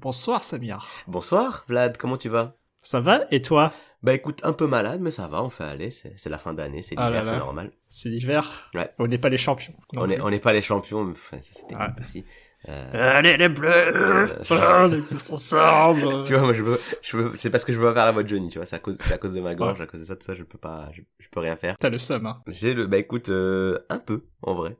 Bonsoir 0.00 0.44
Samir. 0.44 0.86
Bonsoir 1.08 1.64
Vlad, 1.66 1.96
comment 1.96 2.16
tu 2.16 2.28
vas? 2.28 2.54
Ça 2.78 3.00
va 3.00 3.22
et 3.32 3.42
toi? 3.42 3.72
Bah 4.04 4.14
écoute, 4.14 4.40
un 4.44 4.52
peu 4.52 4.68
malade, 4.68 5.00
mais 5.00 5.10
ça 5.10 5.26
va, 5.26 5.42
on 5.42 5.48
fait 5.48 5.64
aller, 5.64 5.90
c'est 5.90 6.28
la 6.28 6.38
fin 6.38 6.54
d'année, 6.54 6.82
c'est 6.82 6.94
Ah 6.96 7.08
l'hiver, 7.10 7.26
c'est 7.26 7.38
normal. 7.38 7.72
C'est 7.86 8.08
l'hiver? 8.08 8.70
Ouais. 8.74 8.88
On 9.00 9.08
n'est 9.08 9.18
pas 9.18 9.28
les 9.28 9.36
champions. 9.38 9.74
non 9.94 10.02
On 10.22 10.30
n'est 10.30 10.38
pas 10.38 10.52
les 10.52 10.62
champions, 10.62 11.02
mais 11.02 11.10
enfin, 11.12 11.38
ça 11.42 11.52
c'était 11.52 11.74
Ouais. 11.74 11.88
aussi. 11.98 12.24
Euh, 12.68 13.16
Allez 13.16 13.36
les 13.36 13.48
bleus 13.48 13.68
Euh, 13.72 14.28
On 14.50 14.92
est 14.92 15.02
tous 15.08 15.30
ensemble 15.32 16.22
tu 16.26 16.32
vois, 16.34 16.42
moi 16.42 16.54
je 16.54 16.62
veux, 16.62 16.80
je 17.02 17.16
veux, 17.16 17.32
c'est 17.36 17.50
parce 17.50 17.64
que 17.64 17.72
je 17.72 17.78
veux 17.80 17.86
pas 17.86 17.94
faire 17.94 18.04
la 18.04 18.12
voix 18.12 18.22
de 18.22 18.28
Johnny, 18.28 18.50
tu 18.50 18.58
vois, 18.58 18.66
c'est 18.66 18.76
à 18.76 18.80
cause, 18.80 18.96
c'est 19.00 19.14
à 19.14 19.18
cause 19.18 19.34
de 19.34 19.40
ma 19.40 19.56
gorge, 19.56 19.80
à 19.80 19.86
cause 19.86 20.00
de 20.00 20.04
ça, 20.06 20.14
tout 20.14 20.24
ça, 20.24 20.34
je 20.34 20.44
peux 20.44 20.58
pas, 20.58 20.90
je, 20.92 21.02
je 21.18 21.28
peux 21.28 21.40
rien 21.40 21.56
faire. 21.56 21.76
T'as 21.78 21.88
le 21.88 21.98
seum, 21.98 22.24
hein. 22.26 22.40
J'ai 22.46 22.74
le, 22.74 22.86
bah 22.86 22.98
écoute, 22.98 23.30
euh, 23.30 23.78
un 23.90 23.98
peu, 23.98 24.26
en 24.42 24.54
vrai. 24.54 24.76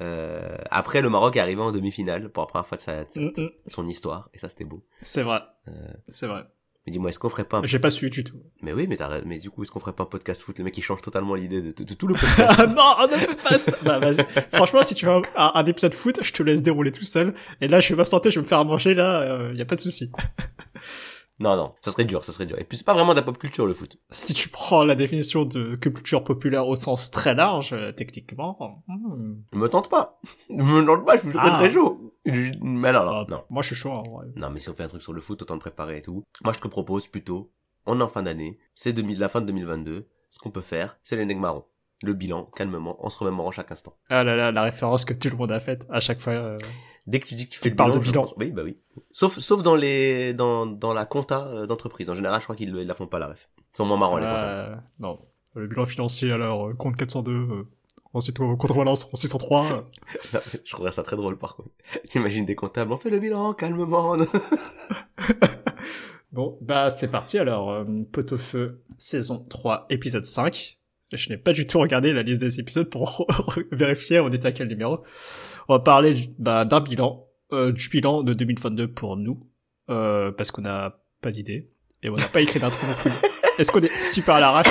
Euh, 0.00 0.56
après, 0.70 1.00
le 1.02 1.10
Maroc 1.10 1.36
est 1.36 1.40
arrivé 1.40 1.60
en 1.60 1.72
demi-finale 1.72 2.28
pour 2.30 2.42
la 2.44 2.46
première 2.46 2.66
fois 2.66 2.76
de 2.76 2.82
sa, 2.82 3.04
de 3.04 3.10
sa- 3.10 3.20
Mm, 3.20 3.32
mm. 3.36 3.48
son 3.66 3.86
histoire, 3.88 4.28
et 4.34 4.38
ça 4.38 4.48
c'était 4.48 4.64
beau. 4.64 4.84
C'est 5.00 5.22
vrai. 5.22 5.40
Euh, 5.68 5.72
C'est 6.06 6.26
vrai. 6.28 6.44
mais 6.86 6.92
dis-moi, 6.92 7.10
est-ce 7.10 7.18
qu'on 7.18 7.28
ferait 7.28 7.44
pas 7.44 7.58
un... 7.58 7.62
J'ai 7.64 7.78
pas 7.80 7.90
su 7.90 8.08
du 8.08 8.22
tout. 8.24 8.36
Mais 8.62 8.72
oui, 8.72 8.86
mais 8.88 8.96
mais 9.26 9.38
du 9.38 9.50
coup, 9.50 9.62
est-ce 9.62 9.70
qu'on 9.72 9.80
ferait 9.80 9.92
pas 9.92 10.04
un 10.04 10.06
podcast 10.06 10.40
foot? 10.42 10.56
Le 10.58 10.64
mec, 10.64 10.78
il 10.78 10.82
change 10.82 11.02
totalement 11.02 11.34
l'idée 11.34 11.60
de, 11.60 11.72
de- 11.72 11.84
de 11.84 11.94
tout 11.94 12.06
le 12.06 12.14
podcast. 12.20 12.54
Ah 12.58 12.66
non, 12.66 12.94
on 13.00 13.06
ne 13.08 13.18
fait 13.20 13.34
pas 13.42 13.58
ça 13.58 13.76
Bah 13.82 13.98
vas-y. 13.98 14.24
Franchement, 14.52 14.82
si 14.82 14.94
tu 14.94 15.04
veux 15.06 15.12
un, 15.12 15.22
un- 15.54 15.64
épisode 15.66 15.94
foot, 15.94 16.20
je 16.22 16.32
te 16.32 16.42
laisse 16.42 16.62
dérouler 16.62 16.92
tout 16.92 17.04
seul. 17.04 17.34
Et 17.60 17.66
là, 17.68 17.80
je 17.80 17.88
vais 17.90 17.96
m'absenter, 17.96 18.30
je 18.30 18.36
vais 18.40 18.44
me 18.44 18.48
faire 18.48 18.64
manger, 18.64 18.94
là, 18.94 19.20
euh, 19.22 19.52
y 19.54 19.60
a 19.62 19.66
pas 19.66 19.74
de 19.76 19.80
souci. 19.80 20.10
non, 21.40 21.56
non, 21.56 21.74
ça 21.82 21.90
serait 21.92 22.04
dur, 22.04 22.24
ça 22.24 22.32
serait 22.32 22.46
dur. 22.46 22.58
Et 22.58 22.64
puis 22.64 22.76
c'est 22.78 22.84
pas 22.84 22.94
vraiment 22.94 23.12
de 23.12 23.16
la 23.18 23.22
pop 23.22 23.38
culture, 23.38 23.66
le 23.66 23.74
foot. 23.74 23.96
Si 24.10 24.34
tu 24.34 24.48
prends 24.48 24.84
la 24.84 24.94
définition 24.96 25.44
de 25.44 25.76
culture 25.76 26.24
populaire 26.24 26.66
au 26.66 26.74
sens 26.76 27.10
très 27.10 27.34
large, 27.34 27.72
euh, 27.72 27.92
techniquement... 27.92 28.82
hmm. 28.88 29.36
Me 29.52 29.68
tente 29.68 29.88
pas. 29.88 30.18
Me 30.50 30.84
tente 30.84 31.06
pas, 31.06 31.16
je 31.16 31.22
suis 31.22 31.32
très 31.32 31.48
Ah. 31.50 31.56
très 31.58 31.70
chaud. 31.70 32.14
Je- 32.24 32.52
Mais 32.60 32.92
non, 32.92 33.04
non, 33.04 33.12
Ah, 33.12 33.26
non. 33.28 33.44
Moi, 33.50 33.62
je 33.62 33.68
suis 33.68 33.76
chaud, 33.76 33.90
en 33.90 34.02
vrai. 34.02 34.26
Non, 34.36 34.50
mais 34.50 34.60
si 34.60 34.68
on 34.68 34.74
fait 34.74 34.82
un 34.82 34.88
truc 34.88 35.02
sur 35.02 35.12
le 35.12 35.20
foot, 35.20 35.40
autant 35.42 35.54
le 35.54 35.60
préparer 35.60 35.98
et 35.98 36.02
tout. 36.02 36.24
Moi, 36.44 36.52
je 36.52 36.58
te 36.58 36.68
propose 36.68 37.06
plutôt, 37.06 37.52
on 37.86 38.00
est 38.00 38.02
en 38.02 38.08
fin 38.08 38.22
d'année, 38.22 38.58
c'est 38.74 38.92
2000 38.92 39.18
la 39.18 39.28
fin 39.28 39.40
de 39.40 39.46
2022. 39.46 40.08
Ce 40.30 40.38
qu'on 40.38 40.50
peut 40.50 40.60
faire, 40.60 40.98
c'est 41.02 41.16
les 41.16 41.34
marrons. 41.34 41.64
Le 42.02 42.12
bilan, 42.12 42.44
calmement, 42.44 42.96
en 43.04 43.08
se 43.10 43.18
remémorant 43.18 43.50
chaque 43.50 43.72
instant. 43.72 43.94
Ah 44.08 44.22
là 44.22 44.36
là, 44.36 44.52
la 44.52 44.62
référence 44.62 45.04
que 45.04 45.14
tout 45.14 45.30
le 45.30 45.36
monde 45.36 45.50
a 45.50 45.58
faite 45.58 45.84
à 45.90 45.98
chaque 46.00 46.20
fois. 46.20 46.32
euh, 46.34 46.56
Dès 47.08 47.20
que 47.20 47.26
tu 47.26 47.34
dis 47.34 47.46
que 47.46 47.50
tu 47.50 47.58
Tu 47.58 47.62
fais 47.64 47.70
le 47.70 47.76
parles 47.76 47.92
bilan, 47.92 48.00
de 48.04 48.08
bilan. 48.10 48.22
pense- 48.22 48.34
Oui, 48.38 48.50
bah 48.52 48.62
oui. 48.64 48.76
Sauf, 49.12 49.38
sauf 49.38 49.62
dans 49.62 49.74
les, 49.74 50.32
dans, 50.34 50.66
dans 50.66 50.92
la 50.92 51.06
compta 51.06 51.46
euh, 51.48 51.66
d'entreprise. 51.66 52.10
En 52.10 52.14
général, 52.14 52.38
je 52.40 52.44
crois 52.44 52.54
qu'ils 52.54 52.70
le- 52.72 52.82
ils 52.82 52.86
la 52.86 52.94
font 52.94 53.06
pas 53.06 53.18
la 53.18 53.28
ref. 53.28 53.48
Ils 53.72 53.76
sont 53.76 53.86
moins 53.86 53.96
marrants, 53.96 54.18
les 54.18 54.26
comptables. 54.26 54.72
euh, 54.72 54.76
non. 55.00 55.18
Le 55.54 55.66
bilan 55.66 55.86
financier, 55.86 56.30
alors, 56.30 56.68
euh, 56.68 56.74
compte 56.74 56.96
402, 56.96 57.32
euh, 57.32 57.66
ensuite 58.12 58.38
euh, 58.40 58.54
contre-balance 58.56 59.08
en 59.12 59.16
603. 59.16 59.64
euh. 59.64 59.80
Non, 60.34 60.40
je 60.64 60.70
trouverais 60.70 60.92
ça 60.92 61.02
très 61.02 61.16
drôle, 61.16 61.38
par 61.38 61.56
contre. 61.56 61.70
T'imagines 62.08 62.44
des 62.44 62.54
comptables, 62.54 62.92
on 62.92 62.96
fait 62.98 63.10
le 63.10 63.18
bilan, 63.18 63.54
calmement. 63.54 64.14
Bon, 66.32 66.58
bah 66.60 66.90
c'est 66.90 67.10
parti 67.10 67.38
alors. 67.38 67.70
Euh, 67.70 67.84
Pot-au-feu, 68.12 68.82
saison 68.98 69.46
3, 69.48 69.86
épisode 69.88 70.24
5. 70.26 70.78
Je 71.10 71.30
n'ai 71.30 71.38
pas 71.38 71.54
du 71.54 71.66
tout 71.66 71.78
regardé 71.78 72.12
la 72.12 72.22
liste 72.22 72.40
des 72.42 72.60
épisodes 72.60 72.90
pour 72.90 73.26
vérifier 73.72 74.20
on 74.20 74.28
était 74.30 74.46
à 74.48 74.52
quel 74.52 74.68
numéro. 74.68 75.00
On 75.68 75.74
va 75.74 75.80
parler 75.80 76.14
du- 76.14 76.28
bah, 76.38 76.64
d'un 76.64 76.80
bilan, 76.80 77.26
euh, 77.52 77.72
du 77.72 77.88
bilan 77.90 78.22
de 78.22 78.32
2022 78.32 78.88
pour 78.88 79.16
nous, 79.16 79.46
euh, 79.90 80.32
parce 80.32 80.50
qu'on 80.50 80.62
n'a 80.62 80.96
pas 81.20 81.30
d'idée, 81.30 81.68
et 82.02 82.08
on 82.08 82.12
n'a 82.12 82.24
pas 82.28 82.40
écrit 82.40 82.58
d'intro 82.60 82.86
non 82.86 82.94
plus. 82.94 83.10
Est-ce 83.58 83.70
qu'on 83.72 83.82
est 83.82 84.04
super 84.04 84.36
à 84.36 84.40
l'arrache? 84.40 84.66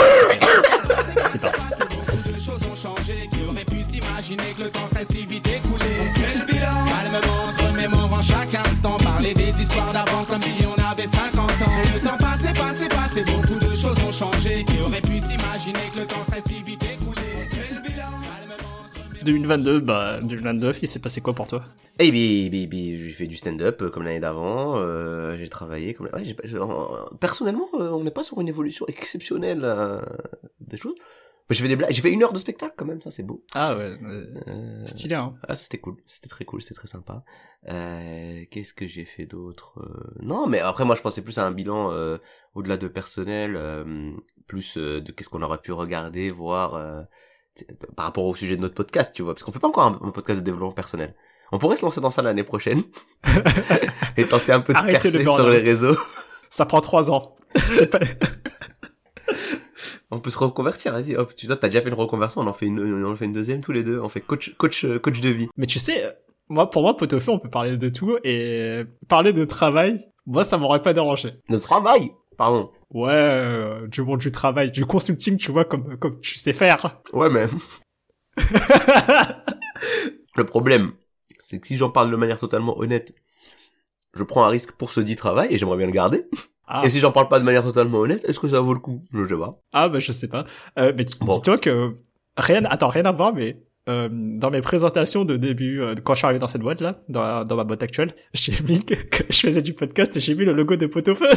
C'est 1.28 1.42
parti. 1.42 1.62
Beaucoup 1.66 2.30
de 2.30 2.40
choses 2.40 2.64
ont 2.72 2.76
changé. 2.76 3.14
Qui 3.32 3.40
aurait 3.50 3.66
pu 3.66 3.82
s'imaginer 3.84 4.54
que 4.58 4.64
le 4.64 4.70
temps 4.70 4.88
serait 4.88 5.04
si 5.06 5.26
vite 5.26 5.46
écoulé 5.48 5.86
On 6.02 6.14
fait 6.14 6.40
le 6.40 6.46
bilan. 6.46 6.86
Calmement, 6.88 7.44
on 7.44 7.52
se 7.52 7.64
remémore 7.64 8.14
en 8.14 8.22
chaque 8.22 8.56
instant. 8.56 8.98
Parler 8.98 9.34
des 9.34 9.62
histoires 9.62 9.92
d'avant 9.92 10.24
comme 10.24 10.40
si 10.40 10.64
on 10.66 10.82
avait 10.90 11.06
50 11.08 11.37
2022, 19.32 19.82
bah 19.82 20.20
2022, 20.22 20.72
il 20.82 20.88
s'est 20.88 21.00
passé 21.00 21.20
quoi 21.20 21.34
pour 21.34 21.48
toi? 21.48 21.64
Eh 22.00 22.12
bien, 22.12 22.48
bien, 22.50 22.66
bien, 22.68 22.96
j'ai 22.98 23.12
fait 23.12 23.28
du 23.28 23.36
stand-up 23.36 23.82
euh, 23.82 23.90
comme 23.90 24.04
l'année 24.04 24.22
d'avant. 24.22 24.78
euh, 24.78 25.36
j'ai 25.38 25.50
travaillé 25.50 25.94
comme. 25.94 26.08
Ouais, 26.14 26.24
en- 26.60 27.16
personnellement, 27.20 27.68
euh, 27.74 27.90
on 27.90 28.04
n'est 28.06 28.12
pas 28.12 28.24
sur 28.24 28.40
une 28.40 28.48
évolution 28.48 28.86
exceptionnelle 28.88 29.62
euh, 29.66 30.00
des 30.62 30.78
choses. 30.78 30.96
J'ai 31.50 31.62
fait 31.64 31.68
des 31.70 31.76
blagues. 31.78 31.92
J'ai 31.92 32.02
fait 32.02 32.12
une 32.12 32.24
heure 32.24 32.34
de 32.34 32.38
spectacle 32.40 32.74
quand 32.78 32.86
même. 32.86 33.02
Ça, 33.02 33.10
c'est 33.12 33.24
beau. 33.24 33.44
Ah 33.54 33.76
ouais, 33.78 33.98
Euh, 34.48 34.86
stylé 34.86 35.16
hein. 35.16 35.34
Ah, 35.48 35.56
c'était 35.56 35.78
cool. 35.78 35.96
C'était 36.06 36.28
très 36.30 36.46
cool. 36.46 36.62
C'était 36.62 36.76
très 36.76 36.88
sympa. 36.90 37.24
Euh, 37.70 38.44
Qu'est-ce 38.52 38.74
que 38.74 38.86
j'ai 38.88 39.06
fait 39.06 39.26
d'autre 39.26 39.80
Euh, 39.82 40.14
Non, 40.22 40.48
mais 40.48 40.60
après, 40.60 40.84
moi, 40.86 40.96
je 40.96 41.02
pensais 41.02 41.22
plus 41.22 41.38
à 41.38 41.46
un 41.46 41.52
bilan 41.52 41.92
euh, 41.92 42.18
au-delà 42.54 42.76
de 42.78 42.88
personnel, 42.90 43.56
euh, 43.58 44.12
plus 44.46 44.78
euh, 44.78 45.00
de 45.02 45.12
qu'est-ce 45.14 45.30
qu'on 45.30 45.42
aurait 45.42 45.60
pu 45.62 45.72
regarder, 45.72 46.32
voir. 46.32 46.76
Par 47.96 48.06
rapport 48.06 48.26
au 48.26 48.36
sujet 48.36 48.56
de 48.56 48.62
notre 48.62 48.76
podcast, 48.76 49.12
tu 49.14 49.24
vois, 49.24 49.34
parce 49.34 49.44
qu'on 49.44 49.52
fait 49.52 49.60
pas 49.60 49.68
encore 49.68 49.84
un, 49.84 50.08
un 50.08 50.12
podcast 50.12 50.40
de 50.40 50.46
développement 50.46 50.72
personnel. 50.72 51.16
On 51.52 51.60
pourrait 51.60 51.78
se 51.78 51.86
lancer 51.86 52.02
dans 52.02 52.10
ça 52.10 52.22
l'année 52.22 52.44
prochaine 52.44 52.82
et 54.18 54.28
tenter 54.28 54.52
un 54.52 54.60
peu 54.60 54.74
de 54.74 54.78
Arrêtez 54.78 55.12
le 55.12 55.24
percer 55.24 55.34
sur 55.34 55.50
les 55.50 55.60
réseaux. 55.60 55.96
Ça 56.50 56.66
prend 56.66 56.82
trois 56.82 57.10
ans. 57.10 57.38
Pas... 57.92 58.00
On 60.12 60.20
peut 60.20 60.30
se 60.30 60.38
reconvertir, 60.38 60.94
vas-y, 60.94 61.16
hop, 61.16 61.36
tu 61.36 61.48
vois, 61.48 61.58
t'as 61.58 61.68
déjà 61.68 61.82
fait 61.82 61.90
une 61.90 61.96
reconversion, 61.96 62.42
on 62.42 62.48
en 62.48 62.54
fait 62.54 62.68
une, 62.68 62.80
on 63.04 63.12
en 63.12 63.16
fait 63.16 63.26
une 63.26 63.34
deuxième 63.34 63.62
tous 63.62 63.74
les 63.74 63.84
deux, 63.84 64.00
on 64.00 64.10
fait 64.10 64.22
coach, 64.22 64.56
coach, 64.58 64.86
coach 65.02 65.20
de 65.20 65.30
vie. 65.30 65.48
Mais 65.58 65.66
tu 65.66 65.80
sais, 65.80 66.16
moi, 66.50 66.70
pour 66.70 66.82
moi, 66.82 66.96
pot-au-feu, 66.96 67.32
on 67.32 67.40
peut 67.40 67.50
parler 67.50 67.78
de 67.78 67.90
tout 67.90 68.18
et 68.24 68.84
parler 69.10 69.34
de 69.34 69.44
travail, 69.44 70.08
moi, 70.26 70.44
ça 70.44 70.58
m'aurait 70.58 70.82
pas 70.82 70.94
dérangé. 70.94 71.34
De 71.50 71.58
travail, 71.58 72.12
pardon. 72.38 72.72
Ouais, 72.94 73.12
euh, 73.12 73.88
du 73.88 74.02
monde 74.02 74.20
du 74.20 74.32
travail, 74.32 74.72
du 74.72 74.86
consulting, 74.86 75.38
tu 75.38 75.52
vois, 75.52 75.66
comme, 75.66 75.98
comme 75.98 76.20
tu 76.22 76.38
sais 76.38 76.54
faire. 76.54 77.02
Ouais, 77.14 77.30
mais 77.30 77.48
le 80.36 80.46
problème, 80.46 80.94
c'est 81.42 81.60
que 81.60 81.68
si 81.68 81.76
j'en 81.78 81.90
parle 81.90 82.12
de 82.12 82.16
manière 82.16 82.40
totalement 82.40 82.78
honnête, 82.78 83.14
je 84.14 84.24
prends 84.24 84.46
un 84.46 84.50
risque 84.50 84.72
pour 84.74 84.92
ce 84.92 85.00
dit 85.02 85.16
travail 85.16 85.50
et 85.54 85.58
j'aimerais 85.58 85.78
bien 85.78 85.86
le 85.88 85.92
garder. 85.92 86.28
Ah, 86.66 86.82
Et 86.84 86.90
si 86.90 87.00
j'en 87.00 87.12
parle 87.12 87.28
pas 87.30 87.40
de 87.40 87.46
manière 87.46 87.64
totalement 87.64 88.00
honnête, 88.00 88.24
est-ce 88.26 88.40
que 88.40 88.48
ça 88.50 88.60
vaut 88.60 88.74
le 88.74 88.80
coup? 88.80 89.02
Je 89.14 89.26
sais 89.26 89.38
pas. 89.38 89.60
ah 89.74 89.90
bah, 89.90 90.00
je 90.00 90.12
sais 90.12 90.28
pas. 90.28 90.46
Euh, 90.78 90.94
mais 90.96 91.06
Bon. 91.22 91.34
dis-toi 91.36 91.58
que, 91.58 91.94
rien, 92.38 92.64
attends, 92.66 92.90
rien 92.90 93.06
à 93.06 93.12
voir, 93.12 93.34
mais, 93.34 93.62
euh, 93.88 94.10
dans 94.12 94.50
mes 94.52 94.62
présentations 94.62 95.26
de 95.26 95.38
début, 95.38 95.82
euh, 95.82 95.96
quand 96.04 96.14
je 96.14 96.18
suis 96.20 96.26
arrivé 96.26 96.40
dans 96.40 96.48
cette 96.48 96.62
boîte 96.62 96.82
là, 96.82 97.00
dans, 97.10 97.46
dans 97.46 97.56
ma 97.56 97.64
boîte 97.64 97.84
actuelle, 97.84 98.14
j'ai 98.34 98.54
mis 98.68 98.84
que, 98.84 98.96
que 98.96 99.24
je 99.30 99.40
faisais 99.40 99.62
du 99.62 99.74
podcast 99.74 100.16
et 100.18 100.20
j'ai 100.22 100.36
mis 100.36 100.46
le 100.46 100.54
logo 100.54 100.76
de 100.76 100.88
pot-au-feu. 100.88 101.28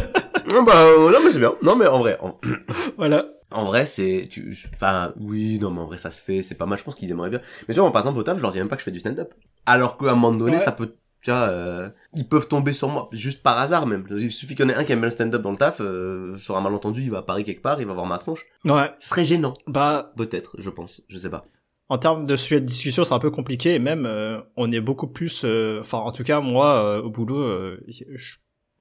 Non, 0.53 0.63
bah, 0.63 0.73
euh, 0.77 1.11
non, 1.13 1.19
mais 1.25 1.31
c'est 1.31 1.39
bien. 1.39 1.55
Non, 1.63 1.77
mais 1.77 1.87
en 1.87 1.99
vrai, 2.01 2.17
en, 2.21 2.39
voilà. 2.97 3.27
en 3.53 3.65
vrai, 3.65 3.87
c'est, 3.87 4.25
tu, 4.31 4.57
enfin, 4.75 5.13
oui, 5.21 5.59
non, 5.61 5.71
mais 5.71 5.81
en 5.81 5.87
vrai, 5.87 5.99
ça 5.99 6.11
se 6.11 6.23
fait, 6.23 6.43
c'est 6.43 6.57
pas 6.57 6.67
mal, 6.67 6.79
je 6.79 6.85
pense 6.85 6.95
qu'ils 6.95 7.11
aimeraient 7.11 7.31
bien. 7.31 7.41
Mais 7.69 7.75
tu 7.75 7.81
vois, 7.81 7.85
moi, 7.89 7.93
par 7.93 8.01
exemple, 8.03 8.19
au 8.19 8.23
taf, 8.23 8.37
je 8.37 8.43
leur 8.43 8.51
dis 8.53 8.59
même 8.59 8.69
pas 8.69 8.77
que 8.77 8.81
je 8.81 8.85
fais 8.85 8.91
du 8.91 8.99
stand-up. 9.01 9.33
Alors 9.67 9.97
qu'à 9.97 10.07
un 10.11 10.15
moment 10.15 10.33
donné, 10.33 10.53
Ouais. 10.57 10.59
ça 10.59 10.73
peut, 10.73 10.95
tu 11.23 11.31
vois, 11.31 11.41
euh, 11.51 11.89
ils 12.15 12.27
peuvent 12.27 12.49
tomber 12.49 12.73
sur 12.73 12.89
moi, 12.89 13.09
juste 13.13 13.43
par 13.43 13.59
hasard 13.59 13.87
même. 13.87 14.05
Il 14.11 14.31
suffit 14.33 14.55
qu'il 14.57 14.65
y 14.65 14.69
en 14.69 14.73
ait 14.73 14.75
un 14.77 14.83
qui 14.85 14.93
aime 14.93 15.01
bien 15.01 15.07
le 15.09 15.15
stand-up 15.15 15.43
dans 15.43 15.53
le 15.53 15.57
taf, 15.59 15.81
euh, 15.81 16.37
sur 16.39 16.57
un 16.57 16.61
malentendu, 16.63 17.03
il 17.03 17.11
va 17.11 17.19
à 17.19 17.23
Paris 17.23 17.45
quelque 17.45 17.63
part, 17.63 17.81
il 17.81 17.87
va 17.87 17.93
voir 17.93 18.07
ma 18.07 18.19
tronche. 18.19 18.45
Ouais. 18.65 18.91
Ce 18.99 19.09
serait 19.11 19.25
gênant. 19.25 19.55
Bah, 19.69 20.13
Peut-être, 20.17 20.57
je 20.59 20.71
pense, 20.71 21.03
je 21.09 21.19
sais 21.19 21.31
pas. 21.31 21.45
En 21.91 21.99
termes 21.99 22.25
de 22.25 22.37
sujet 22.37 22.61
de 22.61 22.67
discussion, 22.67 23.03
c'est 23.05 23.13
un 23.15 23.19
peu 23.19 23.31
compliqué 23.33 23.75
et 23.75 23.79
même 23.81 24.07
euh, 24.07 24.41
on 24.57 24.71
est 24.73 24.81
beaucoup 24.81 25.09
plus, 25.09 25.43
euh, 25.45 25.81
enfin 25.81 25.99
en 25.99 26.13
tout 26.13 26.23
cas 26.25 26.41
moi 26.41 26.83
euh, 26.85 27.03
au 27.03 27.11
boulot, 27.11 27.41
euh, 27.43 27.85
je, 27.89 28.05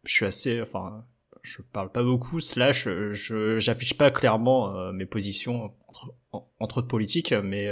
je 0.04 0.14
suis 0.14 0.26
assez, 0.26 0.62
enfin 0.62 1.04
je 1.42 1.62
parle 1.74 1.92
pas 1.92 2.04
beaucoup, 2.04 2.40
slash 2.40 2.88
je 2.88 3.58
j'affiche 3.60 3.98
pas 3.98 4.12
clairement 4.12 4.92
mes 4.94 5.06
positions 5.08 5.72
entre, 5.88 6.12
en- 6.34 6.48
entre 6.60 6.78
autres 6.80 6.88
politiques, 6.88 7.34
mais 7.34 7.64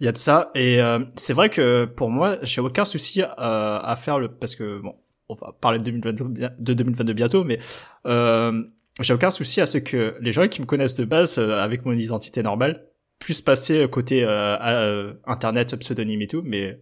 il 0.00 0.04
y 0.04 0.08
a 0.08 0.12
de 0.12 0.18
ça. 0.18 0.50
Et 0.54 0.82
euh, 0.82 1.04
c'est 1.16 1.32
vrai 1.32 1.48
que 1.48 1.86
pour 1.86 2.10
moi 2.10 2.36
j'ai 2.42 2.60
aucun 2.60 2.84
souci 2.84 3.22
euh, 3.22 3.28
à 3.38 3.96
faire 3.96 4.18
le 4.18 4.28
parce 4.28 4.54
que 4.54 4.80
bon 4.80 4.96
on 5.28 5.34
va 5.34 5.56
parler 5.60 5.78
de 5.78 5.84
2022, 5.84 6.24
bien- 6.24 6.52
de 6.58 6.74
2022 6.74 7.12
bientôt, 7.14 7.42
mais 7.44 7.58
euh, 8.06 8.62
j'ai 9.00 9.14
aucun 9.14 9.30
souci 9.30 9.60
à 9.62 9.66
ce 9.66 9.78
que 9.78 10.16
les 10.20 10.32
gens 10.32 10.46
qui 10.48 10.60
me 10.60 10.66
connaissent 10.66 10.94
de 10.94 11.04
base 11.04 11.38
avec 11.38 11.84
mon 11.86 11.92
identité 11.92 12.42
normale 12.42 12.85
plus 13.18 13.40
passer 13.40 13.88
côté 13.88 14.24
euh, 14.24 14.56
à, 14.56 14.82
euh, 14.82 15.14
internet 15.26 15.74
pseudonyme 15.76 16.22
et 16.22 16.26
tout 16.26 16.42
mais 16.44 16.80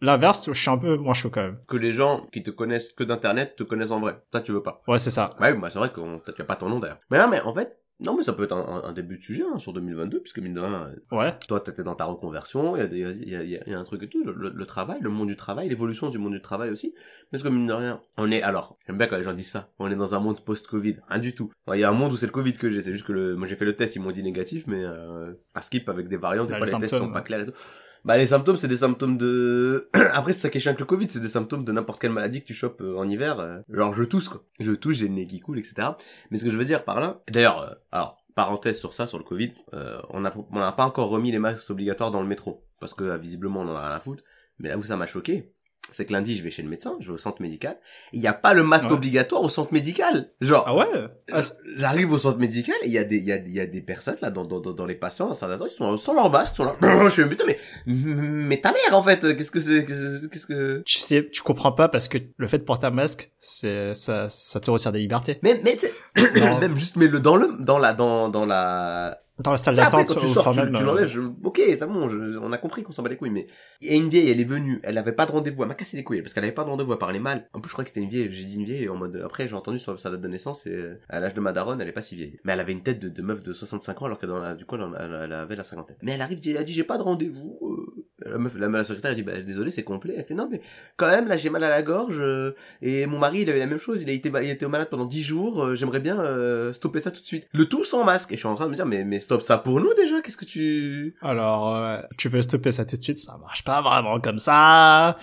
l'inverse 0.00 0.48
je 0.52 0.58
suis 0.58 0.70
un 0.70 0.78
peu 0.78 0.96
moins 0.96 1.14
chaud 1.14 1.30
quand 1.30 1.42
même 1.42 1.58
Que 1.66 1.76
les 1.76 1.92
gens 1.92 2.26
qui 2.32 2.42
te 2.42 2.50
connaissent 2.50 2.92
que 2.92 3.04
d'internet 3.04 3.56
te 3.56 3.62
connaissent 3.62 3.90
en 3.92 4.00
vrai. 4.00 4.16
Ça, 4.32 4.40
tu 4.40 4.52
veux 4.52 4.62
pas. 4.62 4.82
ouais 4.88 4.98
c'est 4.98 5.10
ça 5.10 5.30
Ouais, 5.40 5.54
bah, 5.54 5.68
c'est 5.70 5.78
vrai 5.78 5.90
qu'on 5.90 6.18
t'a 6.18 6.32
pas 6.44 6.56
ton 6.56 6.68
nom 6.68 6.80
d'ailleurs. 6.80 7.00
Mais 7.10 7.18
non, 7.18 7.28
mais 7.28 7.40
en 7.40 7.54
fait, 7.54 7.78
non, 8.04 8.14
mais 8.16 8.22
ça 8.22 8.32
peut 8.34 8.44
être 8.44 8.52
un, 8.56 8.82
un- 8.84 8.92
début 8.92 9.16
de 9.18 9.22
sujet, 9.22 9.42
hein, 9.42 9.58
sur 9.58 9.72
2022, 9.72 10.20
puisque 10.20 10.38
mine 10.40 10.54
de 10.54 10.60
rien, 10.60 10.90
euh, 11.12 11.16
ouais 11.16 11.34
toi, 11.48 11.60
t'étais 11.60 11.82
dans 11.82 11.94
ta 11.94 12.04
reconversion, 12.04 12.76
il 12.76 12.92
y 12.92 12.96
y 12.96 13.30
y 13.30 13.36
a- 13.36 13.42
il 13.42 13.68
y 13.72 13.74
a 13.74 13.78
un 13.78 13.84
truc 13.84 14.02
et 14.02 14.08
tout, 14.08 14.22
le, 14.24 14.32
le- 14.32 14.50
le 14.54 14.66
travail, 14.66 14.98
le 15.00 15.08
monde 15.10 15.28
du 15.28 15.36
travail, 15.36 15.68
l'évolution 15.68 16.10
du 16.10 16.18
monde 16.18 16.32
du 16.34 16.42
travail 16.42 16.70
aussi. 16.70 16.94
Parce 17.30 17.42
que 17.42 17.48
mine 17.48 17.66
de 17.66 17.72
rien, 17.72 18.00
on 18.18 18.30
est, 18.30 18.42
alors, 18.42 18.76
j'aime 18.86 18.98
bien 18.98 19.06
quand 19.06 19.16
les 19.16 19.24
gens 19.24 19.32
disent 19.32 19.50
ça, 19.50 19.70
on 19.78 19.90
est 19.90 19.96
dans 19.96 20.14
un 20.14 20.20
monde 20.20 20.40
post-Covid, 20.44 20.96
rien 21.08 21.18
du 21.20 21.34
tout. 21.34 21.50
Il 21.72 21.80
y 21.80 21.84
a 21.84 21.90
un 21.90 21.94
monde 21.94 22.12
où 22.12 22.16
c'est 22.16 22.26
le 22.26 22.32
Covid 22.32 22.52
que 22.52 22.68
j'ai, 22.68 22.82
c'est 22.82 22.92
juste 22.92 23.06
que 23.06 23.12
le, 23.12 23.34
moi 23.36 23.46
j'ai 23.48 23.56
fait 23.56 23.64
le 23.64 23.74
test, 23.76 23.96
ils 23.96 24.00
m'ont 24.02 24.12
dit 24.12 24.22
négatif, 24.22 24.66
mais, 24.66 24.84
euh, 24.84 25.32
à 25.54 25.62
skip 25.62 25.88
avec 25.88 26.08
des 26.08 26.16
variants, 26.18 26.44
des 26.44 26.52
Bah, 26.52 26.58
fois 26.58 26.66
les 26.66 26.72
les 26.72 26.78
tests 26.80 26.98
sont 26.98 27.12
pas 27.12 27.22
clairs 27.22 27.40
et 27.40 27.46
tout. 27.46 27.58
Bah 28.06 28.16
les 28.16 28.26
symptômes 28.26 28.54
c'est 28.56 28.68
des 28.68 28.76
symptômes 28.76 29.18
de 29.18 29.88
après 30.12 30.32
c'est 30.32 30.38
ça 30.38 30.48
qui 30.48 30.58
est 30.58 30.60
chiant 30.60 30.70
avec 30.70 30.78
le 30.78 30.86
Covid, 30.86 31.08
c'est 31.10 31.18
des 31.18 31.26
symptômes 31.26 31.64
de 31.64 31.72
n'importe 31.72 32.00
quelle 32.00 32.12
maladie 32.12 32.40
que 32.40 32.46
tu 32.46 32.54
chopes 32.54 32.80
euh, 32.80 32.96
en 32.96 33.08
hiver. 33.08 33.40
euh, 33.40 33.58
Genre 33.68 33.92
je 33.92 34.04
tousse 34.04 34.28
quoi. 34.28 34.44
Je 34.60 34.70
tousse, 34.70 34.98
j'ai 34.98 35.08
le 35.08 35.14
nez 35.14 35.26
qui 35.26 35.40
coule, 35.40 35.58
etc. 35.58 35.88
Mais 36.30 36.38
ce 36.38 36.44
que 36.44 36.50
je 36.52 36.56
veux 36.56 36.64
dire 36.64 36.84
par 36.84 37.00
là, 37.00 37.20
d'ailleurs, 37.28 37.62
euh, 37.62 37.74
alors 37.90 38.18
parenthèse 38.36 38.78
sur 38.78 38.94
ça, 38.94 39.08
sur 39.08 39.18
le 39.18 39.24
Covid, 39.24 39.54
euh, 39.74 40.00
on 40.10 40.20
n'a 40.20 40.32
on 40.52 40.60
n'a 40.60 40.70
pas 40.70 40.84
encore 40.84 41.08
remis 41.08 41.32
les 41.32 41.40
masques 41.40 41.68
obligatoires 41.68 42.12
dans 42.12 42.22
le 42.22 42.28
métro 42.28 42.64
parce 42.78 42.94
que 42.94 43.16
visiblement 43.18 43.62
on 43.62 43.68
en 43.68 43.74
a 43.74 43.88
rien 43.88 43.96
à 43.96 43.98
foutre. 43.98 44.22
Mais 44.60 44.68
là 44.68 44.78
où 44.78 44.82
ça 44.82 44.96
m'a 44.96 45.06
choqué, 45.06 45.52
c'est 45.92 46.04
que 46.04 46.12
lundi 46.12 46.36
je 46.36 46.42
vais 46.42 46.50
chez 46.50 46.62
le 46.62 46.68
médecin, 46.68 46.96
je 47.00 47.06
vais 47.08 47.12
au 47.14 47.18
centre 47.18 47.40
médical, 47.42 47.76
il 48.12 48.20
n'y 48.20 48.26
a 48.26 48.32
pas 48.32 48.54
le 48.54 48.62
masque 48.62 48.86
Ouais. 48.88 48.92
obligatoire 48.92 49.42
au 49.42 49.48
centre 49.48 49.72
médical. 49.72 50.30
Genre 50.40 50.64
Ah 50.66 50.74
ouais 50.76 50.86
Ah, 51.32 51.42
c'est- 51.42 51.54
J'arrive 51.76 52.12
au 52.12 52.18
centre 52.18 52.38
médical 52.38 52.74
et 52.82 52.86
il 52.86 52.92
y 52.92 52.98
a 52.98 53.04
des, 53.04 53.16
il 53.16 53.24
y 53.26 53.32
a, 53.32 53.36
il 53.36 53.52
y 53.52 53.60
a 53.60 53.66
des 53.66 53.80
personnes 53.82 54.16
là 54.22 54.30
dans, 54.30 54.44
dans, 54.44 54.60
dans, 54.60 54.86
les 54.86 54.94
patients, 54.94 55.28
dans 55.28 55.34
certains 55.34 55.58
ils 55.66 55.70
sont 55.70 55.96
sans 55.96 56.14
leur 56.14 56.30
masque, 56.30 56.54
ils 56.54 56.56
sont 56.56 56.64
là. 56.64 56.76
Je 57.04 57.08
suis 57.08 57.24
putain 57.26 57.44
mais, 57.46 57.58
mais 57.86 58.60
ta 58.60 58.72
mère 58.72 58.96
en 58.98 59.02
fait, 59.02 59.36
qu'est-ce 59.36 59.50
que 59.50 59.60
c'est, 59.60 59.84
qu'est-ce 59.84 60.46
que. 60.46 60.82
Tu 60.84 60.98
sais, 60.98 61.28
tu 61.32 61.42
comprends 61.42 61.72
pas 61.72 61.88
parce 61.88 62.08
que 62.08 62.18
le 62.36 62.46
fait 62.48 62.58
de 62.58 62.64
porter 62.64 62.86
un 62.86 62.90
masque, 62.90 63.30
c'est 63.38 63.94
ça, 63.94 64.28
ça 64.28 64.60
te 64.60 64.70
retire 64.70 64.92
des 64.92 64.98
libertés. 65.00 65.38
Mais, 65.42 65.60
mais, 65.64 65.76
tu 65.76 65.86
sais, 65.86 66.40
Non. 66.40 66.58
même 66.60 66.76
juste 66.76 66.96
mets 66.96 67.08
le 67.08 67.20
dans 67.20 67.36
le, 67.36 67.50
dans 67.58 67.78
la, 67.78 67.92
dans, 67.94 68.28
dans 68.28 68.46
la. 68.46 69.20
Dans 69.44 69.50
la 69.52 69.58
salle 69.58 69.74
d'attente, 69.90 70.08
quand 70.08 70.14
tu 70.20 70.26
sors, 70.34 70.44
tu, 70.52 70.72
tu 70.72 70.82
euh, 70.82 70.86
l'enlèves, 70.86 71.08
je- 71.08 71.20
ok, 71.20 71.60
c'est 71.66 71.86
bon, 71.86 72.08
je- 72.08 72.38
on 72.38 72.52
a 72.52 72.58
compris 72.58 72.82
qu'on 72.82 72.92
s'en 72.92 73.02
bat 73.02 73.10
les 73.10 73.16
couilles, 73.16 73.28
mais 73.30 73.46
il 73.82 73.88
y 73.88 73.90
a 73.92 73.94
une 73.96 74.08
vieille, 74.08 74.30
elle 74.30 74.40
est 74.40 74.44
venue, 74.44 74.80
elle 74.82 74.96
avait 74.96 75.12
pas 75.12 75.26
de 75.26 75.32
rendez-vous, 75.32 75.62
elle 75.62 75.68
m'a 75.68 75.74
cassé 75.74 75.96
les 75.98 76.04
couilles, 76.04 76.22
parce 76.22 76.32
qu'elle 76.32 76.44
avait 76.44 76.54
pas 76.54 76.64
de 76.64 76.70
rendez-vous, 76.70 76.92
elle 76.92 76.98
parlait 76.98 77.18
mal. 77.18 77.46
En 77.52 77.60
plus, 77.60 77.68
je 77.68 77.74
crois 77.74 77.84
que 77.84 77.90
c'était 77.90 78.00
une 78.00 78.08
vieille, 78.08 78.28
j'ai 78.30 78.44
dit 78.44 78.56
une 78.56 78.64
vieille, 78.64 78.88
en 78.88 78.96
mode, 78.96 79.20
après, 79.22 79.46
j'ai 79.46 79.54
entendu 79.54 79.78
sur 79.78 80.00
sa 80.00 80.10
date 80.10 80.22
de 80.22 80.28
naissance, 80.28 80.66
et 80.66 80.70
euh, 80.72 80.98
à 81.10 81.20
l'âge 81.20 81.34
de 81.34 81.40
ma 81.40 81.52
daronne, 81.52 81.80
elle 81.82 81.88
est 81.88 81.92
pas 81.92 82.00
si 82.00 82.14
vieille. 82.16 82.38
Mais 82.44 82.52
elle 82.54 82.60
avait 82.60 82.72
une 82.72 82.82
tête 82.82 82.98
de, 82.98 83.08
de 83.10 83.22
meuf 83.22 83.42
de 83.42 83.52
65 83.52 84.00
ans, 84.00 84.06
alors 84.06 84.18
que 84.18 84.24
dans 84.26 84.38
la, 84.38 84.54
du 84.54 84.64
coup, 84.64 84.76
elle, 84.76 84.86
elle- 84.98 85.20
elle 85.24 85.32
avait 85.34 85.56
la 85.56 85.64
cinquantaine. 85.64 85.96
Mais 86.02 86.12
elle 86.12 86.22
arrive, 86.22 86.38
elle 86.46 86.56
a 86.56 86.62
dit, 86.64 86.72
j'ai 86.72 86.84
pas 86.84 86.96
de 86.96 87.02
rendez-vous, 87.02 87.58
euh, 87.62 87.85
la 88.30 88.38
meuf, 88.38 88.56
la, 88.56 88.68
la 88.68 88.84
secrétaire, 88.84 89.10
elle 89.10 89.16
dit, 89.16 89.22
bah, 89.22 89.40
désolé, 89.40 89.70
c'est 89.70 89.82
complet. 89.82 90.14
Elle 90.16 90.24
fait, 90.24 90.34
non, 90.34 90.48
mais 90.50 90.60
quand 90.96 91.08
même, 91.08 91.28
là, 91.28 91.36
j'ai 91.36 91.50
mal 91.50 91.62
à 91.64 91.68
la 91.68 91.82
gorge, 91.82 92.18
euh, 92.18 92.54
et 92.82 93.06
mon 93.06 93.18
mari, 93.18 93.40
il 93.42 93.50
avait 93.50 93.58
la 93.58 93.66
même 93.66 93.78
chose, 93.78 94.02
il 94.02 94.10
a 94.10 94.12
été, 94.12 94.30
il 94.42 94.50
était 94.50 94.66
malade 94.68 94.88
pendant 94.90 95.04
10 95.04 95.22
jours, 95.22 95.64
euh, 95.64 95.74
j'aimerais 95.74 96.00
bien, 96.00 96.20
euh, 96.20 96.72
stopper 96.72 97.00
ça 97.00 97.10
tout 97.10 97.20
de 97.20 97.26
suite. 97.26 97.48
Le 97.52 97.64
tout 97.66 97.84
sans 97.84 98.04
masque. 98.04 98.32
Et 98.32 98.34
je 98.34 98.40
suis 98.40 98.48
en 98.48 98.54
train 98.54 98.66
de 98.66 98.70
me 98.70 98.76
dire, 98.76 98.86
mais, 98.86 99.04
mais 99.04 99.18
stop 99.18 99.42
ça 99.42 99.58
pour 99.58 99.80
nous 99.80 99.92
déjà, 99.94 100.20
qu'est-ce 100.20 100.36
que 100.36 100.44
tu, 100.44 101.14
Alors, 101.22 101.74
euh, 101.76 101.98
tu 102.18 102.30
peux 102.30 102.42
stopper 102.42 102.72
ça 102.72 102.84
tout 102.84 102.96
de 102.96 103.02
suite, 103.02 103.18
ça 103.18 103.36
marche 103.40 103.64
pas 103.64 103.80
vraiment 103.82 104.20
comme 104.20 104.38
ça. 104.38 105.18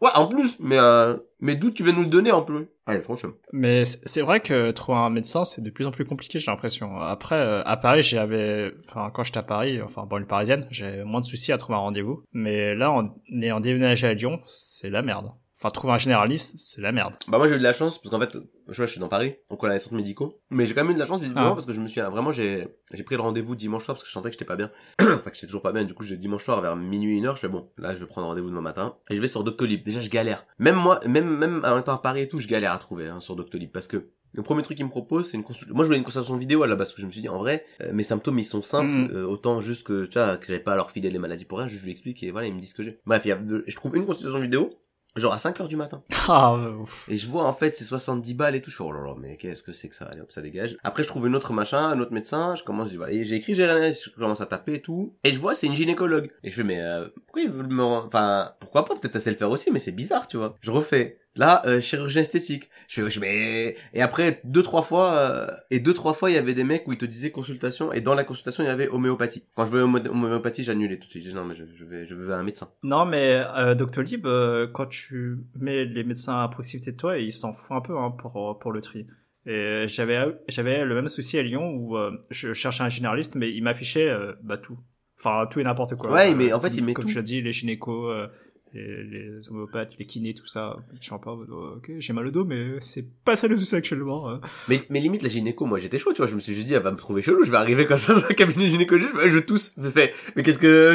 Ouais, 0.00 0.10
en 0.14 0.26
plus, 0.26 0.56
mais 0.60 0.78
euh, 0.78 1.16
mais 1.44 1.56
d'où 1.56 1.70
tu 1.70 1.82
veux 1.82 1.92
nous 1.92 2.00
le 2.00 2.06
donner 2.06 2.32
en 2.32 2.40
plus? 2.40 2.68
Allez, 2.86 3.02
franchement. 3.02 3.32
Mais 3.52 3.84
c'est 3.84 4.22
vrai 4.22 4.40
que 4.40 4.70
trouver 4.70 4.98
un 4.98 5.10
médecin, 5.10 5.44
c'est 5.44 5.60
de 5.60 5.68
plus 5.68 5.84
en 5.84 5.90
plus 5.90 6.06
compliqué, 6.06 6.38
j'ai 6.38 6.50
l'impression. 6.50 6.98
Après, 7.00 7.34
euh, 7.34 7.62
à 7.64 7.76
Paris, 7.76 8.02
j'avais, 8.02 8.72
enfin, 8.88 9.10
quand 9.12 9.24
j'étais 9.24 9.38
à 9.38 9.42
Paris, 9.42 9.82
enfin, 9.82 10.04
banlieue 10.08 10.26
parisienne, 10.26 10.66
j'ai 10.70 11.04
moins 11.04 11.20
de 11.20 11.26
soucis 11.26 11.52
à 11.52 11.58
trouver 11.58 11.76
un 11.76 11.82
rendez-vous. 11.82 12.22
Mais 12.32 12.74
là, 12.74 12.90
en 12.90 13.14
ayant 13.30 13.60
déménagé 13.60 14.06
à 14.06 14.14
Lyon, 14.14 14.40
c'est 14.46 14.88
la 14.88 15.02
merde. 15.02 15.32
Enfin, 15.64 15.70
trouver 15.70 15.94
un 15.94 15.98
généraliste, 15.98 16.52
c'est 16.58 16.82
la 16.82 16.92
merde. 16.92 17.14
Bah 17.26 17.38
moi 17.38 17.48
j'ai 17.48 17.54
eu 17.54 17.58
de 17.58 17.62
la 17.62 17.72
chance 17.72 17.96
parce 17.96 18.10
qu'en 18.10 18.20
fait, 18.20 18.36
je, 18.68 18.76
vois, 18.76 18.84
je 18.84 18.90
suis 18.90 19.00
dans 19.00 19.08
Paris, 19.08 19.36
donc 19.48 19.62
on 19.64 19.66
a 19.66 19.72
les 19.72 19.78
centres 19.78 19.94
médicaux, 19.96 20.38
mais 20.50 20.66
j'ai 20.66 20.74
quand 20.74 20.82
même 20.82 20.90
eu 20.90 20.94
de 20.94 20.98
la 20.98 21.06
chance 21.06 21.20
visiblement 21.20 21.52
Ah. 21.52 21.54
parce 21.54 21.64
que 21.64 21.72
je 21.72 21.80
me 21.80 21.86
suis 21.86 22.02
vraiment 22.02 22.32
j'ai 22.32 22.68
j'ai 22.92 23.02
pris 23.02 23.14
le 23.16 23.22
rendez-vous 23.22 23.54
dimanche 23.56 23.84
soir 23.86 23.94
parce 23.94 24.02
que 24.02 24.08
je 24.08 24.12
sentais 24.12 24.28
que 24.28 24.34
j'étais 24.34 24.44
pas 24.44 24.56
bien. 24.56 24.70
enfin 25.00 25.16
que 25.30 25.34
j'étais 25.34 25.46
toujours 25.46 25.62
pas 25.62 25.72
bien. 25.72 25.84
Du 25.84 25.94
coup, 25.94 26.02
j'ai 26.04 26.18
dimanche 26.18 26.44
soir 26.44 26.60
vers 26.60 26.76
minuit 26.76 27.16
une 27.16 27.24
heure, 27.24 27.36
je 27.36 27.40
fais 27.40 27.48
bon, 27.48 27.70
là 27.78 27.94
je 27.94 28.00
vais 28.00 28.06
prendre 28.06 28.26
rendez-vous 28.26 28.50
demain 28.50 28.60
matin 28.60 28.96
et 29.08 29.16
je 29.16 29.22
vais 29.22 29.28
sur 29.28 29.42
Doctolib. 29.42 29.82
Déjà 29.84 30.02
je 30.02 30.10
galère. 30.10 30.44
Même 30.58 30.76
moi, 30.76 31.00
même 31.06 31.34
même 31.34 31.62
en 31.64 31.78
étant 31.78 31.94
à 31.94 31.98
Paris 31.98 32.20
et 32.20 32.28
tout, 32.28 32.40
je 32.40 32.46
galère 32.46 32.72
à 32.72 32.78
trouver 32.78 33.08
hein, 33.08 33.20
sur 33.20 33.34
Doctolib 33.34 33.70
parce 33.72 33.88
que 33.88 34.10
le 34.36 34.42
premier 34.42 34.62
truc 34.62 34.76
qu'il 34.76 34.84
me 34.84 34.90
propose, 34.90 35.30
c'est 35.30 35.36
une 35.36 35.44
consultation. 35.44 35.76
Moi, 35.76 35.84
je 35.84 35.86
voulais 35.86 35.98
une 35.98 36.02
consultation 36.04 36.36
vidéo 36.36 36.64
à 36.64 36.66
la 36.66 36.74
base, 36.74 36.88
parce 36.88 36.96
que 36.96 37.02
je 37.02 37.06
me 37.06 37.12
suis 37.12 37.20
dit, 37.20 37.28
en 37.28 37.38
vrai, 37.38 37.64
euh, 37.82 37.92
mes 37.92 38.02
symptômes, 38.02 38.36
ils 38.40 38.44
sont 38.44 38.62
simples, 38.62 38.88
Mhm. 38.92 39.10
euh, 39.12 39.24
autant 39.28 39.60
juste 39.60 39.84
que, 39.84 40.06
tu 40.06 40.18
vois, 40.18 40.36
que 40.38 40.48
j'avais 40.48 40.58
pas 40.58 40.72
à 40.72 40.74
leur 40.74 40.90
filer 40.90 41.08
les 41.08 41.20
maladies 41.20 41.44
pour 41.44 41.58
rien, 41.58 41.68
je 41.68 41.80
lui 41.84 41.92
explique 41.92 42.20
et 42.24 42.32
voilà, 42.32 42.48
ils 42.48 42.52
me 42.52 42.58
disent 42.58 42.70
ce 42.70 42.74
que 42.74 42.82
j'ai. 42.82 42.98
Bref, 43.06 43.22
il 43.26 43.28
y 43.28 43.30
a, 43.30 43.38
je 43.64 43.76
trouve 43.76 43.96
une 43.96 44.04
consultation 44.04 44.40
vidéo, 44.40 44.70
genre 45.16 45.32
à 45.32 45.38
5 45.38 45.60
heures 45.60 45.68
du 45.68 45.76
matin. 45.76 46.02
Ah, 46.26 46.56
ouf. 46.56 47.06
Et 47.10 47.18
je 47.18 47.28
vois 47.28 47.44
en 47.44 47.52
fait 47.52 47.76
c'est 47.76 47.84
70 47.84 48.32
balles 48.32 48.54
et 48.54 48.62
tout. 48.62 48.70
Je 48.70 48.76
fais 48.76 48.82
oh 48.82 48.92
là 48.92 49.02
là 49.02 49.14
mais 49.18 49.36
qu'est-ce 49.36 49.62
que 49.62 49.72
c'est 49.72 49.88
que 49.88 49.94
ça? 49.94 50.06
Allez 50.06 50.22
hop 50.22 50.32
ça 50.32 50.40
dégage. 50.40 50.78
Après 50.82 51.02
je 51.02 51.08
trouve 51.08 51.26
une 51.26 51.36
autre 51.36 51.52
machin, 51.52 51.78
un 51.78 52.00
autre 52.00 52.12
médecin. 52.12 52.54
Je 52.56 52.62
commence 52.62 52.90
je 52.90 52.98
et 53.10 53.24
j'ai 53.24 53.36
écrit 53.36 53.52
GRNS, 53.52 53.92
je 53.92 54.10
commence 54.10 54.40
à 54.40 54.46
taper 54.46 54.74
et 54.74 54.80
tout. 54.80 55.14
Et 55.22 55.32
je 55.32 55.38
vois 55.38 55.54
c'est 55.54 55.66
une 55.66 55.74
gynécologue. 55.74 56.30
Et 56.42 56.50
je 56.50 56.54
fais 56.54 56.64
mais 56.64 56.80
euh, 56.80 57.08
pourquoi 57.26 57.42
ils 57.42 57.50
veulent 57.50 57.68
me 57.68 57.82
enfin 57.82 58.52
pourquoi 58.58 58.86
pas? 58.86 58.94
Peut-être 58.94 59.18
sait 59.18 59.30
le 59.30 59.36
faire 59.36 59.50
aussi 59.50 59.70
mais 59.70 59.78
c'est 59.78 59.92
bizarre 59.92 60.26
tu 60.26 60.38
vois. 60.38 60.56
Je 60.62 60.70
refais. 60.70 61.18
Là 61.36 61.62
euh, 61.66 61.80
chirurgien 61.80 62.22
esthétique. 62.22 62.70
Je 62.88 63.02
fais 63.02 63.10
je 63.10 63.20
mais 63.20 63.74
et 63.92 64.02
après 64.02 64.40
deux 64.44 64.62
trois 64.62 64.82
fois 64.82 65.14
euh, 65.14 65.46
et 65.70 65.80
deux 65.80 65.94
trois 65.94 66.14
fois 66.14 66.30
il 66.30 66.34
y 66.34 66.38
avait 66.38 66.54
des 66.54 66.64
mecs 66.64 66.86
où 66.86 66.92
ils 66.92 66.98
te 66.98 67.04
disaient 67.04 67.30
consultation 67.30 67.92
et 67.92 68.00
dans 68.00 68.14
la 68.14 68.24
consultation 68.24 68.62
il 68.62 68.66
y 68.66 68.70
avait 68.70 68.88
homéopathie. 68.88 69.44
Quand 69.56 69.64
je 69.66 69.76
homé- 69.78 70.08
homéopathie 70.08 70.64
j'annulais 70.64 70.98
tout 70.98 71.06
de 71.06 71.10
suite. 71.10 71.24
Je 71.24 71.30
dis 71.30 71.34
non 71.34 71.44
mais 71.44 71.54
je, 71.54 71.64
je 71.74 71.84
vais 71.84 72.04
je 72.04 72.14
vais 72.14 72.32
un 72.34 72.42
médecin. 72.42 72.68
Non, 72.82 73.04
mais 73.04 73.42
euh, 73.56 73.74
Doctolib, 73.74 74.26
euh, 74.26 74.66
quand 74.72 74.86
tu 74.86 75.38
mets 75.58 75.84
les 75.84 76.04
médecins 76.04 76.42
à 76.42 76.48
proximité 76.48 76.92
de 76.92 76.96
toi, 76.96 77.18
ils 77.18 77.32
s'en 77.32 77.52
foutent 77.52 77.76
un 77.76 77.80
peu 77.80 77.98
hein, 77.98 78.10
pour 78.10 78.58
pour 78.60 78.72
le 78.72 78.80
tri. 78.80 79.06
Et 79.46 79.84
j'avais 79.88 80.24
j'avais 80.48 80.84
le 80.84 80.94
même 80.94 81.08
souci 81.08 81.38
à 81.38 81.42
Lyon 81.42 81.68
où 81.74 81.96
euh, 81.96 82.12
je 82.30 82.52
cherchais 82.52 82.82
un 82.82 82.88
généraliste, 82.88 83.34
mais 83.34 83.50
il 83.50 83.62
m'affichait 83.62 84.08
euh, 84.08 84.32
bah 84.42 84.56
tout, 84.56 84.78
enfin 85.18 85.46
tout 85.50 85.60
et 85.60 85.64
n'importe 85.64 85.96
quoi. 85.96 86.12
Ouais, 86.12 86.32
mais 86.34 86.52
en 86.52 86.60
fait, 86.60 86.76
il 86.76 86.84
met 86.84 86.94
comme 86.94 87.04
tout. 87.04 87.10
tu 87.10 87.16
l'as 87.16 87.22
dit, 87.22 87.42
les 87.42 87.52
gynécos, 87.52 88.10
euh, 88.10 88.28
les, 88.74 89.04
les 89.04 89.48
homéopathes, 89.48 89.96
les 89.98 90.04
kinés, 90.04 90.34
tout 90.34 90.46
ça. 90.46 90.76
Je 91.00 91.04
suis 91.04 91.12
mode, 91.12 91.48
oh, 91.50 91.74
ok, 91.76 91.92
j'ai 91.98 92.12
mal 92.12 92.26
au 92.26 92.30
dos, 92.30 92.44
mais 92.44 92.76
c'est 92.80 93.06
pas 93.24 93.36
ça 93.36 93.46
le 93.48 93.56
souci 93.56 93.74
actuellement. 93.76 94.28
hein. 94.30 94.40
Mais, 94.68 94.82
mais 94.90 95.00
limite, 95.00 95.22
la 95.22 95.28
gynéco, 95.28 95.64
moi, 95.66 95.78
j'étais 95.78 95.98
chaud, 95.98 96.12
tu 96.12 96.18
vois. 96.18 96.26
Je 96.26 96.34
me 96.34 96.40
suis 96.40 96.52
juste 96.54 96.66
dit, 96.66 96.74
elle 96.74 96.82
va 96.82 96.90
me 96.90 96.96
trouver 96.96 97.22
chelou. 97.22 97.44
Je 97.44 97.50
vais 97.50 97.56
arriver 97.56 97.86
comme 97.86 97.96
ça 97.96 98.14
dans 98.14 98.24
un 98.24 98.34
cabinet 98.34 98.68
gynécologique. 98.68 99.10
Je, 99.26 99.38
tousse. 99.38 99.72
Je 99.80 99.88
fais, 99.88 100.12
mais 100.36 100.42
qu'est-ce 100.42 100.58
que, 100.58 100.94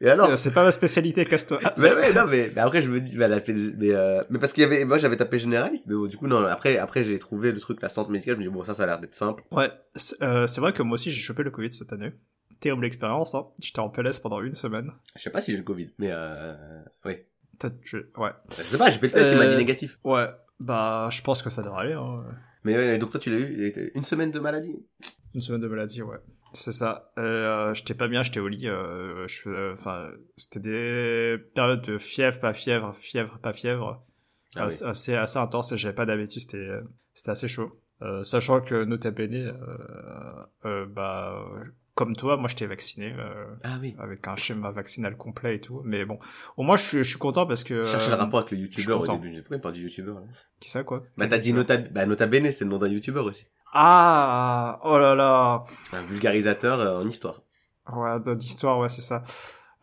et 0.00 0.08
alors? 0.08 0.30
Euh, 0.30 0.36
C'est 0.36 0.52
pas 0.52 0.64
ma 0.64 0.70
spécialité, 0.72 1.24
casse-toi. 1.24 1.58
Ah, 1.64 1.74
mais 1.78 1.92
ouais, 1.94 2.12
non, 2.12 2.24
mais, 2.28 2.50
mais 2.54 2.60
après, 2.60 2.82
je 2.82 2.90
me 2.90 3.00
dis, 3.00 3.16
bah, 3.16 3.26
elle 3.26 3.32
a 3.34 3.40
fait 3.40 3.52
des- 3.54 3.72
mais, 3.78 3.92
euh, 3.94 4.22
mais 4.30 4.38
parce 4.38 4.52
qu'il 4.52 4.62
y 4.62 4.66
avait, 4.66 4.84
moi, 4.84 4.98
j'avais 4.98 5.16
tapé 5.16 5.38
généraliste, 5.38 5.84
mais 5.86 5.94
bon, 5.94 6.06
du 6.06 6.16
coup, 6.16 6.26
non, 6.26 6.44
après, 6.44 6.76
après, 6.78 7.04
j'ai 7.04 7.18
trouvé 7.18 7.52
le 7.52 7.60
truc, 7.60 7.80
la 7.82 7.88
centre 7.88 8.10
médicale, 8.10 8.34
je 8.34 8.40
me 8.40 8.44
dis, 8.44 8.50
bon, 8.52 8.64
ça, 8.64 8.74
ça 8.74 8.82
a 8.82 8.86
l'air 8.86 8.98
d'être 9.00 9.14
simple. 9.14 9.42
Ouais, 9.52 9.70
c'est 9.94 10.20
euh, 10.22 10.46
c'est 10.46 10.60
vrai 10.60 10.72
que 10.72 10.82
moi 10.82 10.94
aussi 10.94 11.10
j'ai 11.10 11.20
chopé 11.20 11.42
le 11.42 11.50
Covid 11.50 11.72
cette 11.72 11.92
année. 11.92 12.12
Terrible 12.62 12.86
expérience, 12.86 13.34
hein. 13.34 13.48
J'étais 13.58 13.80
en 13.80 13.88
PLS 13.88 14.20
pendant 14.20 14.40
une 14.40 14.54
semaine. 14.54 14.92
Je 15.16 15.22
sais 15.22 15.30
pas 15.30 15.40
si 15.40 15.50
j'ai 15.50 15.56
le 15.58 15.64
Covid, 15.64 15.90
mais, 15.98 16.10
euh, 16.12 16.54
oui. 17.04 17.16
Je... 17.82 17.98
ouais. 18.16 18.30
Je 18.50 18.62
sais 18.62 18.78
pas, 18.78 18.88
j'ai 18.88 19.00
fait 19.00 19.08
le 19.08 19.12
test, 19.12 19.32
il 19.32 19.38
m'a 19.38 19.46
dit 19.46 19.54
Euh, 19.54 19.58
négatif. 19.58 19.98
Ouais, 20.04 20.28
bah, 20.60 21.08
je 21.10 21.22
pense 21.22 21.42
que 21.42 21.50
ça 21.50 21.62
devrait 21.62 21.86
aller, 21.86 21.94
hein. 21.94 22.24
Mais, 22.62 22.76
ouais, 22.76 22.98
donc 22.98 23.10
toi, 23.10 23.18
tu 23.18 23.30
l'as 23.30 23.38
eu, 23.38 23.72
une 23.96 24.04
semaine 24.04 24.30
de 24.30 24.38
maladie? 24.38 24.76
Une 25.34 25.40
semaine 25.40 25.60
de 25.60 25.66
maladie, 25.66 26.02
ouais. 26.02 26.18
C'est 26.52 26.70
ça. 26.70 27.12
Euh, 27.18 27.74
j'étais 27.74 27.94
pas 27.94 28.06
bien, 28.06 28.22
j'étais 28.22 28.38
au 28.38 28.46
lit. 28.46 28.68
Euh, 28.68 29.26
euh, 29.46 29.72
enfin, 29.72 30.10
c'était 30.36 30.60
des 30.60 31.38
périodes 31.56 31.82
de 31.82 31.98
fièvre, 31.98 32.38
pas 32.38 32.54
fièvre, 32.54 32.94
fièvre, 32.94 33.40
pas 33.42 33.52
fièvre. 33.52 34.04
Ah 34.54 34.66
assez, 34.66 34.84
assez, 34.84 35.14
assez 35.14 35.38
intense. 35.38 35.72
et 35.72 35.76
J'avais 35.76 35.94
pas 35.94 36.06
d'habitude, 36.06 36.42
c'était, 36.42 36.78
c'était 37.12 37.30
assez 37.30 37.48
chaud. 37.48 37.76
Euh, 38.02 38.24
sachant 38.24 38.60
que 38.60 38.84
nota 38.84 39.10
bene, 39.12 39.34
euh, 39.34 40.44
euh, 40.64 40.86
bah, 40.86 41.44
comme 41.94 42.16
toi, 42.16 42.36
moi 42.36 42.48
j'étais 42.48 42.66
vacciné. 42.66 43.14
Euh, 43.18 43.46
Ah 43.64 43.78
oui. 43.80 43.94
avec 43.98 44.26
un 44.28 44.36
schéma 44.36 44.70
vaccinal 44.70 45.16
complet 45.16 45.56
et 45.56 45.60
tout. 45.60 45.82
Mais 45.84 46.04
bon, 46.04 46.18
au 46.56 46.62
moins 46.62 46.76
je 46.76 46.82
suis, 46.82 46.98
je 46.98 47.02
suis 47.02 47.18
content 47.18 47.46
parce 47.46 47.64
que. 47.64 47.84
Chercher 47.84 48.08
le 48.08 48.14
euh, 48.14 48.18
rapport 48.18 48.40
avec 48.40 48.50
le 48.52 48.58
youtubeur 48.58 49.00
au 49.00 49.06
début. 49.06 49.32
J'ai 49.34 49.58
pas 49.58 49.70
du 49.72 49.82
youtubeur, 49.82 50.16
là. 50.20 50.26
Qui 50.60 50.70
ça 50.70 50.84
quoi? 50.84 51.02
Bah, 51.16 51.26
t'as 51.26 51.38
dit 51.38 51.52
nota, 51.52 51.76
bah, 51.76 52.06
nota 52.06 52.26
bene, 52.26 52.50
c'est 52.50 52.64
le 52.64 52.70
nom 52.70 52.78
d'un 52.78 52.88
youtubeur 52.88 53.26
aussi. 53.26 53.46
Ah 53.74 54.80
Oh 54.84 54.98
là 54.98 55.14
là 55.14 55.64
Un 55.92 56.02
vulgarisateur 56.02 56.80
euh, 56.80 57.00
en 57.02 57.08
histoire. 57.08 57.42
Ouais, 57.92 58.16
d'histoire, 58.36 58.78
ouais, 58.78 58.88
c'est 58.88 59.00
ça. 59.02 59.24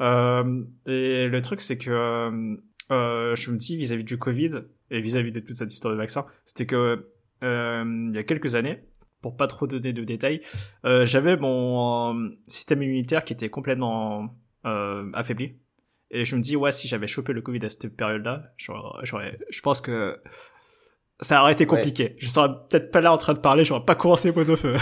Euh, 0.02 0.64
et 0.86 1.28
le 1.28 1.42
truc, 1.42 1.60
c'est 1.60 1.78
que 1.78 1.90
euh, 1.92 2.56
euh, 2.92 3.36
je 3.36 3.52
me 3.52 3.58
dis 3.58 3.76
vis-à-vis 3.78 4.04
du 4.04 4.18
Covid 4.18 4.52
et 4.90 5.02
vis-à-vis 5.02 5.32
de 5.32 5.40
toute 5.42 5.56
cette 5.56 5.74
histoire 5.74 5.94
de 5.94 5.98
vaccin, 6.00 6.26
c'était 6.46 6.66
que 6.66 7.08
euh, 7.44 8.06
il 8.10 8.16
y 8.16 8.18
a 8.18 8.24
quelques 8.24 8.56
années, 8.56 8.84
pour 9.22 9.36
pas 9.38 9.48
trop 9.48 9.68
donner 9.68 9.94
de 9.94 10.04
détails, 10.04 10.42
euh, 10.86 11.06
j'avais 11.06 11.36
mon 11.38 12.14
euh, 12.16 12.30
système 12.48 12.82
immunitaire 12.84 13.26
qui 13.26 13.34
était 13.34 13.50
complètement 13.50 14.36
euh, 14.66 15.10
affaibli. 15.14 15.56
Et 16.12 16.26
je 16.26 16.36
me 16.36 16.42
dis, 16.42 16.56
ouais, 16.56 16.72
si 16.72 16.88
j'avais 16.88 17.08
chopé 17.08 17.34
le 17.34 17.42
Covid 17.42 17.66
à 17.66 17.70
cette 17.70 17.96
période-là, 17.96 18.54
j'aurais, 18.58 19.38
je 19.50 19.62
pense 19.62 19.80
que 19.82 20.20
ça 21.22 21.42
aurait 21.42 21.54
été 21.54 21.66
Ouais. 21.66 21.70
compliqué. 21.78 22.16
Je 22.18 22.28
serais 22.30 22.50
peut-être 22.70 22.92
pas 22.92 23.02
là 23.02 23.12
en 23.14 23.18
train 23.18 23.34
de 23.34 23.40
parler, 23.40 23.64
j'aurais 23.66 23.86
pas 23.86 23.96
commencé 23.96 24.32
pot 24.32 24.48
au 24.50 24.56
feu. 24.56 24.76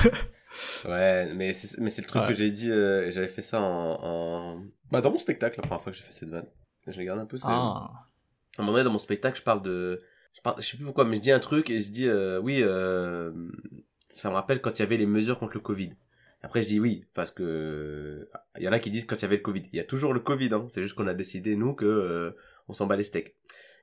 Ouais, 0.87 1.33
mais 1.35 1.53
c'est, 1.53 1.79
mais 1.81 1.89
c'est 1.89 2.01
le 2.01 2.07
truc 2.07 2.21
Ouais. 2.23 2.27
que 2.29 2.33
j'ai 2.33 2.49
dit, 2.51 2.71
euh, 2.71 3.11
j'avais 3.11 3.27
fait 3.27 3.41
ça 3.41 3.61
en, 3.61 3.99
en, 4.01 4.63
bah, 4.91 5.01
dans 5.01 5.11
mon 5.11 5.17
spectacle, 5.19 5.57
la 5.59 5.63
première 5.67 5.81
fois 5.81 5.91
que 5.91 5.97
j'ai 5.97 6.03
fait 6.03 6.11
cette 6.13 6.29
vanne. 6.29 6.47
Je 6.87 6.97
regarde 6.97 7.19
un 7.19 7.25
peu, 7.25 7.37
c'est, 7.37 7.45
Ah. 7.49 7.89
à 8.57 8.61
un 8.61 8.63
moment 8.63 8.71
donné, 8.71 8.83
dans 8.85 8.91
mon 8.91 8.97
spectacle, 8.97 9.37
je 9.37 9.43
parle 9.43 9.61
de, 9.61 9.99
je 10.33 10.41
parle, 10.41 10.61
je 10.61 10.65
sais 10.67 10.77
plus 10.77 10.85
pourquoi, 10.85 11.03
mais 11.05 11.17
je 11.17 11.21
dis 11.21 11.31
un 11.31 11.39
truc 11.39 11.69
et 11.69 11.81
je 11.81 11.91
dis, 11.91 12.07
euh, 12.07 12.39
oui, 12.39 12.59
euh, 12.63 13.31
ça 14.17 14.29
me 14.29 14.35
rappelle 14.35 14.61
quand 14.61 14.77
il 14.77 14.81
y 14.81 14.83
avait 14.83 14.97
les 14.97 15.05
mesures 15.05 15.39
contre 15.39 15.53
le 15.55 15.61
Covid. 15.61 15.91
Après, 16.41 16.61
je 16.61 16.67
dis 16.67 16.79
oui, 16.79 17.05
parce 17.13 17.31
que, 17.31 18.29
il 18.57 18.63
y 18.63 18.67
en 18.67 18.71
a 18.71 18.79
qui 18.79 18.89
disent 18.89 19.05
quand 19.05 19.15
il 19.15 19.21
y 19.21 19.25
avait 19.25 19.37
le 19.37 19.41
Covid. 19.41 19.63
Il 19.71 19.77
y 19.77 19.79
a 19.79 19.83
toujours 19.83 20.13
le 20.13 20.19
Covid, 20.19 20.49
hein. 20.53 20.65
C'est 20.69 20.81
juste 20.81 20.95
qu'on 20.95 21.07
a 21.07 21.13
décidé, 21.13 21.55
nous, 21.55 21.73
que, 21.73 21.85
euh, 21.85 22.31
on 22.67 22.73
s'en 22.73 22.85
bat 22.85 22.95
les 22.95 23.03
steaks. 23.03 23.35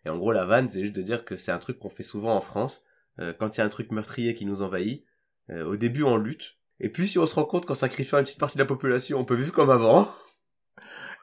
Et 0.04 0.08
en 0.08 0.18
gros, 0.18 0.32
la 0.32 0.44
vanne, 0.44 0.68
c'est 0.68 0.82
juste 0.82 0.94
de 0.94 1.02
dire 1.02 1.24
que 1.24 1.36
c'est 1.36 1.52
un 1.52 1.58
truc 1.58 1.78
qu'on 1.78 1.88
fait 1.88 2.02
souvent 2.02 2.34
en 2.34 2.40
France. 2.40 2.84
Euh, 3.20 3.32
quand 3.32 3.56
il 3.56 3.60
y 3.60 3.62
a 3.62 3.64
un 3.64 3.70
truc 3.70 3.90
meurtrier 3.90 4.34
qui 4.34 4.44
nous 4.44 4.62
envahit, 4.62 5.04
euh, 5.50 5.64
au 5.64 5.76
début, 5.76 6.02
on 6.02 6.16
lutte. 6.16 6.56
Et 6.80 6.88
puis, 6.88 7.06
si 7.06 7.18
on 7.18 7.26
se 7.26 7.34
rend 7.34 7.44
compte 7.44 7.66
qu'en 7.66 7.74
sacrifiant 7.74 8.18
une 8.18 8.24
petite 8.24 8.40
partie 8.40 8.56
de 8.56 8.62
la 8.62 8.66
population, 8.66 9.18
on 9.18 9.24
peut 9.24 9.36
vivre 9.36 9.52
comme 9.52 9.70
avant. 9.70 10.08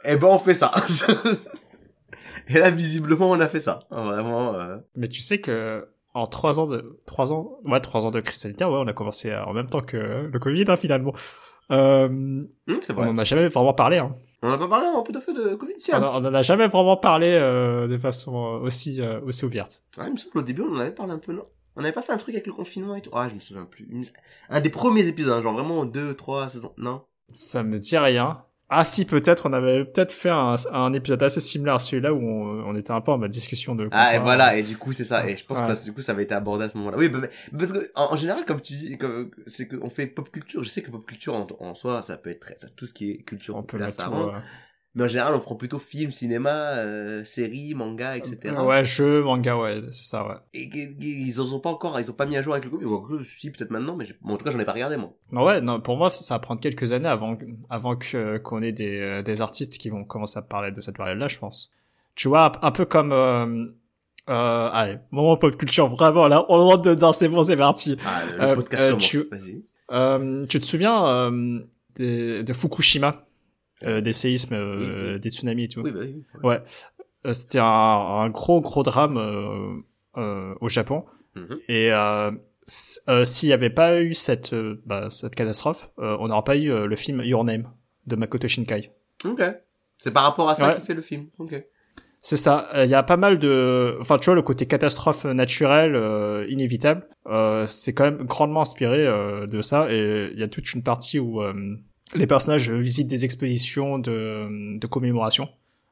Eh 0.03 0.15
ben, 0.15 0.25
on 0.25 0.39
fait 0.39 0.56
ça. 0.56 0.72
Et 2.48 2.53
là, 2.53 2.72
visiblement, 2.72 3.30
on 3.30 3.39
a 3.39 3.48
fait 3.48 3.60
ça. 3.60 3.82
Vraiment. 3.91 4.82
Mais 4.96 5.08
tu 5.08 5.22
sais 5.22 5.39
que 5.39 5.88
en 6.13 6.25
trois 6.25 6.60
ans 6.60 6.68
de 6.68 7.00
trois 7.06 7.32
ans, 7.34 7.58
ouais, 7.65 7.80
trois 7.80 8.06
ans 8.06 8.12
de 8.12 8.20
crise 8.20 8.39
sanitaire, 8.39 8.70
ouais, 8.72 8.77
on 8.80 8.88
a 8.88 8.94
commencé 8.94 9.32
à- 9.32 9.48
en 9.48 9.53
même 9.53 9.70
temps 9.70 9.82
que 9.82 10.30
le 10.32 10.39
Covid 10.39 10.65
hein, 10.68 10.75
finalement. 10.77 11.13
Euh, 11.72 12.44
c'est 12.82 12.91
on 12.91 12.96
vrai. 12.96 13.08
en 13.08 13.18
a 13.18 13.24
jamais 13.24 13.48
vraiment 13.48 13.74
parlé. 13.74 13.98
Hein. 13.98 14.15
On 14.44 14.50
n'a 14.50 14.58
pas 14.58 14.68
parlé 14.68 14.88
hein, 14.88 15.03
tout 15.06 15.18
à 15.18 15.22
fait 15.22 15.34
de 15.34 15.56
Covid, 15.56 15.74
si. 15.77 15.94
On, 15.94 15.98
hein. 16.03 16.34
a- 16.34 16.41
jamais 16.41 16.68
vraiment 16.68 16.98
parlé 16.98 17.27
euh, 17.34 17.88
de 17.88 17.98
façon 17.98 18.36
euh, 18.36 18.60
aussi 18.60 19.01
euh, 19.01 19.22
aussi 19.22 19.46
ouverte. 19.46 19.84
Ouais, 19.98 20.06
il 20.08 20.12
me 20.13 20.18
semble 20.18 20.34
qu'au 20.34 20.41
début, 20.41 20.63
on 20.63 20.75
en 20.75 20.80
avait 20.80 20.91
parlé 20.91 21.13
un 21.13 21.20
peu, 21.20 21.32
non? 21.32 21.46
On 21.77 21.82
n'avait 21.82 21.94
pas 21.94 22.01
fait 22.01 22.12
un 22.12 22.18
truc 22.18 22.36
avec 22.36 22.48
le 22.48 22.51
confinement 22.53 22.96
et 22.96 23.01
tout 23.01 23.12
Ah, 23.13 23.30
je 23.30 23.36
me 23.36 23.39
souviens 23.39 23.63
plus. 23.63 23.88
Un 24.50 24.60
des 24.60 24.70
premiers 24.70 25.08
épisodes, 25.08 25.34
hein, 25.38 25.41
genre 25.41 25.53
vraiment 25.53 25.86
deux, 25.86 26.13
trois 26.15 26.50
saisons. 26.50 26.74
Non? 26.77 27.03
Ça 27.32 27.63
me 27.63 27.80
dit 27.80 27.98
rien. 27.98 28.44
Ah 28.74 28.86
si, 28.86 29.04
peut-être 29.04 29.50
on 29.50 29.51
avait 29.54 29.84
peut-être 29.84 30.13
fait 30.13 30.30
un, 30.30 30.56
un 30.72 30.94
épisode 30.94 31.22
assez 31.22 31.42
similaire 31.42 31.75
à 31.75 31.80
celui-là 31.80 32.13
où 32.13 32.20
on, 32.22 32.63
on 32.70 32.75
était 32.75 32.92
un 32.92 33.01
peu 33.01 33.12
en 33.12 33.18
mode 33.18 33.30
discussion 33.30 33.75
de. 33.75 33.90
Ah, 33.92 34.16
et 34.16 34.20
voilà, 34.20 34.56
et 34.56 34.63
du 34.63 34.78
coup, 34.78 34.94
c'est 34.94 35.04
ça. 35.04 35.28
Et 35.30 35.36
je 35.36 35.46
pense 35.46 35.60
Ouais. 35.60 35.75
que 35.75 35.84
du 35.84 35.92
coup, 35.92 36.01
ça 36.01 36.13
avait 36.13 36.24
été 36.24 36.34
abordé 36.34 36.63
à 36.63 36.70
ce 36.70 36.78
moment-là. 36.78 36.98
Oui, 36.98 37.10
bah, 37.10 37.20
parce 37.58 37.74
que, 37.74 37.92
en, 37.96 38.13
en 38.13 38.16
général, 38.16 38.46
comme 38.46 38.62
tu 38.62 38.72
dis, 38.74 38.98
comme, 38.98 39.30
c'est 39.46 39.68
qu'on 39.68 39.90
fait 39.90 40.08
pop 40.08 40.32
culture. 40.32 40.63
Je 40.63 40.70
sais 40.70 40.82
que 40.82 40.90
pop 40.90 41.06
culture, 41.06 41.36
en, 41.36 41.46
en 41.60 41.74
soi, 41.74 42.01
ça 42.01 42.16
peut 42.16 42.30
être 42.30 42.40
très, 42.40 42.56
ça, 42.56 42.68
tout 42.75 42.86
ce 42.86 42.94
qui 42.94 43.12
est 43.12 43.18
culture 43.24 43.58
On 43.58 43.63
peut 43.63 43.78
mettre 43.78 43.94
ça 43.98 44.06
tout, 44.06 44.13
euh, 44.13 44.32
Mais 44.93 45.05
en 45.05 45.07
général, 45.07 45.33
on 45.33 45.39
prend 45.39 45.55
plutôt 45.55 45.79
film, 45.79 46.12
cinéma, 46.12 46.50
euh, 46.50 47.24
séries, 47.24 47.74
manga, 47.75 48.17
etc. 48.17 48.53
Ouais, 48.62 48.83
jeu, 48.83 49.24
manga, 49.24 49.55
ouais, 49.57 49.81
c'est 49.91 50.05
ça, 50.05 50.27
ouais. 50.27 50.36
Et 50.53 50.69
ils 51.00 51.39
en 51.39 51.45
ont 51.53 51.60
pas 51.62 51.69
encore, 51.69 51.98
ils 52.00 52.12
ont 52.12 52.13
pas 52.13 52.25
mis 52.25 52.36
à 52.36 52.41
jour 52.41 52.51
avec 52.53 52.65
le 52.65 52.71
Covid. 52.71 52.83
Ou 52.86 52.95
encore, 52.95 53.19
si, 53.24 53.51
peut-être 53.51 53.71
maintenant, 53.71 53.95
mais 53.95 54.05
bon, 54.21 54.33
en 54.33 54.38
tout 54.38 54.43
cas, 54.43 54.51
j'en 54.51 54.60
ai 54.60 54.65
pas 54.65 54.74
regardé, 54.74 54.98
moi. 54.98 55.13
Non, 55.31 55.45
ouais, 55.45 55.62
non, 55.62 55.79
pour 55.79 55.95
moi, 55.95 56.10
ça, 56.10 56.24
ça 56.24 56.36
va 56.36 56.39
prendre 56.39 56.60
quelques 56.60 56.91
années 56.91 57.07
avant, 57.07 57.38
avant 57.69 57.95
que 57.95 58.38
qu'on 58.39 58.62
ait 58.62 58.74
des, 58.74 59.00
euh, 59.00 59.21
des 59.21 59.41
artistes 59.41 59.77
qui 59.77 59.88
vont 59.89 60.03
commencer 60.03 60.39
à 60.39 60.41
parler 60.41 60.71
de 60.71 60.81
cette 60.81 60.98
période-là, 60.98 61.29
je 61.29 61.38
pense. 61.39 61.71
Tu 62.15 62.27
vois, 62.27 62.51
un 62.62 62.71
peu 62.71 62.83
comme, 62.83 63.13
euh, 63.13 63.67
euh, 64.29 64.69
allez, 64.74 64.98
moment 65.12 65.38
pop 65.38 65.55
culture, 65.55 65.88
vraiment, 65.88 66.27
là, 66.27 66.45
on 66.50 66.57
rentre 66.67 66.81
dedans, 66.83 67.13
c'est 67.13 67.29
bon, 67.29 67.43
c'est 67.43 67.55
parti. 67.55 67.98
Ah, 68.05 68.25
le, 68.25 68.41
Euh, 68.43 68.53
podcast 68.55 68.83
euh, 68.83 68.88
commence. 68.89 69.07
tu- 69.07 69.24
Vas-y. 69.31 69.63
Euh, 69.93 70.45
tu 70.48 70.60
te 70.60 70.65
souviens 70.65 71.07
euh, 71.07 71.60
des- 71.95 72.43
de 72.43 72.53
Fukushima, 72.53 73.07
euh, 73.07 73.13
des 74.01 74.13
séismes, 74.13 74.53
euh, 74.53 74.77
Oui, 75.07 75.11
oui. 75.13 75.19
des 75.19 75.29
tsunamis 75.29 75.63
et 75.63 75.67
tout. 75.67 75.81
Oui, 75.81 75.91
bah 75.91 76.00
oui. 76.03 76.23
Ouais. 76.43 76.61
Euh, 77.25 77.33
C'était 77.33 77.59
un, 77.59 77.65
un 77.65 78.29
gros, 78.29 78.61
gros 78.61 78.83
drame 78.83 79.17
euh, 79.17 79.75
euh, 80.17 80.53
au 80.61 80.69
Japon. 80.69 81.05
Mhm. 81.35 81.57
Et 81.69 81.91
euh, 81.93 82.31
euh, 83.09 83.25
s'il 83.25 83.47
n'y 83.50 83.53
avait 83.53 83.69
pas 83.69 84.01
eu 84.01 84.13
cette, 84.13 84.53
euh, 84.53 84.81
bah, 84.85 85.09
cette 85.09 85.35
catastrophe, 85.35 85.89
euh, 86.00 86.17
on 86.19 86.27
n'aurait 86.29 86.43
pas 86.43 86.57
eu 86.57 86.71
euh, 86.71 86.85
le 86.85 86.95
film 86.95 87.21
Your 87.23 87.43
Name 87.43 87.69
de 88.07 88.15
Makoto 88.15 88.47
Shinkai. 88.47 88.91
Ok. 89.25 89.41
C'est 90.00 90.11
par 90.11 90.23
rapport 90.23 90.50
à 90.50 90.55
ça 90.55 90.67
Ouais. 90.67 90.73
qu'il 90.73 90.83
fait 90.83 90.93
le 90.95 91.01
film. 91.01 91.27
Ok. 91.38 91.63
C'est 92.23 92.38
ça. 92.38 92.69
Il 92.75 92.88
y 92.89 92.93
a 92.93 93.01
pas 93.01 93.17
mal 93.17 93.39
de, 93.39 93.97
enfin 94.00 94.17
tu 94.19 94.25
vois 94.25 94.35
le 94.35 94.43
côté 94.43 94.67
catastrophe 94.67 95.25
naturelle 95.25 95.95
euh, 95.95 96.45
inévitable, 96.50 97.07
euh, 97.25 97.65
c'est 97.65 97.93
quand 97.95 98.03
même 98.03 98.23
grandement 98.25 98.61
inspiré 98.61 99.07
euh, 99.07 99.47
de 99.47 99.61
ça. 99.63 99.91
Et 99.91 100.29
il 100.31 100.39
y 100.39 100.43
a 100.43 100.47
toute 100.47 100.71
une 100.73 100.83
partie 100.83 101.17
où 101.17 101.41
euh, 101.41 101.53
les 102.15 102.27
personnages 102.27 102.70
visitent 102.70 103.08
des 103.08 103.24
expositions 103.25 104.00
de, 104.00 104.77
de 104.80 104.88
commémoration, 104.88 105.50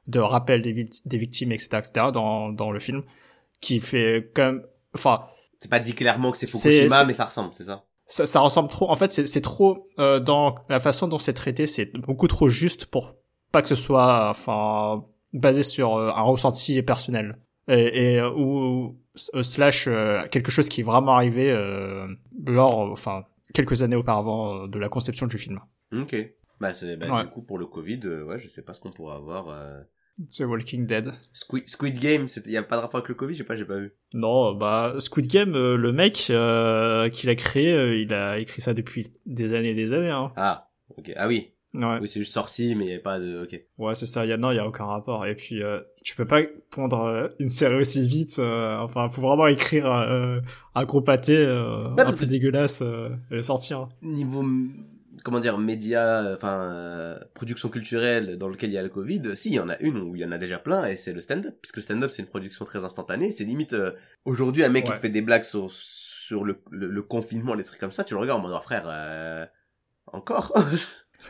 de 0.08 0.20
rappel 0.20 0.62
des, 0.62 0.72
vict- 0.74 1.02
des 1.06 1.18
victimes, 1.18 1.52
etc., 1.52 1.78
etc. 1.80 2.12
dans 2.14 2.50
dans 2.52 2.72
le 2.72 2.80
film, 2.80 3.04
qui 3.62 3.80
fait 3.80 4.32
quand 4.34 4.46
même, 4.46 4.64
enfin 4.96 5.26
C'est 5.60 5.70
pas 5.70 5.80
dit 5.80 5.94
clairement 5.94 6.32
que 6.32 6.38
c'est 6.38 6.48
Fukushima, 6.48 7.04
mais 7.06 7.14
ça 7.14 7.26
ressemble, 7.26 7.52
c'est 7.54 7.66
ça? 7.66 7.86
ça, 8.08 8.26
ça 8.26 8.40
ressemble 8.40 8.70
trop. 8.70 8.90
En 8.90 8.96
fait, 8.96 9.12
c'est 9.12 9.42
trop 9.42 9.88
euh, 10.00 10.20
dans 10.20 10.56
la 10.70 10.80
façon 10.80 11.08
dont 11.08 11.20
c'est 11.20 11.34
traité, 11.34 11.66
c'est 11.66 11.92
beaucoup 11.98 12.28
trop 12.28 12.50
juste 12.50 12.86
pour 12.86 13.16
pas 13.52 13.62
que 13.62 13.68
ce 13.68 13.76
soit, 13.76 14.30
enfin, 14.30 15.04
basé 15.34 15.64
sur 15.64 15.96
euh, 15.96 16.12
un 16.12 16.22
ressenti 16.22 16.82
personnel 16.82 17.38
et, 17.68 18.14
et 18.16 18.20
euh, 18.20 18.32
ou 18.32 18.98
euh, 19.36 19.44
slash 19.44 19.88
euh, 19.88 20.24
quelque 20.32 20.52
chose 20.52 20.70
qui 20.70 20.82
est 20.82 20.84
vraiment 20.84 21.14
arrivé 21.14 21.52
euh, 21.52 22.08
lors, 22.46 22.80
enfin, 22.92 23.26
quelques 23.54 23.84
années 23.84 23.96
auparavant 23.96 24.68
de 24.68 24.80
la 24.80 24.90
conception 24.90 25.28
du 25.28 25.38
film. 25.38 25.60
Ok. 25.94 26.16
Bah, 26.60 26.74
c'est, 26.74 26.98
bah, 26.98 27.08
Ouais. 27.14 27.24
du 27.24 27.30
coup, 27.30 27.42
pour 27.42 27.58
le 27.58 27.66
Covid, 27.66 28.00
euh, 28.06 28.24
ouais, 28.26 28.38
je 28.40 28.48
sais 28.50 28.62
pas 28.64 28.74
ce 28.74 28.80
qu'on 28.80 28.92
pourra 28.92 29.16
avoir. 29.16 29.50
euh. 29.50 29.82
The 30.38 30.42
Walking 30.42 30.86
Dead. 30.86 31.14
Squid, 31.32 31.70
Squid 31.70 31.98
Game, 31.98 32.26
il 32.46 32.52
y 32.52 32.58
a 32.58 32.64
pas 32.64 32.76
de 32.76 32.82
rapport 32.82 32.98
avec 32.98 33.08
le 33.08 33.16
Covid, 33.16 33.34
j'ai 33.36 33.46
pas, 33.46 33.56
j'ai 33.56 33.64
pas 33.64 33.78
vu. 33.78 33.94
Non, 34.14 34.54
bah 34.54 34.96
Squid 35.00 35.28
Game, 35.28 35.56
euh, 35.56 35.78
le 35.78 35.94
mec 35.94 36.28
euh, 36.30 37.08
qui 37.08 37.26
l'a 37.26 37.36
créé, 37.36 37.72
euh, 37.72 37.96
il 37.98 38.14
a 38.14 38.38
écrit 38.38 38.60
ça 38.60 38.74
depuis 38.74 39.08
des 39.26 39.54
années 39.54 39.70
et 39.70 39.76
des 39.76 39.94
années. 39.94 40.10
Hein. 40.10 40.34
Ah, 40.36 40.68
ok. 40.98 41.14
Ah 41.16 41.28
oui. 41.30 41.52
Ouais. 41.74 42.00
Oui, 42.02 42.08
c'est 42.10 42.20
juste 42.20 42.34
sorti, 42.34 42.76
mais 42.76 42.86
il 42.88 42.92
y 42.92 42.96
a 42.96 43.00
pas 43.00 43.18
de, 43.20 43.44
ok. 43.44 43.62
Ouais, 43.78 43.96
c'est 43.96 44.08
ça. 44.08 44.26
Y 44.26 44.34
a, 44.34 44.38
non, 44.38 44.52
il 44.52 44.56
y 44.56 44.60
a 44.60 44.68
aucun 44.68 44.84
rapport. 44.86 45.26
Et 45.26 45.36
puis, 45.36 45.64
euh, 45.64 45.80
tu 46.04 46.18
peux 46.18 46.26
pas 46.26 46.42
pondre 46.72 47.06
euh, 47.06 47.28
une 47.40 47.48
série 47.48 47.76
aussi 47.76 48.06
vite. 48.06 48.40
euh, 48.40 48.78
enfin, 48.80 49.08
faut 49.10 49.22
vraiment 49.22 49.48
écrire 49.48 49.86
euh, 49.86 50.42
un 50.76 50.84
gros 50.84 51.00
pâté 51.02 51.38
euh, 51.38 51.94
Ouais, 51.94 52.02
un 52.02 52.12
peu 52.12 52.18
que- 52.18 52.26
dégueulasse 52.26 52.82
euh, 52.82 53.10
et 53.32 53.36
le 53.36 53.44
sortir. 53.44 53.88
Niveau, 54.02 54.44
comment 55.30 55.40
dire, 55.42 55.58
média, 55.60 56.22
euh, 56.24 56.36
enfin, 56.36 56.62
euh, 56.74 57.20
production 57.36 57.70
culturelle 57.70 58.38
dans 58.38 58.48
lequel 58.50 58.72
il 58.72 58.74
y 58.74 58.78
a 58.78 58.82
le 58.84 58.90
Covid, 58.90 59.36
si, 59.36 59.50
il 59.50 59.56
y 59.56 59.60
en 59.60 59.70
a 59.70 59.78
une 59.80 59.98
où 59.98 60.16
il 60.16 60.22
y 60.22 60.26
en 60.26 60.32
a 60.32 60.38
déjà 60.40 60.58
plein, 60.58 60.86
et 60.88 60.98
c'est 60.98 61.14
le 61.14 61.22
stand-up. 61.22 61.56
Puisque 61.62 61.78
le 61.78 61.82
stand-up, 61.84 62.10
c'est 62.10 62.22
une 62.24 62.28
production 62.28 62.66
très 62.66 62.84
instantanée. 62.84 63.30
C'est 63.32 63.44
limite, 63.44 63.74
euh, 63.74 63.92
aujourd'hui, 64.26 64.64
un 64.64 64.70
mec 64.70 64.86
qui 64.86 64.92
te 64.92 64.98
fait 65.02 65.10
des 65.10 65.22
blagues 65.22 65.44
sur, 65.44 65.70
sur 65.72 66.44
le, 66.44 66.62
le, 66.72 66.88
le 66.90 67.02
confinement, 67.04 67.54
les 67.54 67.64
trucs 67.64 67.80
comme 67.80 67.92
ça, 67.92 68.04
tu 68.04 68.16
le 68.16 68.20
regardes 68.20 68.42
mode, 68.42 68.54
oh, 68.56 68.60
frère, 68.60 68.86
euh, 68.88 69.46
encore? 70.08 70.54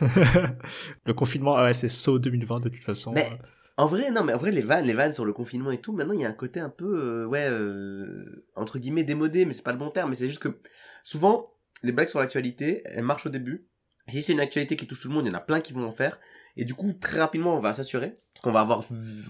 le 0.00 1.12
confinement, 1.14 1.56
ah 1.56 1.64
ouais, 1.64 1.72
c'est 1.72 1.88
saut 1.88 2.18
2020 2.18 2.60
de 2.60 2.68
toute 2.68 2.82
façon. 2.82 3.12
Mais- 3.12 3.28
En 3.76 3.86
vrai, 3.86 4.10
non, 4.10 4.24
mais 4.24 4.34
en 4.34 4.38
vrai, 4.38 4.50
les 4.50 4.62
vannes, 4.62 4.84
les 4.86 4.92
vannes 4.94 5.12
sur 5.12 5.24
le 5.24 5.32
confinement 5.32 5.70
et 5.70 5.78
tout, 5.80 5.92
maintenant, 5.92 6.14
il 6.14 6.20
y 6.20 6.24
a 6.24 6.28
un 6.28 6.32
côté 6.32 6.60
un 6.60 6.68
peu, 6.70 7.22
euh, 7.22 7.26
ouais, 7.26 7.46
euh, 7.48 8.44
entre 8.54 8.78
guillemets, 8.78 9.04
démodé, 9.04 9.44
mais 9.46 9.52
c'est 9.52 9.62
pas 9.62 9.72
le 9.72 9.78
bon 9.78 9.90
terme, 9.90 10.10
mais 10.10 10.16
c'est 10.16 10.28
juste 10.28 10.42
que, 10.42 10.60
souvent, 11.02 11.54
les 11.82 11.92
blagues 11.92 12.08
sur 12.08 12.20
l'actualité, 12.20 12.82
elles 12.84 13.04
marchent 13.04 13.26
au 13.26 13.30
début. 13.30 13.66
Et 14.10 14.12
si 14.12 14.22
c'est 14.22 14.32
une 14.32 14.40
actualité 14.40 14.74
qui 14.76 14.86
touche 14.86 15.00
tout 15.00 15.08
le 15.08 15.14
monde, 15.14 15.26
il 15.26 15.28
y 15.28 15.34
en 15.34 15.38
a 15.38 15.40
plein 15.40 15.60
qui 15.60 15.72
vont 15.72 15.86
en 15.86 15.92
faire. 15.92 16.18
Et 16.56 16.64
du 16.64 16.74
coup, 16.74 16.92
très 16.92 17.20
rapidement, 17.20 17.54
on 17.54 17.60
va 17.60 17.72
s'assurer, 17.72 18.16
parce 18.34 18.42
qu'on 18.42 18.50
va 18.50 18.60
avoir, 18.60 18.82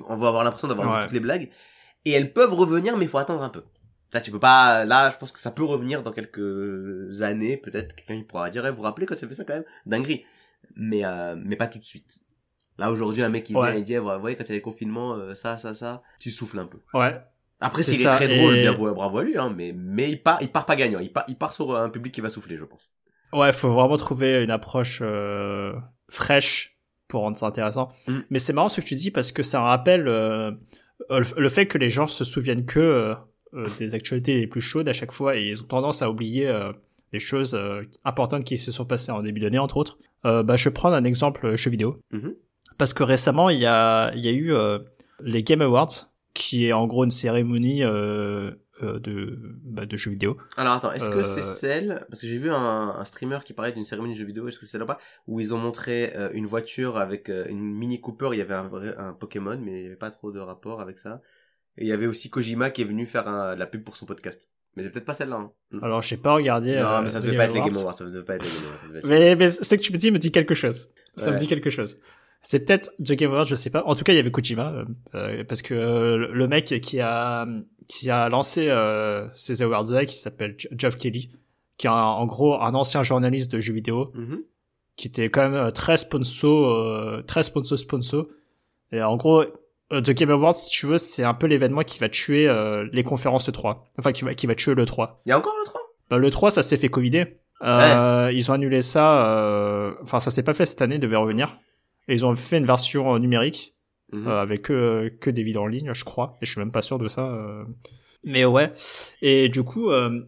on 0.08 0.16
va 0.16 0.28
avoir 0.28 0.42
l'impression 0.42 0.68
d'avoir 0.68 0.96
vu 0.96 1.02
toutes 1.02 1.12
les 1.12 1.20
blagues. 1.20 1.50
Et 2.06 2.12
elles 2.12 2.32
peuvent 2.32 2.54
revenir, 2.54 2.96
mais 2.96 3.04
il 3.04 3.08
faut 3.08 3.18
attendre 3.18 3.42
un 3.42 3.50
peu. 3.50 3.62
Ça, 4.10 4.20
tu 4.20 4.30
peux 4.30 4.40
pas, 4.40 4.84
là, 4.86 5.10
je 5.10 5.16
pense 5.18 5.30
que 5.30 5.38
ça 5.38 5.50
peut 5.50 5.62
revenir 5.62 6.02
dans 6.02 6.12
quelques 6.12 7.20
années, 7.22 7.56
peut-être, 7.58 7.94
quelqu'un 7.94 8.14
il 8.14 8.26
pourra 8.26 8.48
dire, 8.50 8.64
Eh, 8.66 8.70
vous 8.70 8.76
vous 8.76 8.82
rappelez 8.82 9.06
quand 9.06 9.16
ça 9.16 9.28
fait 9.28 9.34
ça 9.34 9.44
quand 9.44 9.52
même? 9.54 9.64
Dinguerie. 9.86 10.24
Mais, 10.74 11.04
euh, 11.04 11.36
mais 11.36 11.56
pas 11.56 11.66
tout 11.66 11.78
de 11.78 11.84
suite. 11.84 12.18
Là, 12.78 12.90
aujourd'hui, 12.90 13.22
un 13.22 13.28
mec 13.28 13.44
qui 13.44 13.54
Ouais. 13.54 13.70
vient 13.70 13.78
et 13.78 13.82
dit, 13.82 13.94
Eh, 13.94 13.98
vous 13.98 14.10
voyez, 14.18 14.34
quand 14.36 14.44
il 14.44 14.48
y 14.48 14.52
a 14.52 14.54
les 14.54 14.62
confinements, 14.62 15.12
euh, 15.14 15.34
ça, 15.34 15.58
ça, 15.58 15.74
ça, 15.74 16.02
tu 16.18 16.30
souffles 16.30 16.58
un 16.58 16.66
peu. 16.66 16.78
Ouais. 16.94 17.20
Après, 17.60 17.82
C'est 17.82 17.92
s'il 17.92 18.06
est 18.06 18.10
très 18.10 18.26
drôle, 18.26 18.54
bien 18.54 18.72
bravo, 18.72 18.94
bravo 18.94 19.18
à 19.18 19.22
lui, 19.22 19.36
hein, 19.36 19.52
mais, 19.54 19.72
mais 19.76 20.10
il 20.10 20.22
part, 20.22 20.40
il 20.40 20.50
part 20.50 20.64
pas 20.64 20.76
gagnant. 20.76 20.98
Il 21.00 21.12
part, 21.12 21.24
il 21.28 21.36
part 21.36 21.52
sur 21.52 21.76
un 21.76 21.90
public 21.90 22.14
qui 22.14 22.22
va 22.22 22.30
souffler, 22.30 22.56
je 22.56 22.64
pense. 22.64 22.90
Ouais, 23.32 23.52
faut 23.52 23.72
vraiment 23.72 23.96
trouver 23.96 24.42
une 24.42 24.50
approche 24.50 24.98
euh, 25.02 25.72
fraîche 26.08 26.76
pour 27.08 27.22
rendre 27.22 27.36
ça 27.38 27.46
intéressant. 27.46 27.90
Mm. 28.08 28.18
Mais 28.30 28.38
c'est 28.38 28.52
marrant 28.52 28.68
ce 28.68 28.80
que 28.80 28.86
tu 28.86 28.94
dis 28.94 29.10
parce 29.10 29.32
que 29.32 29.42
ça 29.42 29.60
rappelle 29.62 30.08
euh, 30.08 30.52
le 31.08 31.48
fait 31.48 31.66
que 31.66 31.78
les 31.78 31.90
gens 31.90 32.06
se 32.06 32.24
souviennent 32.24 32.66
que 32.66 32.80
euh, 32.80 33.14
euh, 33.54 33.66
des 33.78 33.94
actualités 33.94 34.38
les 34.38 34.46
plus 34.46 34.60
chaudes 34.60 34.88
à 34.88 34.92
chaque 34.92 35.12
fois 35.12 35.36
et 35.36 35.48
ils 35.48 35.60
ont 35.62 35.66
tendance 35.66 36.02
à 36.02 36.10
oublier 36.10 36.46
euh, 36.48 36.72
des 37.12 37.20
choses 37.20 37.54
euh, 37.54 37.82
importantes 38.04 38.44
qui 38.44 38.58
se 38.58 38.70
sont 38.70 38.84
passées 38.84 39.10
en 39.12 39.22
début 39.22 39.40
d'année 39.40 39.58
entre 39.58 39.76
autres. 39.76 39.98
Euh, 40.24 40.42
bah, 40.42 40.56
je 40.56 40.68
vais 40.68 40.72
prendre 40.74 40.94
un 40.94 41.04
exemple 41.04 41.46
euh, 41.46 41.56
jeu 41.56 41.70
vidéo 41.70 41.98
Mhm. 42.12 42.34
parce 42.78 42.94
que 42.94 43.02
récemment 43.02 43.48
il 43.50 43.58
y 43.58 43.66
a 43.66 44.12
il 44.14 44.24
y 44.24 44.28
a 44.28 44.32
eu 44.32 44.52
euh, 44.52 44.78
les 45.22 45.42
Game 45.42 45.62
Awards 45.62 46.10
qui 46.34 46.66
est 46.66 46.72
en 46.72 46.86
gros 46.86 47.04
une 47.04 47.10
cérémonie 47.10 47.82
euh, 47.82 47.90
euh, 47.90 48.52
de 48.84 49.38
bah, 49.64 49.86
de 49.86 49.96
jeux 49.96 50.10
vidéo. 50.10 50.36
Alors 50.56 50.74
attends, 50.74 50.92
est-ce 50.92 51.10
que 51.10 51.18
Euh, 51.18 51.22
c'est 51.22 51.42
celle 51.42 52.06
parce 52.08 52.20
que 52.22 52.26
j'ai 52.26 52.38
vu 52.38 52.50
un, 52.50 52.94
un 52.98 53.04
streamer 53.04 53.38
qui 53.44 53.52
parlait 53.52 53.72
d'une 53.72 53.84
cérémonie 53.84 54.14
de 54.14 54.18
jeux 54.18 54.24
vidéo, 54.26 54.48
est-ce 54.48 54.58
que 54.58 54.66
c'est 54.66 54.78
pas 54.84 54.98
où 55.26 55.40
ils 55.40 55.52
ont 55.54 55.58
montré 55.58 56.12
euh, 56.16 56.30
une 56.32 56.46
voiture 56.46 56.96
avec 56.96 57.28
euh, 57.28 57.44
une 57.48 57.60
Mini 57.60 58.00
Cooper, 58.00 58.30
il 58.32 58.38
y 58.38 58.42
avait 58.42 58.54
un 58.54 58.68
vrai 58.68 58.94
un 58.98 59.12
Pokémon 59.12 59.58
mais 59.62 59.80
il 59.80 59.82
y 59.84 59.86
avait 59.86 59.96
pas 59.96 60.10
trop 60.10 60.32
de 60.32 60.38
rapport 60.40 60.80
avec 60.80 60.98
ça. 60.98 61.20
Et 61.78 61.82
il 61.84 61.88
y 61.88 61.92
avait 61.92 62.06
aussi 62.06 62.30
Kojima 62.30 62.70
qui 62.70 62.82
est 62.82 62.84
venu 62.86 63.06
faire 63.06 63.28
un- 63.28 63.54
la 63.56 63.66
pub 63.66 63.84
pour 63.84 63.96
son 63.96 64.06
podcast. 64.06 64.48
Mais 64.76 64.82
c'est 64.84 64.90
peut-être 64.90 65.04
pas 65.04 65.14
celle-là. 65.14 65.36
Hein. 65.36 65.50
Mm. 65.72 65.84
Alors 65.84 66.02
j'ai 66.02 66.16
pas 66.16 66.32
regardé. 66.34 66.76
non, 66.76 66.86
euh, 66.86 67.02
mais 67.02 67.08
ça 67.10 67.20
The 67.20 67.24
devait 67.26 67.36
pas 67.36 67.44
être 67.44 67.54
les. 67.54 67.60
Game 67.60 67.76
Awards, 67.76 67.96
ça 67.96 68.04
devait 68.04 68.24
pas 68.24 68.36
être 68.36 68.44
les 68.44 68.48
Game 68.50 68.68
Awards. 68.94 69.08
Mais, 69.08 69.36
mais 69.36 69.48
ce 69.50 69.74
que 69.74 69.80
tu 69.80 69.92
me 69.92 69.98
dis 69.98 70.10
me 70.10 70.18
dit 70.18 70.30
quelque 70.32 70.54
chose. 70.54 70.90
Ça 71.16 71.26
Ouais. 71.28 71.34
me 71.34 71.38
dit 71.38 71.46
quelque 71.48 71.70
chose. 71.70 71.98
C'est 72.42 72.60
peut-être 72.64 72.90
The 73.04 73.12
Game 73.12 73.30
Awards, 73.32 73.44
je 73.44 73.54
sais 73.54 73.68
pas. 73.68 73.82
En 73.84 73.94
tout 73.94 74.02
cas, 74.04 74.12
il 74.12 74.16
y 74.16 74.18
avait 74.18 74.30
Kojima, 74.30 74.72
euh, 74.72 74.84
euh, 75.14 75.44
parce 75.44 75.60
que 75.62 75.74
euh, 75.74 76.28
le 76.32 76.48
mec 76.48 76.66
qui 76.80 76.98
a 77.00 77.46
qui 77.90 78.08
a 78.08 78.28
lancé 78.28 78.68
euh, 78.68 79.26
ces 79.34 79.62
awards-là, 79.62 80.04
qui 80.06 80.16
s'appelle 80.16 80.54
Geoff 80.70 80.96
Kelly, 80.96 81.30
qui 81.76 81.86
est 81.88 81.90
un- 81.90 81.94
en 81.94 82.24
gros 82.26 82.54
un 82.60 82.74
ancien 82.74 83.02
journaliste 83.02 83.50
de 83.50 83.60
jeux 83.60 83.72
vidéo, 83.74 84.12
Mhm. 84.14 84.42
qui 84.96 85.08
était 85.08 85.28
quand 85.28 85.42
même 85.42 85.54
euh, 85.54 85.70
très 85.72 85.96
sponsor, 85.96 86.70
euh, 86.70 87.22
très 87.22 87.42
sponsor 87.42 87.76
sponsor. 87.78 88.26
Et 88.92 89.02
en 89.02 89.16
gros, 89.16 89.44
The 89.90 90.10
Game 90.12 90.30
Awards, 90.30 90.54
si 90.54 90.70
tu 90.70 90.86
veux, 90.86 90.98
c'est 90.98 91.24
un 91.24 91.34
peu 91.34 91.48
l'événement 91.48 91.82
qui 91.82 91.98
va 91.98 92.08
tuer 92.08 92.46
euh, 92.48 92.86
les 92.92 93.02
conférences 93.02 93.50
3. 93.52 93.88
Enfin, 93.98 94.12
qui 94.12 94.24
va 94.24 94.34
qui 94.34 94.46
va 94.46 94.54
tuer 94.54 94.74
le 94.74 94.84
3. 94.86 95.20
Il 95.26 95.30
y 95.30 95.32
a 95.32 95.38
encore 95.38 95.54
le 95.60 95.64
3 95.66 95.80
Bah, 96.10 96.18
le 96.18 96.30
3, 96.30 96.50
ça 96.52 96.62
s'est 96.62 96.76
fait 96.76 96.88
covider. 96.90 97.38
Euh, 97.62 98.30
Ils 98.32 98.50
ont 98.50 98.54
annulé 98.54 98.82
ça. 98.82 99.94
Enfin, 100.02 100.20
ça 100.20 100.30
s'est 100.30 100.44
pas 100.44 100.54
fait 100.54 100.64
cette 100.66 100.80
année, 100.82 100.98
devait 100.98 101.16
revenir. 101.16 101.48
Et 102.08 102.14
ils 102.14 102.24
ont 102.24 102.34
fait 102.36 102.58
une 102.58 102.66
version 102.66 103.18
numérique 103.18 103.74
Euh, 104.12 104.40
avec 104.42 104.70
euh, 104.70 105.08
que 105.20 105.30
des 105.30 105.42
vidéos 105.44 105.62
en 105.62 105.66
ligne, 105.68 105.92
je 105.94 106.04
crois. 106.04 106.32
Et 106.42 106.46
je 106.46 106.50
suis 106.50 106.58
même 106.58 106.72
pas 106.72 106.82
sûr 106.82 106.98
de 106.98 107.06
ça. 107.06 107.22
euh. 107.28 107.64
Mais 108.24 108.44
ouais. 108.44 108.72
Et 109.22 109.48
du 109.48 109.62
coup, 109.62 109.90
euh, 109.90 110.22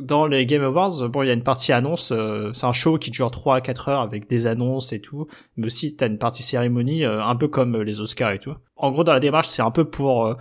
dans 0.00 0.26
les 0.26 0.44
Game 0.46 0.62
Awards, 0.62 1.08
bon, 1.08 1.22
il 1.22 1.28
y 1.28 1.30
a 1.30 1.34
une 1.34 1.42
partie 1.42 1.72
annonce. 1.72 2.12
euh, 2.12 2.50
c'est 2.52 2.66
un 2.66 2.72
show 2.72 2.98
qui 2.98 3.10
dure 3.10 3.30
3 3.30 3.56
à 3.56 3.60
4 3.60 3.88
heures 3.88 4.00
avec 4.00 4.28
des 4.28 4.46
annonces 4.46 4.92
et 4.92 5.00
tout. 5.00 5.26
Mais 5.56 5.66
aussi, 5.66 5.96
t'as 5.96 6.06
une 6.08 6.18
partie 6.18 6.42
cérémonie, 6.42 7.04
euh, 7.04 7.22
un 7.24 7.36
peu 7.36 7.48
comme 7.48 7.80
les 7.80 8.00
Oscars 8.00 8.32
et 8.32 8.38
tout. 8.38 8.54
En 8.76 8.90
gros, 8.92 9.04
dans 9.04 9.12
la 9.14 9.20
démarche, 9.20 9.48
c'est 9.48 9.62
un 9.62 9.70
peu 9.70 9.84
pour, 9.88 10.26
euh, 10.26 10.34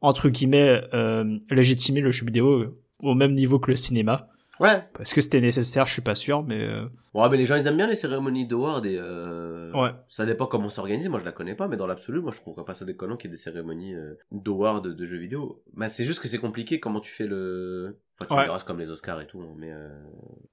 entre 0.00 0.28
guillemets, 0.28 0.82
euh, 0.94 1.38
légitimer 1.50 2.00
le 2.00 2.10
jeu 2.10 2.24
vidéo 2.26 2.74
au 3.00 3.14
même 3.14 3.34
niveau 3.34 3.58
que 3.60 3.70
le 3.70 3.76
cinéma. 3.76 4.28
Ouais. 4.60 4.82
Parce 4.94 5.12
que 5.12 5.20
c'était 5.20 5.40
nécessaire, 5.40 5.86
je 5.86 5.92
suis 5.92 6.02
pas 6.02 6.14
sûr, 6.14 6.42
mais 6.42 6.62
euh, 6.62 6.86
Ouais, 7.14 7.28
mais 7.30 7.36
les 7.38 7.46
gens, 7.46 7.56
ils 7.56 7.66
aiment 7.66 7.76
bien 7.78 7.86
les 7.86 7.96
cérémonies 7.96 8.46
d'awards 8.46 8.84
et 8.86 8.96
euh... 8.98 9.72
ouais. 9.72 9.90
Ça 10.08 10.26
dépend 10.26 10.46
comment 10.46 10.68
c'est 10.70 10.80
organisé, 10.80 11.08
moi 11.08 11.18
je 11.18 11.24
la 11.24 11.32
connais 11.32 11.54
pas, 11.54 11.66
mais 11.68 11.76
dans 11.76 11.86
l'absolu, 11.86 12.20
moi 12.20 12.32
je 12.34 12.40
trouve 12.40 12.62
pas 12.64 12.74
ça 12.74 12.84
déconnant 12.84 13.16
qu'il 13.16 13.30
y 13.30 13.32
ait 13.32 13.36
des 13.36 13.42
cérémonies 13.42 13.94
euh, 13.94 14.14
d'awards 14.32 14.82
de, 14.82 14.92
de 14.92 15.06
jeux 15.06 15.16
vidéo. 15.18 15.56
Bah 15.74 15.88
c'est 15.88 16.04
juste 16.04 16.20
que 16.20 16.28
c'est 16.28 16.38
compliqué 16.38 16.78
comment 16.80 17.00
tu 17.00 17.10
fais 17.12 17.26
le... 17.26 17.98
Enfin 18.18 18.28
tu 18.28 18.34
Ouais. 18.34 18.40
me 18.40 18.44
diras, 18.46 18.64
comme 18.66 18.78
les 18.78 18.90
Oscars 18.90 19.20
et 19.20 19.26
tout, 19.26 19.40
hein, 19.40 19.54
mais... 19.58 19.72
Euh... 19.72 19.88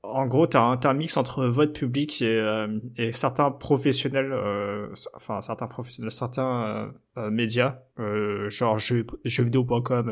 En 0.03 0.25
gros, 0.27 0.47
t'as 0.47 0.61
un, 0.63 0.79
un 0.83 0.93
mix 0.93 1.15
entre 1.17 1.45
vote 1.45 1.73
public 1.73 2.21
et, 2.21 2.27
euh, 2.27 2.79
et 2.97 3.11
certains 3.13 3.51
professionnels, 3.51 4.31
euh, 4.33 4.87
enfin 5.15 5.41
certains 5.41 5.67
professionnels, 5.67 6.11
certains 6.11 6.93
médias, 7.31 7.79
euh, 7.99 8.49
genre 8.49 8.79
jeux, 8.79 9.05
jeuxvideo.com, 9.23 10.09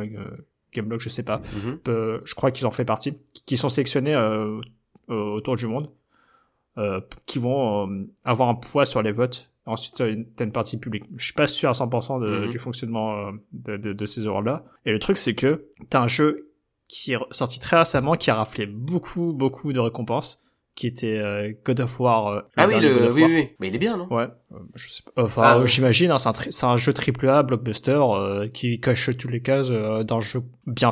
Gameblog, 0.73 0.99
je 0.99 1.09
sais 1.09 1.23
pas. 1.23 1.41
mhm. 1.55 1.79
Euh, 1.87 2.19
je 2.25 2.35
crois 2.35 2.51
qu'ils 2.51 2.67
en 2.67 2.71
fait 2.71 2.85
partie, 2.85 3.17
qui 3.45 3.57
sont 3.57 3.69
sélectionnés 3.69 4.15
euh, 4.15 4.59
autour 5.07 5.55
du 5.55 5.67
monde, 5.67 5.89
euh, 6.77 7.01
qui 7.25 7.39
vont 7.39 8.07
avoir 8.23 8.49
un 8.49 8.55
poids 8.55 8.85
sur 8.85 9.01
les 9.01 9.11
votes. 9.11 9.49
Ensuite, 9.65 9.95
t'as 9.97 10.45
une, 10.45 10.51
partie 10.51 10.77
publique. 10.77 11.03
Je 11.17 11.23
suis 11.25 11.33
pas 11.33 11.45
sûr 11.47 11.69
à 11.69 11.73
100% 11.73 12.19
de, 12.19 12.45
Mhm. 12.45 12.49
du 12.49 12.57
fonctionnement 12.59 13.31
de, 13.53 13.77
de, 13.77 13.93
de 13.93 14.05
ces 14.05 14.21
euros-là. 14.21 14.63
Et 14.85 14.91
le 14.91 14.99
truc, 14.99 15.17
c'est 15.17 15.35
que 15.35 15.65
t'as 15.89 16.01
un 16.01 16.07
jeu 16.07 16.47
qui 16.87 17.13
est 17.13 17.17
sorti 17.31 17.59
très 17.59 17.77
récemment, 17.77 18.15
qui 18.15 18.31
a 18.31 18.35
raflé 18.35 18.65
beaucoup, 18.65 19.33
beaucoup 19.33 19.71
de 19.71 19.79
récompenses, 19.79 20.41
qui 20.75 20.87
était 20.87 21.17
euh, 21.17 21.51
God 21.65 21.79
of 21.81 21.99
War. 21.99 22.27
euh, 22.27 22.41
Ah 22.57 22.67
oui, 22.67 22.79
le... 22.79 23.11
oui, 23.11 23.21
War. 23.21 23.29
oui, 23.29 23.35
oui. 23.35 23.49
Mais 23.59 23.67
il 23.67 23.75
est 23.75 23.79
bien, 23.79 23.97
non? 23.97 24.07
Ouais, 24.13 24.27
euh, 24.53 24.57
je 24.75 24.87
sais 24.89 25.03
pas. 25.03 25.23
Enfin, 25.23 25.41
Ah, 25.43 25.57
euh, 25.57 25.65
j'imagine, 25.67 26.11
hein, 26.11 26.17
c'est 26.17 26.29
un, 26.29 26.33
tri- 26.33 26.51
c'est 26.53 26.65
un 26.65 26.77
jeu 26.77 26.93
triple 26.93 27.29
A, 27.29 27.43
blockbuster, 27.43 27.91
euh, 28.01 28.47
qui 28.47 28.79
coche 28.79 29.15
toutes 29.17 29.31
les 29.31 29.41
cases 29.41 29.69
d'un 29.69 30.21
jeu 30.21 30.41
bien 30.65 30.91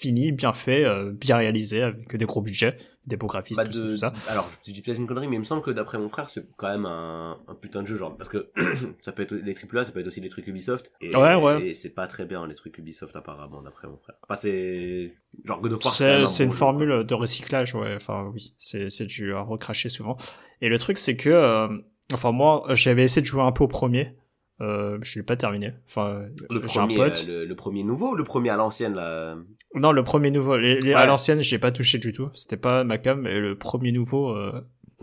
fini, 0.00 0.32
bien 0.32 0.52
fait, 0.52 0.84
euh, 0.84 1.12
bien 1.12 1.36
réalisé, 1.36 1.82
avec 1.82 2.14
des 2.16 2.24
gros 2.26 2.42
budgets, 2.42 2.76
graphismes, 3.06 3.62
Bah, 3.62 3.68
tout, 3.68 3.78
tout 3.78 3.96
ça. 3.96 4.12
Alors, 4.28 4.48
je 4.66 4.72
dis 4.72 4.82
peut-être 4.82 4.98
une 4.98 5.06
connerie, 5.06 5.28
mais 5.28 5.36
il 5.36 5.40
me 5.40 5.44
semble 5.44 5.62
que 5.62 5.70
d'après 5.70 5.98
mon 5.98 6.08
frère, 6.08 6.28
c'est 6.30 6.46
quand 6.56 6.70
même 6.70 6.86
un, 6.86 7.38
un 7.46 7.54
putain 7.54 7.82
de 7.82 7.86
jeu, 7.86 7.96
genre, 7.96 8.16
parce 8.16 8.28
que 8.28 8.50
ça 9.02 9.12
peut 9.12 9.22
être 9.22 9.32
les 9.34 9.54
AAA, 9.54 9.84
ça 9.84 9.92
peut 9.92 10.00
être 10.00 10.06
aussi 10.06 10.20
des 10.20 10.28
trucs 10.28 10.46
Ubisoft. 10.46 10.92
Et, 11.00 11.14
Ouais, 11.14 11.34
ouais. 11.34 11.68
Et 11.68 11.74
c'est 11.74 11.94
pas 11.94 12.06
très 12.06 12.24
bien, 12.24 12.46
les 12.46 12.54
trucs 12.54 12.76
Ubisoft, 12.78 13.14
apparemment, 13.16 13.62
d'après 13.62 13.88
mon 13.88 13.98
frère. 13.98 14.16
Enfin, 14.22 14.36
c'est, 14.36 15.14
genre, 15.44 15.60
God 15.60 15.72
of 15.74 15.84
War, 15.84 15.92
C'est 15.94 16.10
un 16.10 16.20
une 16.20 16.26
jeu, 16.50 16.56
formule 16.56 17.04
de 17.04 17.14
recyclage, 17.14 17.74
ouais. 17.74 17.94
Enfin, 17.96 18.30
oui, 18.34 18.54
c'est 18.58 18.90
c'est 18.90 19.06
du 19.06 19.32
à 19.34 19.40
recracher 19.42 19.88
souvent. 19.88 20.16
Et 20.60 20.68
le 20.68 20.78
truc, 20.78 20.98
c'est 20.98 21.16
que, 21.16 21.30
euh, 21.30 21.68
enfin, 22.12 22.32
moi, 22.32 22.64
j'avais 22.70 23.02
essayé 23.04 23.22
de 23.22 23.26
jouer 23.26 23.42
un 23.42 23.52
peu 23.52 23.64
au 23.64 23.68
premier. 23.68 24.16
Euh, 24.60 24.98
je 25.02 25.18
l'ai 25.18 25.24
pas 25.24 25.36
terminé. 25.36 25.74
Enfin, 25.88 26.26
Le 26.48 26.60
j'ai 26.68 26.78
un 26.78 26.82
premier, 26.82 26.94
pote. 26.96 27.24
euh, 27.28 27.40
le, 27.40 27.44
le 27.46 27.56
premier 27.56 27.82
nouveau 27.82 28.12
ou 28.12 28.14
le 28.14 28.22
premier 28.22 28.50
à 28.50 28.56
l'ancienne, 28.56 28.94
là? 28.94 29.36
Non, 29.74 29.92
le 29.92 30.04
premier 30.04 30.30
nouveau. 30.30 30.56
Les, 30.56 30.80
les- 30.80 30.94
à 30.94 31.06
l'ancienne, 31.06 31.40
j'ai 31.40 31.58
pas 31.58 31.70
touché 31.72 31.98
du 31.98 32.12
tout. 32.12 32.30
C'était 32.34 32.56
pas 32.56 32.84
ma 32.84 32.98
cam. 32.98 33.26
Et 33.26 33.38
le 33.38 33.56
premier 33.58 33.92
nouveau, 33.92 34.30
euh... 34.30 34.52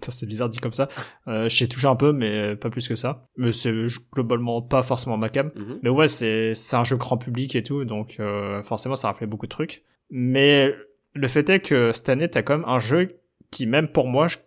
c'est 0.08 0.26
bizarre 0.26 0.50
dit 0.50 0.60
comme 0.60 0.74
ça. 0.74 0.88
Euh, 1.28 1.48
j'ai 1.50 1.68
touché 1.68 1.88
un 1.88 1.96
peu, 1.96 2.12
mais 2.14 2.56
pas 2.56 2.70
plus 2.70 2.88
que 2.88 2.96
ça. 2.96 3.28
Mais 3.38 3.52
c'est 3.52 3.74
globalement 4.14 4.62
pas 4.62 4.82
forcément 4.84 5.18
ma 5.18 5.30
cam. 5.30 5.52
Mhm. 5.56 5.80
Mais 5.84 5.90
ouais, 5.90 6.08
c'est 6.08 6.54
c'est 6.54 6.76
un 6.76 6.84
jeu 6.84 6.96
grand 6.98 7.18
public 7.18 7.56
et 7.56 7.64
tout, 7.64 7.86
donc 7.86 8.16
euh, 8.20 8.64
forcément 8.64 8.96
ça 8.96 9.10
reflète 9.12 9.30
beaucoup 9.30 9.46
de 9.46 9.52
trucs. 9.52 9.84
Mais 10.10 10.74
le 11.14 11.28
fait 11.28 11.48
est 11.50 11.60
que 11.60 11.92
cette 11.92 12.10
année, 12.10 12.30
t'as 12.30 12.42
quand 12.42 12.58
même 12.58 12.68
un 12.68 12.80
jeu 12.80 13.20
qui, 13.52 13.68
même 13.68 13.90
pour 13.90 14.08
moi, 14.08 14.28
je, 14.28 14.38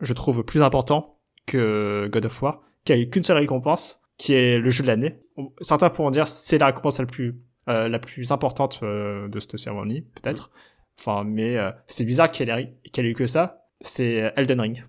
je 0.00 0.12
trouve 0.14 0.42
plus 0.42 0.62
important 0.62 1.18
que 1.46 2.08
God 2.10 2.24
of 2.26 2.42
War, 2.42 2.62
qui 2.84 2.92
a 2.92 2.98
eu 2.98 3.08
qu'une 3.08 3.22
seule 3.22 3.36
récompense, 3.38 4.00
qui 4.16 4.32
est 4.34 4.58
le 4.58 4.70
jeu 4.70 4.82
de 4.82 4.88
l'année. 4.88 5.16
Certains 5.60 5.90
pourront 5.90 6.10
dire 6.10 6.26
c'est 6.26 6.58
la 6.58 6.66
récompense 6.66 6.98
la 6.98 7.06
plus 7.06 7.36
euh, 7.68 7.88
la 7.88 7.98
plus 7.98 8.32
importante 8.32 8.80
euh, 8.82 9.28
de 9.28 9.40
cette 9.40 9.56
cérémonie, 9.56 10.02
peut-être. 10.02 10.50
Enfin, 10.98 11.24
mais 11.24 11.56
euh, 11.56 11.70
c'est 11.86 12.04
bizarre 12.04 12.30
qu'elle 12.30 12.50
ait, 12.50 12.76
eu 12.98 13.14
que 13.14 13.26
ça. 13.26 13.66
C'est 13.80 14.32
Elden 14.36 14.60
Ring. 14.60 14.84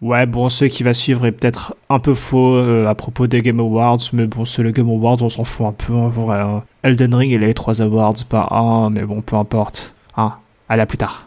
Ouais, 0.00 0.26
bon, 0.26 0.48
ce 0.48 0.64
qui 0.66 0.84
va 0.84 0.94
suivre 0.94 1.26
est 1.26 1.32
peut-être 1.32 1.74
un 1.88 1.98
peu 1.98 2.14
faux 2.14 2.54
euh, 2.54 2.86
à 2.86 2.94
propos 2.94 3.26
des 3.26 3.42
Game 3.42 3.58
Awards, 3.58 3.98
mais 4.12 4.26
bon, 4.26 4.44
c'est 4.44 4.62
le 4.62 4.70
Game 4.70 4.88
Awards, 4.88 5.20
on 5.22 5.28
s'en 5.28 5.42
fout 5.44 5.66
un 5.66 5.72
peu 5.72 5.92
en 5.92 6.08
vrai. 6.08 6.38
hein. 6.38 6.62
Elden 6.84 7.14
Ring, 7.16 7.32
il 7.32 7.42
a 7.42 7.48
eu 7.48 7.54
trois 7.54 7.82
awards, 7.82 8.14
pas 8.28 8.46
un, 8.52 8.90
mais 8.90 9.02
bon, 9.02 9.22
peu 9.22 9.34
importe. 9.34 9.96
Hein, 10.16 10.38
allez, 10.68 10.82
à 10.82 10.86
plus 10.86 10.98
tard. 10.98 11.26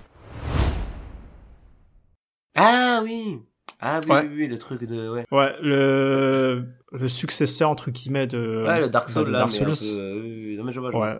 Ah 2.55 3.01
oui 3.03 3.39
Ah 3.81 3.99
oui, 4.03 4.11
Ouais. 4.11 4.21
oui, 4.27 4.33
oui, 4.37 4.47
le 4.47 4.57
truc 4.59 4.83
de... 4.83 5.09
Ouais, 5.09 5.25
Ouais, 5.31 5.55
le, 5.61 6.65
le 6.91 7.07
successeur, 7.07 7.69
entre 7.69 7.89
guillemets, 7.91 8.27
de... 8.27 8.63
ouais 8.65 8.79
le 8.79 8.89
Dark 8.89 9.09
Souls, 9.09 9.25
de 9.25 9.31
là, 9.31 9.39
Dark 9.39 9.51
mais 9.51 9.57
Souls. 9.75 9.89
peu... 9.95 9.99
euh, 9.99 10.55
non, 10.57 10.63
mais 10.63 10.71
je 10.71 10.79
vois, 10.79 10.91
je 10.91 10.97
vois. 10.97 11.13
Ouais. 11.13 11.19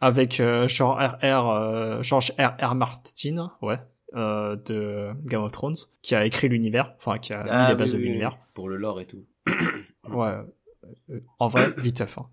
Avec 0.00 0.40
euh, 0.40 0.66
George 0.68 0.98
R.R. 1.20 1.48
euh, 1.50 2.02
George 2.02 2.32
R.R. 2.38 2.74
Martin, 2.74 3.50
ouais, 3.60 3.78
euh, 4.14 4.56
de 4.64 5.10
Game 5.26 5.42
of 5.42 5.52
Thrones, 5.52 5.76
qui 6.02 6.14
a 6.14 6.24
écrit 6.24 6.48
l'univers, 6.48 6.94
enfin, 6.96 7.18
qui 7.18 7.32
a 7.34 7.42
mis 7.44 7.50
Ah 7.52 7.68
les 7.70 7.74
bases 7.74 7.92
oui, 7.92 7.98
de 8.00 8.04
l'univers. 8.04 8.38
Pour 8.54 8.68
le 8.70 8.76
lore 8.76 9.00
et 9.00 9.06
tout. 9.06 9.24
Ouais. 10.08 10.36
Euh, 11.10 11.20
En 11.38 11.48
vrai, 11.48 11.70
vite 11.76 12.00
hein. 12.00 12.26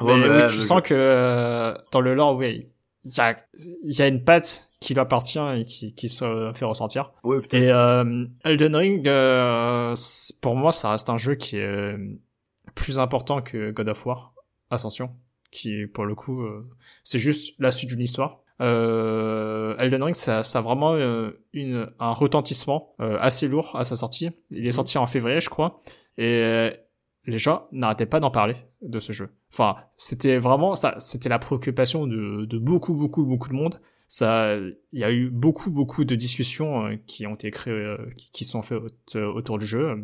Ouais, 0.00 0.16
mais 0.20 0.28
mais 0.28 0.42
oui, 0.44 0.48
tu 0.50 0.54
je- 0.54 0.60
sens 0.60 0.80
que 0.82 0.94
euh, 0.94 1.74
dans 1.90 2.00
le 2.00 2.14
lore, 2.14 2.36
oui, 2.36 2.68
il 3.04 3.16
y 3.16 3.20
a, 3.20 3.36
y 3.82 4.02
a 4.02 4.08
une 4.08 4.24
patte 4.24 4.70
qui 4.80 4.94
lui 4.94 5.00
appartient 5.00 5.38
et 5.56 5.64
qui, 5.64 5.94
qui 5.94 6.08
se 6.08 6.52
fait 6.54 6.64
ressentir. 6.64 7.12
Ouais. 7.24 7.38
Et 7.52 7.70
euh, 7.70 8.26
Elden 8.44 8.76
Ring, 8.76 9.08
euh, 9.08 9.94
pour 10.40 10.56
moi, 10.56 10.72
ça 10.72 10.90
reste 10.90 11.10
un 11.10 11.18
jeu 11.18 11.34
qui 11.34 11.56
est 11.56 11.96
plus 12.74 12.98
important 12.98 13.42
que 13.42 13.70
God 13.70 13.88
of 13.88 14.06
War, 14.06 14.34
Ascension, 14.70 15.10
qui 15.50 15.86
pour 15.86 16.04
le 16.04 16.14
coup, 16.14 16.42
euh, 16.42 16.68
c'est 17.02 17.18
juste 17.18 17.54
la 17.58 17.72
suite 17.72 17.90
d'une 17.90 18.02
histoire. 18.02 18.40
Euh, 18.60 19.76
Elden 19.78 20.02
Ring, 20.02 20.14
ça, 20.14 20.42
ça 20.42 20.58
a 20.58 20.62
vraiment 20.62 20.94
euh, 20.94 21.40
une, 21.52 21.90
un 22.00 22.12
retentissement 22.12 22.94
euh, 23.00 23.16
assez 23.20 23.48
lourd 23.48 23.76
à 23.76 23.84
sa 23.84 23.96
sortie. 23.96 24.30
Il 24.50 24.66
est 24.66 24.72
sorti 24.72 24.98
en 24.98 25.06
février, 25.06 25.40
je 25.40 25.48
crois, 25.48 25.80
et 26.16 26.42
euh, 26.42 26.70
les 27.28 27.38
gens 27.38 27.66
n'arrêtaient 27.72 28.06
pas 28.06 28.20
d'en 28.20 28.30
parler 28.30 28.56
de 28.82 29.00
ce 29.00 29.12
jeu. 29.12 29.30
Enfin, 29.52 29.76
c'était 29.96 30.38
vraiment 30.38 30.74
ça, 30.74 30.94
c'était 30.98 31.28
la 31.28 31.38
préoccupation 31.38 32.06
de, 32.06 32.44
de 32.44 32.58
beaucoup, 32.58 32.94
beaucoup, 32.94 33.24
beaucoup 33.24 33.48
de 33.48 33.54
monde. 33.54 33.80
Ça 34.10 34.56
il 34.56 34.98
y 34.98 35.04
a 35.04 35.12
eu 35.12 35.28
beaucoup 35.28 35.70
beaucoup 35.70 36.04
de 36.06 36.14
discussions 36.14 36.86
euh, 36.86 36.96
qui 37.06 37.26
ont 37.26 37.34
été 37.34 37.50
créées 37.50 37.74
euh, 37.74 37.98
qui, 38.32 38.44
sont 38.44 38.62
faites 38.62 38.80
au- 39.16 39.18
autour 39.18 39.58
du 39.58 39.66
jeu 39.66 39.86
euh, 39.90 39.96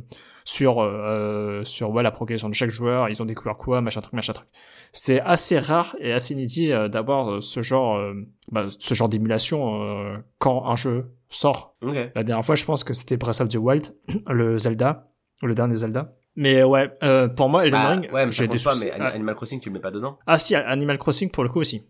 sur 0.44 0.82
euh, 0.82 1.64
sur 1.64 1.90
ouais 1.90 2.02
la 2.02 2.10
progression 2.10 2.50
de 2.50 2.54
chaque 2.54 2.68
joueur 2.68 3.08
ils 3.08 3.22
ont 3.22 3.24
découvert 3.24 3.56
quoi 3.56 3.80
machin 3.80 4.02
truc 4.02 4.12
machin 4.12 4.34
truc. 4.34 4.46
C'est 4.92 5.20
assez 5.22 5.58
rare 5.58 5.96
et 6.00 6.12
assez 6.12 6.34
inédit 6.34 6.70
euh, 6.70 6.88
d'avoir 6.88 7.30
euh, 7.32 7.40
ce 7.40 7.62
genre 7.62 7.96
euh, 7.96 8.12
bah, 8.52 8.66
ce 8.78 8.92
genre 8.92 9.08
d'émulation 9.08 9.82
euh, 9.82 10.18
quand 10.38 10.66
un 10.66 10.76
jeu 10.76 11.06
sort. 11.30 11.74
La 12.14 12.24
dernière 12.24 12.44
fois 12.44 12.56
je 12.56 12.64
pense 12.66 12.84
que 12.84 12.92
c'était 12.92 13.16
Breath 13.16 13.40
of 13.40 13.48
the 13.48 13.56
Wild 13.56 13.96
le 14.28 14.58
Zelda 14.58 15.08
le 15.40 15.54
dernier 15.54 15.76
Zelda 15.76 16.12
mais 16.36 16.62
ouais 16.62 16.90
euh, 17.02 17.28
pour 17.28 17.48
moi 17.48 17.64
Elden 17.64 17.80
Bah, 17.80 17.88
Ring 17.90 18.12
ouais, 18.12 18.26
mais 18.26 18.32
des 18.32 18.46
compte 18.46 18.64
pas, 18.64 18.74
mais 18.76 18.90
ah, 18.98 19.06
Animal 19.06 19.34
Crossing, 19.34 19.60
tu 19.60 19.68
le 19.68 19.74
mets 19.74 19.80
pas 19.80 19.90
dedans 19.90 20.18
ah 20.26 20.38
si, 20.38 20.54
Animal 20.54 20.98
Crossing 20.98 21.30
pour 21.30 21.42
le 21.42 21.48
coup 21.48 21.60
aussi. 21.60 21.82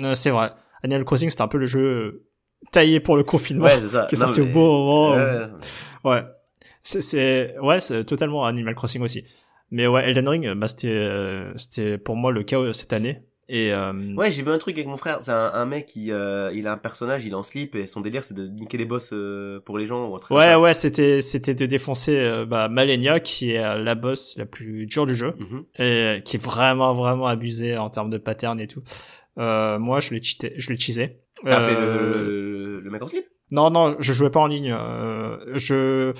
Euh, 0.00 0.14
c'est 0.14 0.30
vrai. 0.30 0.50
Animal 0.82 1.04
Crossing, 1.04 1.30
c'était 1.30 1.42
un 1.42 1.48
peu 1.48 1.58
le 1.58 1.66
jeu 1.66 1.80
euh, 1.80 2.26
taillé 2.72 3.00
pour 3.00 3.16
le 3.16 3.24
confinement, 3.24 3.64
Ouais, 3.64 3.78
c'est 3.80 3.88
ça. 3.88 4.06
qui 4.08 4.16
est 4.16 4.18
Non, 4.18 4.26
sorti 4.26 4.40
au 4.40 4.46
bon 4.46 4.66
moment. 4.84 5.16
Ouais, 5.16 5.46
Ouais. 6.04 6.22
C'est, 6.82 7.58
ouais, 7.60 7.80
c'est 7.80 8.04
totalement 8.04 8.44
Animal 8.44 8.74
Crossing 8.74 9.02
aussi. 9.02 9.24
Mais 9.70 9.86
ouais, 9.86 10.08
Elden 10.08 10.28
Ring, 10.28 10.52
bah, 10.54 10.68
c'était, 10.68 10.88
euh, 10.88 11.56
c'était 11.56 11.98
pour 11.98 12.16
moi 12.16 12.30
le 12.30 12.42
cas 12.42 12.58
euh, 12.58 12.72
cette 12.72 12.92
année. 12.92 13.22
Et 13.48 13.72
euh, 13.72 13.92
Ouais, 14.16 14.30
j'ai 14.30 14.42
vu 14.42 14.50
un 14.50 14.58
truc 14.58 14.74
avec 14.76 14.86
mon 14.86 14.96
frère. 14.96 15.18
C'est 15.20 15.30
un, 15.32 15.50
un 15.52 15.66
mec 15.66 15.86
qui, 15.86 16.10
euh, 16.12 16.50
il 16.54 16.66
a 16.66 16.72
un 16.72 16.76
personnage, 16.78 17.24
il 17.26 17.32
est 17.32 17.34
en 17.34 17.42
slip 17.42 17.74
et 17.74 17.86
son 17.86 18.00
délire 18.00 18.24
c'est 18.24 18.32
de 18.34 18.46
niquer 18.46 18.78
les 18.78 18.86
boss 18.86 19.10
euh, 19.12 19.60
pour 19.60 19.76
les 19.78 19.86
gens 19.86 20.06
ou 20.08 20.18
comme 20.18 20.36
ouais, 20.38 20.54
ouais, 20.54 20.72
c'était, 20.74 21.20
c'était 21.20 21.54
de 21.54 21.66
défoncer 21.66 22.16
euh, 22.16 22.46
bah, 22.46 22.68
Malenia, 22.68 23.20
qui 23.20 23.52
est 23.52 23.62
euh, 23.62 23.76
la 23.78 23.94
boss 23.94 24.36
la 24.38 24.46
plus 24.46 24.86
dure 24.86 25.04
du 25.06 25.14
jeu, 25.14 25.34
Mhm. 25.38 25.64
et 25.78 26.22
qui 26.24 26.36
est 26.36 26.42
vraiment, 26.42 26.94
vraiment 26.94 27.26
abusée 27.26 27.76
en 27.76 27.90
termes 27.90 28.10
de 28.10 28.18
pattern 28.18 28.58
et 28.60 28.66
tout. 28.66 28.82
Euh, 29.36 29.78
moi, 29.78 30.00
je 30.00 30.14
l'ai 30.14 30.22
cheaté, 30.22 30.52
je 30.56 30.70
l'ai 30.70 30.78
cheesé. 30.78 31.18
T'as 31.44 31.58
appelé 31.58 31.74
Euh, 31.76 31.80
le, 31.80 32.22
le, 32.76 32.80
le 32.80 32.90
mec 32.90 33.02
en 33.02 33.08
slip? 33.08 33.26
Non, 33.50 33.68
non, 33.70 33.96
je 33.98 34.12
jouais 34.14 34.30
pas 34.30 34.40
en 34.40 34.46
ligne. 34.46 34.72
Euh, 34.72 35.36
je, 35.56 36.14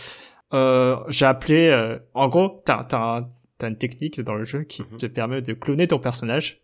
euh, 0.52 0.96
j'ai 1.08 1.24
appelé. 1.24 1.68
euh, 1.68 1.98
en 2.12 2.28
gros, 2.28 2.60
t'as, 2.64 2.84
t'as, 2.84 3.18
un- 3.18 3.28
t'as 3.58 3.68
une 3.68 3.78
technique 3.78 4.20
dans 4.20 4.34
le 4.34 4.44
jeu 4.44 4.62
qui 4.64 4.82
Mhm. 4.82 4.98
te 4.98 5.06
permet 5.06 5.40
de 5.42 5.52
cloner 5.54 5.86
ton 5.88 5.98
personnage, 5.98 6.60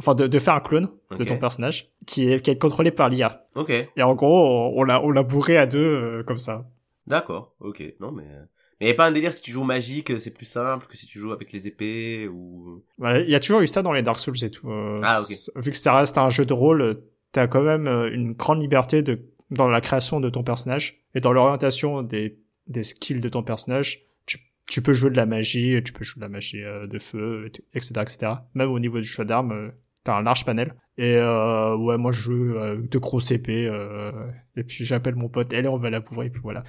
enfin 0.00 0.14
de, 0.14 0.26
de 0.26 0.38
faire 0.38 0.54
un 0.54 0.60
clone 0.60 0.88
de 1.18 1.24
ton 1.24 1.38
personnage, 1.38 1.90
qui 2.06 2.30
est 2.30 2.40
qui 2.40 2.50
est 2.50 2.58
contrôlé 2.58 2.90
par 2.90 3.08
l'IA. 3.08 3.46
Ok. 3.54 3.70
Et 3.70 4.02
en 4.02 4.14
gros, 4.14 4.72
on, 4.78 4.82
l'a, 4.82 5.02
on 5.02 5.10
l'a 5.10 5.22
bourré 5.22 5.56
à 5.56 5.66
deux 5.66 5.78
euh, 5.78 6.22
comme 6.24 6.38
ça. 6.38 6.66
D'accord, 7.06 7.54
ok. 7.60 7.82
Non, 8.00 8.10
mais... 8.12 8.24
euh, 8.24 8.44
Mais 8.80 8.88
y 8.88 8.90
a 8.90 8.94
pas 8.94 9.06
un 9.06 9.12
délire 9.12 9.32
si 9.32 9.42
tu 9.42 9.50
joues 9.50 9.62
magique, 9.64 10.18
c'est 10.18 10.30
plus 10.32 10.46
simple 10.46 10.86
que 10.86 10.96
si 10.96 11.06
tu 11.06 11.18
joues 11.18 11.32
avec 11.32 11.52
les 11.52 11.66
épées 11.66 12.28
ou... 12.28 12.82
Ouais, 12.98 13.22
Il 13.24 13.30
y 13.30 13.34
a 13.34 13.40
toujours 13.40 13.60
eu 13.60 13.66
ça 13.68 13.82
dans 13.82 13.92
les 13.92 14.02
Dark 14.02 14.18
Souls 14.18 14.42
et 14.42 14.50
tout. 14.50 14.70
euh, 14.70 15.00
Ah, 15.04 15.20
ok. 15.20 15.62
Vu 15.62 15.70
que 15.70 15.76
ça 15.76 15.96
reste 15.96 16.16
un 16.18 16.30
jeu 16.30 16.46
de 16.46 16.52
rôle, 16.54 16.80
euh, 16.82 16.94
t'as 17.32 17.46
quand 17.46 17.62
même 17.62 17.86
euh, 17.86 18.10
une 18.12 18.32
grande 18.32 18.60
liberté 18.62 19.02
de, 19.02 19.20
dans 19.50 19.68
la 19.68 19.80
création 19.82 20.18
de 20.18 20.30
ton 20.30 20.42
personnage 20.42 21.02
et 21.14 21.20
dans 21.20 21.32
l'orientation 21.32 22.02
des, 22.02 22.38
des 22.66 22.82
skills 22.82 23.20
de 23.20 23.28
ton 23.28 23.42
personnage. 23.42 24.00
Tu, 24.26 24.38
tu 24.66 24.80
peux 24.80 24.94
jouer 24.94 25.10
de 25.10 25.16
la 25.16 25.26
magie, 25.26 25.78
tu 25.84 25.92
peux 25.92 26.04
jouer 26.04 26.20
de 26.20 26.24
la 26.24 26.30
magie 26.30 26.62
euh, 26.64 26.86
de 26.86 26.98
feu, 26.98 27.50
etc., 27.74 27.92
etc. 28.00 28.32
Même 28.54 28.70
au 28.70 28.78
niveau 28.80 28.98
du 28.98 29.06
choix 29.06 29.26
d'armes, 29.26 29.52
euh, 29.52 29.68
t'as 30.04 30.16
un 30.18 30.22
large 30.22 30.44
panel. 30.44 30.74
Et 30.96 31.16
euh, 31.16 31.76
ouais, 31.76 31.98
moi 31.98 32.12
je 32.12 32.20
joue 32.20 32.54
euh, 32.54 32.72
avec 32.72 32.88
de 32.90 32.98
grosses 32.98 33.30
épées. 33.30 33.66
euh, 33.66 34.12
et 34.56 34.62
puis 34.62 34.84
j'appelle 34.84 35.16
mon 35.16 35.28
pote, 35.28 35.52
allez, 35.52 35.68
on 35.68 35.76
va 35.76 35.90
la 35.90 36.00
bourrer, 36.00 36.26
et 36.26 36.30
puis 36.30 36.42
voilà. 36.42 36.62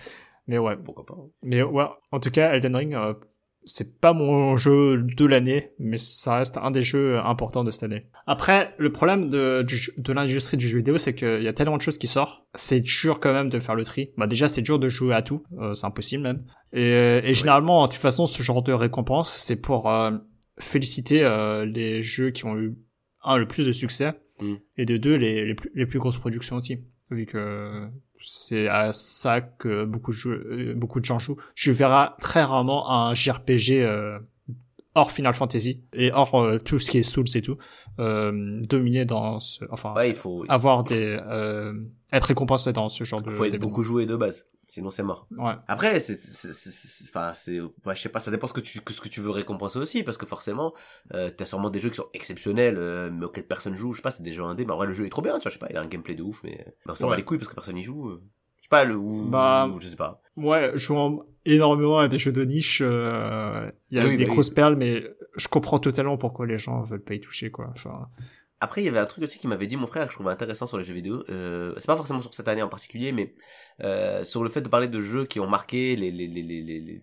Mais 0.47 0.57
ouais, 0.57 0.75
Pourquoi 0.83 1.05
pas 1.05 1.15
hein. 1.17 1.27
mais 1.43 1.61
ouais, 1.63 1.85
en 2.11 2.19
tout 2.19 2.31
cas, 2.31 2.53
Elden 2.53 2.75
Ring, 2.75 2.93
euh, 2.95 3.13
c'est 3.67 3.99
pas 3.99 4.13
mon 4.13 4.57
jeu 4.57 5.01
de 5.01 5.25
l'année, 5.25 5.71
mais 5.79 5.97
ça 5.97 6.37
reste 6.37 6.57
un 6.57 6.69
des 6.69 6.83
jeux 6.83 7.17
importants 7.17 7.63
de 7.63 7.71
cette 7.71 7.81
année. 7.83 8.05
Après, 8.27 8.75
le 8.77 8.91
problème 8.91 9.29
de, 9.29 9.63
du 9.63 9.89
de 9.97 10.13
l'industrie 10.13 10.57
du 10.57 10.67
jeu 10.67 10.77
vidéo, 10.77 10.99
c'est 10.99 11.15
qu'il 11.15 11.41
y 11.41 11.47
a 11.47 11.53
tellement 11.53 11.77
de 11.77 11.81
choses 11.81 11.97
qui 11.97 12.05
sortent, 12.05 12.43
c'est 12.53 12.79
dur 12.81 13.19
quand 13.19 13.33
même 13.33 13.49
de 13.49 13.59
faire 13.59 13.73
le 13.73 13.83
tri. 13.83 14.11
Bah 14.17 14.27
déjà, 14.27 14.47
c'est 14.47 14.61
dur 14.61 14.77
de 14.77 14.87
jouer 14.87 15.15
à 15.15 15.23
tout, 15.23 15.43
euh, 15.59 15.73
c'est 15.73 15.87
impossible 15.87 16.21
même. 16.21 16.45
Et, 16.73 17.21
et 17.23 17.33
généralement, 17.33 17.87
de 17.87 17.91
toute 17.93 18.01
façon, 18.01 18.27
ce 18.27 18.43
genre 18.43 18.61
de 18.61 18.71
récompense, 18.73 19.31
c'est 19.31 19.55
pour 19.55 19.89
euh, 19.89 20.11
féliciter 20.59 21.23
euh, 21.23 21.65
les 21.65 22.03
jeux 22.03 22.29
qui 22.29 22.45
ont 22.45 22.57
eu 22.57 22.75
un 23.25 23.37
le 23.37 23.47
plus 23.47 23.67
de 23.67 23.71
succès 23.71 24.15
Mm. 24.41 24.55
et 24.77 24.85
de 24.85 24.97
deux 24.97 25.15
les, 25.15 25.45
les, 25.45 25.55
plus, 25.55 25.71
les 25.75 25.85
plus 25.85 25.99
grosses 25.99 26.17
productions 26.17 26.57
aussi, 26.57 26.79
vu 27.09 27.25
que 27.25 27.87
c'est 28.19 28.67
à 28.67 28.91
ça 28.91 29.41
que 29.41 29.85
beaucoup 29.85 30.11
de, 30.11 30.15
jeux, 30.15 30.47
euh, 30.51 30.73
beaucoup 30.75 30.99
de 30.99 31.05
gens 31.05 31.19
jouent. 31.19 31.37
Je 31.53 31.71
verrai 31.71 32.09
très 32.19 32.43
rarement 32.43 32.91
un 32.91 33.13
JRPG 33.13 33.81
euh, 33.81 34.19
hors 34.95 35.11
Final 35.11 35.33
Fantasy 35.33 35.83
et 35.93 36.11
hors 36.11 36.35
euh, 36.35 36.57
tout 36.57 36.79
ce 36.79 36.89
qui 36.89 36.97
est 36.97 37.03
Souls 37.03 37.25
et 37.35 37.41
tout 37.41 37.57
euh, 37.99 38.61
dominer 38.63 39.05
dans 39.05 39.39
ce, 39.39 39.63
enfin 39.69 39.93
Ouais, 39.93 40.09
il 40.09 40.15
faut, 40.15 40.45
avoir 40.49 40.83
des 40.83 41.19
euh, 41.27 41.73
être 42.11 42.23
récompensé 42.23 42.73
dans 42.73 42.89
ce 42.89 43.03
genre 43.03 43.21
de 43.21 43.29
faut 43.29 43.45
être 43.45 43.59
beaucoup 43.59 43.83
joué 43.83 44.05
de 44.05 44.15
base. 44.15 44.47
Sinon, 44.67 44.89
c'est 44.89 45.03
mort. 45.03 45.27
ouais 45.37 45.53
Après, 45.67 45.99
c'est, 45.99 46.17
enfin, 47.07 47.33
c'est, 47.35 47.61
ouais, 47.61 47.95
je 47.95 48.01
sais 48.01 48.09
pas, 48.09 48.19
ça 48.19 48.31
dépend 48.31 48.47
ce 48.47 48.53
que 48.53 48.61
tu, 48.61 48.79
ce 48.79 49.01
que 49.01 49.09
tu 49.09 49.21
veux 49.21 49.29
récompenser 49.29 49.77
aussi, 49.77 50.01
parce 50.01 50.17
que 50.17 50.25
forcément, 50.25 50.73
euh, 51.13 51.29
t'as 51.29 51.45
sûrement 51.45 51.69
des 51.69 51.79
jeux 51.79 51.89
qui 51.89 51.97
sont 51.97 52.09
exceptionnels, 52.13 52.77
euh, 52.77 53.11
mais 53.11 53.25
auxquels 53.25 53.45
personne 53.45 53.75
joue. 53.75 53.93
Je 53.93 53.97
sais 53.97 54.01
pas, 54.01 54.11
c'est 54.11 54.23
des 54.23 54.33
jeux 54.33 54.43
indés, 54.43 54.65
mais 54.65 54.71
en 54.71 54.77
vrai, 54.77 54.87
le 54.87 54.93
jeu 54.93 55.05
est 55.05 55.09
trop 55.09 55.21
bien, 55.21 55.37
tu 55.37 55.43
vois, 55.43 55.49
je 55.51 55.53
sais 55.53 55.59
pas, 55.59 55.67
il 55.69 55.77
a 55.77 55.81
un 55.81 55.87
gameplay 55.87 56.15
de 56.15 56.23
ouf, 56.23 56.41
mais, 56.43 56.65
mais 56.85 56.91
on 56.91 56.95
s'en 56.95 57.09
bat 57.09 57.15
les 57.15 57.23
couilles 57.23 57.37
parce 57.37 57.49
que 57.49 57.53
personne 57.53 57.77
y 57.77 57.83
joue. 57.83 58.19
Euh. 58.65 58.67
Je 58.67 58.67
sais 58.67 58.69
pas, 58.69 58.83
le, 58.83 58.95
ou, 58.95 59.27
Bah, 59.29 59.67
ou 59.73 59.79
je 59.79 59.87
sais 59.87 59.95
pas. 59.95 60.21
Ouais, 60.37 60.71
jouant 60.77 61.23
énormément 61.45 61.97
à 61.99 62.07
des 62.07 62.17
jeux 62.17 62.31
de 62.31 62.43
niche, 62.43 62.81
euh, 62.83 63.69
il 63.91 63.97
y 63.97 64.01
a 64.01 64.05
oui, 64.05 64.17
des 64.17 64.23
bah 64.23 64.29
oui. 64.29 64.33
grosses 64.33 64.49
perles, 64.49 64.75
mais 64.75 65.03
je 65.37 65.47
comprends 65.47 65.79
totalement 65.79 66.17
pourquoi 66.17 66.45
les 66.45 66.57
gens 66.57 66.81
veulent 66.83 67.03
pas 67.03 67.13
y 67.13 67.19
toucher, 67.19 67.51
quoi. 67.51 67.67
Enfin, 67.71 68.09
Après, 68.59 68.81
il 68.81 68.85
y 68.85 68.87
avait 68.87 68.99
un 68.99 69.05
truc 69.05 69.23
aussi 69.23 69.37
qui 69.39 69.47
m'avait 69.47 69.67
dit 69.67 69.77
mon 69.77 69.85
frère 69.87 70.05
que 70.05 70.11
je 70.11 70.15
trouvais 70.17 70.31
intéressant 70.31 70.65
sur 70.65 70.77
les 70.77 70.83
jeux 70.83 70.93
vidéo. 70.93 71.23
Euh, 71.29 71.73
c'est 71.77 71.85
pas 71.87 71.95
forcément 71.95 72.21
sur 72.21 72.33
cette 72.33 72.47
année 72.47 72.63
en 72.63 72.67
particulier, 72.69 73.11
mais 73.11 73.35
euh, 73.83 74.23
sur 74.23 74.43
le 74.43 74.49
fait 74.49 74.61
de 74.61 74.69
parler 74.69 74.87
de 74.87 74.99
jeux 74.99 75.25
qui 75.25 75.39
ont 75.39 75.47
marqué 75.47 75.95
les 75.95 76.09
les 76.11 76.27
les 76.27 76.41
les 76.41 76.61
les, 76.61 76.79
les, 76.81 77.01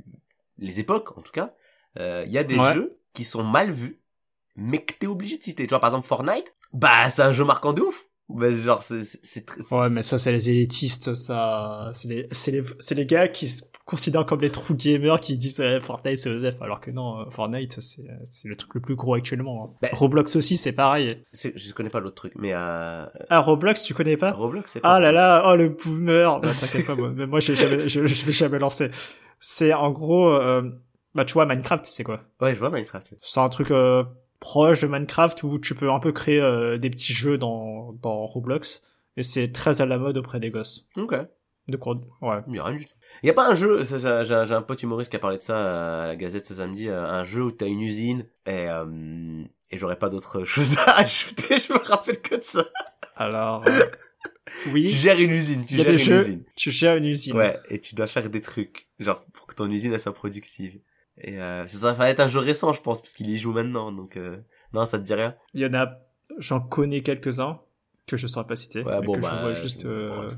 les 0.59 0.81
époques, 0.81 1.17
en 1.17 1.23
tout 1.23 1.33
cas. 1.33 1.55
Euh, 1.99 2.25
Il 2.27 2.33
y 2.33 2.39
a 2.39 2.45
des 2.45 2.59
Ouais. 2.59 2.75
jeux 2.75 2.99
qui 3.15 3.25
sont 3.25 3.45
mal 3.45 3.71
vus, 3.71 4.01
mais 4.57 4.83
que 4.83 4.95
t'es 4.99 5.07
obligé 5.07 5.39
de 5.39 5.43
citer. 5.43 5.65
Tu 5.67 5.71
vois, 5.71 5.81
par 5.81 5.91
exemple, 5.91 6.07
Fortnite. 6.09 6.55
Bah, 6.73 7.09
c'est 7.11 7.23
un 7.23 7.33
jeu 7.33 7.45
marquant 7.45 7.73
de 7.73 7.83
ouf. 7.83 8.07
Bah, 8.37 8.51
genre, 8.51 8.83
c'est 8.83 9.05
c'est 9.05 9.21
c'est 9.23 9.47
très- 9.47 9.61
ouais, 9.75 9.89
mais 9.91 10.03
ça, 10.03 10.19
c'est 10.19 10.33
les 10.33 10.51
élitistes, 10.51 11.15
ça, 11.15 11.91
c'est 11.93 12.09
les, 12.09 12.29
c'est 12.33 12.51
les, 12.51 12.63
c'est 12.79 12.95
les 12.95 13.07
gars 13.07 13.29
qui 13.29 13.49
se 13.49 13.63
considèrent 13.85 14.25
comme 14.27 14.41
les 14.41 14.51
trous 14.51 14.75
gamers 14.75 15.21
qui 15.21 15.37
disent 15.37 15.61
eh, 15.61 15.81
Fortnite 15.81 16.17
c'est 16.19 16.31
Osef, 16.31 16.61
alors 16.63 16.81
que 16.81 16.91
non, 16.91 17.21
euh, 17.21 17.31
Fortnite 17.31 17.81
c'est, 17.81 18.05
c'est 18.31 18.49
le 18.49 18.57
truc 18.57 18.75
le 18.75 18.81
plus 18.81 18.95
gros 18.95 19.15
actuellement. 19.15 19.77
Bah- 19.83 19.89
Roblox 19.93 20.37
aussi, 20.37 20.57
c'est 20.57 20.73
pareil. 20.73 21.23
c'est- 21.33 21.53
je 21.59 21.73
connais 21.75 21.91
pas 21.91 22.01
l'autre 22.01 22.15
truc, 22.15 22.33
mais 22.37 22.53
euh, 22.55 23.05
Ah, 23.29 23.41
Roblox, 23.41 23.83
tu 23.83 23.93
connais 23.93 24.17
pas? 24.17 24.31
Roblox, 24.33 24.71
c'est 24.73 24.81
pas. 24.81 24.95
Ah 24.95 25.01
là 25.01 25.11
là, 25.13 25.43
oh 25.47 25.57
le 25.57 25.71
boomer. 25.71 26.41
Bah, 26.41 26.51
t'inquiète 26.59 26.87
pas, 26.87 26.95
moi, 26.95 27.11
mais 27.15 27.27
moi 27.27 27.41
j'ai 27.41 27.57
jamais, 27.57 27.89
je, 27.89 28.07
je 28.07 28.27
l'ai 28.27 28.33
jamais 28.33 28.59
lancé. 28.61 28.91
C'est 29.41 29.73
en 29.75 29.91
gros, 29.91 30.29
euh, 30.29 30.63
bah 31.15 31.25
tu 31.25 31.35
vois 31.35 31.45
Minecraft, 31.47 31.85
c'est 31.85 32.05
quoi? 32.05 32.21
Ouais, 32.41 32.55
je 32.55 32.59
vois 32.61 32.71
Minecraft. 32.71 33.15
C'est 33.21 33.41
un 33.41 33.49
truc 33.49 33.71
euh, 33.73 34.05
proche 34.43 34.81
de 34.83 34.89
Minecraft 34.89 35.43
où 35.45 35.59
tu 35.59 35.75
peux 35.75 35.91
un 35.91 36.01
peu 36.01 36.13
créer 36.13 36.41
euh, 36.41 36.77
des 36.77 36.91
petits 36.91 37.13
jeux 37.15 37.39
dans, 37.39 37.93
dans 38.03 38.27
Roblox. 38.27 38.83
Et 39.17 39.23
c'est 39.23 39.53
très 39.53 39.81
à 39.81 39.87
la 39.87 39.99
mode 39.99 40.17
auprès 40.19 40.41
des 40.41 40.51
gosses. 40.51 40.87
Ok. 40.97 41.15
De 41.69 41.77
quoi 41.77 42.01
Ouais. 42.21 42.39
Il 42.49 42.57
y 42.57 42.59
a 42.59 42.65
rien 42.65 42.79
du 42.79 42.87
tout. 42.87 42.95
Il 43.23 43.27
y 43.27 43.31
a 43.31 43.35
pas 43.35 43.49
un 43.49 43.55
jeu, 43.55 43.83
j'ai 43.85 44.35
un 44.55 44.63
pote 44.63 44.83
humoriste 44.83 45.11
qui 45.11 45.17
a 45.17 45.21
parlé 45.21 45.39
de 45.39 45.43
ça 45.43 46.03
à 46.03 46.07
la 46.09 46.17
Gazette 46.17 46.47
ce 46.47 46.55
samedi, 46.55 46.89
euh, 46.89 47.07
un 47.07 47.25
jeu 47.25 47.43
où 47.45 47.53
t'as 47.53 47.67
une 47.67 47.81
usine 47.83 48.27
et 48.47 48.69
euh, 48.69 49.45
et 49.71 49.79
j'aurais 49.79 49.99
pas 49.99 50.09
d'autre 50.09 50.45
chose 50.45 50.77
à 50.87 51.01
ajouter, 51.01 51.59
je 51.59 51.73
me 51.73 51.79
rappelle 51.79 52.21
que 52.21 52.37
de 52.37 52.43
ça. 52.43 52.65
Alors, 53.17 53.65
euh, 53.69 53.81
Tu 54.65 54.71
oui, 54.71 54.89
gères 54.89 55.19
une 55.21 55.31
usine, 55.31 55.65
tu 55.65 55.77
gères 55.77 55.85
des 55.85 55.93
une 55.93 55.99
jeux, 55.99 56.21
usine. 56.21 56.45
tu 56.57 56.71
gères 56.71 56.97
une 56.97 57.07
usine. 57.07 57.37
Ouais, 57.37 57.59
et 57.69 57.81
tu 57.81 57.95
dois 57.95 58.07
faire 58.07 58.29
des 58.29 58.41
trucs, 58.41 58.89
genre 58.99 59.23
pour 59.33 59.47
que 59.47 59.55
ton 59.55 59.71
usine 59.71 59.93
elle 59.93 60.01
soit 60.01 60.13
productive. 60.15 60.81
Et 61.23 61.41
euh, 61.41 61.67
ça 61.67 61.93
va 61.93 62.11
être 62.11 62.21
un 62.21 62.29
jeu 62.29 62.41
récent, 62.41 62.73
je 62.73 62.81
pense, 62.83 63.01
parce 63.01 63.13
qu'il 63.15 63.31
y 63.31 63.39
joue 63.39 63.53
maintenant, 63.53 63.93
donc 63.93 64.17
euh, 64.17 64.37
non, 64.73 64.85
ça 64.85 64.99
te 64.99 65.05
dit 65.05 65.15
rien. 65.15 65.35
Il 65.55 65.61
y 65.61 65.67
en 65.67 65.75
a, 65.75 65.89
j'en 66.39 66.61
connais 66.61 67.03
quelques-uns 67.03 67.61
que 68.09 68.17
je 68.17 68.27
saurais 68.27 68.49
pas 68.49 68.57
citer. 68.57 68.83
Ouais, 68.83 68.99
mais 69.01 69.07
bon 69.07 69.15
que 69.15 69.23
je 69.25 69.31
bah, 69.31 69.39
vois 69.43 69.53
juste 69.53 69.85
euh, 69.85 70.29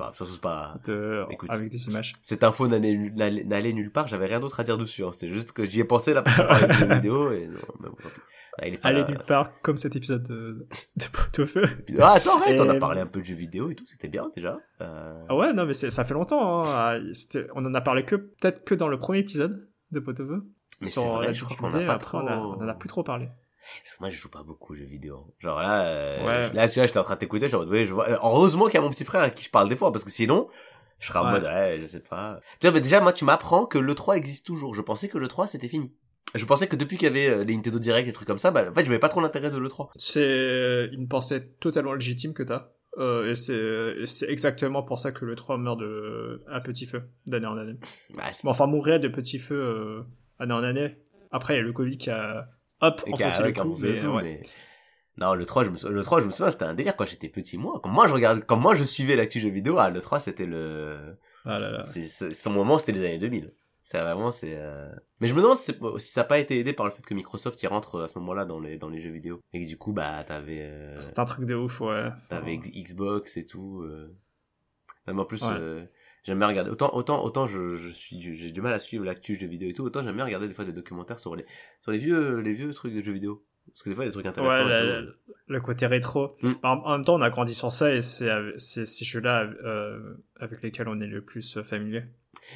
pas, 0.42 0.74
de, 0.84 1.24
Écoute. 1.30 1.48
avec 1.50 1.70
des 1.70 1.88
images. 1.88 2.14
Cette 2.20 2.44
info 2.44 2.68
n'allait 2.68 3.72
nulle 3.72 3.90
part, 3.90 4.06
j'avais 4.08 4.26
rien 4.26 4.40
d'autre 4.40 4.60
à 4.60 4.64
dire 4.64 4.76
dessus. 4.76 5.02
hein. 5.04 5.10
C'était 5.12 5.30
juste 5.32 5.52
que 5.52 5.64
j'y 5.64 5.80
ai 5.80 5.84
pensé 5.84 6.12
là 6.12 6.20
de 6.22 6.72
jeux 6.72 6.86
vidéo 6.94 7.32
et 7.32 7.46
non, 7.46 7.58
mais 7.80 7.88
bon. 7.88 7.96
Ah, 8.58 8.68
il 8.68 8.74
est 8.74 8.78
pas 8.78 8.88
Allez 8.90 9.00
là. 9.00 9.08
nulle 9.08 9.24
part, 9.26 9.50
comme 9.62 9.78
cet 9.78 9.96
épisode 9.96 10.22
de, 10.28 10.68
de 10.96 11.04
Pot 11.10 11.42
au 11.42 11.46
feu. 11.46 11.62
Ah, 11.98 12.12
attends, 12.12 12.38
arrête, 12.40 12.60
on 12.60 12.68
a 12.68 12.76
Et- 12.76 12.78
parlé 12.78 13.00
un 13.00 13.06
peu 13.06 13.20
de 13.20 13.24
jeux 13.24 13.34
vidéo 13.34 13.70
et 13.70 13.74
tout, 13.74 13.84
c'était 13.86 14.06
bien 14.08 14.30
déjà. 14.36 14.58
Euh... 14.82 15.24
Ah 15.28 15.34
ouais, 15.34 15.52
non, 15.54 15.64
mais 15.64 15.72
ça 15.72 16.04
fait 16.04 16.14
longtemps. 16.14 16.64
Hein. 16.68 17.00
On 17.54 17.64
en 17.64 17.74
a 17.74 17.80
parlé 17.80 18.04
que 18.04 18.14
peut-être 18.16 18.62
que 18.64 18.74
dans 18.76 18.88
le 18.88 18.98
premier 18.98 19.20
épisode 19.20 19.68
de 19.90 20.00
Pot 20.00 20.20
au 20.20 20.26
feu. 20.26 20.42
Mais 20.80 20.88
Sur 20.88 21.06
vrai, 21.06 21.26
la 21.28 21.32
je 21.32 21.44
crois 21.44 21.56
qu'on 21.56 21.66
difficulté, 21.68 21.92
après, 21.92 22.06
trop... 22.06 22.18
on, 22.18 22.26
a- 22.26 22.36
on 22.36 22.62
en 22.62 22.68
a 22.68 22.74
plus 22.74 22.88
trop 22.88 23.02
parlé. 23.02 23.26
Parce 23.82 23.94
que 23.96 24.00
moi, 24.00 24.10
je 24.10 24.16
joue 24.16 24.28
pas 24.28 24.42
beaucoup 24.42 24.74
aux 24.74 24.76
jeux 24.76 24.84
vidéo. 24.84 25.34
Genre 25.38 25.58
là, 25.60 25.86
euh, 25.86 26.24
Ouais. 26.26 26.52
là, 26.52 26.68
tu 26.68 26.74
vois, 26.78 26.86
j'étais 26.86 26.98
en 26.98 27.02
train 27.02 27.14
de 27.14 27.20
t'écouter, 27.20 27.48
genre, 27.48 27.64
je 27.72 27.92
vois. 27.92 28.08
euh, 28.10 28.18
Heureusement 28.22 28.66
qu'il 28.66 28.74
y 28.74 28.78
a 28.78 28.80
mon 28.82 28.90
petit 28.90 29.04
frère 29.04 29.22
à 29.22 29.30
qui 29.30 29.42
je 29.44 29.50
parle 29.50 29.68
des 29.68 29.76
fois, 29.76 29.90
parce 29.92 30.04
que 30.04 30.10
sinon, 30.10 30.48
je 30.98 31.06
serais 31.08 31.20
en 31.20 31.24
Ouais. 31.26 31.30
mode, 31.32 31.44
ouais, 31.44 31.78
je 31.80 31.86
sais 31.86 32.00
pas. 32.00 32.40
Tu 32.60 32.66
vois, 32.66 32.74
mais 32.74 32.80
déjà, 32.82 33.00
moi, 33.00 33.12
tu 33.12 33.24
m'apprends 33.24 33.64
que 33.66 33.78
le 33.78 33.94
3 33.94 34.16
existe 34.16 34.44
toujours. 34.46 34.74
Je 34.74 34.82
pensais 34.82 35.08
que 35.08 35.16
le 35.18 35.28
3 35.28 35.46
c'était 35.46 35.68
fini. 35.68 35.94
Je 36.34 36.44
pensais 36.46 36.66
que 36.66 36.74
depuis 36.76 36.96
qu'il 36.98 37.06
y 37.06 37.10
avait 37.10 37.28
euh, 37.28 37.44
les 37.44 37.54
Nintendo 37.56 37.78
Direct 37.78 38.08
et 38.08 38.12
trucs 38.12 38.26
comme 38.26 38.38
ça, 38.38 38.50
bah, 38.50 38.64
en 38.68 38.74
fait, 38.74 38.80
je 38.80 38.86
voyais 38.86 38.98
pas 38.98 39.08
trop 39.08 39.20
l'intérêt 39.20 39.50
de 39.50 39.56
le 39.58 39.68
3. 39.68 39.90
C'est 39.96 40.88
une 40.92 41.08
pensée 41.08 41.46
totalement 41.60 41.94
légitime 41.94 42.34
que 42.34 42.42
t'as. 42.42 42.70
Euh, 42.98 43.30
et 43.32 44.06
c'est 44.06 44.28
exactement 44.30 44.82
pour 44.82 45.00
ça 45.00 45.10
que 45.10 45.24
le 45.24 45.34
3 45.36 45.58
meurt 45.58 45.78
de 45.80 46.44
à 46.48 46.60
petit 46.60 46.86
feu 46.86 47.04
d'année 47.26 47.46
en 47.46 47.56
année. 47.56 47.74
Bah, 48.14 48.24
Bon, 48.44 48.50
enfin 48.50 48.66
mourir 48.66 49.00
de 49.00 49.08
petit 49.08 49.38
feu 49.38 49.54
euh, 49.56 50.02
année 50.38 50.52
en 50.54 50.62
année. 50.62 50.96
Après 51.30 51.54
il 51.54 51.56
y 51.58 51.60
a 51.60 51.62
le 51.62 51.72
Covid 51.72 51.96
qui 51.98 52.10
a 52.10 52.48
hop 52.80 53.02
enfoncé 53.10 53.42
le 53.42 53.52
coup, 53.52 53.76
mais, 53.80 54.00
coup, 54.00 54.16
ouais. 54.16 54.22
mais- 54.22 54.42
Non, 55.16 55.34
le 55.34 55.46
3, 55.46 55.64
je 55.64 55.70
me, 55.70 55.76
sou- 55.76 55.88
le 55.90 56.02
3, 56.02 56.20
je 56.20 56.26
me 56.26 56.32
souviens, 56.32 56.50
c'était 56.50 56.64
un 56.64 56.74
délire 56.74 56.96
quand 56.96 57.04
j'étais 57.06 57.28
petit, 57.28 57.56
moi. 57.56 57.78
Quand 57.82 57.88
moi, 57.88 58.08
je 58.08 58.12
regardais, 58.14 58.42
quand 58.42 58.56
moi, 58.56 58.74
je 58.74 58.82
suivais 58.82 59.14
l'actu 59.14 59.38
jeux 59.38 59.48
vidéo, 59.50 59.78
ah, 59.78 59.88
le 59.90 60.00
3, 60.00 60.18
c'était 60.18 60.44
le, 60.46 61.16
Ah 61.44 61.58
là 61.60 61.70
là. 61.70 61.84
c'est, 61.84 62.08
c'est- 62.08 62.34
son 62.34 62.50
moment, 62.50 62.78
c'était 62.78 62.92
les 62.92 63.04
années 63.06 63.18
2000. 63.18 63.52
C'est 63.82 64.00
vraiment, 64.00 64.30
c'est, 64.30 64.54
euh... 64.56 64.90
mais 65.20 65.28
je 65.28 65.34
me 65.34 65.42
demande 65.42 65.58
si, 65.58 65.72
ça 65.98 66.20
n'a 66.22 66.24
pas 66.24 66.38
été 66.38 66.58
aidé 66.58 66.72
par 66.72 66.86
le 66.86 66.90
fait 66.90 67.02
que 67.02 67.12
Microsoft 67.14 67.62
y 67.62 67.66
rentre 67.66 68.02
à 68.02 68.08
ce 68.08 68.18
moment-là 68.18 68.44
dans 68.46 68.58
les, 68.58 68.78
dans 68.78 68.88
les 68.88 68.98
jeux 68.98 69.10
vidéo. 69.10 69.40
Et 69.52 69.62
que 69.62 69.68
du 69.68 69.76
coup, 69.76 69.92
bah, 69.92 70.24
t'avais, 70.26 70.62
euh, 70.62 70.98
C'est 71.00 71.18
un 71.18 71.24
truc 71.26 71.44
de 71.44 71.54
ouf, 71.54 71.80
ouais. 71.82 72.08
t'avais 72.30 72.56
Xbox 72.56 73.36
et 73.36 73.44
tout, 73.46 73.82
euh... 73.82 74.16
Même 75.06 75.20
en 75.20 75.26
plus, 75.26 75.42
Ouais. 75.42 75.88
J'aime 76.24 76.38
bien 76.38 76.48
regarder. 76.48 76.70
Autant, 76.70 76.94
autant, 76.94 77.24
autant 77.24 77.46
je, 77.46 77.76
je 77.76 77.88
suis, 77.90 78.20
j'ai 78.20 78.50
du 78.50 78.60
mal 78.60 78.72
à 78.72 78.78
suivre 78.78 79.04
l'actu 79.04 79.34
jeux 79.34 79.46
vidéo 79.46 79.68
et 79.68 79.72
tout, 79.74 79.84
autant 79.84 80.02
j'aime 80.02 80.16
bien 80.16 80.24
regarder 80.24 80.48
des 80.48 80.54
fois 80.54 80.64
des 80.64 80.72
documentaires 80.72 81.18
sur 81.18 81.36
les, 81.36 81.44
sur 81.80 81.92
les 81.92 81.98
vieux, 81.98 82.40
les 82.40 82.52
vieux 82.52 82.72
trucs 82.72 82.94
de 82.94 83.02
jeux 83.02 83.12
vidéo. 83.12 83.44
Parce 83.68 83.82
que 83.82 83.88
des 83.88 83.94
fois, 83.94 84.04
il 84.04 84.08
y 84.08 84.08
a 84.08 84.10
des 84.10 84.14
trucs 84.14 84.26
intéressants 84.26 84.66
Ouais, 84.66 84.78
et 84.78 84.86
la- 84.86 85.02
tout. 85.02 85.32
le 85.46 85.60
côté 85.60 85.86
rétro. 85.86 86.36
Mm. 86.42 86.52
En, 86.62 86.92
même 86.96 87.04
temps, 87.04 87.14
on 87.14 87.22
a 87.22 87.30
grandi 87.30 87.54
sur 87.54 87.72
ça 87.72 87.94
et 87.94 88.02
c'est 88.02 88.28
ces 88.58 89.04
jeux-là 89.04 89.50
euh, 89.64 90.14
avec 90.38 90.62
lesquels 90.62 90.86
on 90.86 91.00
est 91.00 91.06
le 91.06 91.22
plus 91.22 91.60
familier. 91.62 92.02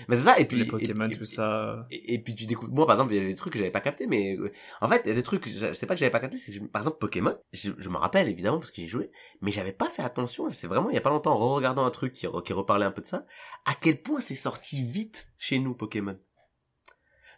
Mais 0.09 0.17
c'est 0.17 0.23
ça, 0.23 0.38
et 0.38 0.45
puis, 0.45 0.57
les 0.59 0.64
Pokémon, 0.67 1.09
et- 1.09 1.17
tout 1.17 1.25
ça. 1.25 1.87
Et, 1.91 2.14
et 2.14 2.19
puis 2.19 2.35
tu 2.35 2.47
découvres, 2.47 2.73
moi 2.73 2.87
par 2.87 2.97
exemple, 2.97 3.12
il 3.14 3.23
y 3.23 3.25
a 3.25 3.29
des 3.29 3.35
trucs 3.35 3.53
que 3.53 3.59
j'avais 3.59 3.71
pas 3.71 3.81
capté, 3.81 4.07
mais 4.07 4.37
euh, 4.37 4.51
en 4.81 4.88
fait, 4.88 5.03
il 5.05 5.09
y 5.09 5.12
a 5.12 5.14
des 5.14 5.23
trucs, 5.23 5.49
je 5.49 5.73
sais 5.73 5.87
pas 5.87 5.95
que 5.95 6.01
j'avais 6.01 6.11
pas 6.11 6.21
capté, 6.21 6.37
c'est 6.37 6.53
que 6.53 6.59
par 6.67 6.83
exemple 6.83 6.99
Pokémon, 6.99 7.37
je, 7.53 7.71
je 7.77 7.88
me 7.88 7.97
rappelle 7.97 8.29
évidemment 8.29 8.59
parce 8.59 8.71
que 8.71 8.81
j'ai 8.81 8.87
joué, 8.87 9.11
mais 9.41 9.51
j'avais 9.53 9.73
pas 9.73 9.87
fait 9.88 10.03
attention, 10.03 10.49
c'est 10.51 10.67
vraiment 10.67 10.91
il 10.91 10.95
y 10.95 10.99
a 10.99 11.03
pas 11.03 11.11
longtemps 11.11 11.33
en 11.33 11.38
re-regardant 11.38 11.85
un 11.85 11.91
truc 11.91 12.12
qui, 12.12 12.27
qui 12.45 12.53
reparlait 12.53 12.85
un 12.87 12.91
peu 12.93 13.03
de 13.03 13.07
ça, 13.07 13.25
à 13.67 13.75
quel 13.75 14.01
point 14.03 14.21
c'est 14.21 14.35
sorti 14.35 14.83
vite 14.85 15.29
chez 15.38 15.59
nous 15.59 15.75
Pokémon. 15.75 16.19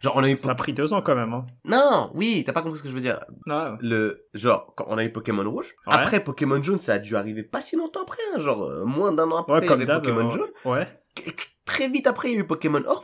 Genre 0.01 0.15
on 0.15 0.23
a 0.23 0.29
eu 0.31 0.35
Ça 0.37 0.49
a 0.49 0.55
pris 0.55 0.73
deux 0.73 0.93
ans 0.93 1.03
quand 1.03 1.13
même. 1.15 1.31
Hein. 1.31 1.45
non, 1.65 2.09
oui, 2.15 2.43
t'as 2.43 2.53
pas 2.53 2.63
compris 2.63 2.79
ce 2.79 2.83
que 2.83 2.89
je 2.89 2.93
veux 2.95 3.01
dire. 3.01 3.23
Ouais. 3.45 3.65
Le 3.81 4.25
genre 4.33 4.73
quand 4.75 4.85
on 4.87 4.97
a 4.97 5.03
eu 5.03 5.11
Pokémon 5.11 5.47
rouge, 5.47 5.75
Ouais. 5.85 5.93
après 5.93 6.23
Pokémon 6.23 6.61
jaune, 6.63 6.79
ça 6.79 6.93
a 6.93 6.97
dû 6.99 7.15
arriver 7.15 7.43
pas 7.43 7.61
si 7.61 7.75
longtemps 7.75 8.01
après, 8.01 8.17
hein, 8.33 8.39
genre 8.39 8.63
euh, 8.63 8.83
moins 8.83 9.11
d'un 9.11 9.29
an 9.29 9.37
après 9.37 9.53
Ouais, 9.53 9.59
il 9.61 9.65
y 9.65 9.67
comme 9.67 9.77
avait 9.81 9.85
d'hab. 9.85 10.01
Pokémon 10.03 10.27
euh, 10.27 10.31
jaune. 10.31 10.49
Ouais. 10.65 10.87
Très 11.71 11.87
vite 11.87 12.07
après 12.07 12.29
il 12.29 12.33
y 12.33 12.37
a 12.37 12.39
eu 12.41 12.47
Pokémon 12.47 12.83
Or, 12.85 13.03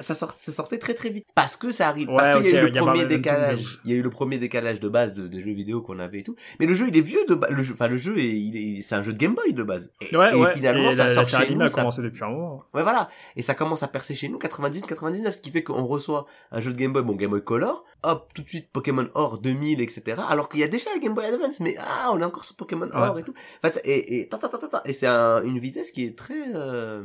ça, 0.00 0.14
sort, 0.14 0.32
ça 0.36 0.52
sortait 0.52 0.78
très 0.78 0.94
très 0.94 1.10
vite 1.10 1.26
parce 1.34 1.56
que 1.56 1.70
ça 1.70 1.88
arrive, 1.88 2.08
Ouais, 2.08 2.16
parce 2.16 2.40
qu'il 2.42 2.50
y 2.52 2.56
a 2.56 2.60
eu 2.60 2.64
le 2.64 2.74
y 2.74 2.78
premier 2.78 3.04
décalage, 3.06 3.80
il 3.84 3.90
y 3.90 3.94
a 3.94 3.96
eu 3.96 4.02
le 4.02 4.10
premier 4.10 4.38
décalage 4.38 4.80
de 4.80 4.88
base 4.88 5.12
de, 5.14 5.26
des 5.28 5.40
jeux 5.40 5.52
vidéo 5.52 5.82
qu'on 5.82 5.98
avait 5.98 6.20
et 6.20 6.22
tout, 6.22 6.36
mais 6.60 6.66
le 6.66 6.74
jeu 6.74 6.86
il 6.88 6.96
est 6.96 7.00
vieux 7.00 7.24
de 7.28 7.34
base, 7.34 7.50
le 7.50 7.62
jeu, 7.62 7.74
enfin 7.74 7.88
le 7.88 7.98
jeu 7.98 8.18
est, 8.18 8.24
il 8.38 8.56
est, 8.78 8.82
c'est 8.82 8.94
un 8.94 9.02
jeu 9.02 9.12
de 9.12 9.18
Game 9.18 9.34
Boy 9.34 9.52
de 9.52 9.62
base. 9.62 9.90
Et, 10.00 10.16
Ouais, 10.16 10.32
et 10.32 10.36
ouais. 10.36 10.54
finalement 10.54 10.90
et 10.90 10.96
ça 10.96 11.06
la, 11.06 11.14
sort 11.24 11.40
la 11.40 11.46
chez 11.46 11.54
nous, 11.54 11.62
a 11.62 11.68
ça 11.68 11.74
commencé 11.74 12.02
depuis 12.02 12.22
un 12.24 12.28
moment. 12.28 12.62
Ouais, 12.74 12.82
voilà. 12.82 13.08
Et 13.36 13.42
ça 13.42 13.54
commence 13.54 13.82
à 13.82 13.88
percer 13.88 14.14
chez 14.14 14.28
nous, 14.28 14.38
98, 14.38 14.86
99, 14.86 15.34
ce 15.34 15.40
qui 15.40 15.50
fait 15.50 15.62
qu'on 15.62 15.84
reçoit 15.86 16.26
un 16.52 16.60
jeu 16.60 16.72
de 16.72 16.78
Game 16.78 16.92
Boy, 16.92 17.02
bon, 17.02 17.14
Game 17.14 17.30
Boy 17.30 17.42
Color, 17.44 17.84
hop, 18.02 18.30
tout 18.34 18.42
de 18.42 18.48
suite 18.48 18.70
Pokémon 18.72 19.08
Or 19.14 19.38
2000, 19.38 19.80
etc. 19.80 20.20
Alors 20.28 20.48
qu'il 20.48 20.60
y 20.60 20.64
a 20.64 20.68
déjà 20.68 20.90
la 20.94 20.98
Game 21.00 21.14
Boy 21.14 21.24
Advance, 21.26 21.60
mais 21.60 21.74
ah, 21.78 22.10
on 22.12 22.20
est 22.20 22.24
encore 22.24 22.44
sur 22.44 22.56
Pokémon 22.56 22.88
Or 22.92 23.18
et 23.18 23.22
tout. 23.22 23.34
En 23.62 23.68
fait, 23.68 23.80
et, 23.84 24.20
et, 24.20 24.28
ta, 24.28 24.38
ta, 24.38 24.48
ta, 24.48 24.58
ta, 24.58 24.68
ta. 24.68 24.82
et 24.84 24.92
c'est 24.92 25.06
un- 25.06 25.42
une 25.42 25.58
vitesse 25.58 25.90
qui 25.90 26.04
est 26.04 26.16
très, 26.16 26.34
euh, 26.54 27.02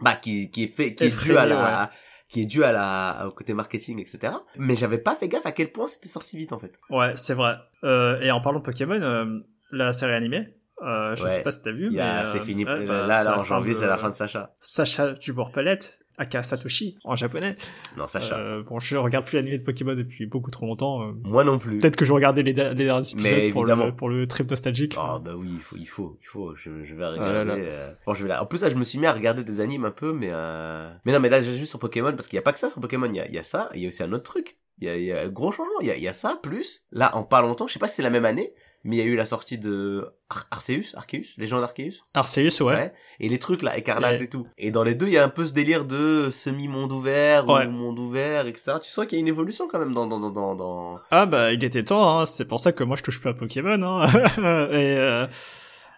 bah, 0.00 0.14
qui, 0.16 0.50
qui 0.50 0.64
est 0.64 0.68
fait, 0.68 0.94
qui 0.94 1.04
est 1.04 1.22
due 1.24 1.36
à 1.36 1.46
la, 1.46 1.90
qui 2.32 2.42
est 2.42 2.46
due 2.46 2.64
à 2.64 2.72
la, 2.72 3.26
au 3.28 3.30
côté 3.30 3.52
marketing, 3.54 4.00
etc. 4.00 4.32
Mais 4.56 4.74
j'avais 4.74 4.98
pas 4.98 5.14
fait 5.14 5.28
gaffe 5.28 5.44
à 5.46 5.52
quel 5.52 5.70
point 5.70 5.86
c'était 5.86 6.08
sorti 6.08 6.36
vite, 6.38 6.52
en 6.52 6.58
fait. 6.58 6.80
Ouais, 6.90 7.12
c'est 7.14 7.34
vrai. 7.34 7.56
Euh, 7.84 8.18
et 8.20 8.30
en 8.30 8.40
parlant 8.40 8.58
de 8.60 8.64
Pokémon, 8.64 9.00
euh, 9.02 9.40
la 9.70 9.92
série 9.92 10.14
animée, 10.14 10.48
euh, 10.82 11.14
je 11.14 11.22
Ouais. 11.24 11.28
sais 11.28 11.42
pas 11.42 11.50
si 11.52 11.62
t'as 11.62 11.72
vu, 11.72 11.90
mais 11.90 12.24
c'est 12.24 12.40
fini, 12.40 12.64
ouais, 12.64 12.84
là, 12.86 12.86
bah, 12.86 13.06
là, 13.06 13.24
la 13.24 13.38
en 13.38 13.44
janvier, 13.44 13.74
de 13.74 13.78
c'est 13.78 13.86
la 13.86 13.98
fin 13.98 14.08
de 14.10 14.14
Sacha. 14.14 14.50
Sacha 14.60 15.12
Dubourg-Palette, 15.12 16.00
aka 16.18 16.42
Satoshi 16.42 16.96
en 17.04 17.16
japonais. 17.16 17.56
Non, 17.96 18.06
Sacha. 18.06 18.36
Euh, 18.36 18.62
bon, 18.62 18.78
je 18.80 18.96
regarde 18.96 19.24
plus 19.24 19.36
l'anime 19.36 19.58
de 19.58 19.62
Pokémon 19.62 19.94
depuis 19.94 20.26
beaucoup 20.26 20.50
trop 20.50 20.66
longtemps. 20.66 21.02
euh, 21.08 21.12
Moi 21.24 21.44
non 21.44 21.58
plus. 21.58 21.78
Peut-être 21.78 21.96
que 21.96 22.04
je 22.04 22.12
regardais 22.12 22.42
les, 22.42 22.52
derniers 22.52 22.76
épisodes 23.12 23.52
pour 23.52 23.64
le, 23.66 23.94
pour 23.94 24.08
le 24.08 24.26
trip 24.26 24.50
nostalgique. 24.50 24.94
Ah 24.98 25.18
bah 25.24 25.32
oui, 25.36 25.48
il 25.52 25.60
faut, 25.62 25.76
il 25.76 25.86
faut, 25.86 26.18
il 26.20 26.26
faut. 26.26 26.54
Je, 26.56 26.82
je 26.84 26.94
vais 26.94 27.06
regarder. 27.06 27.30
Ah 27.30 27.44
là 27.44 27.44
là. 27.44 27.54
euh, 27.54 27.92
bon, 28.06 28.14
je 28.14 28.22
vais 28.22 28.28
là. 28.28 28.42
En 28.42 28.46
plus 28.46 28.62
là, 28.62 28.68
je 28.68 28.76
me 28.76 28.84
suis 28.84 28.98
mis 28.98 29.06
à 29.06 29.12
regarder 29.12 29.44
des 29.44 29.60
animes 29.60 29.84
un 29.84 29.90
peu, 29.90 30.12
mais 30.12 30.28
euh... 30.30 30.92
mais 31.04 31.12
non, 31.12 31.20
mais 31.20 31.28
là, 31.28 31.40
j'ai 31.42 31.52
juste 31.54 31.70
sur 31.70 31.78
Pokémon 31.78 32.12
parce 32.12 32.28
qu'il 32.28 32.36
y 32.36 32.40
a 32.40 32.42
pas 32.42 32.52
que 32.52 32.58
ça 32.58 32.68
sur 32.68 32.80
Pokémon. 32.80 33.06
Il 33.06 33.16
y 33.16 33.20
a, 33.20 33.26
il 33.26 33.34
y 33.34 33.38
a 33.38 33.42
ça, 33.42 33.68
et 33.72 33.78
il 33.78 33.82
y 33.82 33.84
a 33.84 33.88
aussi 33.88 34.02
un 34.02 34.12
autre 34.12 34.24
truc. 34.24 34.56
Il 34.78 34.88
y 34.88 34.90
a, 34.90 34.96
il 34.96 35.04
y 35.04 35.12
a 35.12 35.22
un 35.22 35.28
gros 35.28 35.52
changement. 35.52 35.80
Il 35.80 35.86
y 35.86 35.90
a, 35.90 35.96
il 35.96 36.02
y 36.02 36.08
a 36.08 36.12
ça 36.12 36.38
plus. 36.42 36.84
Là, 36.90 37.14
en 37.16 37.22
pas 37.22 37.40
longtemps, 37.42 37.66
je 37.66 37.72
sais 37.72 37.78
pas 37.78 37.88
si 37.88 37.96
c'est 37.96 38.02
la 38.02 38.10
même 38.10 38.24
année, 38.24 38.52
mais 38.84 38.96
il 38.96 38.98
y 38.98 39.02
a 39.02 39.04
eu 39.04 39.16
la 39.16 39.24
sortie 39.26 39.58
de 39.58 40.06
Ar 40.30 40.46
Arceus, 40.50 40.94
Arceus, 40.96 41.34
Légende 41.38 41.62
Arceus. 41.62 42.02
Arceus, 42.14 42.62
ouais. 42.62 42.92
Et 43.20 43.28
les 43.28 43.38
trucs 43.38 43.62
là, 43.62 43.76
écarlate 43.78 44.18
Ouais. 44.18 44.24
et 44.24 44.28
tout. 44.28 44.46
Et 44.58 44.70
dans 44.70 44.82
les 44.82 44.94
deux, 44.94 45.06
il 45.06 45.12
y 45.12 45.18
a 45.18 45.24
un 45.24 45.28
peu 45.28 45.44
ce 45.46 45.52
délire 45.52 45.84
de 45.84 46.30
semi-monde 46.30 46.90
ouvert 46.92 47.48
Ouais. 47.48 47.66
ou 47.66 47.70
monde 47.70 47.98
ouvert, 47.98 48.46
etc. 48.46 48.74
Tu 48.82 48.90
sens 48.90 49.06
qu'il 49.06 49.18
y 49.18 49.20
a 49.20 49.22
une 49.22 49.28
évolution 49.28 49.68
quand 49.68 49.78
même 49.78 49.94
dans 49.94 50.06
dans 50.06 50.18
dans 50.18 50.30
dans. 50.30 50.54
dans... 50.54 50.98
Ah 51.10 51.26
bah 51.26 51.52
il 51.52 51.62
était 51.64 51.84
temps, 51.84 52.20
hein. 52.20 52.26
c'est 52.26 52.46
pour 52.46 52.60
ça 52.60 52.72
que 52.72 52.82
moi 52.84 52.96
je 52.96 53.02
touche 53.02 53.20
plus 53.20 53.30
à 53.30 53.34
Pokémon. 53.34 53.80
Hein. 53.82 54.06
et, 54.72 54.96
euh, 54.96 55.26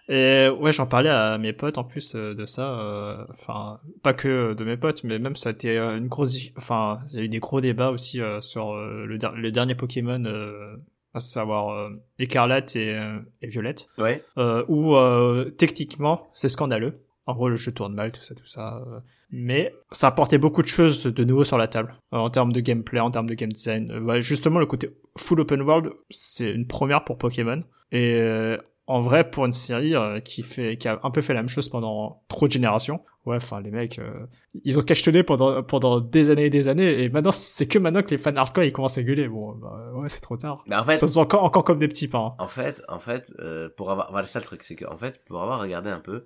et 0.07 0.49
ouais, 0.49 0.71
j'en 0.71 0.85
parlais 0.85 1.09
à 1.09 1.37
mes 1.39 1.51
potes 1.53 1.79
en 1.79 1.83
plus 1.83 2.13
euh, 2.15 2.35
de 2.35 2.45
ça. 2.45 2.79
euh, 2.79 3.25
Enfin, 3.33 3.79
pas 4.03 4.13
que 4.13 4.53
de 4.53 4.63
mes 4.63 4.77
potes, 4.77 5.03
mais 5.03 5.17
même 5.17 5.35
ça 5.35 5.49
a 5.49 5.51
été 5.53 5.77
euh, 5.77 5.97
une 5.97 6.07
grosse. 6.07 6.35
Enfin, 6.57 6.99
il 7.11 7.17
y 7.17 7.21
a 7.21 7.23
eu 7.25 7.29
des 7.29 7.39
gros 7.39 7.59
débats 7.61 7.89
aussi 7.89 8.21
euh, 8.21 8.39
sur 8.41 8.73
euh, 8.75 9.05
le, 9.07 9.17
der- 9.17 9.31
le 9.35 9.51
dernier 9.51 9.73
Pokémon, 9.73 10.23
euh, 10.25 10.75
à 11.15 11.19
savoir 11.19 11.69
euh, 11.69 11.89
Écarlate 12.19 12.75
et, 12.75 12.93
euh, 12.93 13.17
et 13.41 13.47
Violette, 13.47 13.87
Ouais. 13.97 14.23
euh, 14.37 14.63
où 14.67 14.95
euh, 14.95 15.49
techniquement 15.57 16.27
c'est 16.33 16.49
scandaleux. 16.49 17.01
En 17.25 17.33
gros, 17.33 17.49
le 17.49 17.55
jeu 17.55 17.71
tourne 17.71 17.95
mal, 17.95 18.11
tout 18.11 18.21
ça, 18.21 18.35
tout 18.35 18.45
ça. 18.45 18.77
euh, 18.85 18.99
mais 19.31 19.73
ça 19.91 20.07
apportait 20.07 20.37
beaucoup 20.37 20.61
de 20.61 20.67
choses 20.67 21.03
de 21.05 21.23
nouveau 21.23 21.43
sur 21.43 21.57
la 21.57 21.67
table 21.67 21.95
euh, 22.13 22.17
en 22.17 22.29
termes 22.29 22.53
de 22.53 22.59
gameplay, 22.59 22.99
en 22.99 23.09
termes 23.09 23.27
de 23.27 23.33
game 23.33 23.51
design. 23.51 23.91
Ouais, 24.03 24.21
justement, 24.21 24.59
le 24.59 24.67
côté 24.67 24.91
full 25.17 25.39
open 25.39 25.61
world, 25.63 25.89
c'est 26.11 26.51
une 26.51 26.67
première 26.67 27.03
pour 27.03 27.17
Pokémon. 27.17 27.63
Et 27.91 28.15
euh, 28.21 28.57
en 28.87 29.01
vrai, 29.01 29.29
pour 29.29 29.45
une 29.45 29.53
série 29.53 29.95
euh, 29.95 30.19
qui 30.19 30.43
fait, 30.43 30.77
qui 30.77 30.87
a 30.87 30.99
un 31.03 31.11
peu 31.11 31.21
fait 31.21 31.33
la 31.33 31.41
même 31.41 31.49
chose 31.49 31.69
pendant 31.69 32.23
trop 32.27 32.47
de 32.47 32.51
générations. 32.51 33.01
Ouais, 33.25 33.37
enfin, 33.37 33.59
les 33.59 33.71
mecs, 33.71 33.97
euh, 33.97 34.27
ils 34.63 34.77
ont 34.77 34.83
cachetonné 34.83 35.23
pendant 35.23 35.63
pendant 35.63 35.99
des 35.99 36.29
années 36.29 36.45
et 36.45 36.49
des 36.51 36.67
années. 36.67 37.01
Et 37.03 37.09
maintenant, 37.09 37.31
c'est 37.31 37.67
que 37.67 37.79
maintenant 37.79 38.03
que 38.03 38.11
les 38.11 38.19
fans 38.19 38.35
hardcore 38.35 38.63
ils 38.63 38.71
commencent 38.71 38.99
à 38.99 39.03
gueuler. 39.03 39.27
Bon, 39.27 39.53
bah, 39.53 39.91
ouais, 39.95 40.09
c'est 40.09 40.19
trop 40.21 40.37
tard. 40.37 40.63
Mais 40.67 40.75
en 40.75 40.83
fait, 40.83 40.97
Ça 40.97 41.07
se 41.07 41.13
voit 41.15 41.23
encore 41.23 41.43
encore 41.43 41.63
comme 41.63 41.79
des 41.79 41.87
petits 41.87 42.07
pains. 42.07 42.33
hein. 42.37 42.43
En 42.43 42.47
fait, 42.47 42.83
en 42.87 42.99
fait, 42.99 43.33
euh, 43.39 43.67
pour 43.75 43.89
avoir, 43.89 44.11
voilà, 44.11 44.27
ça 44.27 44.37
le 44.39 44.45
truc, 44.45 44.61
c'est 44.61 44.75
que, 44.75 44.85
en 44.85 44.97
fait, 44.97 45.23
pour 45.25 45.41
avoir 45.41 45.59
regardé 45.59 45.89
un 45.89 45.99
peu, 45.99 46.25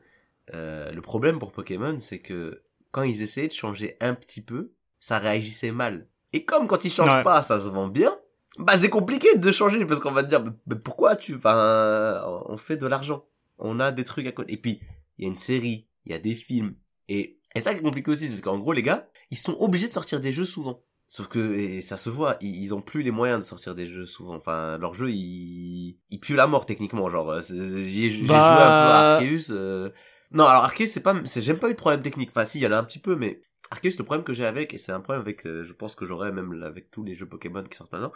euh, 0.53 0.91
le 0.91 1.01
problème 1.01 1.39
pour 1.39 1.53
Pokémon, 1.53 1.95
c'est 1.99 2.19
que 2.19 2.63
quand 2.91 3.03
ils 3.03 3.21
essayaient 3.21 3.47
de 3.47 3.53
changer 3.53 3.95
un 4.01 4.13
petit 4.13 4.41
peu, 4.41 4.73
ça 4.99 5.19
réagissait 5.19 5.71
mal. 5.71 6.07
Et 6.33 6.43
comme 6.43 6.67
quand 6.67 6.83
ils 6.83 6.89
changent 6.91 7.15
Ouais. 7.15 7.23
pas, 7.23 7.41
ça 7.41 7.57
se 7.59 7.69
vend 7.69 7.87
bien, 7.87 8.17
bah 8.57 8.77
c'est 8.77 8.89
compliqué 8.89 9.37
de 9.37 9.51
changer 9.51 9.85
parce 9.85 9.99
qu'on 9.99 10.11
va 10.11 10.23
te 10.23 10.29
dire, 10.29 10.43
mais- 10.43 10.75
pourquoi 10.75 11.15
tu, 11.15 11.35
enfin, 11.35 12.21
on 12.47 12.57
fait 12.57 12.77
de 12.77 12.87
l'argent, 12.87 13.25
on 13.59 13.79
a 13.79 13.91
des 13.91 14.03
trucs 14.05 14.27
à 14.27 14.31
côté. 14.31 14.53
Et 14.53 14.57
puis, 14.57 14.79
il 15.17 15.23
y 15.23 15.27
a 15.27 15.29
une 15.29 15.35
série, 15.37 15.87
il 16.05 16.11
y 16.11 16.15
a 16.15 16.19
des 16.19 16.35
films, 16.35 16.75
et, 17.07 17.37
et 17.55 17.61
ça 17.61 17.73
qui 17.73 17.79
est 17.79 17.83
compliqué 17.83 18.11
aussi, 18.11 18.27
c'est 18.27 18.41
qu'en 18.41 18.57
gros, 18.59 18.73
les 18.73 18.83
gars, 18.83 19.07
ils 19.31 19.37
sont 19.37 19.55
obligés 19.59 19.87
de 19.87 19.93
sortir 19.93 20.19
des 20.19 20.31
jeux 20.31 20.45
souvent. 20.45 20.81
Sauf 21.11 21.27
que 21.27 21.55
et 21.57 21.81
ça 21.81 21.97
se 21.97 22.09
voit, 22.11 22.37
ils, 22.39 22.55
ils 22.63 22.73
ont 22.73 22.81
plus 22.81 23.01
les 23.01 23.09
moyens 23.09 23.39
de 23.39 23.45
sortir 23.45 23.73
des 23.73 23.87
jeux 23.87 24.05
souvent. 24.05 24.35
Enfin, 24.35 24.77
leur 24.77 24.93
jeu, 24.93 25.09
il, 25.09 25.97
il 26.11 26.19
pue 26.19 26.35
la 26.35 26.45
mort 26.45 26.67
techniquement. 26.67 27.09
Genre, 27.09 27.31
euh, 27.31 27.41
j'ai 27.41 28.09
j'ai 28.11 28.27
Bah- 28.27 28.27
joué 28.27 28.35
un 28.35 28.67
peu 28.67 28.91
à 28.91 29.15
Arceus. 29.15 29.51
euh, 29.51 29.89
Non, 30.31 30.45
alors 30.45 30.63
Arceus, 30.65 30.87
c'est 30.87 31.01
pas, 31.01 31.15
c'est 31.25 31.41
j'aime 31.41 31.57
pas 31.59 31.67
eu 31.69 31.73
de 31.73 31.77
problème 31.77 32.01
technique. 32.01 32.29
Enfin, 32.29 32.45
si, 32.45 32.59
il 32.59 32.61
y 32.63 32.67
en 32.67 32.71
a 32.71 32.77
un 32.77 32.83
petit 32.83 32.99
peu, 32.99 33.15
mais 33.15 33.41
Arceus, 33.71 33.97
le 33.97 34.03
problème 34.03 34.23
que 34.23 34.33
j'ai 34.33 34.45
avec, 34.45 34.73
et 34.73 34.77
c'est 34.77 34.91
un 34.91 34.99
problème 35.01 35.21
avec, 35.21 35.45
euh, 35.45 35.63
je 35.63 35.73
pense 35.73 35.95
que 35.95 36.05
j'aurais 36.05 36.31
même 36.31 36.61
avec 36.63 36.91
tous 36.91 37.03
les 37.03 37.15
jeux 37.15 37.27
Pokémon 37.27 37.63
qui 37.63 37.75
sortent 37.77 37.91
maintenant. 37.91 38.11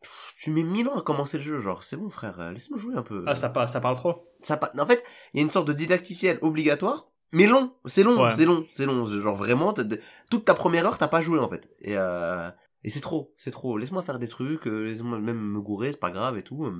pff, 0.00 0.34
Tu 0.38 0.50
mets 0.50 0.62
mille 0.62 0.88
ans 0.88 0.98
à 0.98 1.02
commencer 1.02 1.38
le 1.38 1.44
jeu, 1.44 1.60
genre 1.60 1.82
c'est 1.82 1.96
bon 1.96 2.10
frère, 2.10 2.38
euh, 2.40 2.50
laisse-moi 2.52 2.78
jouer 2.78 2.94
un 2.96 3.02
peu. 3.02 3.22
Ah, 3.26 3.34
ça, 3.34 3.48
pa- 3.48 3.66
ça 3.66 3.80
parle 3.80 3.96
trop. 3.96 4.28
Ça 4.42 4.56
pa- 4.58 4.72
En 4.78 4.86
fait, 4.86 5.02
il 5.32 5.38
y 5.38 5.40
a 5.40 5.42
une 5.42 5.50
sorte 5.50 5.66
de 5.68 5.72
didacticiel 5.72 6.38
obligatoire, 6.42 7.08
mais 7.32 7.46
long. 7.46 7.74
C'est 7.86 8.02
long, 8.02 8.22
Ouais. 8.22 8.30
c'est 8.32 8.44
long, 8.44 8.66
c'est 8.68 8.84
long. 8.86 9.04
Genre 9.06 9.36
vraiment, 9.36 9.72
t'as- 9.72 9.84
toute 10.30 10.44
ta 10.44 10.54
première 10.54 10.86
heure, 10.86 10.98
t'as 10.98 11.08
pas 11.08 11.22
joué 11.22 11.38
en 11.38 11.48
fait. 11.48 11.68
Et, 11.80 11.96
euh... 11.96 12.50
et 12.82 12.90
c'est 12.90 13.00
trop, 13.00 13.32
c'est 13.38 13.50
trop. 13.50 13.78
Laisse-moi 13.78 14.02
faire 14.02 14.18
des 14.18 14.28
trucs, 14.28 14.66
euh, 14.66 14.84
laisse-moi 14.84 15.18
même 15.18 15.38
me 15.40 15.60
gourer, 15.62 15.92
c'est 15.92 15.98
pas 16.00 16.10
grave 16.10 16.36
et 16.36 16.42
tout. 16.42 16.70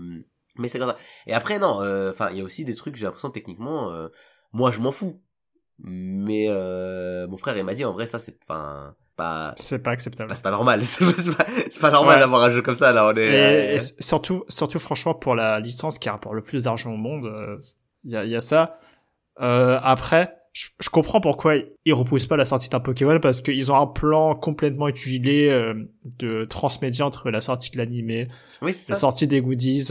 Mais 0.57 0.69
c'est 0.69 0.79
comme 0.79 0.91
ça. 0.91 0.97
Et 1.27 1.33
après, 1.33 1.59
non, 1.59 1.81
euh, 1.81 2.11
enfin, 2.11 2.31
il 2.31 2.37
y 2.39 2.41
a 2.41 2.45
aussi 2.45 2.65
des 2.65 2.75
trucs, 2.77 2.95
j'ai 2.97 3.07
l'impression 3.07 3.31
techniquement, 3.31 3.91
euh, 3.93 4.09
moi 4.55 4.71
je 4.71 4.81
m'en 4.81 4.91
fous. 4.93 5.21
Mais 5.79 6.47
euh, 6.49 7.27
mon 7.27 7.37
frère, 7.37 7.57
il 7.59 7.65
m'a 7.65 7.75
dit, 7.75 7.85
en 7.85 7.93
vrai, 7.93 8.07
ça 8.07 8.21
c'est 8.21 8.39
pas... 8.47 8.95
pas 9.17 9.53
C'est 9.57 9.83
pas 9.83 9.91
acceptable. 9.91 10.33
c'est 10.35 10.43
pas 10.43 10.53
normal, 10.53 10.81
c'est 10.87 11.05
pas, 11.81 11.91
normal 11.91 12.15
Ouais. 12.15 12.21
d'avoir 12.21 12.45
un 12.45 12.51
jeu 12.53 12.63
comme 12.63 12.77
ça, 12.77 12.93
là, 12.93 13.09
on 13.13 13.17
est... 13.17 13.25
Et, 13.27 13.35
euh, 13.35 13.75
et 13.75 13.79
surtout, 13.81 14.45
surtout 14.49 14.79
franchement 14.79 15.15
pour 15.15 15.35
la 15.35 15.59
licence 15.59 15.99
qui 15.99 16.09
rapporte 16.09 16.37
le 16.37 16.43
plus 16.43 16.63
d'argent 16.63 16.93
au 16.93 16.97
monde, 16.97 17.27
euh, 17.27 17.59
il 18.05 18.13
y, 18.13 18.17
a, 18.17 18.25
y 18.25 18.37
a 18.37 18.41
ça. 18.41 18.79
Euh, 19.41 19.81
après, 19.83 20.37
je, 20.53 20.69
je 20.81 20.89
comprends 20.91 21.21
pourquoi 21.21 21.55
ils 21.85 21.93
repoussent 21.93 22.29
pas 22.29 22.37
la 22.37 22.45
sortie 22.45 22.69
d'un 22.69 22.79
Pokémon 22.79 23.19
parce 23.19 23.41
qu'ils 23.41 23.73
ont 23.73 23.77
un 23.77 23.89
plan 23.89 24.37
complètement 24.37 24.87
étudié 24.87 25.51
euh, 25.51 25.75
de 26.05 26.45
transmédia 26.45 27.05
entre 27.05 27.31
la 27.31 27.41
sortie 27.41 27.73
de 27.73 27.79
l'animé, 27.79 28.29
Oui, 28.63 28.73
la 28.89 28.95
sortie 28.95 29.27
des 29.27 29.41
goodies. 29.41 29.89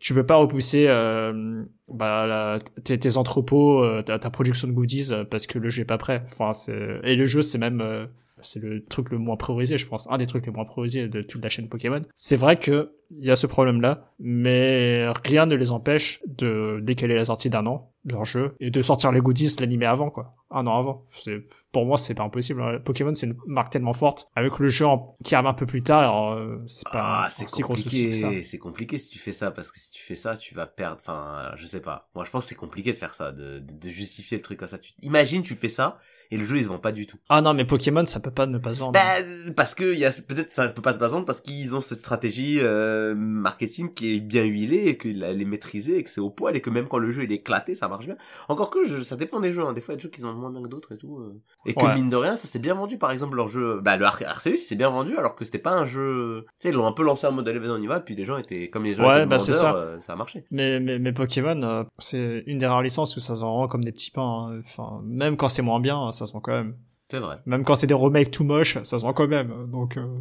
Tu 0.00 0.14
peux 0.14 0.24
pas 0.24 0.36
repousser 0.36 0.86
euh, 0.88 1.64
bah, 1.88 2.58
tes, 2.84 2.98
tes 2.98 3.16
entrepôts, 3.16 3.82
euh, 3.82 4.02
ta, 4.02 4.18
ta 4.18 4.30
production 4.30 4.68
de 4.68 4.72
goodies 4.72 5.08
euh, 5.10 5.24
parce 5.24 5.46
que 5.46 5.58
le 5.58 5.70
jeu 5.70 5.82
est 5.82 5.86
pas 5.86 5.98
prêt. 5.98 6.24
Enfin, 6.30 6.52
c'est 6.52 7.00
et 7.02 7.16
le 7.16 7.26
jeu 7.26 7.42
c'est 7.42 7.58
même 7.58 8.08
c'est 8.42 8.60
le 8.62 8.84
truc 8.84 9.10
le 9.10 9.18
moins 9.18 9.36
priorisé, 9.36 9.78
je 9.78 9.86
pense, 9.86 10.06
un 10.10 10.18
des 10.18 10.26
trucs 10.26 10.46
les 10.46 10.52
moins 10.52 10.64
priorisés 10.64 11.08
de 11.08 11.22
toute 11.22 11.42
la 11.42 11.48
chaîne 11.50 11.68
Pokémon. 11.68 12.02
C'est 12.14 12.36
vrai 12.36 12.56
que 12.58 12.92
il 13.18 13.24
y 13.24 13.30
a 13.30 13.36
ce 13.36 13.46
problème-là, 13.46 14.12
mais 14.18 15.06
rien 15.24 15.46
ne 15.46 15.54
les 15.54 15.70
empêche 15.70 16.20
de 16.26 16.78
décaler 16.82 17.14
la 17.14 17.24
sortie 17.24 17.48
d'un 17.48 17.64
an 17.66 17.92
de 18.04 18.12
leur 18.12 18.24
jeu 18.26 18.54
et 18.60 18.70
de 18.70 18.82
sortir 18.82 19.12
les 19.12 19.20
goodies 19.20 19.56
l'animé 19.60 19.86
avant 19.86 20.10
quoi, 20.10 20.34
un 20.50 20.66
an 20.66 20.78
avant. 20.78 21.06
C'est 21.22 21.42
pour 21.72 21.86
moi 21.86 21.96
c'est 21.96 22.14
pas 22.14 22.22
impossible. 22.24 22.60
hein. 22.62 22.78
Pokémon 22.84 23.14
c'est 23.14 23.26
une 23.26 23.36
marque 23.46 23.70
tellement 23.72 23.94
forte 23.94 24.28
avec 24.36 24.58
le 24.58 24.68
jeu 24.68 24.86
en- 24.86 25.16
qui 25.24 25.34
arrive 25.34 25.46
un 25.48 25.54
peu 25.54 25.64
plus 25.66 25.82
tard, 25.82 26.32
euh, 26.34 26.58
c'est 26.66 26.86
pas 26.90 27.24
Ah, 27.24 27.28
c'est 27.30 27.48
si 27.48 27.62
compliqué. 27.62 28.42
C'est 28.42 28.58
compliqué 28.58 28.98
si 28.98 29.10
tu 29.10 29.18
fais 29.18 29.32
ça 29.32 29.50
parce 29.50 29.72
que 29.72 29.78
si 29.78 29.90
tu 29.90 30.02
fais 30.02 30.14
ça, 30.14 30.36
tu 30.36 30.54
vas 30.54 30.66
perdre. 30.66 30.98
Enfin, 31.00 31.52
je 31.56 31.64
sais 31.66 31.80
pas. 31.80 32.10
Moi, 32.14 32.24
je 32.24 32.30
pense 32.30 32.44
que 32.44 32.50
c'est 32.50 32.54
compliqué 32.54 32.92
de 32.92 32.96
faire 32.98 33.14
ça, 33.14 33.32
de, 33.32 33.58
de, 33.58 33.72
de 33.74 33.88
justifier 33.88 34.36
le 34.36 34.42
truc 34.42 34.58
comme 34.58 34.68
ça. 34.68 34.78
Tu 34.78 34.92
imagine, 35.02 35.42
tu 35.42 35.54
fais 35.54 35.68
ça 35.68 35.98
et 36.30 36.36
le 36.36 36.44
jeu 36.44 36.56
il 36.58 36.64
se 36.64 36.68
vend 36.68 36.78
pas 36.78 36.92
du 36.92 37.06
tout. 37.06 37.16
Ah 37.28 37.40
non 37.42 37.54
mais 37.54 37.64
Pokémon 37.64 38.04
ça 38.06 38.20
peut 38.20 38.30
pas 38.30 38.46
ne 38.46 38.58
pas 38.58 38.74
se 38.74 38.80
vendre. 38.80 38.92
Bah, 38.92 39.00
parce 39.56 39.74
que 39.74 39.92
il 39.92 39.98
y 39.98 40.04
a 40.04 40.10
peut-être 40.10 40.52
ça 40.52 40.68
peut 40.68 40.82
pas 40.82 40.92
se 40.92 40.98
vendre 40.98 41.24
parce 41.26 41.40
qu'ils 41.40 41.74
ont 41.74 41.80
cette 41.80 41.98
stratégie 41.98 42.58
euh, 42.60 43.14
marketing 43.16 43.92
qui 43.94 44.14
est 44.16 44.20
bien 44.20 44.44
huilée 44.44 44.88
et 44.88 44.96
qu'elle 44.98 45.22
elle 45.22 45.40
est 45.40 45.44
maîtrisée 45.44 45.98
et 45.98 46.02
que 46.04 46.10
c'est 46.10 46.20
au 46.20 46.30
poil 46.30 46.56
et 46.56 46.60
que 46.60 46.70
même 46.70 46.88
quand 46.88 46.98
le 46.98 47.10
jeu 47.10 47.24
il 47.24 47.32
est 47.32 47.36
éclaté, 47.36 47.74
ça 47.74 47.88
marche 47.88 48.06
bien. 48.06 48.16
Encore 48.48 48.70
que 48.70 48.84
je, 48.84 49.02
ça 49.02 49.16
dépend 49.16 49.40
des 49.40 49.52
jeux. 49.52 49.62
Hein. 49.64 49.72
Des 49.72 49.80
fois, 49.80 49.94
il 49.94 49.96
y 49.96 49.96
a 49.96 49.98
des 49.98 50.02
jeux 50.02 50.08
qui 50.10 50.20
vendent 50.20 50.38
moins 50.38 50.50
bien 50.50 50.62
que 50.62 50.68
d'autres 50.68 50.92
et 50.92 50.98
tout. 50.98 51.18
euh. 51.18 51.40
Et 51.66 51.74
que 51.74 51.84
Ouais. 51.84 51.94
mine 51.94 52.08
de 52.08 52.16
rien, 52.16 52.36
ça 52.36 52.46
s'est 52.48 52.58
bien 52.58 52.74
vendu. 52.74 52.98
Par 52.98 53.10
exemple, 53.12 53.36
leur 53.36 53.48
jeu, 53.48 53.80
bah 53.82 53.96
le 53.96 54.04
Ar- 54.04 54.20
Arceus, 54.26 54.56
c'est 54.58 54.74
bien 54.76 54.90
vendu 54.90 55.16
alors 55.16 55.34
que 55.36 55.44
c'était 55.44 55.58
pas 55.58 55.72
un 55.72 55.86
jeu. 55.86 56.44
Tu 56.60 56.64
sais, 56.64 56.68
ils 56.70 56.74
l'ont 56.74 56.86
un 56.86 56.92
peu 56.92 57.02
lancé 57.04 57.26
en 57.26 57.32
mode 57.32 57.48
allez 57.48 57.58
vas-y 57.58 57.70
on 57.70 57.78
y 57.82 57.86
va. 57.86 58.00
Puis 58.00 58.14
les 58.16 58.24
gens 58.24 58.36
étaient 58.36 58.68
comme 58.70 58.84
les 58.84 58.94
gens 58.94 59.04
Ouais, 59.08 59.18
étaient 59.18 59.26
bah, 59.26 59.36
vendeurs, 59.38 59.54
ça. 59.54 59.74
euh, 59.76 60.00
ça 60.00 60.12
a 60.12 60.16
marché. 60.16 60.44
Mais, 60.50 60.80
mais, 60.80 60.98
mais 60.98 61.12
Pokémon, 61.12 61.86
c'est 61.98 62.42
une 62.46 62.58
des 62.58 62.66
rares 62.66 62.82
licences 62.82 63.16
où 63.16 63.20
ça 63.20 63.36
se 63.36 63.40
vend 63.40 63.68
comme 63.68 63.84
des 63.84 63.92
petits 63.92 64.10
pains. 64.10 64.50
hein. 64.52 64.60
Enfin, 64.64 65.00
même 65.04 65.36
quand 65.36 65.48
c'est 65.48 65.62
moins 65.62 65.80
bien, 65.80 66.10
ça 66.18 66.26
se 66.26 66.32
vend 66.32 66.40
quand 66.40 66.52
même. 66.52 66.76
C'est 67.10 67.18
vrai. 67.20 67.38
Même 67.46 67.64
quand 67.64 67.74
c'est 67.76 67.86
des 67.86 67.94
remakes 67.94 68.30
tout 68.30 68.44
moches, 68.44 68.74
ça 68.82 68.98
se 68.98 69.02
vend 69.04 69.12
quand 69.14 69.28
même. 69.28 69.70
Donc, 69.70 69.96
euh, 69.96 70.18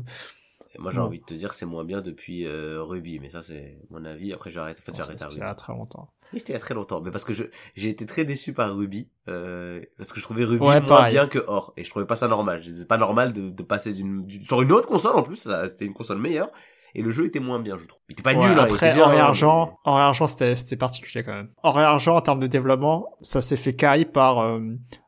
Et 0.75 0.79
moi, 0.79 0.91
j'ai 0.91 0.99
envie 0.99 1.19
de 1.19 1.25
te 1.25 1.33
dire 1.33 1.49
que 1.49 1.55
c'est 1.55 1.65
moins 1.65 1.83
bien 1.83 2.01
depuis 2.01 2.45
euh, 2.45 2.81
Ruby, 2.83 3.19
mais 3.19 3.29
ça, 3.29 3.41
c'est 3.41 3.77
mon 3.89 4.05
avis. 4.05 4.31
Après, 4.33 4.49
j'ai 4.49 4.59
arrêté. 4.59 4.81
En 4.81 4.85
fait, 4.85 4.95
j'ai 4.95 5.01
arrêté 5.01 5.17
C'était 5.19 5.35
il 5.35 5.39
y 5.39 5.43
a 5.43 5.55
très 5.55 5.73
longtemps. 5.73 6.09
Oui, 6.33 6.39
c'était 6.39 6.53
il 6.53 6.55
y 6.55 6.57
a 6.57 6.61
très 6.61 6.73
longtemps, 6.73 6.99
mais 7.01 7.09
parce 7.11 7.23
que 7.23 7.31
je 7.33 7.43
j'ai 7.75 7.89
été 7.89 8.05
très 8.05 8.25
déçu 8.25 8.51
par 8.53 8.75
Ruby, 8.75 9.09
euh, 9.29 9.81
parce 9.97 10.11
que 10.11 10.19
je 10.19 10.23
trouvais 10.23 10.43
Ruby 10.43 10.61
Ouais, 10.65 10.79
moins 10.81 10.87
pareil. 10.87 11.13
bien 11.13 11.25
que 11.27 11.39
Or, 11.47 11.73
et 11.77 11.83
je 11.85 11.89
trouvais 11.89 12.05
pas 12.05 12.17
ça 12.17 12.27
normal. 12.27 12.61
C'est 12.65 12.87
pas 12.87 12.97
normal 12.97 13.31
de, 13.31 13.49
de 13.49 13.63
passer 13.63 13.93
d'une 13.93 14.29
sur 14.41 14.61
une 14.61 14.71
autre 14.73 14.87
console 14.87 15.15
en 15.15 15.23
plus, 15.23 15.47
c'était 15.69 15.85
une 15.85 15.93
console 15.93 16.17
meilleure, 16.17 16.49
et 16.95 17.01
le 17.01 17.11
jeu 17.11 17.25
était 17.27 17.39
moins 17.39 17.59
bien, 17.59 17.77
je 17.77 17.85
trouve. 17.87 18.01
Il 18.09 18.13
était 18.13 18.23
pas 18.23 18.33
Ouais, 18.33 18.45
nul, 18.45 18.59
hein, 18.59 18.65
il 18.67 18.73
après, 18.73 18.87
était 18.87 18.93
bien. 18.95 19.05
or 19.05 19.13
et 19.13 19.19
hein, 19.19 19.95
argent, 19.95 20.27
c'était, 20.27 20.75
particulier 20.75 21.23
quand 21.23 21.33
même. 21.33 21.49
Or 21.63 21.79
et 21.79 21.83
argent, 21.83 22.15
en 22.17 22.21
termes 22.21 22.41
de 22.41 22.47
développement, 22.47 23.07
ça 23.21 23.41
s'est 23.41 23.55
fait 23.57 23.73
carry 23.75 24.03
par 24.05 24.39
euh, 24.39 24.59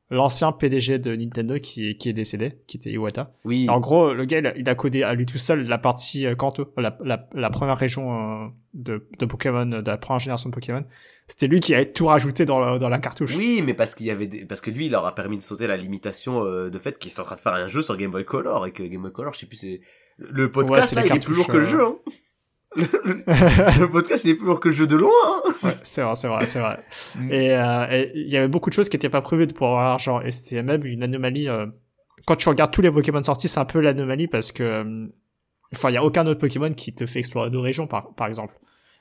l'ancien 0.09 0.51
PDG 0.51 0.99
de 0.99 1.15
Nintendo 1.15 1.59
qui, 1.59 1.95
qui 1.97 2.09
est 2.09 2.13
décédé, 2.13 2.53
qui 2.67 2.77
était 2.77 2.91
Iwata. 2.91 3.31
Oui. 3.45 3.69
En 3.69 3.79
gros, 3.79 4.13
le 4.13 4.25
gars, 4.25 4.39
il 4.55 4.67
a, 4.69 4.75
codé 4.75 5.03
à 5.03 5.13
lui 5.13 5.25
tout 5.25 5.37
seul 5.37 5.67
la 5.67 5.77
partie 5.77 6.25
euh, 6.25 6.35
Kanto, 6.35 6.71
la, 6.77 6.97
la, 7.03 7.27
la 7.33 7.49
première 7.49 7.77
région 7.77 8.45
euh, 8.45 8.47
de, 8.73 9.07
de 9.19 9.25
Pokémon, 9.25 9.65
de 9.65 9.83
la 9.85 9.97
première 9.97 10.19
génération 10.19 10.49
de 10.49 10.55
Pokémon. 10.55 10.83
C'était 11.27 11.45
lui 11.45 11.59
qui 11.59 11.75
a 11.75 11.85
tout 11.85 12.07
rajouté 12.07 12.45
dans 12.45 12.59
la, 12.59 12.79
dans 12.79 12.89
la 12.89 12.97
cartouche. 12.97 13.35
Oui, 13.35 13.61
mais 13.63 13.75
parce 13.75 13.93
qu'il 13.93 14.07
y 14.07 14.11
avait 14.11 14.25
des... 14.25 14.45
parce 14.45 14.61
que 14.61 14.71
lui, 14.71 14.87
il 14.87 14.91
leur 14.91 15.05
a 15.05 15.13
permis 15.13 15.37
de 15.37 15.43
sauter 15.43 15.67
la 15.67 15.77
limitation 15.77 16.43
euh, 16.43 16.71
de 16.71 16.79
fait 16.79 16.97
qu'il 16.97 17.11
est 17.11 17.19
en 17.19 17.23
train 17.23 17.35
de 17.35 17.39
faire 17.41 17.53
un 17.53 17.67
jeu 17.67 17.83
sur 17.83 17.95
Game 17.97 18.09
Boy 18.09 18.25
Color 18.25 18.65
et 18.65 18.71
que 18.71 18.81
Game 18.81 19.03
Boy 19.03 19.11
Color, 19.11 19.35
je 19.35 19.41
sais 19.41 19.45
plus, 19.45 19.57
c'est 19.57 19.81
le 20.17 20.45
Ouais, 20.45 20.49
podcast 20.49 20.93
là, 20.93 21.03
les 21.03 21.09
il 21.09 21.15
est 21.15 21.23
plus 21.23 21.35
lourd 21.35 21.47
que 21.47 21.57
le 21.57 21.65
jeu. 21.65 21.83
Hein. 21.83 21.97
Le, 22.75 22.83
le- 23.03 23.79
le 23.81 23.89
podcast, 23.89 24.23
il 24.25 24.31
est 24.31 24.35
plus 24.35 24.45
lourd 24.45 24.59
que 24.59 24.67
le 24.69 24.73
jeu 24.73 24.85
de 24.87 24.95
loin. 24.95 25.09
Hein. 25.25 25.41
Ouais, 25.63 25.71
c'est 25.83 26.01
vrai, 26.01 26.15
c'est 26.15 26.27
vrai, 26.27 26.45
c'est 26.45 26.59
vrai. 26.59 26.79
Mm. 27.15 27.31
Et 27.31 27.51
euh, 27.57 27.87
et 27.89 28.11
il 28.15 28.29
y 28.31 28.37
avait 28.37 28.47
beaucoup 28.47 28.69
de 28.69 28.75
choses 28.75 28.89
qui 28.89 28.95
étaient 28.95 29.09
pas 29.09 29.21
prévues 29.21 29.47
pour 29.47 29.67
avoir 29.67 29.85
argent. 29.93 30.21
Et 30.21 30.31
c'était 30.31 30.61
même 30.63 30.85
une 30.85 31.01
anomalie. 31.03 31.49
euh, 31.49 31.65
Quand 32.27 32.35
tu 32.35 32.47
regardes 32.49 32.71
tous 32.71 32.81
les 32.81 32.91
Pokémon 32.91 33.23
sortis, 33.23 33.47
c'est 33.47 33.59
un 33.59 33.65
peu 33.65 33.79
l'anomalie 33.79 34.27
parce 34.27 34.51
que, 34.51 34.63
euh, 34.63 35.07
enfin, 35.73 35.89
il 35.89 35.93
y 35.93 35.97
a 35.97 36.03
aucun 36.03 36.25
autre 36.27 36.39
Pokémon 36.39 36.71
qui 36.73 36.93
te 36.93 37.05
fait 37.05 37.19
explorer 37.19 37.49
deux 37.49 37.59
régions, 37.59 37.87
par, 37.87 38.13
par 38.13 38.27
exemple. 38.27 38.53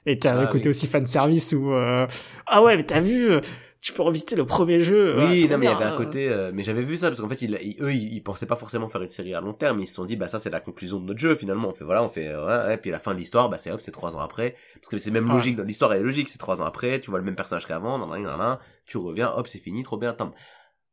Et 0.07 0.19
t'as 0.19 0.33
Ah, 0.39 0.41
le 0.41 0.47
côté 0.47 0.65
oui. 0.65 0.69
aussi 0.71 0.87
fan 0.87 1.05
service 1.05 1.53
où, 1.53 1.73
euh, 1.73 2.07
ah 2.47 2.63
ouais, 2.63 2.77
mais 2.77 2.85
t'as 2.85 3.01
vu, 3.01 3.31
euh, 3.31 3.41
tu 3.81 3.93
peux 3.93 4.03
revisiter 4.03 4.35
le 4.35 4.45
premier 4.45 4.81
jeu. 4.81 5.15
Oui, 5.17 5.25
ouais, 5.25 5.41
trop 5.41 5.53
non, 5.53 5.59
mais 5.59 5.67
il 5.67 5.71
y 5.71 5.73
avait 5.73 5.85
un 5.85 5.95
euh. 5.95 5.97
côté, 5.97 6.29
euh, 6.29 6.51
mais 6.53 6.63
j'avais 6.63 6.83
vu 6.83 6.97
ça 6.97 7.09
parce 7.09 7.21
qu'en 7.21 7.29
fait, 7.29 7.43
ils, 7.43 7.59
ils- 7.63 7.77
eux, 7.81 7.93
ils, 7.93 8.23
pensaient 8.23 8.47
pas 8.47 8.57
forcément 8.57 8.89
faire 8.89 9.03
une 9.03 9.09
série 9.09 9.35
à 9.35 9.41
long 9.41 9.53
terme. 9.53 9.79
Ils 9.79 9.87
se 9.87 9.95
sont 9.95 10.05
dit, 10.05 10.17
bah 10.17 10.29
ça, 10.29 10.39
c'est 10.39 10.51
la 10.51 10.61
conclusion 10.61 10.99
de 10.99 11.07
notre 11.07 11.21
jeu. 11.21 11.35
Finalement, 11.35 11.69
on 11.69 11.73
fait 11.73 11.85
voilà, 11.85 12.03
on 12.03 12.09
fait, 12.09 12.29
euh, 12.29 12.45
ouais, 12.45 12.69
ouais, 12.69 12.79
puis 12.79 12.91
la 12.91 12.99
fin 12.99 13.13
de 13.13 13.19
l'histoire, 13.19 13.49
bah 13.49 13.59
c'est 13.59 13.71
hop, 13.71 13.81
c'est 13.81 13.93
trois 13.93 14.17
ans 14.17 14.21
après. 14.21 14.57
Parce 14.75 14.89
que 14.89 14.99
c'est 14.99 15.11
même 15.11 15.29
logique. 15.29 15.57
dans 15.57 15.65
L'histoire 15.65 15.93
est 15.95 16.01
logique. 16.01 16.29
C'est 16.29 16.39
trois 16.39 16.61
ans 16.61 16.65
après. 16.65 17.01
Tu 17.01 17.11
vois 17.11 17.19
le 17.19 17.25
même 17.25 17.37
personnage 17.37 17.67
qu'avant. 17.67 17.99
nan, 17.99 18.11
nan, 18.11 18.23
nan, 18.23 18.39
nan, 18.39 18.59
tu 18.85 18.99
reviens, 18.99 19.33
hop, 19.35 19.47
c'est 19.47 19.61
fini, 19.61 19.85
trop 19.85 19.97
bien. 19.97 20.13
Tant. 20.13 20.33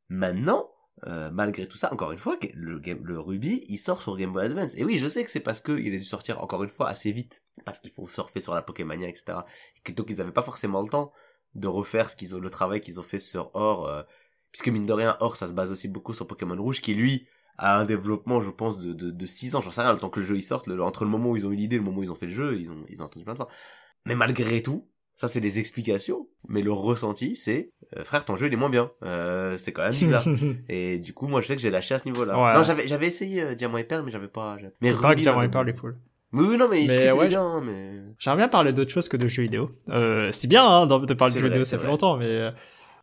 Maintenant, 0.09 0.69
euh, 1.07 1.29
malgré 1.31 1.67
tout 1.67 1.77
ça, 1.77 1.91
encore 1.91 2.11
une 2.11 2.17
fois, 2.17 2.37
le, 2.53 2.79
game, 2.79 2.99
le 3.03 3.19
Ruby, 3.19 3.65
il 3.67 3.77
sort 3.77 4.01
sur 4.01 4.15
Game 4.15 4.31
Boy 4.31 4.45
Advance. 4.45 4.75
Et 4.77 4.83
oui, 4.83 4.97
je 4.97 5.07
sais 5.07 5.23
que 5.23 5.31
c'est 5.31 5.39
parce 5.39 5.59
que 5.59 5.71
il 5.71 5.93
a 5.93 5.97
dû 5.97 6.03
sortir 6.03 6.41
encore 6.41 6.63
une 6.63 6.69
fois 6.69 6.87
assez 6.87 7.11
vite, 7.11 7.43
parce 7.65 7.79
qu'il 7.79 7.91
faut 7.91 8.07
surfer 8.07 8.39
sur 8.39 8.53
la 8.53 8.61
Pokémania, 8.61 9.09
etc. 9.09 9.39
Et 9.75 9.81
que, 9.81 9.91
donc 9.91 10.07
ils 10.09 10.21
avaient 10.21 10.31
pas 10.31 10.41
forcément 10.41 10.81
le 10.81 10.89
temps 10.89 11.11
de 11.55 11.67
refaire 11.67 12.09
ce 12.09 12.15
qu'ils 12.15 12.35
ont, 12.35 12.39
le 12.39 12.49
travail 12.49 12.81
qu'ils 12.81 12.99
ont 12.99 13.03
fait 13.03 13.19
sur 13.19 13.49
Or, 13.53 13.87
euh, 13.87 14.03
puisque 14.51 14.67
mine 14.69 14.85
de 14.85 14.93
rien, 14.93 15.17
Or, 15.19 15.35
ça 15.35 15.47
se 15.47 15.53
base 15.53 15.71
aussi 15.71 15.87
beaucoup 15.87 16.13
sur 16.13 16.27
Pokémon 16.27 16.55
Rouge, 16.61 16.81
qui 16.81 16.93
lui 16.93 17.27
a 17.57 17.77
un 17.79 17.85
développement, 17.85 18.41
je 18.41 18.49
pense, 18.49 18.79
de, 18.79 18.93
de, 18.93 19.11
de 19.11 19.25
6 19.25 19.55
ans, 19.55 19.61
j'en 19.61 19.71
sais 19.71 19.81
rien, 19.81 19.93
le 19.93 19.99
temps 19.99 20.09
que 20.09 20.19
le 20.19 20.25
jeu 20.25 20.35
il 20.35 20.41
sorte, 20.41 20.67
le- 20.67 20.81
entre 20.83 21.05
le 21.05 21.09
moment 21.09 21.31
où 21.31 21.37
ils 21.37 21.45
ont 21.45 21.51
eu 21.51 21.55
l'idée 21.55 21.77
et 21.77 21.79
le 21.79 21.85
moment 21.85 21.99
où 21.99 22.03
ils 22.03 22.11
ont 22.11 22.15
fait 22.15 22.25
le 22.27 22.33
jeu, 22.33 22.59
ils 22.59 22.69
ont, 22.71 22.83
ils 22.89 23.01
ont 23.01 23.05
entendu 23.05 23.23
plein 23.23 23.33
de 23.33 23.37
fois. 23.37 23.47
Mais 24.05 24.15
malgré 24.15 24.61
tout, 24.61 24.89
ça 25.15 25.29
c'est 25.29 25.39
des 25.39 25.57
explications, 25.59 26.27
mais 26.49 26.61
le 26.61 26.73
ressenti 26.73 27.37
c'est, 27.37 27.71
euh, 27.95 28.03
frère, 28.03 28.25
ton 28.25 28.35
jeu 28.35 28.47
il 28.47 28.53
est 28.53 28.57
moins 28.57 28.69
bien, 28.69 28.91
euh, 29.03 29.55
c'est 29.55 29.71
quand 29.71 29.83
même 29.83 29.93
bizarre. 29.95 30.25
Et 30.69 30.99
du 30.99 31.13
coup, 31.13 31.27
moi, 31.27 31.39
je 31.39 31.47
sais 31.47 31.55
que 31.55 31.61
j'ai 31.61 31.69
lâché 31.69 31.95
à 31.95 31.99
ce 31.99 32.05
niveau-là. 32.05 32.37
Ouais. 32.37 32.53
Non, 32.59 32.63
j'avais, 32.63 32.87
j'avais 32.89 33.07
essayé 33.07 33.41
euh, 33.41 33.55
Diamant 33.55 33.77
et 33.77 33.85
Perle, 33.85 34.03
mais 34.03 34.11
j'avais 34.11 34.27
pas. 34.27 34.57
j'avais- 34.57 34.73
Mais 34.81 34.91
Ruby 34.91 35.21
Diamant 35.21 35.41
et 35.43 35.49
Pearl 35.49 35.69
est 35.69 35.73
beaucoup. 35.73 35.87
cool. 35.87 35.99
Oui, 36.35 36.47
oui, 36.49 36.57
non, 36.57 36.67
mais, 36.69 36.85
Mais 36.85 37.05
il 37.05 37.11
ouais, 37.13 37.27
bien, 37.27 37.41
hein, 37.41 37.61
mais. 37.61 37.91
J'aimerais 38.19 38.37
bien 38.37 38.47
parler 38.49 38.73
d'autre 38.73 38.91
chose 38.91 39.07
que 39.07 39.17
de 39.17 39.27
jeux 39.27 39.43
vidéo. 39.43 39.71
Euh, 39.89 40.31
c'est 40.31 40.47
bien, 40.47 40.65
hein, 40.65 40.85
de 40.87 41.13
parler 41.13 41.33
de 41.33 41.39
jeux 41.39 41.47
vidéo, 41.47 41.63
ça 41.63 41.71
fait 41.71 41.83
vrai. 41.83 41.87
longtemps, 41.87 42.17
mais 42.17 42.25
euh, 42.25 42.51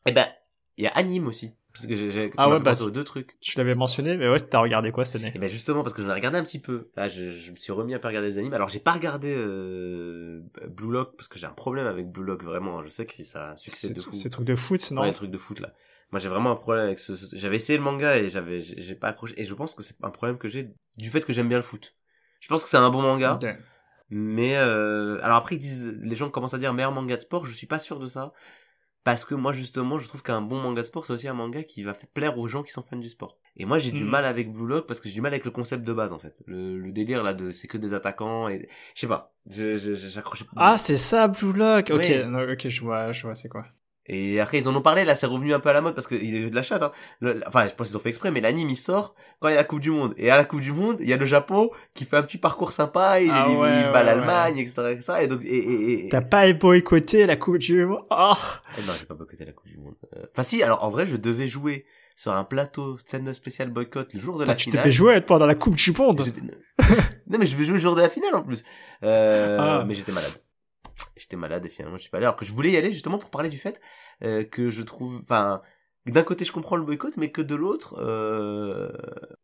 Eh 0.06 0.12
ben, 0.12 0.26
il 0.76 0.84
y 0.84 0.86
a 0.86 0.90
Anime 0.90 1.26
aussi. 1.26 1.52
Parce 1.72 1.86
que 1.86 1.94
j'ai, 1.94 2.30
Ah 2.36 2.50
ouais, 2.50 2.60
bah, 2.60 2.74
aux 2.80 2.90
deux 2.90 3.02
trucs. 3.04 3.38
tu 3.40 3.56
l'avais 3.56 3.74
mentionné, 3.74 4.16
mais 4.18 4.28
ouais, 4.28 4.40
t'as 4.40 4.58
regardé 4.58 4.92
quoi 4.92 5.06
cette 5.06 5.22
année? 5.22 5.32
Et 5.34 5.38
ben 5.38 5.48
justement 5.48 5.82
parce 5.82 5.94
que 5.94 6.02
j'en 6.02 6.10
ai 6.10 6.14
regardé 6.14 6.36
un 6.36 6.44
petit 6.44 6.58
peu. 6.58 6.90
Là, 6.96 7.08
je, 7.08 7.30
je 7.30 7.50
me 7.50 7.56
suis 7.56 7.72
remis 7.72 7.94
à 7.94 7.98
pas 7.98 8.08
regarder 8.08 8.28
des 8.28 8.36
animes. 8.38 8.52
Alors 8.52 8.68
j'ai 8.68 8.78
pas 8.78 8.92
regardé 8.92 9.34
euh, 9.34 10.42
Blue 10.68 10.92
Lock 10.92 11.16
parce 11.16 11.28
que 11.28 11.38
j'ai 11.38 11.46
un 11.46 11.52
problème 11.52 11.86
avec 11.86 12.10
Blue 12.10 12.24
Lock 12.24 12.42
vraiment. 12.44 12.82
Je 12.82 12.88
sais 12.88 13.06
que 13.06 13.14
si 13.14 13.24
ça 13.24 13.54
C'est 13.56 13.94
de 13.94 14.00
fou. 14.02 14.12
c'est 14.12 14.28
truc 14.28 14.44
de 14.44 14.54
foot, 14.54 14.90
non? 14.90 15.00
Ouais, 15.02 15.08
les 15.08 15.14
trucs 15.14 15.30
de 15.30 15.38
foot 15.38 15.60
là. 15.60 15.72
Moi 16.10 16.20
j'ai 16.20 16.28
vraiment 16.28 16.50
un 16.50 16.56
problème 16.56 16.84
avec 16.84 16.98
ce. 16.98 17.16
ce- 17.16 17.34
J'avais 17.34 17.56
essayé 17.56 17.78
le 17.78 17.82
manga 17.84 18.18
et 18.18 18.28
j'avais 18.28 18.60
j'ai 18.60 18.94
pas 18.94 19.08
accroché. 19.08 19.32
Et 19.40 19.44
je 19.44 19.54
pense 19.54 19.74
que 19.74 19.82
c'est 19.82 19.96
un 20.02 20.10
problème 20.10 20.36
que 20.36 20.48
j'ai 20.48 20.68
du 20.98 21.08
fait 21.08 21.22
que 21.24 21.32
j'aime 21.32 21.48
bien 21.48 21.56
le 21.58 21.62
foot. 21.62 21.94
Je 22.42 22.48
pense 22.48 22.64
que 22.64 22.68
c'est 22.68 22.76
un 22.76 22.90
bon 22.90 23.00
manga. 23.02 23.40
Mais 24.10 24.56
euh, 24.56 25.18
alors 25.22 25.38
après 25.38 25.56
ils 25.56 25.58
disent, 25.58 25.98
les 26.02 26.16
gens 26.16 26.28
commencent 26.28 26.52
à 26.52 26.58
dire 26.58 26.74
meilleur 26.74 26.92
manga 26.92 27.16
de 27.16 27.22
sport. 27.22 27.46
Je 27.46 27.54
suis 27.54 27.66
pas 27.66 27.78
sûr 27.78 27.98
de 27.98 28.06
ça 28.06 28.32
parce 29.04 29.24
que 29.24 29.34
moi 29.34 29.52
justement 29.52 29.98
je 29.98 30.06
trouve 30.06 30.22
qu'un 30.22 30.42
bon 30.42 30.60
manga 30.60 30.82
de 30.82 30.86
sport 30.86 31.06
c'est 31.06 31.12
aussi 31.14 31.28
un 31.28 31.34
manga 31.34 31.62
qui 31.62 31.82
va 31.82 31.94
faire 31.94 32.08
plaire 32.10 32.38
aux 32.38 32.46
gens 32.46 32.62
qui 32.62 32.72
sont 32.72 32.82
fans 32.82 32.96
du 32.96 33.08
sport. 33.08 33.38
Et 33.56 33.64
moi 33.64 33.78
j'ai 33.78 33.90
du 33.90 34.04
Mhm. 34.04 34.10
mal 34.10 34.24
avec 34.26 34.52
Blue 34.52 34.66
Lock 34.66 34.86
parce 34.86 35.00
que 35.00 35.08
j'ai 35.08 35.14
du 35.14 35.20
mal 35.22 35.32
avec 35.32 35.44
le 35.46 35.50
concept 35.50 35.82
de 35.84 35.92
base 35.94 36.12
en 36.12 36.18
fait. 36.18 36.36
Le, 36.46 36.78
le 36.78 36.92
délire 36.92 37.22
là 37.22 37.32
de 37.32 37.52
c'est 37.52 37.68
que 37.68 37.78
des 37.78 37.94
attaquants 37.94 38.48
et 38.48 38.68
je 38.94 39.00
sais 39.00 39.06
pas. 39.08 39.32
Je 39.48 39.76
j'accrochais. 39.76 40.44
Ah, 40.56 40.76
c'est 40.76 40.98
ça, 40.98 41.28
Blue 41.28 41.52
Lock. 41.54 41.90
Ok, 41.90 41.96
Ouais. 41.98 42.26
non, 42.26 42.42
ok, 42.52 42.68
je 42.68 42.80
vois, 42.82 43.12
je 43.12 43.22
vois, 43.22 43.34
c'est 43.34 43.48
quoi. 43.48 43.64
Et 44.06 44.40
après 44.40 44.58
ils 44.58 44.68
en 44.68 44.74
ont 44.74 44.80
parlé 44.82 45.04
là 45.04 45.14
c'est 45.14 45.26
revenu 45.26 45.54
un 45.54 45.60
peu 45.60 45.68
à 45.68 45.72
la 45.72 45.80
mode 45.80 45.94
parce 45.94 46.08
que 46.08 46.16
il 46.16 46.34
y 46.34 46.36
a 46.36 46.40
eu 46.46 46.50
de 46.50 46.54
la 46.56 46.62
chatte. 46.64 46.82
Hein. 46.82 46.90
Le- 47.20 47.40
enfin 47.46 47.68
je 47.68 47.74
pense 47.74 47.86
qu'ils 47.88 47.96
ont 47.96 48.00
fait 48.00 48.08
exprès 48.08 48.30
mais 48.32 48.40
l'anime 48.40 48.68
il 48.68 48.76
sort 48.76 49.14
quand 49.38 49.46
il 49.48 49.52
y 49.52 49.54
a 49.54 49.58
la 49.58 49.64
Coupe 49.64 49.78
du 49.80 49.90
Monde 49.92 50.12
et 50.16 50.28
à 50.30 50.36
la 50.36 50.44
Coupe 50.44 50.60
du 50.60 50.72
Monde 50.72 50.96
il 51.00 51.08
y 51.08 51.12
a 51.12 51.16
le 51.16 51.24
Japon 51.26 51.70
qui 51.94 52.04
fait 52.04 52.16
un 52.16 52.22
petit 52.22 52.38
parcours 52.38 52.72
sympa 52.72 53.20
il, 53.20 53.30
Ah 53.32 53.46
il, 53.48 53.56
ouais, 53.56 53.76
il 53.76 53.82
bat 53.84 54.00
ouais, 54.00 54.04
l'Allemagne 54.04 54.58
etc, 54.58 54.74
etc. 54.90 55.12
et 55.22 55.26
donc 55.28 55.44
et, 55.44 55.56
et, 55.56 56.06
et- 56.06 56.08
T'as 56.08 56.20
pas 56.22 56.52
boycotté 56.52 57.26
la 57.26 57.36
Coupe 57.36 57.58
du 57.58 57.86
Monde? 57.86 58.02
Oh 58.10 58.32
Eh 58.76 58.80
non, 58.82 58.92
j'ai 58.98 59.06
pas 59.06 59.14
boycotté 59.14 59.44
la 59.44 59.52
Coupe 59.52 59.68
du 59.68 59.78
Monde. 59.78 59.94
Euh, 60.16 60.24
Enfin 60.32 60.42
si, 60.42 60.62
alors 60.64 60.82
en 60.82 60.90
vrai, 60.90 61.06
je 61.06 61.16
devais 61.16 61.46
jouer 61.46 61.84
sur 62.16 62.32
un 62.32 62.44
plateau 62.44 62.98
scène 63.06 63.32
spéciale 63.34 63.70
boycott 63.70 64.12
le 64.14 64.20
jour 64.20 64.36
de 64.38 64.44
la 64.44 64.54
tu 64.56 64.64
finale. 64.64 64.82
t'es 64.82 64.88
fait 64.88 64.92
jouer 64.92 65.20
pendant 65.20 65.46
la 65.46 65.54
Coupe 65.54 65.76
du 65.76 65.92
Monde 65.92 66.20
non 67.28 67.38
mais 67.38 67.46
je 67.46 67.56
vais 67.56 67.64
jouer 67.64 67.74
le 67.74 67.78
jour 67.80 67.94
de 67.94 68.00
la 68.02 68.08
finale 68.08 68.34
en 68.34 68.42
plus. 68.42 68.64
Euh, 69.04 69.58
Ah. 69.60 69.84
Mais 69.86 69.94
j'étais 69.94 70.12
malade. 70.12 70.32
J'étais 71.16 71.36
malade 71.36 71.64
et 71.66 71.68
finalement 71.68 71.96
je 71.96 72.02
suis 72.02 72.10
pas 72.10 72.18
allé. 72.18 72.26
Alors 72.26 72.36
que 72.36 72.44
je 72.44 72.52
voulais 72.52 72.70
y 72.70 72.76
aller 72.76 72.92
justement 72.92 73.18
pour 73.18 73.30
parler 73.30 73.48
du 73.48 73.58
fait 73.58 73.80
euh, 74.22 74.44
que 74.44 74.70
je 74.70 74.82
trouve, 74.82 75.20
enfin, 75.22 75.62
d'un 76.06 76.22
côté 76.22 76.44
je 76.44 76.52
comprends 76.52 76.76
le 76.76 76.84
boycott, 76.84 77.16
mais 77.16 77.30
que 77.30 77.42
de 77.42 77.54
l'autre, 77.54 77.94
euh, 77.98 78.90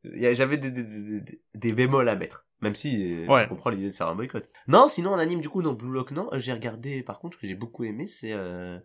j'avais 0.05 0.57
des, 0.57 0.71
des, 0.71 0.83
des, 0.85 1.21
des- 1.21 1.41
des 1.55 1.73
bémols 1.73 2.09
à 2.09 2.17
mettre. 2.17 2.47
Même 2.61 2.75
si 2.75 3.15
euh, 3.25 3.27
Ouais. 3.29 3.45
je 3.45 3.49
comprends 3.49 3.71
l'idée 3.71 3.89
de 3.91 3.95
faire 3.95 4.09
un 4.09 4.15
boycott. 4.17 4.49
Non, 4.67 4.89
sinon 4.89 5.13
en 5.13 5.19
anime 5.19 5.41
du 5.41 5.49
coup, 5.49 5.63
non, 5.63 5.73
Blue 5.75 5.93
Lock 5.93 6.11
non. 6.11 6.29
J'ai 6.35 6.53
regardé 6.53 7.03
par 7.03 7.19
contre 7.21 7.37
ce 7.37 7.43
que 7.43 7.47
j'ai 7.47 7.55
beaucoup 7.55 7.85
aimé, 7.85 8.07
c'est 8.07 8.33
euh, 8.33 8.79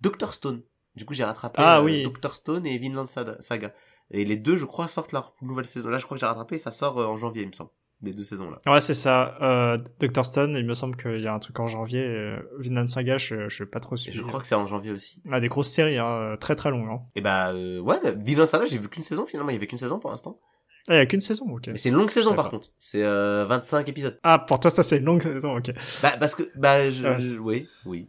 Doctor 0.00 0.34
Stone. 0.34 0.62
Du 0.96 1.04
coup 1.04 1.14
j'ai 1.14 1.22
rattrapé 1.24 1.60
Ah 1.62 1.82
oui. 1.82 2.02
Doctor 2.02 2.34
Stone 2.34 2.66
et 2.66 2.76
Vinland 2.78 3.06
Saga-. 3.08 3.74
Et 4.12 4.24
les 4.24 4.36
deux, 4.36 4.56
je 4.56 4.64
crois, 4.64 4.88
sortent 4.88 5.12
leur 5.12 5.36
nouvelle 5.40 5.64
saison. 5.64 5.88
Là, 5.88 5.98
je 5.98 6.04
crois 6.04 6.16
que 6.16 6.20
j'ai 6.20 6.26
rattrapé, 6.26 6.58
ça 6.58 6.72
sort 6.72 6.96
en 6.96 7.16
janvier, 7.16 7.42
il 7.42 7.48
me 7.48 7.52
semble. 7.52 7.70
Des 8.02 8.12
deux 8.12 8.22
saisons 8.24 8.50
là. 8.50 8.58
Ouais, 8.72 8.80
c'est 8.80 8.94
ça. 8.94 9.36
Euh, 9.42 9.76
Dr. 10.00 10.24
Stone, 10.24 10.54
il 10.58 10.64
me 10.64 10.72
semble 10.74 10.96
qu'il 10.96 11.20
y 11.20 11.26
a 11.26 11.34
un 11.34 11.38
truc 11.38 11.60
en 11.60 11.66
janvier. 11.66 12.02
Euh, 12.02 12.38
Vinland 12.58 12.88
Saga, 12.88 13.18
je, 13.18 13.48
je 13.50 13.56
sais 13.58 13.66
pas 13.66 13.78
trop 13.80 13.96
suivi. 13.98 14.16
je 14.16 14.22
crois 14.22 14.40
que 14.40 14.46
c'est 14.46 14.54
en 14.54 14.66
janvier 14.66 14.90
aussi. 14.92 15.22
Ah, 15.30 15.38
des 15.38 15.48
grosses 15.48 15.70
séries, 15.70 15.98
hein, 15.98 16.36
très 16.40 16.54
très 16.56 16.70
longues. 16.70 16.88
Hein. 16.90 17.02
Et 17.14 17.20
bah 17.20 17.52
euh, 17.52 17.78
ouais, 17.80 17.98
mais 18.02 18.12
Vinland 18.12 18.46
Saga, 18.46 18.64
j'ai 18.64 18.78
vu 18.78 18.88
qu'une 18.88 19.02
saison 19.02 19.26
finalement, 19.26 19.50
il 19.50 19.54
y 19.54 19.56
avait 19.56 19.66
qu'une 19.66 19.76
saison 19.78 19.98
pour 19.98 20.10
l'instant. 20.10 20.40
Ah, 20.88 20.94
il 20.94 20.96
y 20.96 21.00
a 21.00 21.04
qu'une 21.06 21.20
saison, 21.20 21.44
ok. 21.50 21.66
Mais 21.68 21.76
c'est 21.76 21.90
une 21.90 21.96
longue 21.96 22.08
saison 22.08 22.34
par 22.34 22.46
pas. 22.46 22.50
contre. 22.52 22.70
C'est 22.78 23.04
euh, 23.04 23.44
25 23.46 23.86
épisodes. 23.90 24.18
Ah, 24.22 24.38
pour 24.38 24.60
toi, 24.60 24.70
ça 24.70 24.82
c'est 24.82 24.96
une 24.96 25.04
longue 25.04 25.22
saison, 25.22 25.58
ok. 25.58 25.70
Bah 26.02 26.12
parce 26.18 26.34
que 26.34 26.50
bah 26.56 26.88
je, 26.90 27.06
Ouais, 27.06 27.18
je- 27.18 27.38
oui, 27.38 27.68
oui. 27.84 28.08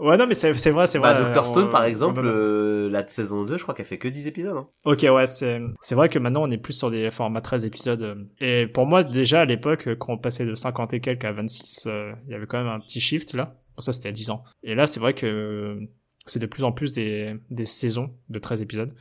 Ouais, 0.00 0.16
non, 0.16 0.26
mais 0.26 0.34
c'est 0.34 0.54
c'est 0.54 0.70
vrai, 0.70 0.86
c'est 0.86 0.98
vrai. 0.98 1.12
Bah 1.14 1.22
Doctor 1.24 1.44
on- 1.44 1.52
Stone 1.52 1.70
par 1.70 1.84
exemple, 1.84 2.22
euh, 2.24 2.88
la 2.90 3.06
saison 3.06 3.44
2, 3.44 3.58
je 3.58 3.62
crois 3.62 3.74
qu'elle 3.74 3.84
fait 3.86 3.98
que 3.98 4.08
10 4.08 4.26
épisodes 4.26 4.56
hein. 4.56 4.66
Ok, 4.84 5.02
ouais, 5.08 5.26
c'est 5.26 5.60
c'est 5.82 5.94
vrai 5.94 6.08
que 6.08 6.18
maintenant 6.18 6.42
on 6.42 6.50
est 6.50 6.62
plus 6.62 6.72
sur 6.72 6.90
des 6.90 7.10
formats 7.10 7.40
13 7.42 7.64
épisodes. 7.66 8.02
euh, 8.02 8.14
Et 8.40 8.66
pour 8.66 8.86
moi, 8.86 9.04
déjà 9.04 9.42
à 9.42 9.44
l'époque, 9.44 9.88
euh, 9.88 9.96
quand 9.96 10.14
on 10.14 10.18
passait 10.18 10.46
de 10.46 10.54
50 10.54 10.94
et 10.94 11.00
quelques 11.00 11.24
à 11.24 11.32
26, 11.32 11.84
euh, 11.86 12.12
il 12.26 12.32
y 12.32 12.34
avait 12.34 12.46
quand 12.46 12.58
même 12.58 12.72
un 12.72 12.80
petit 12.80 13.00
shift 13.00 13.34
là. 13.34 13.54
Bon, 13.76 13.82
ça 13.82 13.92
c'était 13.92 14.08
à 14.08 14.12
10 14.12 14.30
ans. 14.30 14.42
Et 14.62 14.74
là, 14.74 14.86
c'est 14.86 15.00
vrai 15.00 15.12
que 15.14 15.78
c'est 16.26 16.38
de 16.40 16.46
plus 16.46 16.64
en 16.64 16.72
plus 16.72 16.94
des, 16.94 17.34
des 17.50 17.64
saisons 17.66 18.10
de 18.30 18.38
13 18.38 18.62
épisodes. 18.62 18.94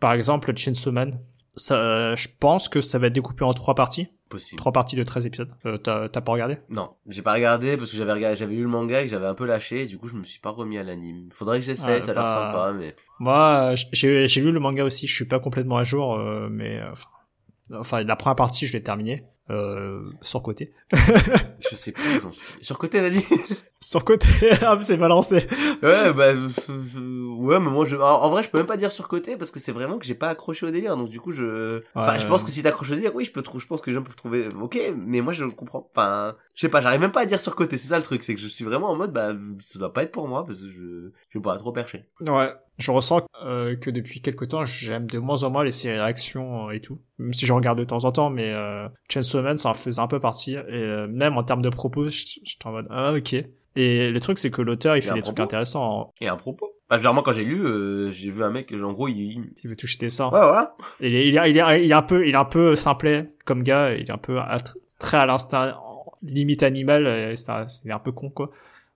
Par 0.00 0.12
exemple, 0.12 0.52
Chainsaw 0.56 0.90
Man, 0.92 1.20
ça, 1.56 1.74
euh, 1.76 2.16
je 2.16 2.28
pense 2.40 2.68
que 2.68 2.80
ça 2.80 2.98
va 2.98 3.06
être 3.08 3.12
découpé 3.12 3.44
en 3.44 3.54
trois 3.54 3.74
parties. 3.74 4.08
Possible. 4.28 4.58
Trois 4.58 4.72
parties 4.72 4.96
de 4.96 5.04
13 5.04 5.26
épisodes. 5.26 5.50
Euh, 5.66 5.78
T'as 5.78 6.08
pas 6.08 6.32
regardé? 6.32 6.58
Non, 6.68 6.90
j'ai 7.06 7.22
pas 7.22 7.32
regardé 7.32 7.76
parce 7.76 7.92
que 7.92 7.96
j'avais 7.96 8.12
regardé, 8.12 8.36
j'avais 8.36 8.54
lu 8.54 8.62
le 8.62 8.68
manga 8.68 9.00
et 9.00 9.04
que 9.04 9.10
j'avais 9.10 9.26
un 9.26 9.34
peu 9.34 9.46
lâché, 9.46 9.82
et 9.82 9.86
du 9.86 9.98
coup 9.98 10.08
je 10.08 10.16
me 10.16 10.24
suis 10.24 10.40
pas 10.40 10.50
remis 10.50 10.78
à 10.78 10.82
l'anime. 10.82 11.28
Faudrait 11.30 11.60
que 11.60 11.64
j'essaie, 11.64 12.00
ça 12.00 12.10
a 12.10 12.14
l'air 12.14 12.24
bah, 12.24 12.52
sympa, 12.52 12.72
mais 12.76 12.96
Moi, 13.20 13.72
euh, 13.72 13.76
j'ai 13.92 14.40
lu 14.40 14.50
le 14.50 14.58
manga 14.58 14.82
aussi. 14.84 15.06
Je 15.06 15.14
suis 15.14 15.26
pas 15.26 15.38
complètement 15.38 15.76
à 15.76 15.84
jour, 15.84 16.14
euh, 16.14 16.48
mais 16.50 16.80
euh, 16.80 16.90
enfin, 16.90 17.08
enfin, 17.72 18.02
la 18.02 18.16
première 18.16 18.36
partie, 18.36 18.66
je 18.66 18.72
l'ai 18.72 18.82
terminé. 18.82 19.24
Euh, 19.50 20.02
surcoté. 20.22 20.72
Je 20.92 21.76
sais 21.76 21.92
plus 21.92 22.20
j'en 22.20 22.32
suis. 22.32 22.42
Sur 22.60 22.78
côté, 22.78 22.98
t'as 23.00 23.10
dit 23.10 23.24
surcoté, 23.80 24.26
ah, 24.62 24.78
c'est 24.82 24.96
balancé. 24.96 25.46
Ouais, 25.82 26.12
bah, 26.12 26.24
euh, 26.28 26.48
euh, 26.68 27.34
ouais, 27.38 27.60
mais 27.60 27.70
moi, 27.70 27.84
je, 27.84 27.96
en, 27.96 28.28
vrai, 28.30 28.42
je 28.42 28.50
peux 28.50 28.58
même 28.58 28.66
pas 28.66 28.76
dire 28.76 28.90
surcoté 28.90 29.36
parce 29.36 29.50
que 29.50 29.60
c'est 29.60 29.72
vraiment 29.72 29.98
que 29.98 30.04
j'ai 30.04 30.14
pas 30.14 30.28
accroché 30.28 30.66
au 30.66 30.70
délire. 30.70 30.96
Donc, 30.96 31.08
du 31.08 31.20
coup, 31.20 31.32
je, 31.32 31.82
enfin, 31.94 32.14
Ouais. 32.14 32.18
je 32.18 32.26
pense 32.26 32.42
que 32.44 32.50
si 32.50 32.62
t'accroches 32.62 32.90
au 32.90 32.94
délire, 32.94 33.14
oui, 33.14 33.24
je 33.24 33.32
peux 33.32 33.42
trouver, 33.42 33.62
je 33.62 33.66
pense 33.68 33.80
que 33.80 33.90
les 33.90 33.94
gens 33.94 34.02
peuvent 34.02 34.16
trouver, 34.16 34.48
ok, 34.60 34.78
mais 34.96 35.20
moi, 35.20 35.32
je 35.32 35.44
comprends. 35.44 35.88
Enfin, 35.90 36.34
je 36.54 36.60
sais 36.62 36.68
pas, 36.68 36.80
j'arrive 36.80 37.00
même 37.00 37.12
pas 37.12 37.20
à 37.20 37.26
dire 37.26 37.40
surcoté. 37.40 37.78
C'est 37.78 37.88
ça 37.88 37.98
le 37.98 38.04
truc, 38.04 38.22
c'est 38.24 38.34
que 38.34 38.40
je 38.40 38.48
suis 38.48 38.64
vraiment 38.64 38.90
en 38.90 38.96
mode, 38.96 39.12
bah, 39.12 39.32
ça 39.60 39.78
doit 39.78 39.92
pas 39.92 40.02
être 40.02 40.12
pour 40.12 40.26
moi 40.28 40.44
parce 40.44 40.58
que 40.60 40.68
je, 40.68 41.10
je 41.30 41.38
vais 41.38 41.42
pas 41.42 41.56
trop 41.58 41.72
percher. 41.72 42.04
Ouais. 42.20 42.52
Je 42.78 42.90
ressens 42.90 43.26
euh, 43.44 43.74
que 43.76 43.90
depuis 43.90 44.20
quelques 44.20 44.48
temps, 44.48 44.64
j'aime 44.66 45.06
de 45.06 45.18
moins 45.18 45.42
en 45.44 45.50
moins 45.50 45.64
les 45.64 45.72
séries 45.72 45.96
d'action 45.96 46.68
euh, 46.68 46.72
et 46.72 46.80
tout. 46.80 47.00
Même 47.18 47.32
si 47.32 47.46
je 47.46 47.52
regarde 47.52 47.78
de 47.78 47.84
temps 47.84 48.04
en 48.04 48.12
temps, 48.12 48.28
mais 48.30 48.52
euh, 48.52 48.86
Chainsaw 49.10 49.40
Man, 49.42 49.56
ça 49.56 49.70
en 49.70 49.74
faisait 49.74 50.00
un 50.00 50.06
peu 50.08 50.20
partie. 50.20 50.52
Et 50.54 50.58
euh, 50.70 51.06
même 51.08 51.36
en 51.38 51.42
termes 51.42 51.62
de 51.62 51.70
propos, 51.70 52.08
je- 52.08 52.24
j'étais 52.44 52.66
en 52.66 52.72
mode, 52.72 52.86
ah, 52.90 53.12
ok. 53.14 53.34
Et 53.76 54.10
le 54.10 54.20
truc, 54.20 54.38
c'est 54.38 54.50
que 54.50 54.60
l'auteur, 54.62 54.96
il 54.96 55.02
fait 55.02 55.08
des 55.14 55.20
trucs 55.22 55.36
intéressants. 55.44 55.84
en- 56.00 56.12
Et 56.20 56.28
un 56.28 56.36
propos. 56.36 56.70
Bah, 56.88 56.98
généralement, 56.98 57.22
quand 57.22 57.32
j'ai 57.32 57.44
lu, 57.44 57.64
euh, 57.64 58.10
j'ai 58.10 58.30
vu 58.30 58.42
un 58.44 58.50
mec, 58.50 58.72
en 58.80 58.92
gros, 58.92 59.08
il, 59.08 59.50
il- 59.62 59.68
veut 59.68 59.74
toucher 59.76 59.98
des 59.98 60.10
seins. 60.10 60.26
ouais, 60.26 60.38
voilà. 60.38 60.76
Il 61.00 61.14
est, 61.14 61.28
il 61.28 61.36
est, 61.36 61.50
il 61.50 61.58
est, 61.58 61.84
il 61.84 61.90
est 61.90 61.94
un 61.94 62.02
peu, 62.02 62.26
il 62.28 62.34
est 62.34 62.38
un 62.38 62.44
peu 62.44 62.76
simplet 62.76 63.32
comme 63.44 63.62
gars. 63.62 63.92
Il 63.94 64.06
est 64.06 64.10
un 64.12 64.18
peu 64.18 64.38
à- 64.38 64.58
très 64.98 65.16
à 65.16 65.26
l'instinct, 65.26 65.76
limite 66.22 66.62
animal. 66.62 67.34
C'est 67.36 67.50
un, 67.50 67.66
un 67.90 67.98
peu 67.98 68.12
con 68.12 68.30
quoi. 68.30 68.50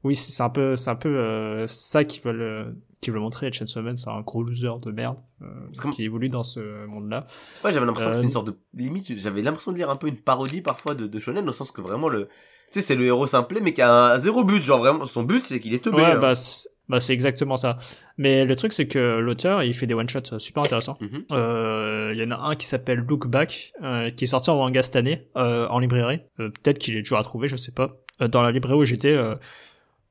Oui, 0.04 0.14
c'est 0.14 0.30
c'est 0.32 0.42
un 0.42 0.50
peu, 0.50 0.76
c'est 0.76 0.88
un 0.90 0.94
peu 0.96 1.08
euh, 1.08 1.66
ça 1.66 2.04
qu'ils 2.04 2.22
veulent, 2.22 2.74
euh, 3.00 3.04
qu'ils 3.04 3.12
veulent 3.12 3.22
montrer. 3.22 3.50
Chainsaw 3.52 3.82
Man, 3.82 3.96
c'est 3.96 4.10
un 4.10 4.20
gros 4.20 4.42
loser 4.42 4.70
de 4.82 4.90
merde 4.92 5.16
euh, 5.42 5.46
Parce 5.66 5.80
que- 5.80 5.90
qui 5.94 6.04
évolue 6.04 6.28
dans 6.28 6.42
ce 6.42 6.86
monde-là. 6.86 7.26
Ouais, 7.64 7.72
j'avais 7.72 7.86
l'impression 7.86 8.10
que 8.10 8.14
Euh, 8.16 8.18
c'était 8.18 8.26
une 8.26 8.32
sorte 8.32 8.46
de 8.48 8.56
limite. 8.74 9.16
J'avais 9.18 9.42
l'impression 9.42 9.72
de 9.72 9.76
lire 9.76 9.90
un 9.90 9.96
peu 9.96 10.08
une 10.08 10.18
parodie 10.18 10.60
parfois 10.60 10.94
de, 10.94 11.06
de 11.06 11.18
shonen, 11.20 11.48
au 11.48 11.52
sens 11.52 11.70
que 11.72 11.80
vraiment 11.80 12.08
le, 12.08 12.26
tu 12.26 12.30
sais, 12.72 12.82
c'est 12.82 12.94
le 12.94 13.04
héros 13.04 13.26
simplet, 13.26 13.60
mais 13.60 13.72
qui 13.72 13.82
a 13.82 14.12
un 14.14 14.18
zéro 14.18 14.44
but. 14.44 14.60
Genre 14.62 14.78
vraiment, 14.78 15.04
son 15.06 15.22
but 15.22 15.42
c'est 15.42 15.60
qu'il 15.60 15.74
est 15.74 15.82
teubé. 15.84 15.96
Ouais, 15.98 16.04
hein. 16.04 16.20
bah, 16.20 16.34
c'est- 16.34 16.68
bah 16.88 16.98
c'est 17.00 17.12
exactement 17.12 17.56
ça. 17.56 17.78
Mais 18.18 18.44
le 18.44 18.56
truc, 18.56 18.72
c'est 18.72 18.88
que 18.88 19.18
l'auteur, 19.20 19.62
il 19.62 19.74
fait 19.74 19.86
des 19.86 19.94
one 19.94 20.08
shots 20.08 20.38
super 20.40 20.64
intéressants. 20.64 20.98
Mhm. 21.00 21.24
Euh, 21.30 22.10
Il 22.12 22.18
y 22.20 22.24
en 22.24 22.32
a 22.32 22.36
un 22.36 22.56
qui 22.56 22.66
s'appelle 22.66 22.98
Look 23.08 23.28
Back, 23.28 23.72
euh, 23.82 24.10
qui 24.10 24.24
est 24.24 24.26
sorti 24.26 24.50
en 24.50 24.56
manga 24.56 24.82
cette 24.82 24.96
année, 24.96 25.28
euh, 25.36 25.68
en 25.68 25.78
librairie. 25.78 26.20
Euh, 26.40 26.50
Peut-être 26.50 26.78
qu'il 26.78 26.96
est 26.96 27.02
toujours 27.04 27.18
à 27.18 27.22
trouver, 27.22 27.46
je 27.46 27.54
sais 27.56 27.70
pas. 27.72 27.90
Euh, 28.20 28.26
dans 28.28 28.42
la 28.42 28.50
librairie 28.50 28.76
où 28.80 28.84
j'étais, 28.84 29.12
euh, 29.14 29.36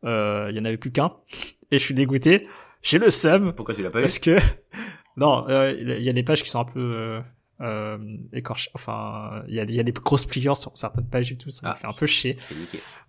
euh, 0.05 0.47
il 0.49 0.55
y 0.55 0.59
en 0.59 0.65
avait 0.65 0.77
plus 0.77 0.91
qu'un. 0.91 1.11
Et 1.71 1.77
je 1.79 1.83
suis 1.83 1.93
dégoûté. 1.93 2.47
J'ai 2.82 2.97
le 2.97 3.09
seum 3.09 3.53
Pourquoi 3.53 3.75
tu 3.75 3.84
l'as 3.84 3.89
pas 3.89 4.01
parce 4.01 4.19
que 4.19 4.38
non, 5.17 5.45
euh, 5.49 5.73
il 5.80 6.01
y 6.03 6.09
a 6.09 6.13
des 6.13 6.23
pages 6.23 6.43
qui 6.43 6.49
sont 6.49 6.59
un 6.59 6.65
peu 6.65 6.80
euh, 6.80 7.21
euh, 7.61 7.97
écorchées. 8.34 8.71
Enfin, 8.73 9.43
il 9.47 9.55
y 9.55 9.59
a, 9.59 9.63
il 9.63 9.71
y 9.71 9.80
a 9.80 9.84
des 9.84 9.91
grosses 9.91 10.25
pliures 10.25 10.55
sur 10.57 10.71
certaines 10.77 11.07
pages 11.09 11.32
et 11.32 11.38
tout. 11.38 11.49
Ça 11.49 11.61
Ah. 11.65 11.73
me 11.73 11.75
fait 11.80 11.88
un 11.88 11.93
peu 11.93 12.05
chier. 12.07 12.38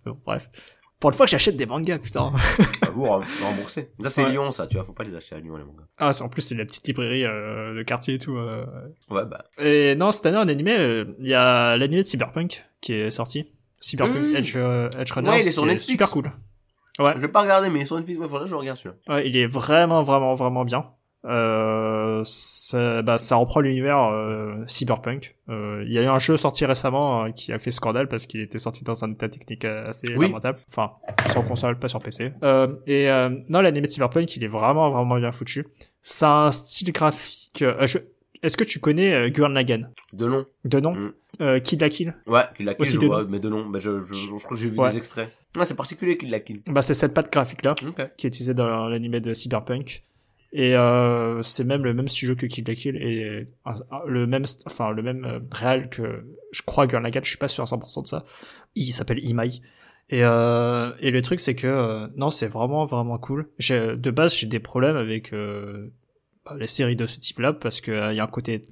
Bon, 0.05 0.17
bref. 0.25 0.49
Pour 0.99 1.09
une 1.09 1.15
fois 1.15 1.25
que 1.25 1.31
j'achète 1.31 1.57
des 1.57 1.65
mangas, 1.65 1.97
putain. 1.97 2.31
À 2.83 2.89
vous 2.93 3.05
rem- 3.05 3.23
rembourser. 3.41 3.91
Ça 4.03 4.09
c'est 4.11 4.23
Ouais. 4.23 4.29
Lyon, 4.31 4.51
ça. 4.51 4.67
Tu 4.67 4.75
vois, 4.75 4.83
faut 4.83 4.93
pas 4.93 5.03
les 5.03 5.15
acheter 5.15 5.33
à 5.35 5.39
Lyon 5.39 5.55
les 5.57 5.63
mangas. 5.63 5.85
Ah, 5.97 6.11
en 6.21 6.29
plus, 6.29 6.43
c'est 6.43 6.53
la 6.53 6.63
petite 6.65 6.85
librairie 6.87 7.25
euh, 7.25 7.73
de 7.73 7.81
quartier 7.81 8.15
et 8.15 8.17
tout. 8.19 8.37
euh. 8.37 8.65
Ouais, 9.09 9.25
bah. 9.25 9.45
Et 9.57 9.95
non, 9.95 10.11
cette 10.11 10.27
année, 10.27 10.37
en 10.37 10.47
animé, 10.47 10.77
euh, 10.77 11.05
il 11.19 11.27
y 11.27 11.33
a 11.33 11.75
l'animé 11.77 12.01
de 12.03 12.07
Cyberpunk 12.07 12.63
qui 12.81 12.93
est 12.93 13.09
sorti. 13.09 13.51
Cyberpunk 13.79 14.15
Mmh. 14.31 14.35
Edge, 14.35 14.55
Edge 14.99 15.11
Runner. 15.13 15.29
Ouais, 15.29 15.41
il 15.41 15.47
est 15.47 15.51
sur 15.51 15.65
Netflix. 15.65 15.87
super 15.89 16.09
cool. 16.11 16.31
Ouais. 16.99 17.13
Je 17.15 17.19
vais 17.21 17.27
pas 17.29 17.41
regarder, 17.41 17.69
mais 17.69 17.85
sur 17.85 17.97
une 17.97 18.03
ouais, 18.05 18.27
faudrait 18.27 18.43
que 18.43 18.49
je 18.49 18.55
regarde 18.55 18.77
celui-là. 18.77 19.15
Ouais, 19.15 19.27
il 19.27 19.35
est 19.37 19.47
vraiment, 19.47 20.03
vraiment, 20.03 20.35
vraiment 20.35 20.65
bien. 20.65 20.85
Euh, 21.23 22.21
ça, 22.25 23.01
bah, 23.03 23.17
ça 23.17 23.35
reprend 23.35 23.59
l'univers 23.59 24.03
euh, 24.11 24.63
cyberpunk. 24.67 25.35
Euh, 25.49 25.83
Il 25.85 25.93
y 25.93 25.99
a 25.99 26.03
eu 26.03 26.07
un 26.07 26.19
jeu 26.19 26.35
sorti 26.37 26.65
récemment 26.65 27.25
euh, 27.25 27.29
qui 27.31 27.53
a 27.53 27.59
fait 27.59 27.71
scandale 27.71 28.07
parce 28.07 28.25
qu'il 28.25 28.41
était 28.41 28.57
sorti 28.59 28.83
dans 28.83 29.03
un 29.05 29.11
état 29.11 29.29
technique 29.29 29.63
euh, 29.65 29.87
assez 29.89 30.07
Oui. 30.17 30.25
lamentable. 30.27 30.57
Enfin, 30.69 30.91
sur 31.29 31.45
console, 31.47 31.77
pas 31.79 31.87
sur 31.87 31.99
PC. 32.01 32.31
Euh, 32.43 32.75
et 32.87 33.09
euh, 33.09 33.29
non, 33.49 33.61
l'anime 33.61 33.85
cyberpunk, 33.85 34.35
il 34.35 34.43
est 34.43 34.47
vraiment, 34.47 34.89
vraiment 34.89 35.15
bien 35.17 35.31
foutu. 35.31 35.67
Ça 36.01 36.29
a 36.43 36.47
un 36.47 36.51
style 36.51 36.91
graphique. 36.91 37.61
euh, 37.61 37.85
je- 37.87 37.99
Est-ce 38.43 38.57
que 38.57 38.63
tu 38.63 38.79
connais 38.79 39.13
euh, 39.13 39.29
Gurren 39.29 39.53
Lagann? 39.53 39.91
De 40.13 40.27
nom. 40.27 40.45
de 40.65 40.79
nom? 40.79 40.93
Mm. 40.95 41.13
euh, 41.41 41.59
Kid 41.59 41.81
la 41.81 41.89
Kill? 41.89 42.15
Ouais, 42.27 42.41
Kill 42.55 42.65
la 42.65 42.73
Kill, 42.73 42.81
Aussi 42.81 42.95
je 42.95 42.99
de 43.01 43.05
vois, 43.05 43.23
nom. 43.23 43.29
mais 43.29 43.39
de 43.39 43.49
nom. 43.49 43.69
Bah, 43.69 43.79
je, 43.79 44.03
je, 44.05 44.13
je, 44.13 44.27
crois 44.43 44.49
que 44.49 44.55
j'ai 44.55 44.69
vu 44.69 44.77
Ouais. 44.79 44.91
des 44.91 44.97
extraits. 44.97 45.29
Ouais, 45.55 45.65
c'est 45.65 45.75
particulier 45.75 46.17
Kill 46.17 46.29
la 46.31 46.39
Kill. 46.39 46.61
Bah, 46.67 46.81
c'est 46.81 46.93
cette 46.95 47.13
patte 47.13 47.31
graphique 47.31 47.63
là. 47.63 47.75
Ok. 47.87 48.01
qui 48.17 48.27
est 48.27 48.29
utilisé 48.29 48.53
dans 48.53 48.87
l'anime 48.87 49.19
de 49.19 49.33
Cyberpunk. 49.33 50.03
Et 50.53 50.75
euh, 50.75 51.41
c'est 51.43 51.63
même 51.63 51.83
le 51.83 51.93
même 51.93 52.09
studio 52.09 52.35
que 52.35 52.45
Kill 52.45 52.65
la 52.67 52.75
Kill 52.75 52.97
et 52.97 53.23
euh, 53.23 53.45
le 54.07 54.27
même, 54.27 54.43
enfin 54.65 54.91
le 54.91 55.01
même 55.01 55.47
réal 55.51 55.89
que 55.89 56.25
je 56.51 56.61
crois 56.63 56.87
Gurren 56.87 57.03
Lagann, 57.03 57.23
je 57.23 57.29
suis 57.29 57.37
pas 57.37 57.47
sûr 57.47 57.63
à 57.63 57.67
100% 57.67 58.01
de 58.03 58.07
ça. 58.07 58.25
Il 58.75 58.91
s'appelle 58.91 59.23
Imai. 59.23 59.49
Et 60.09 60.25
euh, 60.25 60.91
et 60.99 61.09
le 61.11 61.21
truc 61.21 61.39
c'est 61.39 61.55
que 61.55 61.67
euh, 61.67 62.07
non 62.17 62.31
c'est 62.31 62.47
vraiment 62.49 62.83
vraiment 62.83 63.17
cool. 63.17 63.47
De 63.59 64.11
base 64.11 64.35
j'ai 64.35 64.47
des 64.47 64.59
problèmes 64.59 64.97
avec 64.97 65.31
euh, 65.31 65.87
les 66.57 66.67
séries 66.67 66.95
de 66.95 67.05
ce 67.05 67.19
type-là 67.19 67.53
parce 67.53 67.81
que 67.81 67.91
euh, 67.91 68.13
y 68.13 68.19
a 68.19 68.23
un 68.23 68.27
côté 68.27 68.65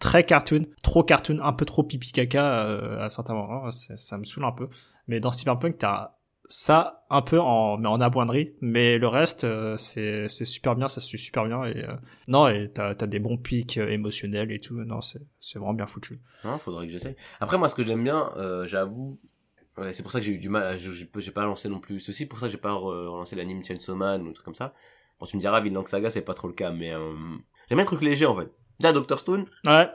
très 0.00 0.24
cartoon, 0.24 0.66
trop 0.82 1.02
cartoon, 1.04 1.38
un 1.42 1.52
peu 1.52 1.64
trop 1.64 1.82
pipi 1.84 2.12
caca 2.12 2.66
euh, 2.66 3.00
à 3.04 3.08
certains 3.08 3.34
moments. 3.34 3.70
C'est- 3.70 3.96
Ça 3.96 4.18
me 4.18 4.24
saoule 4.24 4.44
un 4.44 4.52
peu. 4.52 4.68
Mais 5.08 5.20
dans 5.20 5.32
Cyberpunk 5.32 5.78
t'as 5.78 6.16
ça 6.48 7.04
un 7.08 7.22
peu 7.22 7.40
en 7.40 7.78
mais 7.78 7.88
en 7.88 8.00
aboindrie 8.00 8.52
mais 8.60 8.98
le 8.98 9.06
reste 9.08 9.44
euh, 9.44 9.76
c'est 9.78 10.28
super 10.28 10.76
bien 10.76 10.86
ça 10.86 11.00
se 11.00 11.06
suit 11.06 11.18
super 11.18 11.46
bien 11.46 11.64
et 11.64 11.86
non 12.28 12.46
et 12.48 12.70
t'as 12.70 12.94
t'as 12.94 13.06
des 13.06 13.20
bons 13.20 13.38
pics 13.38 13.78
émotionnels 13.78 14.52
et 14.52 14.60
tout 14.60 14.74
non 14.84 15.00
c'est 15.00 15.20
vraiment 15.58 15.72
bien 15.72 15.86
foutu 15.86 16.20
Non, 16.44 16.58
faudrait 16.58 16.86
que 16.86 16.92
j'essaye. 16.92 17.16
Après, 17.40 17.56
moi, 17.56 17.68
ce 17.70 17.74
que 17.74 17.84
j'aime 17.86 18.02
bien, 18.04 18.30
j'avoue, 18.66 19.18
c'est 19.92 20.02
pour 20.02 20.12
ça 20.12 20.18
que 20.20 20.26
j'ai 20.26 20.32
eu 20.32 20.38
du 20.38 20.50
mal, 20.50 20.76
j'ai 20.78 21.30
pas 21.30 21.44
lancé 21.46 21.68
non 21.70 21.80
plus. 21.80 21.96
Aussi 22.08 22.26
pour 22.26 22.38
ça 22.38 22.46
que 22.46 22.52
j'ai 22.52 22.58
pas 22.58 22.72
re- 22.74 23.06
relancé 23.06 23.34
l'anime 23.36 23.64
Chainsaw 23.64 23.94
Man 23.94 24.26
ou 24.26 24.32
truc 24.32 24.44
comme 24.44 24.54
ça. 24.54 24.74
Bon, 25.22 25.26
tu 25.26 25.36
me 25.36 25.40
diras, 25.40 25.60
Vinland 25.60 25.86
Saga, 25.86 26.10
c'est 26.10 26.22
pas 26.22 26.34
trop 26.34 26.48
le 26.48 26.52
cas, 26.52 26.72
mais 26.72 26.92
euh, 26.92 26.98
j'aime 27.68 27.76
bien 27.76 27.82
un 27.82 27.84
truc 27.84 28.02
léger, 28.02 28.26
en 28.26 28.34
fait. 28.34 28.50
Là, 28.80 28.92
Dr. 28.92 29.20
Stone, 29.20 29.46
ouais 29.68 29.88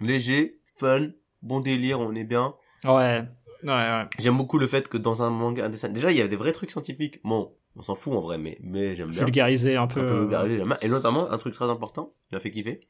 léger, 0.00 0.58
fun, 0.76 1.10
bon 1.40 1.60
délire, 1.60 2.00
on 2.00 2.12
est 2.16 2.24
bien. 2.24 2.56
ouais 2.82 3.22
ouais 3.62 3.70
ouais 3.70 4.04
J'aime 4.18 4.36
beaucoup 4.36 4.58
le 4.58 4.66
fait 4.66 4.88
que 4.88 4.96
dans 4.96 5.22
un 5.22 5.30
manga, 5.30 5.66
un 5.66 5.68
dessin, 5.68 5.88
déjà, 5.88 6.10
il 6.10 6.16
y 6.16 6.20
a 6.20 6.26
des 6.26 6.34
vrais 6.34 6.50
trucs 6.50 6.72
scientifiques. 6.72 7.20
Bon, 7.22 7.54
on 7.76 7.82
s'en 7.82 7.94
fout 7.94 8.12
en 8.12 8.22
vrai, 8.22 8.38
mais, 8.38 8.58
mais 8.60 8.96
j'aime 8.96 9.12
bien. 9.12 9.22
vulgariser 9.22 9.76
un 9.76 9.84
un 9.84 9.86
peu, 9.86 10.04
peu 10.04 10.34
euh, 10.34 10.64
bien. 10.64 10.76
Et 10.80 10.88
notamment, 10.88 11.30
un 11.30 11.38
truc 11.38 11.54
très 11.54 11.70
important, 11.70 12.12
qui 12.28 12.34
m'a 12.34 12.40
fait 12.40 12.50
kiffer. 12.50 12.80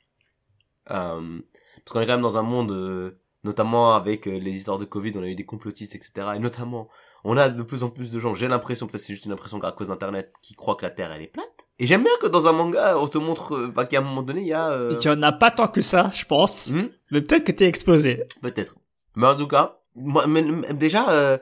Euh, 0.90 1.40
parce 1.84 1.93
qu'on 1.93 2.01
est 2.01 2.07
quand 2.07 2.14
même 2.14 2.22
dans 2.22 2.38
un 2.38 2.43
monde, 2.43 2.72
euh, 2.72 3.20
notamment 3.45 3.93
avec 3.95 4.26
euh, 4.26 4.38
les 4.38 4.53
histoires 4.53 4.78
de 4.78 4.86
Covid, 4.86 5.12
on 5.16 5.22
a 5.22 5.26
eu 5.26 5.34
des 5.34 5.45
complotistes, 5.45 5.95
etc. 5.95 6.28
Et 6.36 6.38
notamment, 6.38 6.88
on 7.24 7.36
a 7.36 7.51
de 7.51 7.62
plus 7.62 7.82
en 7.82 7.90
plus 7.90 8.11
de 8.11 8.18
gens, 8.18 8.34
j'ai 8.34 8.49
l'impression, 8.49 8.86
peut-être 8.86 9.03
c'est 9.03 9.12
juste 9.12 9.26
une 9.26 9.32
impression 9.32 9.61
à 9.61 9.72
cause 9.72 9.88
d'Internet, 9.88 10.32
qui 10.40 10.55
croient 10.55 10.76
que 10.76 10.86
la 10.86 10.90
Terre, 10.90 11.12
elle 11.12 11.20
est 11.20 11.26
plate. 11.26 11.52
Et 11.79 11.87
j'aime 11.87 12.03
bien 12.03 12.12
que 12.20 12.27
dans 12.27 12.47
un 12.47 12.53
manga, 12.53 12.97
on 12.99 13.09
te 13.09 13.18
montre, 13.18 13.55
euh, 13.57 13.68
bah, 13.75 13.85
qu'à 13.87 13.99
un 13.99 14.03
moment 14.03 14.23
donné, 14.23 14.43
il 14.43 14.47
y 14.47 14.53
a... 14.53 14.70
euh, 14.70 14.97
il 15.01 15.05
y 15.05 15.09
en 15.09 15.23
a 15.23 15.33
pas 15.33 15.51
tant 15.51 15.68
que 15.68 15.81
ça 15.81 16.11
je 16.14 16.25
pense 16.25 16.70
hmm, 16.70 16.89
mais 17.11 17.23
peut-être 17.23 17.45
que 17.45 17.53
t'es 17.53 17.66
exposé 17.66 18.25
Peut-être. 18.41 18.77
Mais 19.16 19.27
en 19.27 19.37
tout 19.37 19.49
cas, 19.49 19.79
moi, 19.97 20.27
mais- 20.27 20.43
déjà, 20.75 21.11
euh, 21.11 21.39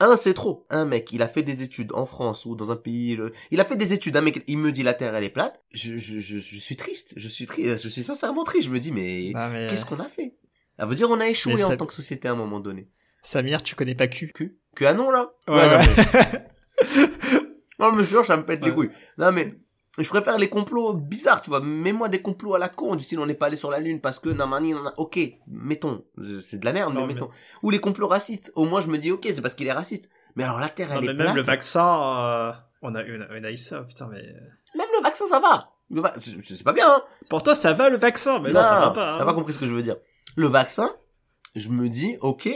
un, 0.00 0.14
c'est 0.16 0.34
trop. 0.34 0.66
Un 0.70 0.84
mec, 0.84 1.10
il 1.12 1.22
a 1.22 1.28
fait 1.28 1.42
des 1.42 1.62
études 1.62 1.92
en 1.92 2.06
France 2.06 2.44
ou 2.46 2.54
dans 2.54 2.70
un 2.70 2.76
pays. 2.76 3.16
je- 3.16 3.32
Il 3.50 3.60
a 3.60 3.64
fait 3.64 3.74
des 3.76 3.92
études. 3.92 4.16
Un 4.16 4.20
mec, 4.20 4.44
il 4.46 4.58
me 4.58 4.70
dit 4.70 4.82
la 4.84 4.94
Terre, 4.94 5.14
elle 5.14 5.24
est 5.24 5.28
plate. 5.30 5.60
Je, 5.72 5.96
je, 5.96 6.20
je, 6.20 6.38
je 6.38 6.56
suis 6.56 6.76
triste. 6.76 7.14
Je 7.16 7.26
suis 7.26 7.46
triste. 7.46 7.82
Je 7.82 7.88
suis 7.88 8.02
sincèrement 8.04 8.44
triste. 8.44 8.68
Je 8.68 8.72
me 8.72 8.78
dis, 8.78 8.92
mais 8.92 9.32
Ah, 9.34 9.48
mais, 9.52 9.66
qu'est-ce 9.68 9.84
qu'on 9.84 9.98
a 9.98 10.08
fait? 10.08 10.34
Ça 10.78 10.86
veut 10.86 10.94
dire 10.94 11.10
on 11.10 11.18
a 11.18 11.26
échoué 11.28 11.60
en 11.64 11.76
tant 11.76 11.86
que 11.86 11.94
société 11.94 12.28
à 12.28 12.32
un 12.32 12.36
moment 12.36 12.60
donné. 12.60 12.88
Samir 13.22 13.60
tu 13.64 13.74
connais 13.74 13.96
pas 13.96 14.06
Q? 14.06 14.30
Que, 14.32 14.44
que 14.76 14.84
ah 14.84 14.94
non 14.94 15.10
là. 15.10 15.32
Ouais, 15.48 15.68
non, 15.68 15.78
ouais. 15.78 15.86
mais- 16.14 17.08
non 17.80 17.92
mais 17.92 18.04
sûr, 18.06 18.24
ça 18.24 18.36
me 18.36 18.44
pète 18.44 18.62
les 18.64 18.70
Ouais. 18.70 18.74
couilles. 18.76 18.90
Non 19.18 19.32
mais 19.32 19.54
je 20.04 20.08
préfère 20.08 20.38
les 20.38 20.48
complots 20.48 20.92
bizarres, 20.94 21.42
tu 21.42 21.50
vois. 21.50 21.60
Mets-moi 21.60 22.08
des 22.08 22.22
complots 22.22 22.54
à 22.54 22.58
la 22.58 22.68
con, 22.68 22.94
du 22.96 23.02
style 23.04 23.18
on 23.20 23.26
n'est 23.26 23.34
pas 23.34 23.46
allé 23.46 23.56
sur 23.56 23.70
la 23.70 23.80
lune 23.80 24.00
parce 24.00 24.18
que 24.18 24.28
nanana. 24.28 24.92
Ok, 24.96 25.18
mettons, 25.46 26.04
c'est 26.44 26.58
de 26.58 26.64
la 26.64 26.72
merde, 26.72 26.94
Non, 26.94 27.00
mais 27.02 27.08
mais- 27.08 27.14
mettons. 27.14 27.30
Ou 27.62 27.70
les 27.70 27.80
complots 27.80 28.08
racistes. 28.08 28.52
Au 28.54 28.64
moins 28.64 28.80
je 28.80 28.88
me 28.88 28.98
dis 28.98 29.10
ok, 29.10 29.26
c'est 29.34 29.42
parce 29.42 29.54
qu'il 29.54 29.66
est 29.66 29.72
raciste. 29.72 30.08
Mais 30.36 30.44
alors 30.44 30.60
la 30.60 30.68
Terre, 30.68 30.88
Non, 30.90 30.94
elle 30.96 31.00
mais 31.00 31.06
est 31.06 31.14
même 31.14 31.24
plate. 31.26 31.36
le 31.36 31.42
vaccin 31.42 32.02
euh, 32.18 32.52
on 32.82 32.94
a 32.94 33.02
eu 33.02 33.20
on 33.30 33.44
a 33.44 33.50
eu 33.50 33.56
ça 33.56 33.82
putain 33.82 34.08
mais 34.12 34.22
Même 34.76 34.88
le 34.96 35.02
vaccin, 35.02 35.26
ça 35.26 35.40
va. 35.40 35.70
Va- 35.90 36.14
C'est 36.18 36.62
pas 36.64 36.72
bien. 36.74 36.86
Hein. 36.88 37.02
pour 37.30 37.42
toi 37.42 37.54
ça 37.54 37.72
va 37.72 37.88
le 37.88 37.96
vaccin 37.96 38.38
mais 38.40 38.52
non, 38.52 38.62
ça 38.62 38.78
va 38.78 38.90
pas 38.90 39.16
T'as 39.18 39.22
hein. 39.22 39.26
pas 39.26 39.34
compris 39.34 39.52
ce 39.54 39.58
que 39.58 39.66
je 39.66 39.74
veux 39.74 39.82
dire. 39.82 39.96
Le 40.36 40.46
vaccin, 40.46 40.94
je 41.56 41.70
me 41.70 41.88
dis 41.88 42.16
ok, 42.20 42.48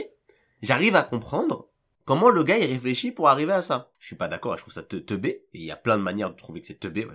j'arrive 0.61 0.95
à 0.97 1.03
comprendre. 1.03 1.69
Comment 2.05 2.31
le 2.31 2.43
gars 2.43 2.59
il 2.59 2.67
réfléchit 2.67 3.13
pour 3.13 3.29
arriver 3.29 3.53
à 3.53 3.63
ça 3.63 3.91
Je 3.99 4.07
suis 4.09 4.17
pas 4.17 4.29
d'accord, 4.29 4.57
je 4.57 4.63
trouve 4.63 4.75
ça 4.75 4.83
te 4.83 4.97
teubé, 4.97 5.47
et 5.53 5.59
il 5.61 5.65
y 5.65 5.71
a 5.71 5.77
plein 5.77 5.97
de 5.97 6.03
manières 6.03 6.31
de 6.31 6.37
trouver 6.37 6.61
que 6.61 6.67
c'est 6.67 6.79
teubé, 6.81 7.07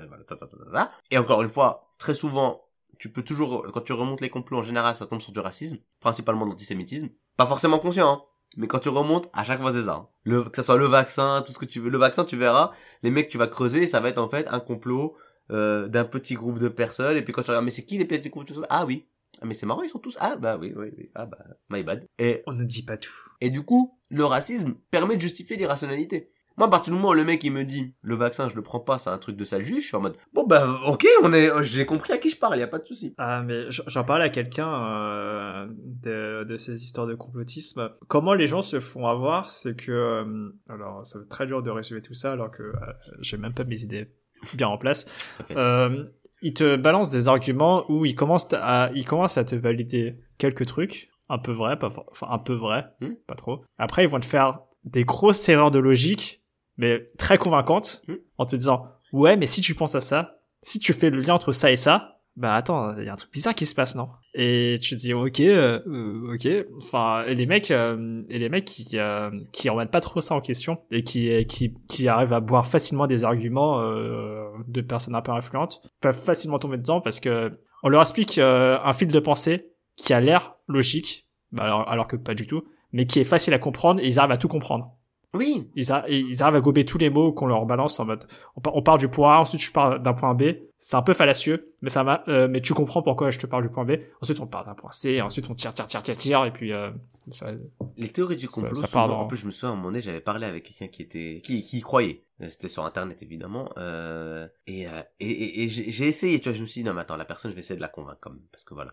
et 1.12 1.18
encore 1.18 1.42
une 1.44 1.50
fois, 1.50 1.92
très 2.00 2.14
souvent, 2.14 2.64
tu 3.00 3.12
peux 3.12 3.22
toujours, 3.24 3.68
quand 3.74 3.82
tu 3.82 3.94
remontes 3.94 4.22
les 4.22 4.30
complots 4.30 4.58
en 4.60 4.64
général, 4.64 4.96
ça 4.96 5.06
tombe 5.06 5.22
sur 5.22 5.32
du 5.34 5.40
racisme, 5.40 5.78
principalement 6.00 6.46
de 6.46 6.52
l'antisémitisme, 6.52 7.10
pas 7.36 7.46
forcément 7.46 7.80
conscient, 7.80 8.12
hein, 8.12 8.24
mais 8.56 8.68
quand 8.68 8.80
tu 8.80 8.90
remontes, 8.90 9.30
à 9.34 9.44
chaque 9.44 9.60
fois 9.62 9.72
c'est 9.74 9.84
ça. 9.84 9.94
hein. 9.94 10.08
Le, 10.24 10.44
que 10.44 10.56
ça 10.56 10.64
soit 10.64 10.78
le 10.78 10.86
vaccin, 10.86 11.44
tout 11.46 11.52
ce 11.52 11.60
que 11.60 11.66
tu 11.66 11.80
veux, 11.80 11.90
le 11.90 11.98
vaccin 11.98 12.24
tu 12.26 12.38
verras, 12.38 12.72
les 13.04 13.12
mecs 13.12 13.28
tu 13.30 13.38
vas 13.38 13.48
creuser, 13.48 13.88
ça 13.88 14.00
va 14.00 14.10
être 14.10 14.18
en 14.18 14.30
fait 14.30 14.48
un 14.50 14.60
complot 14.60 15.16
euh, 15.52 15.88
d'un 15.88 16.06
petit 16.06 16.36
groupe 16.36 16.60
de 16.60 16.70
personnes, 16.70 17.18
et 17.18 17.22
puis 17.22 17.34
quand 17.34 17.44
tu 17.44 17.50
regardes, 17.52 17.66
mais 17.66 17.72
c'est 17.72 17.86
qui 17.86 17.98
les 17.98 18.06
petits 18.06 18.30
groupes 18.30 18.50
Ah 18.70 18.86
oui, 18.86 19.06
Ah, 19.42 19.46
mais 19.46 19.54
c'est 19.54 19.66
marrant, 19.66 19.84
ils 19.84 19.90
sont 19.90 20.00
tous, 20.00 20.18
ah, 20.20 20.36
bah 20.38 20.58
oui, 20.58 20.74
oui, 20.76 20.92
oui, 20.98 21.10
ah, 21.14 21.26
bah, 21.26 21.38
my 21.70 21.84
bad. 21.84 22.08
Et, 22.18 22.42
On 22.48 22.54
ne 22.54 22.64
dit 22.64 22.84
pas 22.84 22.98
tout. 22.98 23.14
Et 23.42 23.50
du 23.50 23.64
coup, 23.64 24.00
le 24.10 24.26
racisme 24.26 24.76
permet 24.92 25.16
de 25.16 25.22
justifier 25.22 25.58
l'irrationalité. 25.58 26.32
Moi, 26.58 26.66
à 26.66 26.70
partir 26.72 26.92
du 26.92 26.98
moment 26.98 27.12
où 27.12 27.14
le 27.14 27.24
mec, 27.24 27.44
il 27.44 27.52
me 27.52 27.64
dit, 27.64 27.94
le 28.02 28.16
vaccin, 28.16 28.50
je 28.50 28.56
le 28.56 28.64
prends 28.64 28.80
pas, 28.80 28.98
c'est 28.98 29.12
un 29.12 29.18
truc 29.20 29.36
de 29.36 29.46
sale 29.46 29.64
juif, 29.64 29.84
je 29.84 29.88
suis 29.90 29.96
en 29.96 30.02
mode, 30.02 30.18
bon, 30.34 30.44
bah, 30.44 30.80
ok, 30.88 31.06
on 31.22 31.32
est, 31.32 31.52
j'ai 31.62 31.86
compris 31.86 32.14
à 32.14 32.18
qui 32.18 32.32
je 32.32 32.36
parle, 32.36 32.58
y 32.58 32.64
a 32.64 32.68
pas 32.68 32.80
de 32.80 32.88
souci. 32.88 33.14
Ah, 33.20 33.44
mais 33.44 33.66
j'en 33.70 34.04
parlais 34.04 34.26
à 34.26 34.30
quelqu'un 34.30 34.68
euh, 34.68 35.68
de, 35.70 36.46
de 36.46 36.58
ces 36.58 36.84
histoires 36.84 37.06
de 37.06 37.14
complotisme. 37.14 37.92
Comment 38.08 38.34
les 38.34 38.48
gens 38.48 38.64
se 38.64 38.80
font 38.80 39.06
avoir, 39.06 39.50
c'est 39.50 39.76
que... 39.76 39.92
euh, 39.92 40.50
alors, 40.68 41.06
ça 41.06 41.20
va 41.20 41.26
être 41.26 41.30
très 41.30 41.46
dur 41.46 41.62
de 41.62 41.70
résumer 41.70 42.02
tout 42.02 42.16
ça, 42.16 42.32
alors 42.32 42.50
que 42.50 42.64
euh, 42.64 42.74
j'ai 43.20 43.38
même 43.38 43.54
pas 43.54 43.64
mes 43.64 43.84
idées 43.84 44.08
bien 44.56 44.68
en 44.68 44.80
place. 44.80 45.06
Ok. 45.40 45.56
Euh, 45.56 46.06
ils 46.42 46.56
te 46.56 46.76
balancent 46.76 47.12
des 47.12 47.28
arguments 47.28 47.86
où 47.90 48.04
ils 48.06 48.16
commencent 48.16 48.52
à, 48.54 48.90
ils 48.96 49.06
commencent 49.06 49.38
à 49.38 49.44
te 49.44 49.56
valider 49.56 50.18
quelques 50.40 50.66
trucs, 50.66 51.12
un 51.30 51.38
peu 51.38 51.52
vrais, 51.52 51.78
pas, 51.78 51.92
enfin 52.12 52.28
un 52.30 52.40
peu 52.40 52.54
vrais, 52.54 52.86
Hmm. 53.02 53.14
pas 53.28 53.36
trop. 53.36 53.64
Après, 53.78 54.04
ils 54.04 54.10
vont 54.10 54.20
te 54.20 54.26
faire 54.26 54.60
des 54.84 55.04
grosses 55.04 55.48
erreurs 55.50 55.72
de 55.72 55.80
logique, 55.80 56.42
mais 56.78 57.10
très 57.18 57.38
convaincantes, 57.38 58.04
Hmm. 58.08 58.16
en 58.38 58.46
te 58.46 58.56
disant, 58.56 58.88
ouais, 59.14 59.36
mais 59.38 59.48
si 59.48 59.62
tu 59.62 59.76
penses 59.76 59.96
à 59.96 60.02
ça, 60.02 60.40
si 60.62 60.80
tu 60.80 60.94
fais 60.94 61.10
le 61.10 61.20
lien 61.22 61.34
entre 61.36 61.52
ça 61.52 61.72
et 61.72 61.76
ça, 61.78 62.14
bah 62.36 62.54
attends, 62.54 62.96
il 62.98 63.04
y 63.06 63.10
a 63.10 63.14
un 63.14 63.16
truc 63.16 63.32
bizarre 63.34 63.56
qui 63.56 63.66
se 63.66 63.74
passe, 63.74 63.96
non? 63.96 64.10
Et 64.36 64.78
tu 64.80 64.96
te 64.96 65.00
dis, 65.00 65.12
ok, 65.12 65.40
euh, 65.40 65.80
euh, 65.88 66.36
ok. 66.36 66.48
Enfin, 66.78 67.24
et 67.26 67.34
les 67.34 67.48
mecs, 67.48 67.72
euh, 67.72 68.22
et 68.30 68.38
les 68.38 68.48
mecs 68.50 68.66
qui 68.66 68.88
euh, 69.00 69.32
qui 69.52 69.70
remettent 69.70 69.90
pas 69.90 70.02
trop 70.02 70.22
ça 70.22 70.36
en 70.36 70.42
question 70.42 70.78
et 70.92 71.02
qui 71.02 71.46
qui 71.48 71.74
qui 71.88 72.08
arrivent 72.08 72.34
à 72.34 72.40
boire 72.40 72.68
facilement 72.68 73.08
des 73.08 73.24
arguments 73.24 73.80
euh, 73.82 74.46
de 74.68 74.82
personnes 74.82 75.16
un 75.16 75.22
peu 75.24 75.32
influentes 75.32 75.82
peuvent 76.00 76.16
facilement 76.16 76.60
tomber 76.60 76.78
dedans 76.78 77.02
parce 77.02 77.20
que 77.20 77.58
on 77.82 77.90
leur 77.90 78.04
explique 78.04 78.38
euh, 78.38 78.78
un 78.84 78.94
fil 78.94 79.08
de 79.08 79.20
pensée 79.20 79.72
qui 79.98 80.14
a 80.14 80.22
l'air 80.22 80.56
logique, 80.68 81.28
bah 81.52 81.64
alors, 81.64 81.90
alors 81.90 82.08
que 82.08 82.16
pas 82.16 82.34
du 82.34 82.48
tout, 82.48 82.64
mais 82.94 83.06
qui 83.06 83.20
est 83.20 83.24
facile 83.26 83.54
à 83.54 83.60
comprendre 83.60 84.00
et 84.00 84.08
ils 84.08 84.20
arrivent 84.20 84.32
à 84.32 84.38
tout 84.38 84.48
comprendre. 84.48 84.94
Oui, 85.34 85.70
Ils, 85.76 85.92
a- 85.92 86.06
et 86.10 86.20
ils 86.20 86.42
arrivent 86.42 86.56
à 86.56 86.62
gober 86.62 86.86
tous 86.86 86.98
les 86.98 87.10
mots 87.10 87.34
qu'on 87.34 87.48
leur 87.48 87.66
balance 87.66 88.00
en 88.00 88.06
mode 88.06 88.26
on, 88.56 88.62
par- 88.62 88.76
on 88.76 88.82
part 88.82 88.98
du 88.98 89.10
point 89.10 89.36
A, 89.36 89.40
ensuite 89.40 89.62
je 89.62 89.72
pars 89.72 90.00
d'un 90.00 90.14
point 90.14 90.34
B. 90.34 90.44
C'est 90.80 90.96
un 90.96 91.02
peu 91.02 91.14
fallacieux, 91.14 91.74
mais 91.82 91.90
ça 91.90 92.04
va. 92.04 92.24
euh, 92.30 92.48
mais 92.48 92.62
tu 92.62 92.74
comprends 92.74 93.02
pourquoi 93.04 93.30
je 93.30 93.38
te 93.38 93.46
parle 93.46 93.64
du 93.64 93.70
point 93.70 93.84
B. 93.84 93.98
Ensuite 94.22 94.40
on 94.40 94.48
part 94.48 94.64
d'un 94.66 94.74
point 94.74 94.92
C, 94.92 95.22
ensuite 95.22 95.50
on 95.50 95.54
tire, 95.54 95.74
tire, 95.74 95.86
tire, 95.86 96.02
tire, 96.02 96.18
tire, 96.18 96.46
et 96.46 96.52
puis 96.52 96.72
euh, 96.72 96.92
ça, 97.30 97.52
les 97.98 98.08
théories 98.08 98.38
du 98.38 98.48
Ça- 98.48 98.62
complot, 98.62 98.76
ça 98.76 98.88
souvent, 98.88 99.00
part 99.00 99.08
dans- 99.10 99.20
en 99.20 99.26
plus, 99.28 99.38
je 99.38 99.46
me 99.46 99.52
souviens, 99.52 99.70
à 99.70 99.72
un 99.74 99.76
moment 99.76 99.90
donné, 99.90 100.00
j'avais 100.02 100.22
parlé 100.22 100.46
avec 100.48 100.64
quelqu'un 100.64 100.88
qui 100.88 101.02
était, 101.02 101.42
qui, 101.44 101.62
qui 101.62 101.80
y 101.80 101.82
croyait. 101.82 102.24
Euh, 102.42 102.50
C'était 102.50 102.70
sur 102.70 102.86
internet, 102.86 103.22
évidemment, 103.22 103.70
euh, 103.78 104.48
et, 104.66 104.88
euh, 104.88 105.02
et, 105.20 105.30
et, 105.30 105.64
et 105.64 105.68
j'ai 105.68 105.90
j'ai 105.90 106.06
essayé, 106.08 106.40
tu 106.40 106.48
vois, 106.50 106.56
je 106.56 106.62
me 106.62 106.68
suis 106.68 106.82
dit, 106.82 106.88
non, 106.88 106.94
mais 106.94 107.02
attends, 107.02 107.18
la 107.18 107.26
personne, 107.26 107.52
je 107.52 107.56
vais 107.56 107.60
essayer 107.62 107.76
de 107.76 107.82
la 107.82 107.88
convaincre, 107.90 108.20
quand 108.22 108.30
même, 108.30 108.46
parce 108.52 108.64
que 108.64 108.74
voilà. 108.76 108.92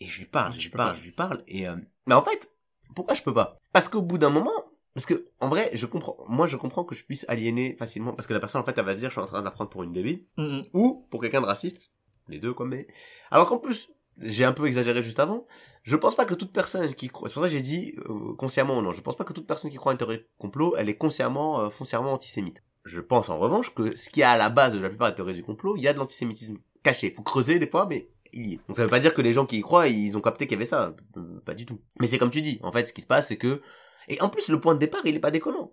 Et 0.00 0.08
je 0.08 0.18
lui 0.18 0.26
parle, 0.26 0.52
je 0.52 0.60
lui 0.60 0.68
parle, 0.70 0.92
pas. 0.92 0.98
je 0.98 1.04
lui 1.04 1.12
parle, 1.12 1.42
et, 1.48 1.66
euh, 1.68 1.76
mais 2.06 2.14
en 2.14 2.22
fait, 2.22 2.50
pourquoi 2.94 3.14
je 3.14 3.22
peux 3.22 3.34
pas? 3.34 3.58
Parce 3.72 3.88
qu'au 3.88 4.02
bout 4.02 4.18
d'un 4.18 4.30
moment, 4.30 4.52
parce 4.94 5.06
que, 5.06 5.28
en 5.40 5.48
vrai, 5.48 5.70
je 5.74 5.86
comprends, 5.86 6.16
moi, 6.28 6.46
je 6.46 6.56
comprends 6.56 6.84
que 6.84 6.94
je 6.94 7.04
puisse 7.04 7.24
aliéner 7.28 7.76
facilement, 7.78 8.12
parce 8.12 8.26
que 8.26 8.34
la 8.34 8.40
personne, 8.40 8.60
en 8.60 8.64
fait, 8.64 8.76
elle 8.76 8.84
va 8.84 8.94
se 8.94 9.00
dire, 9.00 9.10
je 9.10 9.14
suis 9.14 9.22
en 9.22 9.26
train 9.26 9.40
de 9.40 9.44
la 9.44 9.50
prendre 9.50 9.70
pour 9.70 9.82
une 9.82 9.92
débile, 9.92 10.24
Mm, 10.36 10.44
mm. 10.44 10.62
ou 10.74 11.06
pour 11.10 11.20
quelqu'un 11.20 11.40
de 11.40 11.46
raciste, 11.46 11.90
les 12.28 12.38
deux 12.38 12.52
quoi 12.52 12.66
mais. 12.66 12.86
Alors 13.30 13.48
qu'en 13.48 13.58
plus 13.58 13.90
j'ai 14.18 14.44
un 14.44 14.52
peu 14.52 14.66
exagéré 14.66 15.02
juste 15.02 15.20
avant. 15.20 15.46
Je 15.82 15.94
pense 15.94 16.16
pas 16.16 16.24
que 16.24 16.34
toute 16.34 16.52
personne 16.52 16.94
qui 16.94 17.08
croit 17.08 17.28
c'est 17.28 17.34
pour 17.34 17.42
ça 17.42 17.48
que 17.48 17.54
j'ai 17.54 17.60
dit 17.62 17.94
euh, 18.08 18.34
consciemment 18.34 18.78
ou 18.78 18.82
non 18.82 18.92
je 18.92 19.00
pense 19.00 19.16
pas 19.16 19.24
que 19.24 19.32
toute 19.32 19.46
personne 19.46 19.70
qui 19.70 19.76
croit 19.76 19.92
à 19.92 19.94
une 19.94 19.98
théorie 19.98 20.24
complot 20.38 20.74
elle 20.76 20.88
est 20.88 20.96
consciemment 20.96 21.60
euh, 21.60 21.70
foncièrement 21.70 22.12
antisémite. 22.12 22.62
Je 22.84 23.00
pense 23.00 23.28
en 23.28 23.38
revanche 23.38 23.74
que 23.74 23.94
ce 23.94 24.10
qui 24.10 24.20
est 24.20 24.24
à 24.24 24.36
la 24.36 24.48
base 24.48 24.74
de 24.74 24.78
la 24.78 24.88
plupart 24.88 25.10
des 25.10 25.14
théories 25.14 25.34
du 25.34 25.42
complot 25.42 25.76
il 25.76 25.82
y 25.82 25.88
a 25.88 25.92
de 25.92 25.98
l'antisémitisme 25.98 26.56
caché. 26.82 27.12
Faut 27.14 27.22
creuser 27.22 27.58
des 27.58 27.68
fois 27.68 27.86
mais 27.86 28.08
il 28.32 28.46
y 28.46 28.54
est. 28.54 28.60
Donc 28.68 28.76
ça 28.76 28.84
veut 28.84 28.90
pas 28.90 28.98
dire 28.98 29.14
que 29.14 29.22
les 29.22 29.32
gens 29.32 29.46
qui 29.46 29.58
y 29.58 29.60
croient, 29.60 29.88
ils 29.88 30.16
ont 30.16 30.20
capté 30.20 30.46
qu'il 30.46 30.54
y 30.54 30.58
avait 30.58 30.66
ça. 30.66 30.94
Euh, 31.16 31.40
Pas 31.44 31.54
du 31.54 31.66
tout. 31.66 31.80
Mais 32.00 32.06
c'est 32.06 32.18
comme 32.18 32.30
tu 32.30 32.40
dis. 32.40 32.58
En 32.62 32.72
fait, 32.72 32.84
ce 32.86 32.92
qui 32.92 33.02
se 33.02 33.06
passe, 33.06 33.28
c'est 33.28 33.36
que... 33.36 33.62
Et 34.08 34.20
en 34.20 34.28
plus, 34.28 34.48
le 34.48 34.60
point 34.60 34.74
de 34.74 34.78
départ, 34.78 35.02
il 35.04 35.14
est 35.14 35.20
pas 35.20 35.30
déconnant. 35.30 35.72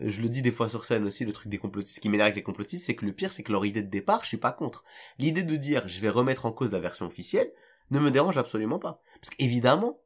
Euh, 0.00 0.08
Je 0.08 0.20
le 0.20 0.28
dis 0.28 0.42
des 0.42 0.50
fois 0.50 0.68
sur 0.68 0.84
scène 0.84 1.04
aussi, 1.04 1.24
le 1.24 1.32
truc 1.32 1.48
des 1.48 1.58
complotistes. 1.58 1.96
Ce 1.96 2.00
qui 2.00 2.08
m'énerve 2.08 2.26
avec 2.26 2.36
les 2.36 2.42
complotistes, 2.42 2.84
c'est 2.86 2.94
que 2.94 3.06
le 3.06 3.12
pire, 3.12 3.32
c'est 3.32 3.42
que 3.42 3.52
leur 3.52 3.64
idée 3.64 3.82
de 3.82 3.88
départ, 3.88 4.22
je 4.22 4.28
suis 4.28 4.36
pas 4.36 4.52
contre. 4.52 4.84
L'idée 5.18 5.42
de 5.42 5.56
dire, 5.56 5.88
je 5.88 6.00
vais 6.00 6.10
remettre 6.10 6.46
en 6.46 6.52
cause 6.52 6.72
la 6.72 6.80
version 6.80 7.06
officielle, 7.06 7.50
ne 7.90 7.98
me 7.98 8.10
dérange 8.10 8.38
absolument 8.38 8.78
pas. 8.78 9.00
Parce 9.20 9.34
qu'évidemment, 9.34 10.00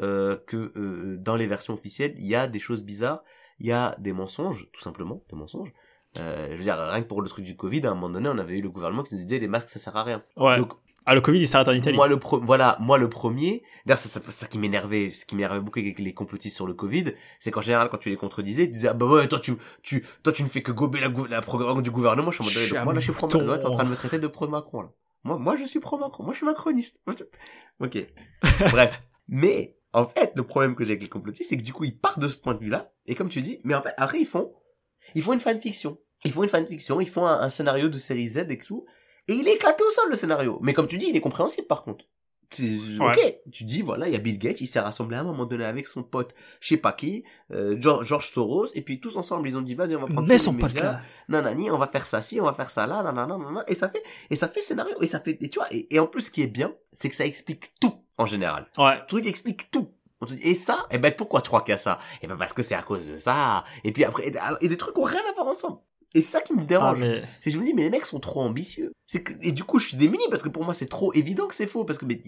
euh, 0.00 0.36
que 0.46 0.72
euh, 0.76 1.16
dans 1.18 1.36
les 1.36 1.46
versions 1.46 1.74
officielles, 1.74 2.14
il 2.18 2.26
y 2.26 2.34
a 2.34 2.46
des 2.46 2.58
choses 2.58 2.82
bizarres, 2.82 3.24
il 3.58 3.66
y 3.66 3.72
a 3.72 3.96
des 3.98 4.12
mensonges, 4.12 4.68
tout 4.72 4.82
simplement, 4.82 5.22
des 5.30 5.36
mensonges. 5.36 5.72
Euh, 6.18 6.48
je 6.50 6.56
veux 6.56 6.62
dire, 6.62 6.78
rien 6.78 7.02
que 7.02 7.08
pour 7.08 7.22
le 7.22 7.28
truc 7.28 7.44
du 7.44 7.56
Covid, 7.56 7.86
à 7.86 7.90
un 7.90 7.94
moment 7.94 8.10
donné, 8.10 8.28
on 8.28 8.38
avait 8.38 8.58
eu 8.58 8.62
le 8.62 8.70
gouvernement 8.70 9.02
qui 9.02 9.14
nous 9.14 9.22
disait 9.22 9.38
les 9.38 9.48
masques 9.48 9.68
ça 9.68 9.78
sert 9.78 9.96
à 9.96 10.04
rien. 10.04 10.22
Ouais. 10.36 10.56
Donc 10.58 10.72
Ah, 11.08 11.14
le 11.14 11.20
Covid, 11.20 11.38
il 11.38 11.46
s'arrête 11.46 11.68
en 11.68 11.72
Italie. 11.72 11.96
moi 11.96 12.08
le 12.08 12.18
pro 12.18 12.40
voilà, 12.40 12.76
moi 12.80 12.98
le 12.98 13.08
premier, 13.08 13.62
d'ailleurs 13.84 13.98
c'est 13.98 14.08
ça, 14.08 14.20
ça 14.28 14.46
qui 14.48 14.58
m'énervait, 14.58 15.08
ce 15.08 15.24
qui 15.24 15.36
m'énervait 15.36 15.60
beaucoup 15.60 15.78
avec 15.78 16.00
les 16.00 16.12
complotistes 16.12 16.56
sur 16.56 16.66
le 16.66 16.74
Covid, 16.74 17.12
c'est 17.38 17.52
qu'en 17.52 17.60
général 17.60 17.88
quand 17.88 17.98
tu 17.98 18.10
les 18.10 18.16
contredisais, 18.16 18.64
ils 18.64 18.70
disaient 18.72 18.88
ah 18.88 18.94
bah 18.94 19.06
ouais 19.06 19.28
toi 19.28 19.38
tu 19.38 19.54
tu 19.82 20.04
toi 20.24 20.32
tu 20.32 20.42
ne 20.42 20.48
fais 20.48 20.62
que 20.62 20.72
gober 20.72 20.98
la, 21.00 21.08
la 21.30 21.40
propagande 21.40 21.80
du 21.82 21.92
gouvernement, 21.92 22.32
je 22.32 22.42
suis 22.42 22.44
en 22.44 22.60
mode 22.60 22.70
ouais, 22.70 22.76
donc 22.76 22.84
moi 22.84 22.92
là 22.92 22.98
je 23.00 23.04
suis 23.04 23.12
pro. 23.12 23.26
Macron, 23.28 23.58
t'es 23.58 23.66
en 23.66 23.70
train 23.70 23.84
de 23.84 23.90
me 23.90 23.94
traiter 23.94 24.18
de 24.18 24.26
pro 24.26 24.48
Macron 24.48 24.82
là. 24.82 24.90
Moi 25.22 25.38
moi 25.38 25.54
je 25.54 25.64
suis 25.64 25.78
pro 25.78 25.96
Macron, 25.96 26.24
moi 26.24 26.32
je 26.32 26.38
suis 26.38 26.46
macroniste. 26.46 27.00
OK. 27.80 27.98
Bref, 28.72 29.00
mais 29.28 29.76
en 29.92 30.06
fait 30.08 30.32
le 30.34 30.42
problème 30.42 30.74
que 30.74 30.84
j'ai 30.84 30.90
avec 30.90 31.02
les 31.02 31.08
complotistes 31.08 31.50
c'est 31.50 31.56
que 31.56 31.62
du 31.62 31.72
coup 31.72 31.84
ils 31.84 31.96
partent 31.96 32.18
de 32.18 32.26
ce 32.28 32.36
point 32.36 32.54
de 32.54 32.58
vue-là 32.60 32.92
et 33.06 33.14
comme 33.14 33.28
tu 33.28 33.42
dis, 33.42 33.60
mais 33.62 33.74
en 33.76 33.82
fait 33.82 33.94
après 33.96 34.18
ils 34.18 34.26
font 34.26 34.52
ils 35.14 35.22
font 35.22 35.32
une 35.32 35.40
fanfiction. 35.40 35.98
Ils 36.24 36.32
font 36.32 36.42
une 36.42 36.48
fanfiction, 36.48 37.00
ils 37.00 37.08
font 37.08 37.26
un, 37.26 37.40
un 37.40 37.48
scénario 37.48 37.88
de 37.88 37.98
série 37.98 38.26
Z 38.26 38.46
et 38.50 38.58
tout. 38.58 38.86
Et 39.28 39.34
il 39.34 39.46
est 39.48 39.54
éclaté 39.54 39.82
au 39.82 39.90
sol 39.90 40.10
le 40.10 40.16
scénario. 40.16 40.58
Mais 40.62 40.72
comme 40.72 40.86
tu 40.86 40.98
dis, 40.98 41.06
il 41.08 41.16
est 41.16 41.20
compréhensible 41.20 41.66
par 41.66 41.82
contre. 41.82 42.04
C'est- 42.48 43.00
Ok, 43.00 43.18
tu 43.52 43.64
dis 43.64 43.82
voilà, 43.82 44.06
il 44.06 44.12
y 44.12 44.16
a 44.16 44.20
Bill 44.20 44.38
Gates, 44.38 44.60
il 44.60 44.68
s'est 44.68 44.78
rassemblé 44.78 45.16
à 45.16 45.20
un 45.20 45.24
moment 45.24 45.46
donné 45.46 45.64
avec 45.64 45.88
son 45.88 46.04
pote, 46.04 46.32
je 46.60 46.68
sais 46.68 46.76
pas 46.76 46.92
qui, 46.92 47.24
euh, 47.50 47.76
George, 47.80 48.30
Soros, 48.32 48.68
et 48.74 48.82
puis 48.82 49.00
tous 49.00 49.16
ensemble 49.16 49.48
ils 49.48 49.56
ont 49.56 49.62
dit 49.62 49.74
vas-y 49.74 49.96
on 49.96 50.00
va 50.00 50.06
prendre 50.06 50.28
Mais 50.28 50.38
son 50.38 50.54
pote 50.54 50.72
là. 50.74 51.00
nanani, 51.28 51.72
on 51.72 51.76
va 51.76 51.88
faire 51.88 52.06
ça 52.06 52.22
ci, 52.22 52.40
on 52.40 52.44
va 52.44 52.54
faire 52.54 52.70
ça 52.70 52.86
là, 52.86 53.02
nanana, 53.02 53.36
nanana, 53.36 53.64
et 53.66 53.74
ça 53.74 53.88
fait, 53.88 54.00
et 54.30 54.36
ça 54.36 54.46
fait 54.46 54.60
scénario, 54.60 54.94
et 55.02 55.08
ça 55.08 55.18
fait, 55.18 55.36
et 55.42 55.48
tu 55.48 55.58
vois, 55.58 55.66
et, 55.72 55.92
et 55.92 55.98
en 55.98 56.06
plus 56.06 56.22
ce 56.22 56.30
qui 56.30 56.42
est 56.42 56.46
bien, 56.46 56.72
c'est 56.92 57.08
que 57.08 57.16
ça 57.16 57.26
explique 57.26 57.72
tout 57.80 57.94
en 58.16 58.26
général. 58.26 58.70
Ouais. 58.78 58.94
Le 59.00 59.06
truc 59.08 59.26
explique 59.26 59.68
tout. 59.72 59.88
On 60.20 60.26
te 60.26 60.32
dit, 60.32 60.40
Et 60.44 60.54
ça, 60.54 60.86
eh 60.92 60.98
ben 60.98 61.12
pourquoi 61.14 61.42
y 61.66 61.72
a 61.72 61.76
ça? 61.76 61.98
Eh 62.22 62.28
ben 62.28 62.36
parce 62.36 62.52
que 62.52 62.62
c'est 62.62 62.76
à 62.76 62.82
cause 62.82 63.08
de 63.08 63.18
ça. 63.18 63.64
Et 63.82 63.90
puis 63.92 64.04
après, 64.04 64.28
et, 64.28 64.34
et 64.60 64.68
des 64.68 64.76
trucs 64.78 64.96
ont 64.96 65.02
rien 65.02 65.20
à 65.28 65.34
voir 65.34 65.48
ensemble. 65.48 65.78
Et 66.14 66.22
ça 66.22 66.40
qui 66.40 66.54
me 66.54 66.62
Ah, 66.62 66.64
dérange. 66.66 67.00
mais 67.00 67.22
C'est 67.40 67.50
que 67.50 67.56
je 67.56 67.60
me 67.60 67.64
dis, 67.64 67.74
mais 67.74 67.82
les 67.82 67.90
mecs 67.90 68.06
sont 68.06 68.20
trop 68.20 68.40
ambitieux. 68.40 68.92
C'est 69.06 69.22
que, 69.22 69.32
et 69.42 69.52
du 69.52 69.64
coup, 69.64 69.78
je 69.78 69.88
suis 69.88 69.96
démuni 69.96 70.24
parce 70.30 70.42
que 70.42 70.48
pour 70.48 70.64
moi, 70.64 70.72
c'est 70.74 70.86
trop 70.86 71.12
évident 71.14 71.46
que 71.46 71.54
c'est 71.54 71.66
faux 71.66 71.84
parce 71.84 71.98
que, 71.98 72.06
mais, 72.06 72.20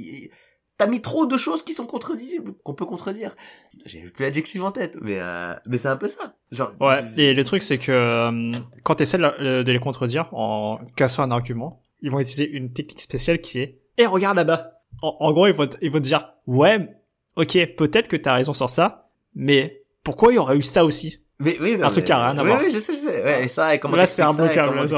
t'as 0.76 0.86
mis 0.86 1.00
trop 1.00 1.26
de 1.26 1.36
choses 1.36 1.62
qui 1.64 1.74
sont 1.74 1.86
contredisibles, 1.86 2.52
qu'on 2.64 2.74
peut 2.74 2.86
contredire. 2.86 3.34
J'ai 3.86 4.00
plus 4.10 4.24
l'adjectif 4.24 4.62
en 4.62 4.70
tête, 4.72 4.96
mais, 5.00 5.18
euh, 5.18 5.54
mais 5.66 5.78
c'est 5.78 5.88
un 5.88 5.96
peu 5.96 6.08
ça. 6.08 6.34
Genre, 6.52 6.72
Ouais, 6.80 7.00
et 7.16 7.34
le 7.34 7.44
truc 7.44 7.62
c'est 7.62 7.78
que 7.78 7.90
euh, 7.92 8.52
quand 8.84 8.94
tu 8.96 9.02
essaies 9.02 9.18
de, 9.18 9.62
les 9.70 9.78
contredire 9.80 10.28
en 10.32 10.78
cassant 10.96 11.22
un 11.22 11.30
argument, 11.30 11.82
ils 12.00 12.10
vont 12.10 12.20
utiliser 12.20 12.48
une 12.48 12.72
technique 12.72 13.00
spéciale 13.00 13.40
qui 13.40 13.58
est 13.60 13.80
"Eh 13.96 14.06
regarde 14.06 14.36
là-bas." 14.36 14.82
En, 15.02 15.16
en 15.20 15.32
gros, 15.32 15.46
ils 15.46 15.52
vont 15.54 15.68
ils 15.82 15.90
vont 15.90 15.98
te 15.98 16.04
dire 16.04 16.32
"Ouais, 16.46 16.78
OK, 17.36 17.58
peut-être 17.76 18.08
que 18.08 18.16
t'as 18.16 18.34
raison 18.34 18.52
sur 18.54 18.70
ça, 18.70 19.10
mais 19.34 19.82
pourquoi 20.04 20.32
il 20.32 20.36
y 20.36 20.38
aurait 20.38 20.56
eu 20.56 20.62
ça 20.62 20.84
aussi? 20.84 21.20
Mais, 21.40 21.56
oui, 21.60 21.76
non, 21.76 21.86
un 21.86 21.90
truc 21.90 22.04
qui 22.04 22.12
a 22.12 22.30
rien 22.30 22.38
à 22.38 22.42
oui, 22.42 22.48
voir. 22.48 22.60
Oui, 22.60 22.70
je 22.72 22.78
sais, 22.78 22.94
je 22.94 22.98
sais. 22.98 23.22
Ouais, 23.22 23.44
et 23.44 23.48
ça, 23.48 23.74
et 23.74 23.78
comment 23.78 23.96
Là, 23.96 24.06
c'est 24.06 24.22
un 24.22 24.28
comment 24.28 24.44
là, 24.46 24.86
ça. 24.86 24.96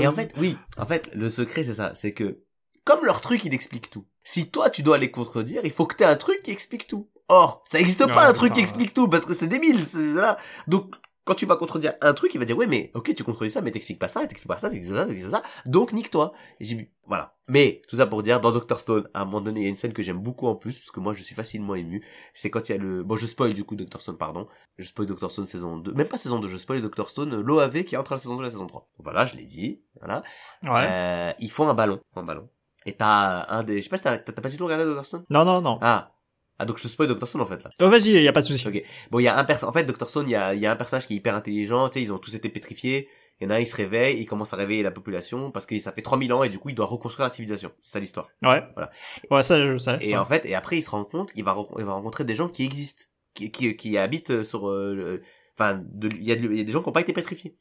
Et 0.00 0.06
en 0.06 0.12
fait, 0.12 0.32
oui, 0.38 0.56
en 0.78 0.86
fait, 0.86 1.10
le 1.14 1.28
secret, 1.28 1.64
c'est 1.64 1.74
ça. 1.74 1.92
C'est 1.94 2.12
que, 2.12 2.38
comme 2.84 3.04
leur 3.04 3.20
truc, 3.20 3.44
il 3.44 3.52
explique 3.52 3.90
tout. 3.90 4.06
Si 4.22 4.50
toi, 4.50 4.70
tu 4.70 4.82
dois 4.82 4.98
les 4.98 5.10
contredire, 5.10 5.60
il 5.64 5.70
faut 5.70 5.86
que 5.86 5.96
t'aies 5.96 6.04
un 6.04 6.16
truc 6.16 6.40
qui 6.42 6.50
explique 6.50 6.86
tout. 6.86 7.10
Or, 7.28 7.64
ça 7.70 7.80
existe 7.80 8.06
pas 8.06 8.26
un 8.26 8.32
truc 8.32 8.52
qui 8.52 8.60
explique 8.60 8.94
tout, 8.94 9.08
parce 9.08 9.26
que 9.26 9.34
c'est 9.34 9.46
débile, 9.46 9.84
c'est 9.84 10.14
là. 10.14 10.36
Donc, 10.66 10.94
quand 11.24 11.34
tu 11.34 11.46
vas 11.46 11.56
contredire 11.56 11.94
un 12.00 12.12
truc, 12.12 12.34
il 12.34 12.38
va 12.38 12.44
dire, 12.44 12.56
ouais, 12.56 12.66
mais, 12.66 12.90
ok, 12.94 13.14
tu 13.14 13.24
contredis 13.24 13.50
ça, 13.50 13.62
mais 13.62 13.70
t'expliques 13.70 13.98
pas 13.98 14.08
ça, 14.08 14.26
t'expliques 14.26 14.48
pas 14.48 14.58
ça, 14.58 14.68
t'expliques 14.68 14.96
ça, 14.96 15.06
t'expliques 15.06 15.30
ça, 15.30 15.42
donc 15.66 15.92
nique-toi. 15.92 16.32
Et 16.60 16.64
j'ai 16.64 16.90
voilà. 17.06 17.34
Mais, 17.48 17.82
tout 17.88 17.96
ça 17.96 18.06
pour 18.06 18.22
dire, 18.22 18.40
dans 18.40 18.52
Doctor 18.52 18.80
Stone, 18.80 19.08
à 19.14 19.22
un 19.22 19.24
moment 19.24 19.40
donné, 19.40 19.60
il 19.60 19.62
y 19.64 19.66
a 19.66 19.68
une 19.68 19.74
scène 19.74 19.92
que 19.92 20.02
j'aime 20.02 20.18
beaucoup 20.18 20.46
en 20.46 20.54
plus, 20.54 20.78
parce 20.78 20.90
que 20.90 21.00
moi, 21.00 21.12
je 21.12 21.22
suis 21.22 21.34
facilement 21.34 21.74
ému. 21.74 22.04
C'est 22.32 22.50
quand 22.50 22.68
il 22.68 22.72
y 22.72 22.74
a 22.74 22.78
le, 22.78 23.02
bon, 23.02 23.16
je 23.16 23.26
spoil 23.26 23.52
du 23.54 23.64
coup 23.64 23.76
Doctor 23.76 24.00
Stone, 24.00 24.16
pardon. 24.16 24.46
Je 24.78 24.84
spoil 24.84 25.06
Doctor 25.06 25.30
Stone 25.30 25.46
saison 25.46 25.76
2. 25.76 25.92
Même 25.92 26.08
pas 26.08 26.16
saison 26.16 26.38
2, 26.38 26.48
je 26.48 26.56
spoil 26.56 26.80
Doctor 26.80 27.08
Stone, 27.10 27.40
l'OAV 27.40 27.84
qui 27.84 27.94
est 27.94 27.98
entre 27.98 28.12
la 28.12 28.18
saison 28.18 28.36
2 28.36 28.42
et 28.42 28.44
la 28.44 28.50
saison 28.50 28.66
3. 28.66 28.88
Voilà, 28.98 29.26
je 29.26 29.36
l'ai 29.36 29.44
dit. 29.44 29.80
Voilà. 29.98 30.22
Ouais. 30.62 30.88
Euh, 30.90 31.32
ils 31.38 31.50
font 31.50 31.68
un 31.68 31.74
ballon. 31.74 32.00
Ils 32.10 32.14
font 32.14 32.20
un 32.20 32.24
ballon. 32.24 32.48
Et 32.86 32.94
t'as 32.94 33.46
un 33.48 33.62
des, 33.62 33.78
je 33.78 33.82
sais 33.82 33.88
pas 33.88 33.96
si 33.96 34.02
t'as 34.02 34.18
t'as 34.18 34.42
pas 34.42 34.48
du 34.50 34.58
tout 34.58 34.64
regardé 34.64 34.84
Doctor 34.84 35.06
Stone? 35.06 35.24
Non 35.30 35.44
non 35.44 35.62
non. 35.62 35.78
Ah. 35.80 36.12
Ah, 36.58 36.66
donc 36.66 36.78
je 36.78 36.84
te 36.84 36.88
spoil 36.88 37.08
Doctor 37.08 37.28
Stone 37.28 37.40
en 37.40 37.46
fait, 37.46 37.62
là. 37.64 37.70
Oh, 37.80 37.88
vas-y, 37.90 38.10
y 38.10 38.28
a 38.28 38.32
pas 38.32 38.40
de 38.42 38.46
souci. 38.46 38.66
Ok. 38.68 38.82
Bon, 39.10 39.18
il 39.18 39.24
y 39.24 39.28
a 39.28 39.36
un 39.36 39.44
perso, 39.44 39.66
en 39.66 39.72
fait, 39.72 39.84
Doctor 39.84 40.08
Stone, 40.08 40.28
il 40.28 40.32
y 40.32 40.36
a, 40.36 40.54
y 40.54 40.66
a 40.66 40.70
un 40.72 40.76
personnage 40.76 41.06
qui 41.06 41.14
est 41.14 41.16
hyper 41.16 41.34
intelligent, 41.34 41.88
tu 41.88 41.94
sais, 41.98 42.02
ils 42.02 42.12
ont 42.12 42.18
tous 42.18 42.34
été 42.34 42.48
pétrifiés. 42.48 43.08
Il 43.40 43.44
y 43.44 43.46
en 43.48 43.50
a 43.50 43.56
un, 43.56 43.58
il 43.58 43.66
se 43.66 43.74
réveille, 43.74 44.20
il 44.20 44.26
commence 44.26 44.52
à 44.52 44.56
réveiller 44.56 44.84
la 44.84 44.92
population 44.92 45.50
parce 45.50 45.66
que 45.66 45.76
ça 45.80 45.90
fait 45.90 46.02
3000 46.02 46.32
ans 46.32 46.44
et 46.44 46.48
du 46.48 46.60
coup, 46.60 46.68
il 46.68 46.76
doit 46.76 46.86
reconstruire 46.86 47.24
la 47.26 47.30
civilisation. 47.34 47.72
C'est 47.82 47.94
ça 47.94 47.98
l'histoire. 48.00 48.28
Ouais. 48.42 48.62
Voilà. 48.74 48.90
Ouais, 49.32 49.42
ça 49.42 49.60
je 49.60 49.76
sais. 49.78 49.96
Et 50.00 50.12
Ouais. 50.12 50.16
en 50.16 50.24
fait, 50.24 50.46
et 50.46 50.54
après, 50.54 50.78
il 50.78 50.82
se 50.82 50.90
rend 50.90 51.04
compte, 51.04 51.32
il 51.34 51.42
va, 51.42 51.56
il 51.78 51.84
va 51.84 51.94
rencontrer 51.94 52.22
des 52.22 52.36
gens 52.36 52.46
qui 52.48 52.64
existent, 52.64 53.02
qui, 53.34 53.50
qui, 53.50 53.74
qui 53.74 53.98
habitent 53.98 54.44
sur, 54.44 54.68
euh, 54.70 55.20
enfin, 55.58 55.82
il 56.02 56.22
y 56.22 56.30
a, 56.30 56.36
de- 56.36 56.46
il 56.48 56.56
y 56.58 56.60
a 56.60 56.64
des 56.64 56.70
gens 56.70 56.80
qui 56.82 56.88
n'ont 56.88 56.92
pas 56.92 57.00
été 57.00 57.12
pétrifiés, 57.12 57.56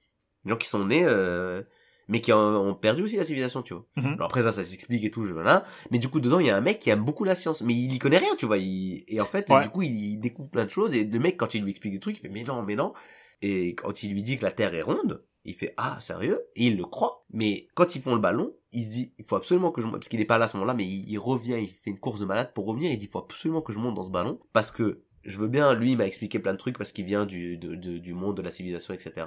des 0.46 0.52
gens 0.52 0.58
qui 0.58 0.68
sont 0.68 0.86
nés, 0.86 1.04
euh, 1.04 1.64
mais 2.08 2.22
qui 2.22 2.34
ont, 2.34 2.74
perdu 2.76 3.04
aussi 3.04 3.18
la 3.18 3.24
civilisation, 3.24 3.62
tu 3.62 3.74
vois. 3.74 3.86
Mhm. 3.98 4.14
Alors 4.14 4.26
après 4.26 4.44
ça, 4.44 4.52
ça 4.52 4.64
s'explique 4.64 5.04
et 5.04 5.12
tout, 5.12 5.26
je 5.26 5.34
voilà. 5.34 5.66
Mais 5.92 6.00
du 6.00 6.10
coup, 6.10 6.20
dedans, 6.20 6.40
il 6.40 6.48
y 6.48 6.50
a 6.50 6.56
un 6.58 6.62
mec 6.62 6.80
qui 6.80 6.90
aime 6.90 7.04
beaucoup 7.04 7.24
la 7.24 7.36
science, 7.36 7.62
mais 7.62 7.74
il 7.74 7.94
y 7.94 8.00
connaît 8.00 8.18
rien, 8.18 8.36
tu 8.38 8.46
vois. 8.46 8.58
Il... 8.58 9.04
Et 9.08 9.22
en 9.22 9.26
fait, 9.26 9.50
Ouais. 9.50 9.64
du 9.64 9.70
coup, 9.70 9.82
il 9.82 10.18
découvre 10.18 10.50
plein 10.50 10.66
de 10.66 10.70
choses. 10.70 10.94
Et 10.94 11.04
le 11.04 11.20
mec, 11.20 11.38
quand 11.38 11.54
il 11.54 11.64
lui 11.64 11.72
explique 11.72 11.94
des 11.94 12.00
trucs, 12.00 12.18
il 12.18 12.22
fait 12.22 12.30
mais 12.30 12.44
non, 12.44 12.62
mais 12.64 12.76
non. 12.76 12.94
Et 13.42 13.76
quand 13.76 14.04
il 14.04 14.14
lui 14.14 14.24
dit 14.24 14.38
que 14.38 14.44
la 14.44 14.52
Terre 14.52 14.74
est 14.74 14.82
ronde, 14.82 15.24
il 15.46 15.54
fait 15.54 15.74
ah 15.78 15.98
sérieux? 16.00 16.42
Et 16.56 16.68
il 16.68 16.78
le 16.78 16.86
croit. 16.86 17.26
Mais 17.32 17.68
quand 17.74 17.96
ils 17.96 18.02
font 18.02 18.16
le 18.16 18.22
ballon, 18.22 18.54
il 18.72 18.86
se 18.86 18.90
dit 18.90 19.14
il 19.18 19.26
faut 19.26 19.36
absolument 19.36 19.72
que 19.72 19.82
je 19.82 19.86
monte 19.88 19.96
parce 19.96 20.08
qu'il 20.08 20.22
est 20.22 20.26
pas 20.26 20.38
là 20.38 20.46
à 20.46 20.48
ce 20.48 20.56
moment-là, 20.58 20.74
mais 20.74 20.86
il, 20.86 21.10
il 21.10 21.18
revient, 21.20 21.58
il 21.62 21.68
fait 21.70 21.90
une 21.90 22.00
course 22.00 22.20
de 22.20 22.26
malade 22.26 22.52
pour 22.54 22.66
revenir. 22.66 22.92
Il 22.92 22.98
dit 22.98 23.06
il 23.06 23.12
faut 23.12 23.20
absolument 23.20 23.62
que 23.62 23.74
je 23.74 23.80
monte 23.80 23.96
dans 23.96 24.04
ce 24.04 24.12
ballon 24.12 24.40
parce 24.54 24.72
que 24.72 25.04
je 25.24 25.38
veux 25.38 25.48
bien. 25.48 25.74
Lui, 25.74 25.92
il 25.92 25.98
m'a 25.98 26.06
expliqué 26.06 26.40
plein 26.40 26.54
de 26.54 26.58
trucs 26.58 26.78
parce 26.78 26.92
qu'il 26.92 27.06
vient 27.06 27.26
du 27.26 27.58
de- 27.58 27.76
de- 27.76 27.98
du 27.98 28.14
monde 28.14 28.38
de 28.38 28.42
la 28.42 28.50
civilisation, 28.50 28.94
etc. 28.94 29.26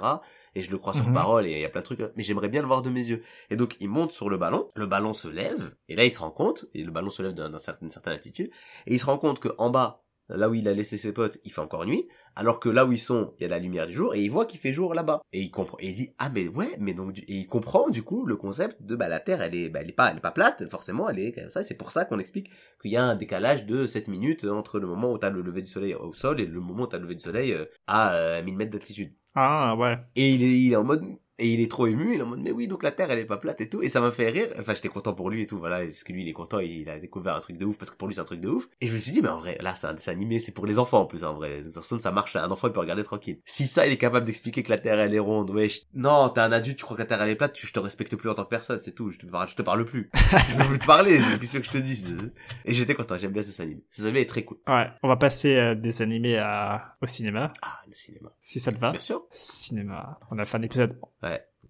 Et 0.55 0.61
je 0.61 0.71
le 0.71 0.77
crois 0.77 0.93
sur 0.93 1.07
Mhm. 1.07 1.13
parole 1.13 1.45
et 1.47 1.51
il 1.51 1.59
y 1.59 1.65
a 1.65 1.69
plein 1.69 1.81
de 1.81 1.85
trucs. 1.85 2.01
Mais 2.15 2.23
j'aimerais 2.23 2.49
bien 2.49 2.61
le 2.61 2.67
voir 2.67 2.81
de 2.81 2.89
mes 2.89 3.05
yeux. 3.07 3.23
Et 3.49 3.55
donc 3.55 3.75
il 3.79 3.89
monte 3.89 4.11
sur 4.11 4.29
le 4.29 4.37
ballon, 4.37 4.69
le 4.75 4.85
ballon 4.87 5.13
se 5.13 5.27
lève, 5.27 5.75
et 5.89 5.95
là 5.95 6.05
il 6.05 6.11
se 6.11 6.19
rend 6.19 6.31
compte, 6.31 6.65
et 6.73 6.83
le 6.83 6.91
ballon 6.91 7.09
se 7.09 7.21
lève 7.21 7.33
d'un- 7.33 7.49
d'un 7.49 7.57
certain- 7.59 7.79
d'une 7.81 7.91
certaine 7.91 8.13
altitude, 8.13 8.47
et 8.87 8.93
il 8.93 8.99
se 8.99 9.05
rend 9.05 9.17
compte 9.17 9.39
que 9.39 9.49
en 9.57 9.69
bas, 9.69 10.03
là 10.29 10.49
où 10.49 10.53
il 10.53 10.67
a 10.67 10.73
laissé 10.73 10.97
ses 10.97 11.13
potes, 11.13 11.39
il 11.43 11.51
fait 11.51 11.61
encore 11.61 11.85
nuit, 11.85 12.07
alors 12.35 12.59
que 12.59 12.69
là 12.69 12.85
où 12.85 12.91
ils 12.91 12.99
sont, 12.99 13.33
il 13.39 13.43
y 13.43 13.45
a 13.45 13.49
la 13.49 13.59
lumière 13.59 13.87
du 13.87 13.93
jour, 13.93 14.15
et 14.15 14.21
il 14.21 14.29
voit 14.29 14.45
qu'il 14.45 14.59
fait 14.59 14.73
jour 14.73 14.93
là-bas. 14.93 15.21
Et 15.33 15.41
il 15.41 15.51
comprend, 15.51 15.77
et 15.79 15.87
il 15.87 15.95
dit, 15.95 16.13
ah 16.19 16.29
mais 16.29 16.47
ouais, 16.47 16.75
mais 16.79 16.93
donc, 16.93 17.19
et 17.19 17.23
il 17.27 17.47
comprend 17.47 17.89
du 17.89 18.03
coup 18.03 18.25
le 18.25 18.35
concept 18.35 18.81
de, 18.83 18.95
bah 18.95 19.07
la 19.07 19.19
Terre, 19.19 19.41
elle 19.41 19.55
est, 19.55 19.69
bah, 19.69 19.79
elle 19.81 19.89
est 19.89 19.93
pas, 19.93 20.11
elle 20.11 20.17
est 20.17 20.21
pas 20.21 20.31
plate, 20.31 20.69
forcément, 20.69 21.09
elle 21.09 21.19
est 21.19 21.31
comme 21.31 21.49
ça, 21.49 21.63
c'est 21.63 21.75
pour 21.75 21.91
ça 21.91 22.05
qu'on 22.05 22.19
explique 22.19 22.49
qu'il 22.81 22.91
y 22.91 22.97
a 22.97 23.03
un 23.03 23.15
décalage 23.15 23.65
de 23.65 23.85
7 23.85 24.07
minutes 24.07 24.45
entre 24.45 24.79
le 24.79 24.87
moment 24.87 25.11
où 25.11 25.17
t'as 25.17 25.29
le 25.29 25.41
lever 25.41 25.61
du 25.61 25.67
soleil 25.67 25.95
au 25.95 26.13
sol 26.13 26.39
et 26.39 26.45
le 26.45 26.59
moment 26.59 26.83
où 26.83 26.87
t'as 26.87 26.97
le 26.97 27.03
lever 27.03 27.15
du 27.15 27.23
soleil 27.23 27.53
euh, 27.53 27.65
à 27.87 28.15
euh, 28.15 28.43
1000 28.43 28.55
mètres 28.55 28.71
d'altitude. 28.71 29.13
Ah, 29.35 29.75
ouais. 29.75 29.97
Et 30.15 30.33
il 30.33 30.43
est, 30.43 30.59
il 30.59 30.73
est 30.73 30.75
en 30.75 30.83
mode, 30.83 31.03
et 31.39 31.47
il 31.53 31.59
est 31.61 31.69
trop 31.69 31.87
ému, 31.87 32.13
il 32.15 32.19
est 32.19 32.23
en 32.23 32.27
mode, 32.27 32.39
mais 32.39 32.51
oui, 32.51 32.67
donc 32.67 32.83
la 32.83 32.91
Terre, 32.91 33.11
elle 33.11 33.19
est 33.19 33.25
pas 33.25 33.37
plate 33.37 33.61
et 33.61 33.69
tout. 33.69 33.81
Et 33.81 33.89
ça 33.89 34.01
m'a 34.01 34.11
fait 34.11 34.29
rire. 34.29 34.47
Enfin, 34.59 34.73
j'étais 34.73 34.89
content 34.89 35.13
pour 35.13 35.29
lui 35.29 35.41
et 35.43 35.47
tout, 35.47 35.57
voilà, 35.59 35.79
parce 35.85 36.03
que 36.03 36.11
lui, 36.13 36.23
il 36.23 36.29
est 36.29 36.33
content, 36.33 36.59
il 36.59 36.89
a 36.89 36.99
découvert 36.99 37.35
un 37.35 37.39
truc 37.39 37.57
de 37.57 37.65
ouf, 37.65 37.77
parce 37.77 37.91
que 37.91 37.95
pour 37.97 38.07
lui, 38.07 38.15
c'est 38.15 38.21
un 38.21 38.25
truc 38.25 38.39
de 38.41 38.49
ouf. 38.49 38.67
Et 38.81 38.87
je 38.87 38.93
me 38.93 38.97
suis 38.97 39.11
dit, 39.11 39.21
mais 39.21 39.29
en 39.29 39.39
vrai, 39.39 39.57
là, 39.61 39.75
c'est 39.75 39.87
un 39.87 39.93
dessin 39.93 40.11
animé, 40.11 40.39
c'est 40.39 40.51
pour 40.51 40.65
les 40.65 40.79
enfants, 40.79 41.01
en 41.01 41.05
plus, 41.05 41.23
en 41.23 41.33
vrai. 41.33 41.59
De 41.59 41.65
toute 41.65 41.75
façon, 41.75 41.99
ça 41.99 42.11
marche, 42.11 42.35
un 42.35 42.49
enfant, 42.49 42.67
il 42.67 42.73
peut 42.73 42.79
regarder 42.79 43.03
tranquille. 43.03 43.39
Si 43.45 43.67
ça, 43.67 43.85
il 43.87 43.93
est 43.93 43.97
capable 43.97 44.25
d'expliquer 44.25 44.63
que 44.63 44.69
la 44.69 44.79
Terre, 44.79 44.99
elle 44.99 45.13
est 45.13 45.19
ronde, 45.19 45.49
ouais, 45.51 45.69
je- 45.69 45.81
non, 45.93 46.29
t'es 46.29 46.41
un 46.41 46.51
adulte, 46.51 46.77
tu 46.77 46.85
crois 46.85 46.97
que 46.97 47.01
la 47.01 47.07
Terre, 47.07 47.21
elle 47.21 47.29
est 47.29 47.35
plate, 47.35 47.53
tu, 47.53 47.67
je 47.67 47.73
te 47.73 47.79
respecte 47.79 48.15
plus 48.15 48.29
en 48.29 48.33
tant 48.33 48.43
que 48.43 48.49
personne, 48.49 48.79
c'est 48.79 48.93
tout, 48.93 49.11
je 49.11 49.19
te 49.19 49.25
parle, 49.25 49.47
je 49.47 49.55
te 49.55 49.61
parle 49.61 49.85
plus. 49.85 50.09
je 50.49 50.55
veux 50.55 50.67
plus 50.69 50.79
te 50.79 50.85
parler, 50.85 51.19
qu'est-ce 51.19 51.37
que 51.39 51.45
tu 51.45 51.53
veux 51.57 51.59
que 51.61 51.65
je 51.67 51.71
te 51.71 51.77
dise? 51.77 52.17
Et 52.65 52.73
j'étais 52.73 52.95
content, 52.95 53.17
j'aime 53.17 53.31
bien 53.31 53.41
ce 53.43 53.47
dessin 53.47 53.63
animé. 53.63 53.83
Ce 53.91 53.97
dessin 53.97 54.07
animé 54.09 54.21
est 54.21 54.25
très 54.29 54.43
cool. 54.43 54.57
Ouais. 54.67 54.87
On 55.03 55.07
va 55.07 55.17
passer 55.17 55.55
euh, 55.55 55.75
des 55.75 56.01
animés 56.01 56.37
à... 56.37 56.95
au 57.01 57.07
cinéma, 57.07 57.51
Ah, 57.61 57.79
le 57.87 57.93
cinéma. 57.93 58.31
si 58.39 58.59
ça 58.59 58.71
te 58.71 58.79
va. 58.79 58.91
Bien 58.91 58.99
sûr. 58.99 59.23
Cinéma. 59.29 60.19
On 60.31 60.39
a 60.39 60.45
fait 60.45 60.57
un 60.57 60.61
épisode. 60.61 60.99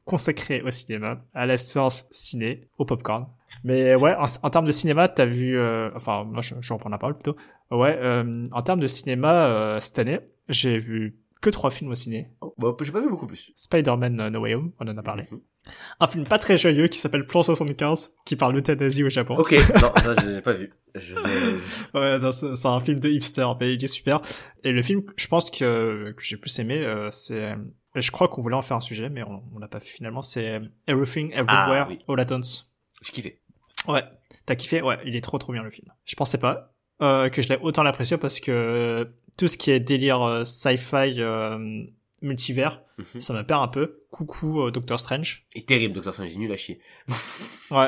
Consacré 0.07 0.61
au 0.61 0.71
cinéma, 0.71 1.21
à 1.33 1.45
la 1.45 1.57
séance 1.57 2.07
ciné, 2.11 2.67
au 2.77 2.85
popcorn. 2.85 3.27
Mais 3.63 3.93
ouais, 4.03 4.15
en, 4.15 4.25
en 4.41 4.49
termes 4.49 4.65
de 4.65 4.71
cinéma, 4.71 5.07
t'as 5.09 5.25
vu... 5.25 5.57
euh, 5.57 5.89
enfin, 5.95 6.23
moi, 6.23 6.41
je, 6.41 6.55
je 6.61 6.73
reprends 6.73 6.89
la 6.89 6.97
parole 6.97 7.15
plutôt. 7.17 7.35
Ouais, 7.69 7.97
euh, 8.01 8.45
en 8.51 8.61
termes 8.61 8.79
de 8.79 8.87
cinéma, 8.87 9.47
euh, 9.47 9.79
cette 9.79 9.99
année, 9.99 10.19
j'ai 10.49 10.77
vu 10.79 11.17
que 11.41 11.49
trois 11.51 11.69
films 11.69 11.91
au 11.91 11.95
ciné. 11.95 12.29
Oh, 12.41 12.53
bah, 12.57 12.75
j'ai 12.81 12.91
pas 12.91 13.01
vu 13.01 13.09
beaucoup 13.09 13.27
plus. 13.27 13.51
Spider-Man 13.55 14.19
euh, 14.19 14.29
No 14.31 14.39
Way 14.39 14.55
Home, 14.55 14.71
on 14.79 14.87
en 14.87 14.97
a 14.97 15.03
parlé. 15.03 15.23
Mhm. 15.29 15.39
Un 15.99 16.07
film 16.07 16.23
pas 16.25 16.39
très 16.39 16.57
joyeux 16.57 16.87
qui 16.87 16.97
s'appelle 16.97 17.25
Plan 17.25 17.43
75, 17.43 18.13
qui 18.25 18.37
parle 18.37 18.53
d'euthanasie 18.53 19.03
au 19.03 19.09
Japon. 19.09 19.35
Ok, 19.37 19.51
non, 19.81 19.91
ça, 20.01 20.13
j'ai 20.25 20.41
pas 20.41 20.53
vu. 20.53 20.71
Je 20.95 21.13
sais, 21.13 21.29
Ouais, 21.93 22.19
c'est 22.31 22.65
un 22.67 22.79
film 22.79 22.99
de 23.01 23.09
hipster, 23.09 23.45
mais 23.59 23.73
il 23.73 23.83
est 23.83 23.87
super. 23.87 24.21
Et 24.63 24.71
le 24.71 24.81
film, 24.81 25.03
je 25.17 25.27
pense 25.27 25.49
que, 25.51 26.13
que 26.15 26.23
j'ai 26.23 26.37
plus 26.37 26.57
aimé, 26.59 26.77
euh, 26.77 27.11
c'est... 27.11 27.53
Et 27.97 28.01
je 28.01 28.11
crois 28.11 28.27
qu'on 28.29 28.41
voulait 28.41 28.55
en 28.55 28.61
faire 28.61 28.77
un 28.77 28.81
sujet, 28.81 29.09
mais 29.09 29.23
on, 29.23 29.43
on 29.53 29.59
l'a 29.59 29.67
pas 29.67 29.79
fait 29.79 29.87
finalement, 29.89 30.21
c'est 30.21 30.61
Everything 30.87 31.31
Everywhere 31.31 31.47
Ah, 31.49 31.87
oui. 31.89 31.99
All 32.07 32.19
at 32.19 32.31
Once. 32.31 32.71
je 33.03 33.11
kiffais. 33.11 33.39
Ouais. 33.87 34.03
T'as 34.45 34.55
kiffé? 34.55 34.81
Ouais, 34.81 34.97
il 35.05 35.15
est 35.15 35.21
trop 35.21 35.37
trop 35.39 35.51
bien 35.51 35.63
le 35.63 35.71
film. 35.71 35.91
Je 36.05 36.15
pensais 36.15 36.37
pas 36.37 36.73
euh, 37.01 37.29
que 37.29 37.41
je 37.41 37.49
l'ai 37.49 37.57
autant 37.57 37.85
apprécié 37.85 38.17
parce 38.17 38.39
que 38.39 39.11
tout 39.35 39.47
ce 39.47 39.57
qui 39.57 39.71
est 39.71 39.79
délire 39.79 40.21
euh, 40.21 40.43
sci-fi 40.43 41.15
euh, 41.19 41.83
multivers, 42.21 42.81
Mhm. 42.97 43.21
ça 43.21 43.33
me 43.33 43.43
perd 43.43 43.61
un 43.61 43.67
peu. 43.67 43.99
Coucou 44.11 44.61
euh, 44.61 44.71
Doctor 44.71 44.99
Strange. 44.99 45.45
Et 45.53 45.63
terrible, 45.63 45.93
Docteur 45.93 46.13
Strange, 46.13 46.35
nul 46.37 46.51
à 46.51 46.55
chier. 46.55 46.79
Ouais. 47.71 47.87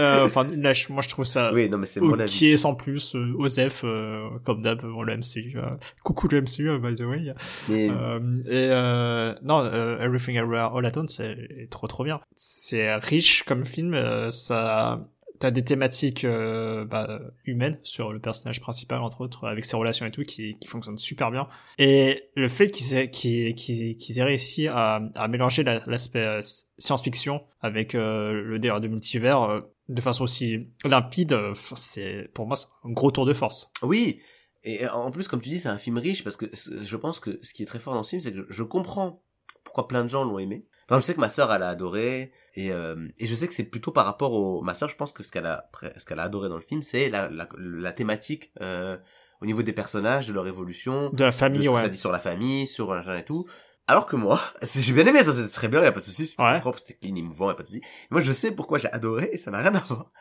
Euh, 0.00 0.24
Enfin, 0.24 0.44
là, 0.56 0.72
moi 0.88 1.02
je 1.02 1.08
trouve 1.08 1.24
ça 1.26 1.52
Oui, 1.52 1.68
non, 1.68 1.76
mais 1.78 1.86
c'est 1.86 2.00
mon 2.00 2.18
avis. 2.18 2.58
sans 2.58 2.74
plus. 2.74 3.14
Euh, 3.14 3.34
Osef, 3.38 3.82
euh, 3.84 4.28
comme 4.44 4.62
d'hab, 4.62 4.82
on 4.84 5.02
le 5.02 5.16
MCU. 5.18 5.52
euh, 5.56 5.76
coucou 6.02 6.28
le 6.28 6.40
MCU, 6.40 6.78
by 6.78 6.94
the 6.94 7.02
way. 7.02 7.34
Mais, 7.68 7.90
Euh, 7.90 8.18
et 8.46 8.68
euh, 8.70 9.34
non, 9.42 9.60
euh, 9.64 9.98
Everything 10.00 10.36
Everywhere 10.36 10.74
All 10.74 10.86
at 10.86 10.96
Once, 10.96 11.14
c'est 11.16 11.32
est 11.58 11.70
trop 11.70 11.86
trop 11.88 12.04
bien. 12.04 12.20
C'est 12.34 12.94
riche 12.96 13.42
comme 13.42 13.64
film. 13.66 13.92
euh, 13.94 14.30
ça, 14.30 15.00
t'as 15.42 15.50
des 15.50 15.64
thématiques 15.64 16.24
euh, 16.24 16.84
bah, 16.84 17.20
humaines 17.44 17.80
sur 17.82 18.12
le 18.12 18.20
personnage 18.20 18.60
principal 18.60 19.00
entre 19.02 19.22
autres, 19.22 19.48
avec 19.48 19.64
ses 19.64 19.76
relations 19.76 20.06
et 20.06 20.12
tout, 20.12 20.22
qui, 20.22 20.56
qui 20.60 20.68
fonctionnent 20.68 20.98
super 20.98 21.32
bien. 21.32 21.48
Et 21.78 22.30
le 22.36 22.48
fait 22.48 22.70
qu'ils 22.70 22.94
aient, 22.94 24.22
réussi 24.22 24.68
à, 24.68 25.00
mélanger 25.28 25.64
la- 25.64 25.82
l'aspect 25.86 26.20
euh, 26.20 26.40
science-fiction 26.78 27.42
avec 27.60 27.96
euh, 27.96 28.32
le 28.32 28.60
délire 28.60 28.80
de 28.80 28.86
multivers 28.86 29.64
de 29.88 30.00
façon 30.00 30.22
aussi 30.22 30.68
limpide, 30.84 31.36
c'est 31.74 32.30
pour 32.34 32.46
moi 32.46 32.56
un 32.84 32.92
gros 32.92 33.10
tour 33.10 33.26
de 33.26 33.32
force. 33.32 33.70
oui. 33.82 34.20
Et 34.64 34.86
en 34.86 35.10
plus, 35.10 35.26
comme 35.26 35.40
tu 35.40 35.48
dis, 35.48 35.58
c'est 35.58 35.68
un 35.68 35.76
film 35.76 35.98
riche 35.98 36.22
parce 36.22 36.36
que 36.36 36.46
je 36.52 36.96
pense 36.96 37.18
que 37.18 37.40
ce 37.42 37.52
qui 37.52 37.64
est 37.64 37.66
très 37.66 37.80
fort 37.80 37.94
dans 37.94 38.04
ce 38.04 38.10
film, 38.10 38.20
c'est 38.20 38.32
que 38.32 38.46
je 38.48 38.62
comprends 38.62 39.24
pourquoi 39.64 39.88
plein 39.88 40.04
de 40.04 40.08
gens 40.08 40.22
l'ont 40.22 40.38
aimé. 40.38 40.66
Enfin, 40.88 41.00
je 41.00 41.04
sais 41.04 41.14
que 41.14 41.20
ma 41.20 41.28
sœur, 41.28 41.52
elle 41.52 41.62
a 41.62 41.68
adoré. 41.68 42.32
Et, 42.54 42.70
euh, 42.72 43.08
et 43.18 43.26
je 43.26 43.34
sais 43.34 43.48
que 43.48 43.54
c'est 43.54 43.64
plutôt 43.64 43.92
par 43.92 44.04
rapport 44.04 44.32
au... 44.32 44.60
Ma 44.62 44.74
sœur, 44.74 44.88
je 44.88 44.96
pense 44.96 45.12
que 45.12 45.22
ce 45.22 45.32
qu'elle 45.32 45.46
a, 45.46 45.70
ce 45.96 46.04
qu'elle 46.04 46.18
a 46.20 46.24
adoré 46.24 46.48
dans 46.48 46.56
le 46.56 46.60
film, 46.62 46.82
c'est 46.82 47.08
la, 47.08 47.28
la, 47.30 47.48
la 47.58 47.92
thématique 47.92 48.52
euh, 48.60 48.96
au 49.40 49.46
niveau 49.46 49.62
des 49.62 49.72
personnages, 49.72 50.26
de 50.26 50.32
leur 50.32 50.46
évolution, 50.46 51.10
De 51.10 51.24
la 51.24 51.30
de 51.30 51.34
famille, 51.34 51.64
ce 51.64 51.68
que 51.68 51.74
ouais. 51.74 51.80
ça 51.80 51.88
dit 51.88 51.96
sur 51.98 52.12
la 52.12 52.18
famille, 52.18 52.66
sur 52.66 52.92
un 52.92 53.16
et 53.16 53.24
tout. 53.24 53.46
Alors 53.88 54.06
que 54.06 54.16
moi, 54.16 54.40
j'ai 54.62 54.92
bien 54.92 55.06
aimé 55.06 55.24
ça, 55.24 55.32
c'était 55.32 55.48
très 55.48 55.68
bien, 55.68 55.82
y 55.82 55.86
a 55.86 55.92
pas 55.92 56.00
de 56.00 56.04
souci, 56.04 56.26
c'était 56.26 56.42
Ouais. 56.42 56.60
propre, 56.60 56.78
c'était 56.78 56.94
clean, 56.94 57.16
émouvant, 57.16 57.48
y 57.48 57.52
a 57.52 57.54
pas 57.54 57.62
de 57.62 57.68
souci. 57.68 57.80
Moi, 58.10 58.20
je 58.20 58.32
sais 58.32 58.50
pourquoi 58.52 58.78
j'ai 58.78 58.92
adoré 58.92 59.30
et 59.32 59.38
ça 59.38 59.50
n'a 59.50 59.58
rien 59.58 59.74
à 59.74 59.80
voir. 59.80 60.12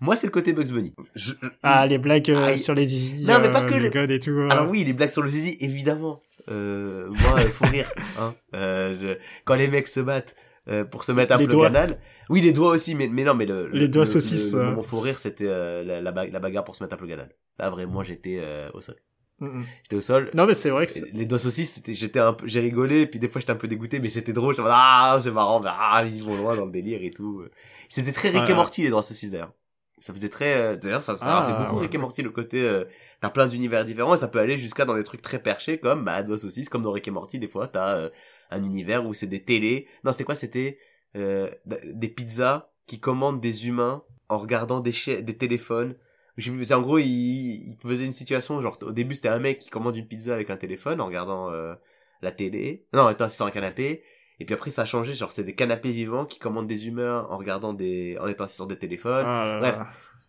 Moi, 0.00 0.16
c'est 0.16 0.26
le 0.26 0.32
côté 0.32 0.52
Bugs 0.52 0.70
Bunny. 0.72 0.94
Je- 1.14 1.32
je- 1.40 1.48
Ah, 1.62 1.86
les 1.86 1.98
blagues 1.98 2.30
euh, 2.30 2.50
Ah, 2.52 2.56
sur 2.56 2.74
les 2.74 2.86
zizi, 2.86 3.26
Non, 3.26 3.38
mais 3.40 3.50
pas 3.50 3.62
euh, 3.62 3.68
que 3.68 3.74
le 3.74 3.80
les- 3.80 3.90
god 3.90 4.10
et 4.10 4.18
tout. 4.18 4.30
euh. 4.30 4.48
Alors 4.50 4.68
oui, 4.70 4.84
les 4.84 4.92
blagues 4.94 5.10
sur 5.10 5.22
le 5.22 5.28
zizi, 5.28 5.56
évidemment. 5.60 6.22
Euh, 6.48 7.08
moi, 7.08 7.42
il 7.42 7.48
faut 7.50 7.66
rire. 7.66 7.90
Hein. 8.18 8.34
Euh, 8.54 8.96
je- 9.00 9.18
Quand 9.44 9.54
les 9.54 9.68
mecs 9.68 9.88
se 9.88 10.00
battent 10.00 10.34
euh, 10.68 10.84
pour 10.84 11.04
se 11.04 11.12
mettre 11.12 11.34
un 11.34 11.38
Les 11.38 11.46
peu 11.46 11.52
doigts. 11.52 11.66
canal. 11.66 11.98
Oui, 12.28 12.40
les 12.40 12.52
doigts 12.52 12.70
aussi, 12.70 12.94
mais, 12.94 13.08
mais 13.08 13.24
non, 13.24 13.34
mais 13.34 13.46
le, 13.46 13.66
le- 13.68 13.78
Les 13.78 13.88
doigts 13.88 14.04
le- 14.04 14.10
saucisses, 14.10 14.52
Le, 14.52 14.58
le 14.58 14.64
euh. 14.64 14.70
moment 14.70 14.82
faut 14.82 15.00
rire, 15.00 15.18
c'était 15.18 15.44
la, 15.84 16.00
la, 16.00 16.12
ba- 16.12 16.26
la 16.26 16.38
bagarre 16.38 16.64
pour 16.64 16.74
se 16.76 16.82
mettre 16.84 16.94
un 16.94 16.98
peu 16.98 17.06
canal. 17.06 17.30
Là, 17.58 17.70
vraiment, 17.70 18.02
j'étais 18.04 18.38
euh, 18.40 18.68
au 18.74 18.80
sol. 18.80 18.96
Mm, 19.40 19.46
mm. 19.46 19.64
J'étais 19.84 19.96
au 19.96 20.00
sol. 20.02 20.30
Non, 20.34 20.46
mais 20.46 20.54
c'est 20.54 20.70
vrai 20.70 20.86
que 20.86 20.92
Les 21.14 21.24
doigts 21.24 21.38
saucisses, 21.38 21.72
c'était, 21.72 21.94
j'étais 21.94 22.20
un 22.20 22.34
peu, 22.34 22.46
j'ai 22.46 22.60
rigolé, 22.60 23.06
puis 23.06 23.18
des 23.18 23.28
fois 23.28 23.40
j'étais 23.40 23.52
un 23.52 23.56
peu 23.56 23.68
dégoûté, 23.68 23.98
mais 24.00 24.10
c'était 24.10 24.34
drôle. 24.34 24.54
J'étais 24.54 24.68
ah, 24.70 25.18
c'est 25.22 25.30
marrant, 25.30 25.62
ah, 25.66 26.04
ils 26.04 26.22
vont 26.22 26.36
loin 26.36 26.54
dans 26.56 26.66
le 26.66 26.72
délire 26.72 27.02
et 27.02 27.10
tout. 27.10 27.42
C'était 27.88 28.12
très 28.12 28.28
Rick 28.30 28.48
et. 28.50 28.54
Morty, 28.54 28.82
les 28.82 28.90
doigts 28.90 29.02
saucisses 29.02 29.30
d'ailleurs. 29.30 29.52
Ça 30.00 30.12
faisait 30.14 30.28
très, 30.30 30.56
euh, 30.56 30.76
d'ailleurs, 30.76 31.02
ça, 31.02 31.14
ça 31.14 31.26
Ah, 31.28 31.40
rappelait 31.40 31.58
beaucoup 31.64 31.76
ouais. 31.76 31.82
Rick 31.82 31.94
et 31.94 31.98
Morty, 31.98 32.22
le 32.22 32.30
côté, 32.30 32.62
euh, 32.62 32.84
t'as 33.20 33.28
plein 33.30 33.46
d'univers 33.46 33.84
différents 33.84 34.14
et 34.14 34.18
ça 34.18 34.28
peut 34.28 34.38
aller 34.38 34.56
jusqu'à 34.56 34.84
dans 34.86 34.94
des 34.96 35.04
trucs 35.04 35.22
très 35.22 35.38
perchés 35.38 35.78
comme, 35.78 36.04
bah, 36.04 36.22
doigts 36.22 36.38
saucisses, 36.38 36.68
comme 36.68 36.82
dans 36.82 36.90
Rick 36.92 37.06
et 37.06 37.10
Morty, 37.10 37.38
des 37.38 37.48
fois, 37.48 37.68
t'as 37.68 37.96
euh, 37.98 38.10
un 38.50 38.64
univers 38.64 39.06
où 39.06 39.14
c'est 39.14 39.26
des 39.26 39.44
télés. 39.44 39.86
Non, 40.04 40.12
c'était 40.12 40.24
quoi? 40.24 40.34
C'était, 40.34 40.78
euh, 41.16 41.50
des 41.66 42.08
pizzas 42.08 42.70
qui 42.86 42.98
commandent 42.98 43.40
des 43.40 43.68
humains 43.68 44.02
en 44.28 44.38
regardant 44.38 44.80
des, 44.80 44.92
des 45.22 45.36
téléphones. 45.36 45.96
C'est 46.38 46.72
en 46.72 46.80
gros, 46.80 46.98
il, 46.98 47.06
il 47.06 47.76
faisait 47.82 48.06
une 48.06 48.12
situation, 48.12 48.60
genre, 48.60 48.78
au 48.82 48.92
début, 48.92 49.14
c'était 49.14 49.28
un 49.28 49.38
mec 49.38 49.58
qui 49.58 49.68
commande 49.68 49.96
une 49.96 50.06
pizza 50.06 50.32
avec 50.32 50.48
un 50.48 50.56
téléphone 50.56 51.00
en 51.00 51.06
regardant 51.06 51.50
euh, 51.50 51.74
la 52.22 52.32
télé. 52.32 52.86
Non, 52.94 53.10
étant 53.10 53.24
assis 53.26 53.36
sur 53.36 53.46
un 53.46 53.50
canapé. 53.50 54.02
Et 54.40 54.46
puis 54.46 54.54
après, 54.54 54.70
ça 54.70 54.82
a 54.82 54.84
changé, 54.86 55.12
genre, 55.12 55.30
c'est 55.30 55.44
des 55.44 55.54
canapés 55.54 55.92
vivants 55.92 56.24
qui 56.24 56.38
commandent 56.38 56.66
des 56.66 56.88
humains 56.88 57.26
en 57.28 57.36
regardant 57.36 57.74
des, 57.74 58.16
en 58.20 58.26
étant 58.26 58.44
assis 58.44 58.56
sur 58.56 58.66
des 58.66 58.78
téléphones. 58.78 59.26
Ah 59.26 59.58
Bref. 59.60 59.78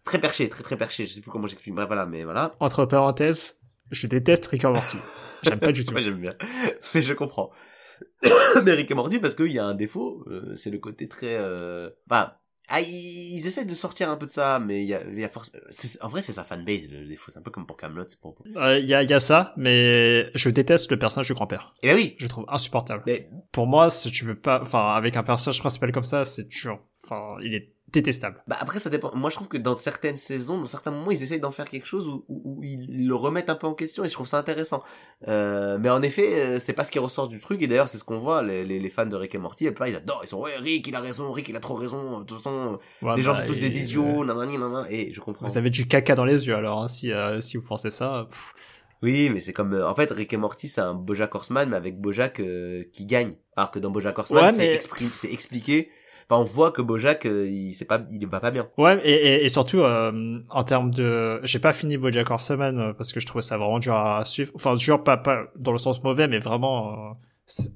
très 0.04 0.20
perché, 0.20 0.50
très 0.50 0.64
très 0.64 0.76
perché. 0.76 1.06
Je 1.06 1.14
sais 1.14 1.22
plus 1.22 1.32
comment 1.32 1.48
j'explique. 1.48 1.74
Bref, 1.74 1.88
voilà, 1.88 2.06
mais 2.06 2.26
voilà. 2.26 2.52
Entre 2.60 2.86
parenthèses, 2.86 3.62
je 3.90 4.08
déteste 4.08 4.48
Rick 4.48 4.66
and 4.66 4.74
Morty. 4.74 4.98
J'aime 5.44 5.60
pas 5.60 5.72
du 5.72 5.86
tout. 5.86 5.92
Moi, 5.94 6.02
j'aime 6.02 6.20
bien. 6.20 6.34
mais 6.94 7.02
je 7.02 7.14
comprends. 7.14 7.52
mais 8.66 8.74
Rick 8.74 8.92
et 8.92 8.96
Morty, 8.96 9.20
parce 9.20 9.34
qu'il 9.34 9.52
y 9.52 9.60
a 9.60 9.66
un 9.66 9.76
défaut, 9.76 10.26
euh, 10.28 10.56
c'est 10.56 10.72
le 10.72 10.78
côté 10.78 11.08
très, 11.08 11.38
euh... 11.40 11.90
Enfin, 12.10 12.34
ah, 12.74 12.80
ils, 12.82 13.46
essaient 13.46 13.66
de 13.66 13.76
sortir 13.76 14.10
un 14.10 14.16
peu 14.16 14.26
de 14.26 14.32
ça, 14.32 14.60
mais 14.60 14.82
il 14.82 14.88
y 14.88 14.94
a, 14.94 15.02
il 15.04 15.20
y 15.20 15.24
a 15.26 15.30
force... 15.30 15.52
En 16.00 16.08
vrai, 16.08 16.22
c'est 16.22 16.32
sa 16.32 16.44
fanbase, 16.46 16.90
le 16.90 17.06
défaut. 17.06 17.30
C'est 17.32 17.40
un 17.40 17.42
peu 17.42 17.52
comme 17.52 17.66
pour 17.66 17.76
Camelot, 17.76 18.06
c'est 18.08 18.20
pour... 18.20 18.36
Il 18.46 18.58
Euh, 18.58 18.80
y, 18.80 18.94
a, 18.94 19.04
y 19.04 19.14
a 19.14 19.20
ça, 19.20 19.54
mais 19.58 20.32
je 20.36 20.50
déteste 20.50 20.90
le 20.90 20.98
personnage 20.98 21.28
du 21.28 21.34
grand-père. 21.34 21.74
Et 21.84 21.88
ben 21.90 21.96
oui. 21.96 22.16
Je 22.18 22.24
le 22.24 22.30
trouve 22.30 22.46
insupportable. 22.48 23.04
Mais 23.06 23.30
Pour 23.52 23.68
moi, 23.68 23.90
si 23.90 24.10
tu 24.10 24.24
veux 24.26 24.40
pas, 24.40 24.62
enfin, 24.62 24.94
avec 24.94 25.18
un 25.18 25.24
personnage 25.24 25.60
principal 25.60 25.92
comme 25.92 26.06
ça, 26.06 26.24
c'est 26.24 26.48
toujours, 26.48 26.80
enfin, 27.04 27.36
il 27.44 27.54
est 27.54 27.74
détestable. 27.94 28.44
Bah 28.48 28.58
après 28.60 28.80
ça 28.80 28.90
dépend. 28.90 29.12
Moi 29.16 29.30
je 29.30 29.36
trouve 29.36 29.48
que 29.48 29.58
dans 29.58 29.76
certaines 29.76 30.18
saisons, 30.18 30.60
dans 30.60 30.68
certains 30.68 30.92
moments, 30.92 31.12
ils 31.12 31.22
essayent 31.24 31.40
d'en 31.40 31.52
faire 31.52 31.70
quelque 31.70 31.86
chose 31.86 32.08
où, 32.08 32.24
où, 32.30 32.42
où 32.60 32.64
ils 32.64 33.08
le 33.08 33.16
remettent 33.16 33.50
un 33.50 33.56
peu 33.56 33.68
en 33.68 33.74
question 33.74 34.04
et 34.06 34.08
je 34.10 34.14
trouve 34.14 34.28
ça 34.28 34.38
intéressant. 34.38 34.82
Euh, 35.28 35.78
mais 35.80 35.90
en 35.90 36.02
effet, 36.02 36.40
euh, 36.40 36.60
c'est 36.60 36.74
pas 36.74 36.84
ce 36.84 36.92
qui 36.92 37.00
ressort 37.00 37.28
du 37.28 37.40
truc 37.40 37.62
et 37.62 37.68
d'ailleurs 37.68 37.88
c'est 37.88 37.98
ce 37.98 38.04
qu'on 38.04 38.20
voit. 38.20 38.42
Les, 38.44 38.64
les, 38.64 38.80
les 38.80 38.90
fans 38.90 39.06
de 39.06 39.16
Rick 39.16 39.36
et 39.36 39.38
Morty, 39.38 39.66
plupart 39.66 39.88
ils 39.88 39.96
adorent. 39.96 40.22
Ils 40.24 40.28
sont 40.28 40.40
ouais 40.40 40.56
Rick 40.58 40.88
il 40.88 40.96
a 40.96 41.00
raison, 41.02 41.32
Rick 41.32 41.50
il 41.50 41.56
a 41.56 41.60
trop 41.60 41.76
raison. 41.76 42.20
De 42.20 42.26
toute 42.26 42.38
façon, 42.38 42.80
Ouais, 43.02 43.16
les 43.16 43.22
gens 43.22 43.34
bah, 43.34 43.40
sont 43.42 43.46
tous 43.48 43.60
des 43.60 43.80
idiots, 43.84 44.24
nanani 44.26 44.58
nanana. 44.58 44.86
Et 44.90 45.12
je 45.14 45.20
comprends. 45.22 45.48
Vous 45.48 45.58
avez 45.58 45.70
du 45.70 45.88
caca 45.88 46.16
dans 46.16 46.26
les 46.26 46.48
yeux 46.48 46.56
alors 46.56 46.82
hein, 46.82 46.88
si 46.88 47.12
euh, 47.12 47.42
si 47.42 47.58
vous 47.58 47.64
pensez 47.64 47.90
ça. 47.90 48.28
pff. 48.30 48.40
Oui, 49.04 49.30
mais 49.34 49.40
c'est 49.40 49.52
comme 49.54 49.74
euh, 49.74 49.90
en 49.90 49.96
fait 49.96 50.12
Rick 50.12 50.32
et 50.32 50.38
Morty, 50.38 50.68
c'est 50.70 50.80
un 50.82 50.94
BoJack 50.94 51.34
Horseman 51.34 51.68
mais 51.70 51.76
avec 51.76 52.00
BoJack 52.00 52.40
euh, 52.40 52.84
qui 52.94 53.06
gagne. 53.08 53.34
Alors 53.56 53.72
que 53.72 53.80
dans 53.80 53.90
BoJack 53.90 54.18
Horseman, 54.20 54.46
Ouais, 54.46 54.52
mais- 54.58 54.80
c'est 55.12 55.32
expliqué. 55.34 55.90
Enfin, 56.32 56.42
on 56.42 56.46
voit 56.46 56.72
que 56.72 56.82
BoJack 56.82 57.26
euh, 57.26 57.46
il 57.50 57.74
c'est 57.74 57.84
pas 57.84 58.00
il 58.10 58.26
va 58.26 58.40
pas 58.40 58.52
bien. 58.52 58.70
Ouais, 58.78 59.02
et, 59.04 59.12
et, 59.12 59.46
et 59.46 59.50
surtout 59.50 59.82
euh, 59.82 60.40
en 60.50 60.64
termes 60.64 60.92
de, 60.92 61.42
j'ai 61.44 61.60
pas 61.60 61.74
fini 61.74 61.98
BoJack 61.98 62.32
Horseman 62.32 62.80
euh, 62.80 62.94
parce 62.94 63.12
que 63.12 63.20
je 63.20 63.26
trouvais 63.26 63.42
ça 63.42 63.58
vraiment 63.58 63.80
dur 63.80 63.96
à 63.96 64.24
suivre. 64.24 64.52
Enfin, 64.56 64.76
dur 64.76 65.04
pas 65.04 65.18
pas 65.18 65.44
dans 65.58 65.74
le 65.74 65.78
sens 65.78 66.02
mauvais, 66.04 66.30
mais 66.30 66.40
vraiment, 66.40 66.94
euh, 66.94 67.14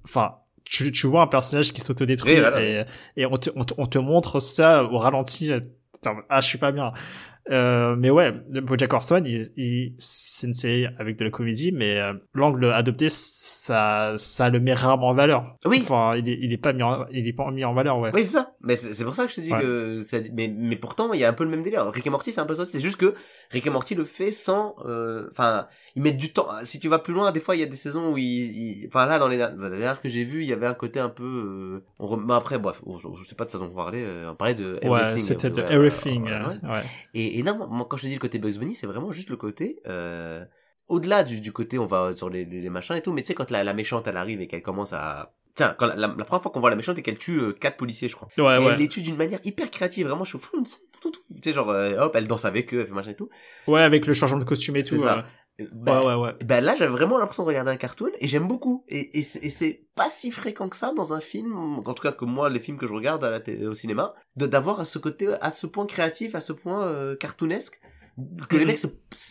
enfin, 0.05 0.35
tu, 0.63 0.91
tu 0.93 1.05
vois 1.07 1.21
un 1.23 1.27
personnage 1.27 1.73
qui 1.73 1.81
s'autodétruit 1.81 2.39
voilà. 2.39 2.63
et, 2.63 2.85
et 3.17 3.25
on 3.25 3.37
te, 3.37 3.49
on, 3.55 3.65
te, 3.65 3.73
on 3.77 3.87
te 3.87 3.97
montre 3.99 4.39
ça 4.39 4.85
au 4.85 4.99
ralenti. 4.99 5.51
euh, 5.51 5.59
Ah, 6.29 6.39
je 6.39 6.47
suis 6.47 6.57
pas 6.57 6.71
bien. 6.71 6.93
Euh, 7.51 7.95
mais 7.95 8.09
ouais, 8.09 8.33
le 8.49 8.61
BoJack 8.61 8.91
Horseman, 8.91 9.23
il, 9.25 9.47
il, 9.55 9.93
c'est 9.99 10.47
une 10.47 10.53
série 10.55 10.87
avec 10.97 11.17
de 11.17 11.23
la 11.25 11.29
comédie, 11.29 11.71
mais 11.71 11.99
euh, 11.99 12.13
l'angle 12.33 12.65
adopté, 12.71 13.07
ça, 13.09 14.13
ça 14.17 14.49
le 14.49 14.59
met 14.59 14.73
rarement 14.73 15.09
en 15.09 15.13
valeur. 15.13 15.55
Oui. 15.65 15.79
Enfin, 15.83 16.15
il 16.17 16.27
est, 16.27 16.37
il 16.41 16.51
est 16.53 16.57
pas 16.57 16.73
mis 16.73 16.81
en, 16.83 17.05
il 17.11 17.27
est 17.27 17.33
pas 17.33 17.49
mis 17.51 17.63
en 17.63 17.73
valeur, 17.73 17.99
ouais. 17.99 18.11
Oui, 18.13 18.23
c'est 18.23 18.31
ça. 18.31 18.53
Mais 18.61 18.75
c'est 18.75 19.03
pour 19.03 19.13
ça 19.15 19.25
que 19.25 19.29
je 19.31 19.35
te 19.35 19.41
dis 19.41 19.53
Ouais. 19.53 19.61
que 19.61 20.03
ça- 20.07 20.17
mais 20.33 20.47
mais 20.47 20.75
pourtant 20.75 21.13
il 21.13 21.19
y 21.19 21.23
a 21.23 21.29
un 21.29 21.33
peu 21.33 21.43
le 21.43 21.51
même 21.51 21.61
délire. 21.61 21.85
Rick 21.91 22.07
et 22.07 22.09
Morty 22.09 22.31
c'est 22.31 22.41
un 22.41 22.45
peu 22.47 22.55
ça. 22.55 22.65
C'est 22.65 22.79
juste 22.79 22.97
que 22.97 23.13
Rick 23.51 23.67
et 23.67 23.69
Morty 23.69 23.93
le 23.93 24.05
fait 24.05 24.31
sans. 24.31 24.75
euh, 24.85 25.27
Enfin, 25.31 25.67
ils 25.95 26.01
mettent 26.01 26.17
du 26.17 26.33
temps. 26.33 26.47
Si 26.63 26.79
tu 26.79 26.87
vas 26.89 26.97
plus 26.97 27.13
loin, 27.13 27.31
des 27.31 27.39
fois 27.39 27.55
il 27.55 27.59
y 27.59 27.63
a 27.63 27.67
des 27.67 27.75
saisons 27.77 28.11
où 28.11 28.17
ils. 28.17 28.85
Enfin 28.87 29.05
là 29.05 29.19
dans 29.19 29.27
les, 29.27 29.37
dans 29.37 29.51
les 29.69 29.77
dernières 29.77 30.01
que 30.01 30.09
j'ai 30.09 30.23
vues, 30.23 30.41
il 30.41 30.47
y 30.49 30.53
avait 30.53 30.65
un 30.65 30.73
côté 30.73 30.99
un 30.99 31.09
peu. 31.09 31.23
euh, 31.23 31.83
On 31.99 32.07
rem- 32.07 32.25
mais 32.27 32.33
après 32.33 32.57
bref, 32.57 32.81
je, 32.87 33.07
je 33.21 33.27
sais 33.27 33.35
pas 33.35 33.45
de 33.45 33.51
ça 33.51 33.59
dont 33.59 33.65
on 33.71 33.75
parlait. 33.75 34.03
euh, 34.03 34.31
on 34.31 34.35
parlait 34.35 34.55
de 34.55 34.79
Ouais, 34.83 34.99
Everything. 35.01 35.19
c'était 35.19 35.49
de 35.51 35.61
Everything. 35.61 36.27
euh, 36.27 36.47
ouais. 36.63 36.81
Et, 37.13 37.34
et 37.37 37.43
non, 37.43 37.67
moi, 37.67 37.85
quand 37.89 37.97
je 37.97 38.03
te 38.03 38.07
dis 38.07 38.13
le 38.13 38.19
côté 38.19 38.39
Bugs 38.39 38.57
Bunny, 38.57 38.75
c'est 38.75 38.87
vraiment 38.87 39.11
juste 39.11 39.29
le 39.29 39.35
côté. 39.35 39.81
Euh, 39.87 40.45
au-delà 40.87 41.25
du, 41.25 41.41
du 41.41 41.51
côté, 41.51 41.77
on 41.77 41.85
va 41.85 42.15
sur 42.15 42.29
les, 42.29 42.45
machins 42.69 42.95
et 42.95 43.01
tout, 43.01 43.11
mais 43.11 43.23
tu 43.23 43.27
sais, 43.27 43.33
quand 43.33 43.51
la, 43.51 43.65
la 43.65 43.73
méchante, 43.73 44.07
elle 44.07 44.15
arrive 44.15 44.39
et 44.39 44.47
qu'elle 44.47 44.61
commence 44.61 44.93
à... 44.93 45.33
Tiens, 45.53 45.75
quand 45.77 45.85
la, 45.85 45.95
la, 45.95 46.07
la 46.07 46.23
première 46.23 46.41
fois 46.41 46.51
qu'on 46.51 46.61
voit 46.61 46.69
la 46.69 46.77
méchante 46.77 46.97
et 46.97 47.01
qu'elle 47.01 47.17
tue 47.17 47.39
euh, 47.39 47.51
quatre 47.51 47.75
policiers, 47.75 48.07
je 48.07 48.15
crois. 48.15 48.29
Ouais, 48.37 48.55
et 48.55 48.65
ouais. 48.65 48.73
elle 48.73 48.79
les 48.79 48.87
tue 48.87 49.01
d'une 49.01 49.17
manière 49.17 49.39
hyper 49.43 49.69
créative, 49.69 50.07
vraiment, 50.07 50.23
je 50.23 50.29
suis 50.29 50.39
fou. 50.39 50.65
Tu 51.01 51.09
sais, 51.43 51.51
genre, 51.51 51.69
euh, 51.71 51.97
hop, 51.97 52.15
elle 52.15 52.27
danse 52.27 52.45
avec 52.45 52.73
eux, 52.73 52.79
elle 52.79 52.87
fait 52.87 52.93
machin 52.93 53.11
et 53.11 53.15
tout. 53.15 53.29
Ouais, 53.67 53.81
avec 53.81 54.05
le 54.05 54.13
changement 54.13 54.37
de 54.39 54.45
costume 54.45 54.77
et 54.77 54.83
tout. 54.83 54.97
ça. 54.97 55.25
Bah, 55.71 56.01
ouais, 56.01 56.07
ouais, 56.07 56.21
ouais. 56.21 56.33
ben 56.43 56.63
là, 56.63 56.75
j'avais 56.75 56.91
vraiment 56.91 57.17
l'impression 57.17 57.43
de 57.43 57.47
regarder 57.47 57.71
un 57.71 57.77
cartoon 57.77 58.09
et 58.19 58.27
j'aime 58.27 58.47
beaucoup. 58.47 58.83
Et, 58.89 59.17
et 59.19 59.23
c'est 59.23 59.81
pas 59.95 60.09
si 60.09 60.31
fréquent 60.31 60.67
que 60.69 60.75
ça 60.75 60.91
dans 60.95 61.13
un 61.13 61.21
film, 61.21 61.55
en 61.85 61.93
tout 61.93 62.03
cas 62.03 62.11
que 62.11 62.25
moi, 62.25 62.49
les 62.49 62.59
films 62.59 62.77
que 62.77 62.87
je 62.87 62.93
regarde 62.93 63.23
à 63.23 63.29
la 63.29 63.39
télé- 63.39 63.65
au 63.65 63.73
cinéma, 63.73 64.13
d'avoir 64.35 64.79
à 64.81 64.85
ce 64.85 64.99
côté, 64.99 65.27
à 65.41 65.51
ce 65.51 65.65
point 65.67 65.85
créatif, 65.85 66.35
à 66.35 66.41
ce 66.41 66.51
point 66.53 66.83
euh, 66.83 67.15
cartoonesque, 67.15 67.79
que 68.49 68.55
les 68.57 68.61
Mhm. 68.65 68.67
mecs 68.67 68.79
se, 68.79 68.87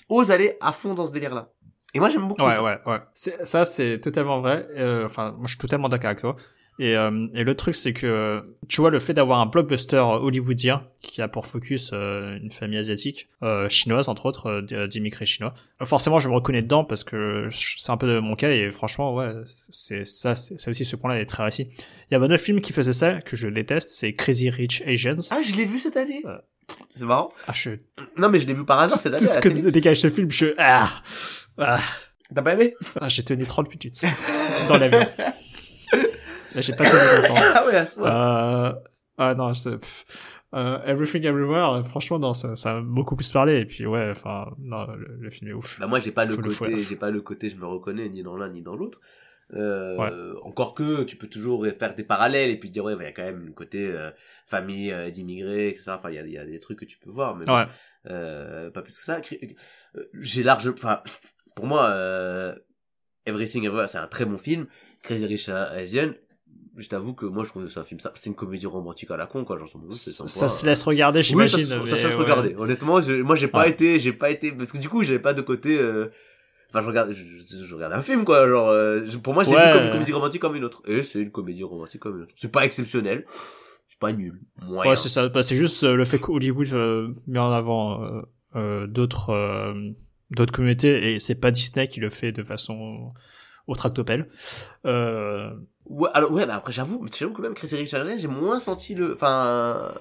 osent 0.09 0.31
aller 0.31 0.57
à 0.61 0.72
fond 0.72 0.95
dans 0.95 1.07
ce 1.07 1.12
délire-là. 1.12 1.51
Et 1.95 2.01
moi, 2.01 2.09
j'aime 2.09 2.27
beaucoup 2.27 2.43
Ouais, 2.43 2.53
ça. 2.53 2.62
ouais, 2.62 2.79
ouais. 2.87 2.99
Ça, 3.45 3.64
c'est 3.64 4.01
totalement 4.01 4.41
vrai. 4.41 4.66
Euh, 4.72 5.05
enfin, 5.07 5.31
moi, 5.33 5.43
je 5.45 5.51
suis 5.51 5.59
totalement 5.59 5.89
d'accord 5.89 6.09
avec 6.09 6.20
toi. 6.20 6.37
Et, 6.81 6.97
euh, 6.97 7.29
et 7.35 7.45
le 7.45 7.55
truc, 7.55 7.75
c'est 7.77 7.93
que, 7.93 8.45
tu 8.68 8.81
vois, 8.81 8.91
le 8.91 8.99
fait 8.99 9.14
d'avoir 9.14 9.39
un 9.41 9.47
blockbuster 9.47 9.99
hollywoodien 9.99 10.85
qui 11.03 11.22
a 11.22 11.29
pour 11.29 11.47
focus 11.47 11.91
euh, 11.93 12.37
une 12.43 12.51
famille 12.51 12.79
asiatique, 12.79 13.29
euh, 13.45 13.68
chinoise, 13.68 14.09
entre 14.09 14.27
autres, 14.27 14.47
euh, 14.49 14.61
d- 14.62 14.89
d'immigrés 14.89 15.25
chinois, 15.25 15.55
euh, 15.81 15.85
forcément, 15.85 16.18
je 16.18 16.29
me 16.29 16.35
reconnais 16.35 16.62
dedans 16.62 16.83
parce 16.85 17.05
que 17.05 17.49
c'est 17.53 17.93
un 17.93 17.97
peu 17.97 18.18
mon 18.18 18.35
cas 18.35 18.51
et 18.51 18.72
franchement, 18.72 19.14
ouais, 19.14 19.31
c'est 19.70 20.05
ça, 20.05 20.35
c'est 20.35 20.59
ça 20.59 20.70
aussi, 20.70 20.85
ce 20.85 20.97
point-là 20.97 21.20
est 21.20 21.27
très 21.27 21.45
réussi. 21.45 21.68
Il 22.11 22.12
y 22.12 22.14
avait 22.16 22.27
un 22.27 22.31
autre 22.33 22.43
film 22.43 22.61
qui 22.61 22.72
faisait 22.72 22.93
ça, 22.93 23.20
que 23.20 23.37
je 23.37 23.47
déteste, 23.47 23.91
c'est 23.91 24.12
Crazy 24.14 24.51
Rich 24.51 24.83
Asians. 24.87 25.16
Ah, 25.31 25.43
je 25.43 25.55
l'ai 25.55 25.66
vu 25.66 25.79
cette 25.79 25.97
année. 25.97 26.22
Euh. 26.27 26.39
C'est 26.97 27.05
marrant. 27.05 27.31
Ah, 27.47 27.53
je, 27.55 27.70
Non, 28.16 28.29
mais 28.31 28.41
je 28.41 28.47
l'ai 28.49 28.55
vu 28.55 28.64
par 28.64 28.81
hasard 28.81 28.99
cette 28.99 29.12
tout 29.12 29.18
année. 29.18 29.31
à 29.31 29.35
ce 29.35 29.39
que 29.39 29.70
dégage 29.70 30.01
ce 30.01 30.11
film, 30.11 30.29
je, 30.31 30.47
ah, 30.59 30.91
ah. 31.59 31.79
T'as 32.35 32.43
pas 32.43 32.55
aimé? 32.55 32.75
Ah, 33.01 33.09
j'ai 33.09 33.22
tenu 33.22 33.45
30 33.47 33.68
minutes 33.68 34.03
dans 34.66 34.79
l'avion. 34.79 35.07
J'ai 36.57 36.73
pas 36.73 36.85
tenu 36.85 37.23
longtemps. 37.23 37.35
Ah 37.55 37.67
ouais, 37.67 37.77
à 37.77 37.87
ce 37.87 37.95
point. 37.95 38.11
Euh, 38.11 38.73
ah 39.19 39.35
non, 39.35 39.53
je, 39.53 39.71
pff, 39.71 40.05
euh, 40.55 40.79
Everything 40.85 41.25
Everywhere, 41.25 41.85
franchement, 41.87 42.19
non, 42.19 42.35
ça, 42.35 42.57
ça 42.57 42.77
a 42.77 42.81
beaucoup 42.81 43.17
plus 43.17 43.31
parlé. 43.33 43.61
Et 43.61 43.65
puis, 43.67 43.87
ouais, 43.87 44.09
enfin, 44.11 44.53
non, 44.59 44.87
le, 44.95 45.17
le 45.21 45.31
film 45.31 45.51
est 45.51 45.55
ouf. 45.55 45.79
Bah 45.81 45.87
moi 45.87 46.01
j'ai 46.01 46.11
pas 46.13 46.25
le 46.25 46.35
Faut 46.35 46.41
le 46.41 46.51
côté, 46.55 46.79
j'ai 46.79 46.97
pas 46.97 47.11
le 47.11 47.21
côté 47.21 47.49
je 47.51 47.57
me 47.57 47.67
reconnais 47.67 48.09
ni 48.09 48.23
dans 48.23 48.37
l'un 48.37 48.49
ni 48.49 48.63
dans 48.63 48.77
l'autre. 48.77 49.01
Euh, 49.53 49.97
Ouais. 49.99 50.11
Encore 50.43 50.75
que 50.75 51.03
tu 51.05 51.17
peux 51.17 51.27
toujours 51.29 51.67
faire 51.79 51.95
des 51.95 52.03
parallèles 52.03 52.51
et 52.51 52.59
puis 52.59 52.71
dire 52.71 52.83
ouais 52.85 52.95
il 52.99 53.03
y 53.03 53.07
a 53.07 53.13
quand 53.13 53.23
même 53.23 53.45
le 53.45 53.53
côté 53.53 53.87
euh, 53.93 54.11
famille 54.47 54.91
euh, 54.91 55.11
d'immigrés 55.11 55.69
etc. 55.69 55.93
Enfin 55.97 56.09
il 56.11 56.15
y 56.17 56.19
a, 56.19 56.23
il 56.23 56.33
y 56.33 56.39
a 56.39 56.47
des 56.47 56.59
trucs 56.59 56.79
que 56.79 56.87
tu 56.87 56.99
peux 56.99 57.11
voir 57.11 57.37
mais 57.37 57.49
Ouais. 57.49 57.65
euh, 58.11 58.71
pas 58.71 58.81
plus 58.81 58.97
que 58.97 59.03
ça. 59.05 59.21
J'ai 60.15 60.43
large, 60.43 60.67
enfin 60.69 61.03
pour 61.55 61.67
moi 61.67 61.85
euh, 61.91 62.55
Everything 63.27 63.65
Everywhere 63.65 63.89
c'est 63.89 63.99
un 63.99 64.07
très 64.09 64.25
bon 64.25 64.39
film. 64.39 64.67
Crazy 65.03 65.27
Rich 65.27 65.51
Asian 65.51 66.13
je 66.77 66.89
t'avoue 66.89 67.14
que 67.14 67.27
moi 67.27 67.45
je 67.45 67.49
trouve 67.51 67.64
que 67.64 67.70
c'est 67.70 67.79
un 67.81 67.85
film 67.85 68.01
ça 68.01 68.11
c'est 68.14 68.31
une 68.31 68.37
comédie 68.37 68.66
romantique 68.66 69.11
à 69.11 69.16
la 69.16 69.27
con 69.27 69.45
quoi 69.45 69.57
genre 69.59 69.68
c'est 69.91 70.11
Ça, 70.11 70.27
ça 70.27 70.49
se 70.49 70.66
laisse 70.66 70.83
regarder, 70.83 71.18
Oui, 71.20 71.25
ça, 71.25 71.29
j'imagine. 71.29 71.59
se- 71.59 71.64
ça, 71.66 71.79
mais 71.83 71.87
ça 71.91 71.97
se 71.97 72.07
ouais. 72.09 72.14
regarder. 72.14 72.55
Honnêtement, 72.57 73.01
je- 73.01 73.22
moi, 73.22 73.37
j'ai 73.37 73.49
pas 73.49 73.61
Ouais. 73.62 73.70
été, 73.70 74.01
j'ai 74.01 74.12
pas 74.12 74.31
été, 74.31 74.51
parce 74.53 74.72
que 74.72 74.79
du 74.79 74.89
coup, 74.89 75.03
j'avais 75.05 75.18
pas 75.20 75.35
de 75.35 75.43
côté, 75.43 75.79
euh, 75.79 76.09
enfin, 76.70 76.83
je 76.83 76.87
regarde, 76.89 77.12
je, 77.12 77.64
je, 77.64 77.75
regarde 77.75 77.93
un 77.93 78.03
film, 78.03 78.25
quoi, 78.25 78.49
genre, 78.49 78.68
euh, 78.70 79.01
pour 79.22 79.35
moi, 79.35 79.47
Ouais. 79.49 79.55
comme 79.72 79.85
une 79.85 79.93
comédie 79.93 80.12
romantique 80.12 80.41
comme 80.43 80.57
une 80.57 80.64
autre. 80.64 80.83
Et 80.87 81.03
c'est 81.03 81.20
une 81.20 81.31
comédie 81.31 81.62
romantique 81.62 82.01
comme 82.01 82.16
une 82.16 82.22
autre. 82.25 82.33
C'est 82.37 82.51
pas 82.51 82.64
exceptionnel. 82.64 83.25
C'est 83.87 83.99
pas 84.01 84.12
nul. 84.12 84.41
Moyen. 84.62 84.91
Ouais, 84.91 84.97
c'est 84.97 85.09
ça. 85.09 85.29
Bah, 85.29 85.43
c'est 85.45 85.55
juste 85.57 85.85
euh, 85.85 85.95
le 85.95 86.05
fait 86.05 86.18
qu'Hollywood 86.18 86.72
euh, 86.72 87.09
met 87.29 87.39
en 87.39 87.53
avant 87.53 88.03
euh, 88.03 88.22
euh, 88.57 88.87
d'autres 88.89 89.31
euh, 89.31 89.72
d'autres 90.31 90.53
communautés 90.53 91.14
et 91.14 91.18
c'est 91.20 91.37
pas 91.37 91.51
Disney 91.53 91.87
qui 91.87 92.01
le 92.01 92.11
fait 92.11 92.33
de 92.33 92.43
façon 92.43 93.12
au 93.67 93.75
tractopelle. 93.77 94.29
Euh, 94.87 95.51
Ouais, 95.87 96.09
alors, 96.15 96.33
ouais, 96.33 96.47
bah 96.47 96.55
après, 96.57 96.73
j'avoue, 96.73 96.99
mais 97.03 97.11
j'avoue 97.15 97.35
que 97.35 97.43
même 97.43 97.53
Chris 97.53 97.69
Eric 97.73 97.89
Charget, 97.89 98.19
j'ai 98.19 98.27
moins 98.27 98.59
senti 98.59 98.95
le, 98.95 99.12
enfin, 99.15 99.45
euh, 99.47 99.93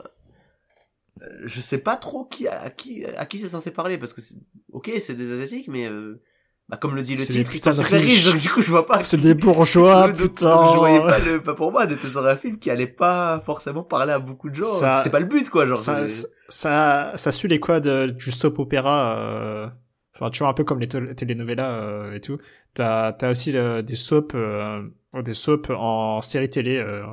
je 1.46 1.62
sais 1.62 1.78
pas 1.78 1.96
trop 1.96 2.26
qui, 2.26 2.48
à 2.48 2.70
qui, 2.70 3.06
à 3.06 3.26
qui 3.26 3.38
c'est 3.38 3.48
censé 3.50 3.72
parler, 3.72 3.98
parce 3.98 4.14
que 4.14 4.22
c'est, 4.22 4.36
ok, 4.72 4.92
c'est 5.00 5.14
des 5.14 5.32
asiatiques, 5.34 5.68
mais, 5.68 5.88
euh, 5.90 6.22
bah, 6.70 6.78
comme 6.78 6.96
le 6.96 7.02
dit 7.02 7.16
le 7.16 7.26
titre, 7.26 7.54
ils 7.54 7.60
sont 7.62 7.70
de 7.72 7.76
super 7.76 8.00
riches, 8.00 8.26
donc 8.26 8.38
du 8.40 8.50
coup, 8.50 8.62
je 8.62 8.70
vois 8.72 8.86
pas 8.86 9.04
c'est 9.04 9.18
des 9.18 9.34
bourgeois, 9.34 10.08
Donc, 10.08 10.16
putain. 10.18 10.74
Je 10.74 10.78
voyais 10.80 11.00
pas 11.02 11.20
le, 11.20 11.42
pas 11.42 11.54
pour 11.54 11.72
moi, 11.72 11.86
d'être 11.86 12.08
sur 12.08 12.26
un 12.26 12.36
film 12.38 12.58
qui 12.58 12.70
allait 12.72 12.88
pas 12.88 13.42
forcément 13.46 13.84
parler 13.84 14.14
à 14.14 14.20
beaucoup 14.20 14.50
de 14.50 14.56
gens. 14.56 14.64
Ça- 14.64 15.00
C'était 15.00 15.10
pas 15.12 15.20
le 15.20 15.26
but, 15.26 15.50
quoi, 15.50 15.66
genre. 15.66 15.78
ça, 15.78 16.08
ça, 16.50 17.12
ça 17.16 17.32
suit 17.32 17.48
les 17.50 17.60
codes 17.60 17.88
euh, 17.88 18.08
du 18.08 18.32
soap 18.32 18.58
opéra. 18.60 19.18
euh, 19.20 19.68
Enfin, 20.16 20.30
tu 20.30 20.40
vois 20.40 20.50
un 20.50 20.54
peu 20.54 20.64
comme 20.64 20.80
les 20.80 20.88
tel- 20.88 21.16
telenovelas 21.16 21.72
euh, 21.82 22.14
et 22.14 22.22
tout. 22.22 22.38
T'as 22.74 23.10
as 23.20 23.30
aussi 23.30 23.56
euh, 23.58 23.82
des 23.82 23.96
soaps, 23.96 24.36
euh, 24.36 24.84
des 25.24 25.34
soaps 25.34 25.70
en 25.76 26.22
série 26.22 26.50
télé, 26.50 26.78
euh, 26.78 27.04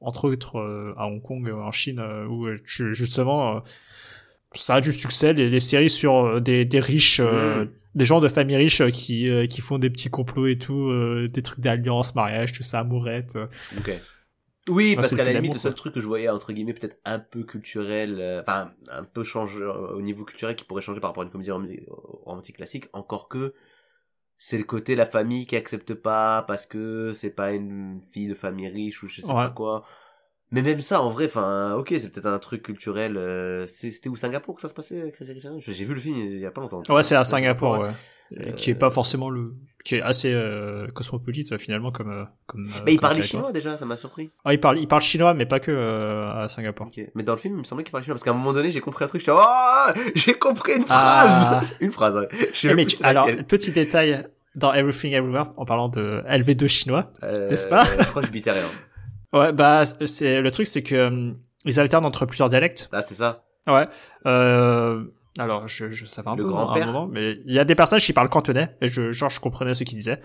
entre 0.00 0.28
autres 0.28 0.58
euh, 0.58 0.94
à 0.96 1.06
Hong 1.06 1.20
Kong, 1.22 1.48
euh, 1.48 1.54
en 1.56 1.72
Chine, 1.72 2.00
où 2.28 2.46
tu- 2.66 2.94
justement 2.94 3.62
ça 4.54 4.76
a 4.76 4.80
du 4.80 4.92
succès. 4.92 5.32
Les, 5.32 5.50
les 5.50 5.58
séries 5.60 5.90
sur 5.90 6.40
des, 6.40 6.64
des 6.64 6.80
riches, 6.80 7.18
euh, 7.20 7.64
Mm. 7.64 7.68
des 7.96 8.04
gens 8.04 8.20
de 8.20 8.28
familles 8.28 8.56
riches 8.56 8.82
qui 8.92 9.28
euh, 9.28 9.46
qui 9.46 9.60
font 9.60 9.78
des 9.78 9.90
petits 9.90 10.10
complots 10.10 10.46
et 10.46 10.58
tout, 10.58 10.88
euh, 10.90 11.26
des 11.28 11.42
trucs 11.42 11.58
d'alliance, 11.60 12.14
mariage, 12.14 12.52
tout 12.52 12.62
ça, 12.62 12.80
amourette. 12.80 13.36
Ok. 13.76 13.90
Oui, 14.68 14.96
parce 14.96 15.14
qu'à 15.14 15.24
la 15.24 15.32
limite, 15.34 15.54
le 15.54 15.58
seul 15.58 15.74
truc 15.74 15.92
que 15.94 16.00
je 16.00 16.06
voyais, 16.06 16.28
entre 16.28 16.52
guillemets, 16.52 16.72
peut-être 16.74 16.96
un 17.04 17.18
peu 17.18 17.42
culturel, 17.44 18.16
euh, 18.18 18.40
enfin, 18.42 18.72
un 18.90 19.04
peu 19.04 19.22
changé 19.22 19.60
euh, 19.60 19.94
au 19.94 20.00
niveau 20.00 20.24
culturel 20.24 20.56
qui 20.56 20.64
pourrait 20.64 20.80
changer 20.82 21.00
par 21.00 21.10
rapport 21.10 21.22
à 21.22 21.26
une 21.26 21.30
comédie 21.32 21.50
rom- 21.50 21.66
romantique 22.24 22.56
classique, 22.56 22.86
encore 22.94 23.28
que 23.28 23.52
c'est 24.38 24.58
le 24.58 24.64
côté 24.64 24.94
la 24.96 25.06
famille 25.06 25.46
qui 25.46 25.56
accepte 25.56 25.94
pas 25.94 26.42
parce 26.46 26.66
que 26.66 27.12
c'est 27.12 27.30
pas 27.30 27.52
une 27.52 28.00
fille 28.10 28.26
de 28.26 28.34
famille 28.34 28.68
riche 28.68 29.02
ou 29.02 29.06
je 29.06 29.20
sais 29.20 29.26
Ouais. 29.26 29.32
pas 29.34 29.50
quoi. 29.50 29.84
Mais 30.50 30.62
même 30.62 30.80
ça, 30.80 31.02
en 31.02 31.08
vrai, 31.10 31.26
enfin, 31.26 31.74
ok, 31.74 31.88
c'est 31.98 32.10
peut-être 32.10 32.26
un 32.26 32.38
truc 32.38 32.62
culturel. 32.62 33.16
euh, 33.16 33.66
C'était 33.66 34.08
où 34.08 34.16
Singapour 34.16 34.54
que 34.56 34.60
ça 34.62 34.68
se 34.68 34.74
passait, 34.74 35.10
Crazy 35.12 35.32
Rich 35.32 35.44
Asians 35.46 35.58
J'ai 35.60 35.84
vu 35.84 35.94
le 35.94 36.00
film 36.00 36.16
il 36.16 36.38
y 36.38 36.46
a 36.46 36.50
pas 36.50 36.60
longtemps. 36.60 36.82
Ouais, 36.88 37.02
c'est 37.02 37.16
à 37.16 37.24
Singapour, 37.24 37.72
ouais. 37.72 37.78
ouais. 37.80 37.92
Euh, 38.40 38.52
Qui 38.52 38.70
est 38.70 38.74
pas 38.74 38.90
forcément 38.90 39.28
le, 39.30 39.54
qui 39.84 39.96
est 39.96 40.02
assez 40.02 40.32
euh, 40.32 40.88
cosmopolite 40.88 41.52
euh, 41.52 41.58
finalement 41.58 41.92
comme 41.92 42.10
euh, 42.10 42.24
comme. 42.46 42.68
Mais 42.86 42.94
il 42.94 42.98
parlait 43.00 43.20
chinois 43.22 43.52
déjà, 43.52 43.76
ça 43.76 43.84
m'a 43.84 43.96
surpris. 43.96 44.30
Ah, 44.44 44.52
il 44.54 44.58
parle, 44.60 44.78
il 44.78 44.88
parle 44.88 45.02
chinois, 45.02 45.34
mais 45.34 45.44
pas 45.46 45.60
que 45.60 45.70
euh, 45.70 46.32
à 46.44 46.48
Singapour. 46.48 46.86
Ok. 46.86 47.00
Mais 47.14 47.22
dans 47.22 47.32
le 47.34 47.38
film, 47.38 47.54
il 47.56 47.58
me 47.58 47.64
semblait 47.64 47.84
qu'il 47.84 47.92
parlait 47.92 48.02
chinois 48.04 48.14
parce 48.14 48.24
qu'à 48.24 48.30
un 48.30 48.34
moment 48.34 48.52
donné, 48.54 48.70
j'ai 48.70 48.80
compris 48.80 49.04
un 49.04 49.08
truc. 49.08 49.20
J'étais 49.20 49.32
oh, 49.34 49.92
j'ai 50.14 50.34
compris 50.34 50.76
une 50.76 50.84
Ah. 50.88 51.26
phrase, 51.26 51.68
une 51.80 51.90
phrase. 51.90 52.16
Ouais. 52.16 52.28
Eh, 52.64 52.74
mais 52.74 52.86
tu- 52.86 52.96
alors, 53.02 53.28
petit 53.46 53.72
détail 53.72 54.26
dans 54.54 54.72
Everything 54.72 55.12
Everywhere, 55.12 55.52
en 55.58 55.64
parlant 55.66 55.88
de 55.90 56.22
LV2 56.28 56.66
chinois. 56.66 57.12
Euh, 57.22 57.50
n'est-ce 57.50 57.66
pas? 57.66 57.84
Je 57.84 58.04
crois 58.08 58.22
que 58.22 58.28
je 58.28 58.50
rien. 58.50 58.62
Ouais, 59.32 59.52
bah 59.52 59.82
c'est 60.06 60.40
le 60.40 60.50
truc, 60.52 60.68
c'est 60.68 60.84
que 60.84 61.32
ils 61.64 61.80
alternent 61.80 62.04
entre 62.06 62.24
plusieurs 62.24 62.48
dialectes. 62.48 62.88
Là, 62.92 63.02
c'est 63.02 63.16
ça. 63.16 63.42
Ouais. 63.66 63.88
Euh, 64.26 65.02
alors, 65.38 65.66
je, 65.68 65.90
je 65.90 66.04
savais 66.06 66.28
un 66.28 66.36
Le 66.36 66.42
peu 66.44 66.48
grand-père. 66.48 66.86
à 66.86 66.90
un 66.90 66.92
moment, 66.92 67.06
mais 67.06 67.38
il 67.46 67.52
y 67.52 67.58
a 67.58 67.64
des 67.64 67.74
personnages 67.74 68.04
qui 68.06 68.12
parlent 68.12 68.28
cantonais, 68.28 68.76
et 68.80 68.88
je, 68.88 69.12
genre, 69.12 69.30
je 69.30 69.40
comprenais 69.40 69.74
ce 69.74 69.84
qu'ils 69.84 69.96
disaient. 69.98 70.20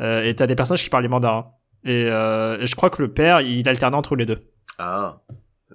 Euh, 0.00 0.22
et 0.24 0.34
t'as 0.34 0.46
des 0.46 0.54
personnages 0.56 0.82
qui 0.82 0.90
parlent 0.90 1.02
les 1.04 1.08
mandarins. 1.08 1.52
Et, 1.84 2.06
euh, 2.10 2.58
et 2.60 2.66
je 2.66 2.74
crois 2.76 2.90
que 2.90 3.02
le 3.02 3.12
père, 3.12 3.40
il 3.40 3.68
alternait 3.68 3.96
entre 3.96 4.16
les 4.16 4.26
deux. 4.26 4.50
Ah, 4.78 5.22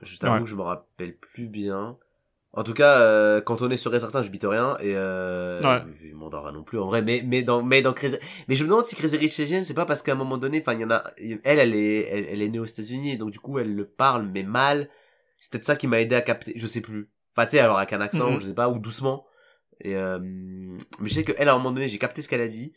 je 0.02 0.18
t'avoue 0.18 0.36
Ouais. 0.36 0.44
que 0.44 0.50
je 0.50 0.56
me 0.56 0.62
rappelle 0.62 1.16
plus 1.18 1.48
bien. 1.48 1.98
En 2.56 2.64
tout 2.64 2.74
cas, 2.74 3.00
euh, 3.00 3.42
quand 3.42 3.62
on 3.64 3.70
est 3.72 3.78
sur 3.78 3.94
et 3.96 4.00
certain, 4.00 4.22
je 4.22 4.30
bite 4.30 4.46
rien 4.48 4.78
et 4.80 4.94
euh, 4.96 5.60
Ouais. 5.64 5.82
je 6.08 6.14
mandarin 6.14 6.52
non 6.52 6.64
plus 6.64 6.78
en 6.78 6.86
vrai. 6.86 7.02
Mais 7.02 7.24
mais 7.26 7.42
dans 7.42 7.64
mais 7.64 7.82
dans 7.82 7.94
Crazy... 7.94 8.18
mais 8.48 8.54
je 8.56 8.64
me 8.64 8.70
demande 8.70 8.86
si 8.86 8.96
Crazy 8.96 9.18
Rich 9.18 9.40
Asians, 9.40 9.64
c'est 9.64 9.74
pas 9.74 9.86
parce 9.88 10.04
qu'à 10.04 10.12
un 10.12 10.16
moment 10.16 10.38
donné, 10.38 10.62
enfin 10.62 10.74
il 10.74 10.82
y 10.82 10.86
en 10.86 10.92
a, 10.92 11.04
elle 11.18 11.40
elle 11.44 11.74
est 11.74 12.08
elle, 12.12 12.26
elle 12.30 12.42
est 12.44 12.50
née 12.50 12.60
aux 12.60 12.66
États-Unis 12.66 13.18
donc 13.18 13.32
du 13.32 13.40
coup 13.40 13.58
elle 13.58 13.74
le 13.74 13.86
parle 13.86 14.28
mais 14.32 14.44
mal. 14.44 14.88
C'est 15.40 15.52
peut-être 15.52 15.66
ça 15.66 15.76
qui 15.76 15.88
m'a 15.88 16.00
aidé 16.00 16.16
à 16.16 16.22
capter. 16.22 16.54
Je 16.56 16.68
sais 16.68 16.82
plus. 16.82 17.10
Enfin 17.36 17.46
tu 17.46 17.52
sais 17.52 17.60
alors 17.60 17.78
avec 17.78 17.94
un 17.94 18.02
accent, 18.02 18.32
Mhm. 18.32 18.40
je 18.42 18.46
sais 18.48 18.54
pas 18.54 18.70
ou 18.70 18.80
doucement. 18.80 19.26
Et 19.82 19.96
euh, 19.96 20.20
mais 20.22 21.10
je 21.10 21.14
sais 21.14 21.24
que 21.24 21.34
elle 21.38 21.50
à 21.50 21.54
un 21.54 21.58
moment 21.58 21.72
donné, 21.72 21.90
j'ai 21.90 21.98
capté 22.00 22.22
ce 22.22 22.30
qu'elle 22.30 22.42
a 22.42 22.48
dit. 22.48 22.74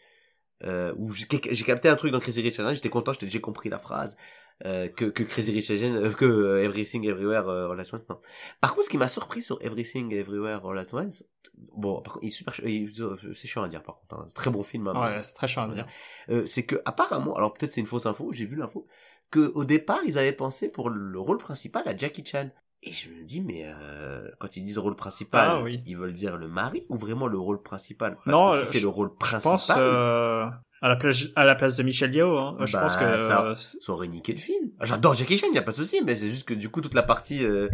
Euh, 0.65 0.95
ou 0.97 1.13
j'ai 1.13 1.27
capté 1.65 1.91
un 1.91 1.97
truc 1.97 2.13
dans 2.13 2.19
Crazy 2.19 2.41
Rich 2.41 2.59
Asians, 2.61 2.73
j'étais 2.73 2.89
content, 2.89 3.13
j'ai 3.21 3.41
compris 3.43 3.69
la 3.69 3.79
phrase 3.79 4.17
euh, 4.65 4.89
que, 4.89 5.05
que 5.05 5.23
Crazy 5.23 5.53
Rich 5.53 5.71
Asians, 5.71 5.95
euh, 5.97 6.11
que 6.13 6.25
euh, 6.25 6.65
Everything 6.65 7.05
Everywhere 7.07 7.47
euh, 7.47 7.71
All 7.71 7.79
at 7.79 7.85
Once, 7.93 8.09
non. 8.09 8.19
Par 8.63 8.71
contre, 8.73 8.87
ce 8.87 8.89
qui 8.91 8.97
m'a 8.97 9.07
surpris 9.09 9.43
sur 9.43 9.59
Everything 9.61 10.15
Everywhere 10.15 10.65
All 10.65 10.79
at 10.79 10.87
Once, 10.95 11.25
bon, 11.59 12.01
par 12.01 12.15
contre, 12.15 12.25
il 12.25 12.29
est 12.29 12.31
super, 12.31 12.55
c'est 12.55 13.47
chiant 13.47 13.65
à 13.65 13.69
dire 13.69 13.83
par 13.83 13.97
contre, 14.01 14.15
hein, 14.15 14.29
très 14.35 14.51
bon 14.51 14.63
film, 14.63 14.89
hein, 14.89 14.95
Ouais, 15.17 15.23
c'est 15.23 15.35
très 15.35 15.47
chiant 15.47 15.71
à 15.71 15.75
dire. 15.75 15.87
euh, 16.31 16.47
c'est 16.47 16.65
que 16.65 16.77
apparemment, 16.87 17.37
alors 17.37 17.53
peut-être 17.53 17.73
c'est 17.73 17.83
une 17.83 17.87
fausse 17.87 18.07
info, 18.07 18.33
j'ai 18.33 18.47
vu 18.47 18.57
l'info, 18.57 18.87
que 19.31 19.53
au 19.55 19.67
départ 19.67 20.01
ils 20.07 20.17
avaient 20.17 20.33
pensé 20.33 20.71
pour 20.71 20.89
le 20.89 21.21
rôle 21.21 21.37
principal 21.37 21.87
à 21.87 21.95
Jackie 21.95 22.25
Chan. 22.25 22.49
Et 22.89 22.93
je 22.93 23.09
me 23.11 23.24
dis, 23.24 23.41
mais 23.41 23.64
euh, 23.66 24.28
quand 24.39 24.57
ils 24.57 24.62
disent 24.62 24.78
rôle 24.78 24.95
principal, 24.95 25.49
Ah, 25.51 25.61
oui. 25.62 25.82
ils 25.87 25.97
veulent 25.97 26.12
dire 26.12 26.37
le 26.37 26.47
mari 26.49 26.84
ou 26.89 26.97
vraiment 26.97 27.26
le 27.26 27.37
rôle 27.39 27.61
principal? 27.61 28.16
Parce 28.24 28.26
Non, 28.28 28.53
que 28.53 28.59
si 28.64 28.66
c'est 28.72 28.78
je- 28.78 28.84
le 28.84 28.89
rôle 28.89 29.09
Je 29.12 29.18
principal, 29.18 29.53
pense 29.53 29.70
euh, 29.76 30.47
à 30.82 30.89
la 30.89 30.95
place 30.97 31.24
à 31.34 31.45
la 31.45 31.55
place 31.57 31.74
de 31.74 31.82
Michel 31.82 32.14
Yeo. 32.14 32.39
Hein. 32.39 32.57
Je 32.64 32.72
Bah, 32.72 32.80
pense 32.82 32.97
que 32.97 33.18
ça- 33.18 33.45
euh, 33.45 33.55
ça 33.57 33.93
aurait 33.93 34.07
niqué 34.09 34.32
le 34.34 34.39
film. 34.39 34.70
J'adore 34.82 35.14
Jackie 35.14 35.37
Chan, 35.37 35.49
y 35.53 35.59
a 35.59 35.62
pas 35.62 35.72
de 35.72 35.76
souci, 35.76 36.01
mais 36.05 36.14
c'est 36.14 36.30
juste 36.30 36.47
que 36.47 36.55
du 36.55 36.68
coup 36.68 36.80
toute 36.80 36.95
la 36.95 37.03
partie, 37.03 37.45
euh... 37.45 37.68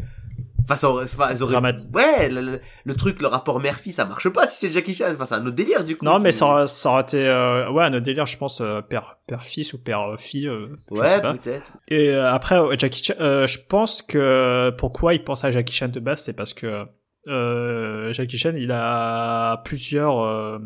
enfin 0.65 0.75
ça 0.77 0.89
aurait, 0.91 1.05
enfin, 1.05 1.29
ils 1.33 1.43
auraient- 1.43 1.57
ouais, 1.95 2.29
le, 2.31 2.41
le- 2.41 2.61
le 2.85 2.95
truc, 2.95 3.21
le 3.23 3.29
rapport 3.29 3.61
mère-fille, 3.61 3.93
ça 3.93 4.05
marche 4.05 4.29
pas 4.31 4.47
si 4.47 4.57
c'est 4.67 4.73
Jackie 4.73 4.95
Chan. 4.95 5.07
Enfin 5.13 5.25
c'est 5.25 5.35
un 5.35 5.43
autre 5.47 5.57
délire 5.57 5.85
du 5.85 5.97
coup. 5.97 6.05
non, 6.05 6.19
mais 6.19 6.33
ça 6.33 6.47
aurait, 6.47 6.67
ça 6.67 6.91
aurait 6.91 7.03
été 7.03 7.27
euh, 7.29 7.71
ouais 7.71 7.85
un 7.85 7.93
autre 7.95 8.05
délire, 8.05 8.27
je 8.27 8.37
pense 8.37 8.61
euh, 8.61 8.81
père 8.81 9.19
père 9.27 9.43
fils 9.43 9.73
ou 9.73 9.83
père 9.83 10.15
fille. 10.19 10.49
Euh, 10.49 10.69
je 10.91 11.01
Ouais, 11.01 11.21
peut-être. 11.21 11.73
Et 11.89 12.09
euh, 12.11 12.31
après, 12.33 12.59
euh, 12.59 12.75
Jackie 12.79 13.03
Chan, 13.05 13.15
euh, 13.21 13.47
je 13.47 13.59
pense 13.69 14.03
que 14.03 14.71
pourquoi 14.79 15.15
il 15.15 15.23
pense 15.25 15.45
à 15.45 15.51
Jackie 15.51 15.75
Chan 15.75 15.89
de 15.89 16.01
base, 16.01 16.23
c'est 16.25 16.33
parce 16.35 16.55
que 16.55 16.87
euh, 17.29 18.13
Jackie 18.13 18.39
Chan, 18.39 18.53
il 18.57 18.73
a 18.73 19.59
plusieurs, 19.65 20.21
euh, 20.21 20.59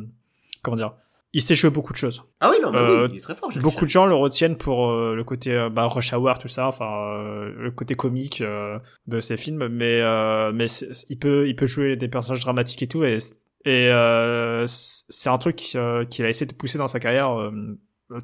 comment 0.62 0.76
dire, 0.76 0.92
il 1.32 1.42
sait 1.42 1.54
jouer 1.54 1.70
beaucoup 1.70 1.92
de 1.92 1.98
choses. 1.98 2.24
Ah 2.40 2.50
oui, 2.50 2.56
non, 2.62 2.70
mais 2.70 2.78
Euh, 2.78 3.04
oui, 3.04 3.08
il 3.12 3.18
est 3.18 3.20
très 3.20 3.34
fort. 3.34 3.50
Beaucoup 3.58 3.84
de 3.84 3.90
gens 3.90 4.06
le 4.06 4.14
retiennent 4.14 4.56
pour 4.56 4.90
euh, 4.90 5.14
le 5.14 5.24
côté 5.24 5.52
euh, 5.52 5.68
bah, 5.68 5.84
Rush 5.86 6.12
Hour, 6.12 6.38
tout 6.38 6.48
ça, 6.48 6.66
enfin 6.68 6.90
euh, 7.12 7.52
le 7.56 7.70
côté 7.70 7.94
comique 7.94 8.40
euh, 8.40 8.78
de 9.06 9.20
ses 9.20 9.36
films, 9.36 9.68
mais 9.68 10.00
euh, 10.00 10.52
mais 10.52 10.66
il 11.10 11.18
peut 11.18 11.48
il 11.48 11.56
peut 11.56 11.66
jouer 11.66 11.96
des 11.96 12.08
personnages 12.08 12.40
dramatiques 12.40 12.82
et 12.82 12.88
tout, 12.88 13.04
et 13.04 13.18
et 13.64 13.90
euh, 13.90 14.64
c'est 14.66 15.28
un 15.28 15.38
truc 15.38 15.72
euh, 15.74 16.04
qu'il 16.04 16.24
a 16.24 16.28
essayé 16.28 16.46
de 16.46 16.54
pousser 16.54 16.78
dans 16.78 16.88
sa 16.88 17.00
carrière, 17.00 17.32
euh, 17.38 17.50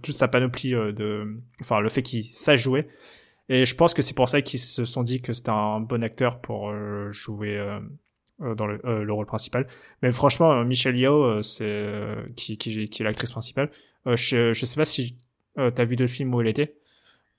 toute 0.02 0.14
sa 0.14 0.28
panoplie 0.28 0.74
euh, 0.74 0.92
de, 0.92 1.26
enfin 1.60 1.80
le 1.80 1.88
fait 1.88 2.02
qu'il 2.02 2.22
sache 2.24 2.60
jouer. 2.62 2.88
Et 3.48 3.66
je 3.66 3.74
pense 3.74 3.92
que 3.92 4.02
c'est 4.02 4.14
pour 4.14 4.28
ça 4.28 4.40
qu'ils 4.40 4.60
se 4.60 4.84
sont 4.84 5.02
dit 5.02 5.20
que 5.20 5.32
c'était 5.32 5.50
un 5.50 5.80
bon 5.80 6.02
acteur 6.04 6.40
pour 6.40 6.70
euh, 6.70 7.10
jouer 7.10 7.58
euh, 7.58 7.78
euh, 7.78 7.80
dans 8.56 8.66
le, 8.66 8.80
euh, 8.84 9.04
le 9.04 9.12
rôle 9.12 9.26
principal. 9.26 9.66
Mais 10.02 10.12
franchement, 10.12 10.52
euh, 10.52 10.64
Michelle 10.64 10.96
Yeoh, 10.96 11.22
euh, 11.24 11.42
c'est 11.42 11.64
euh, 11.64 12.22
qui, 12.36 12.58
qui, 12.58 12.88
qui 12.88 13.02
est 13.02 13.04
l'actrice 13.04 13.30
principale. 13.32 13.70
Euh, 14.06 14.16
je, 14.16 14.52
je 14.52 14.64
sais 14.66 14.76
pas 14.76 14.84
si 14.84 15.16
euh, 15.58 15.70
t'as 15.70 15.84
vu 15.84 15.96
le 15.96 16.06
film 16.06 16.34
où 16.34 16.40
elle 16.40 16.48
était, 16.48 16.74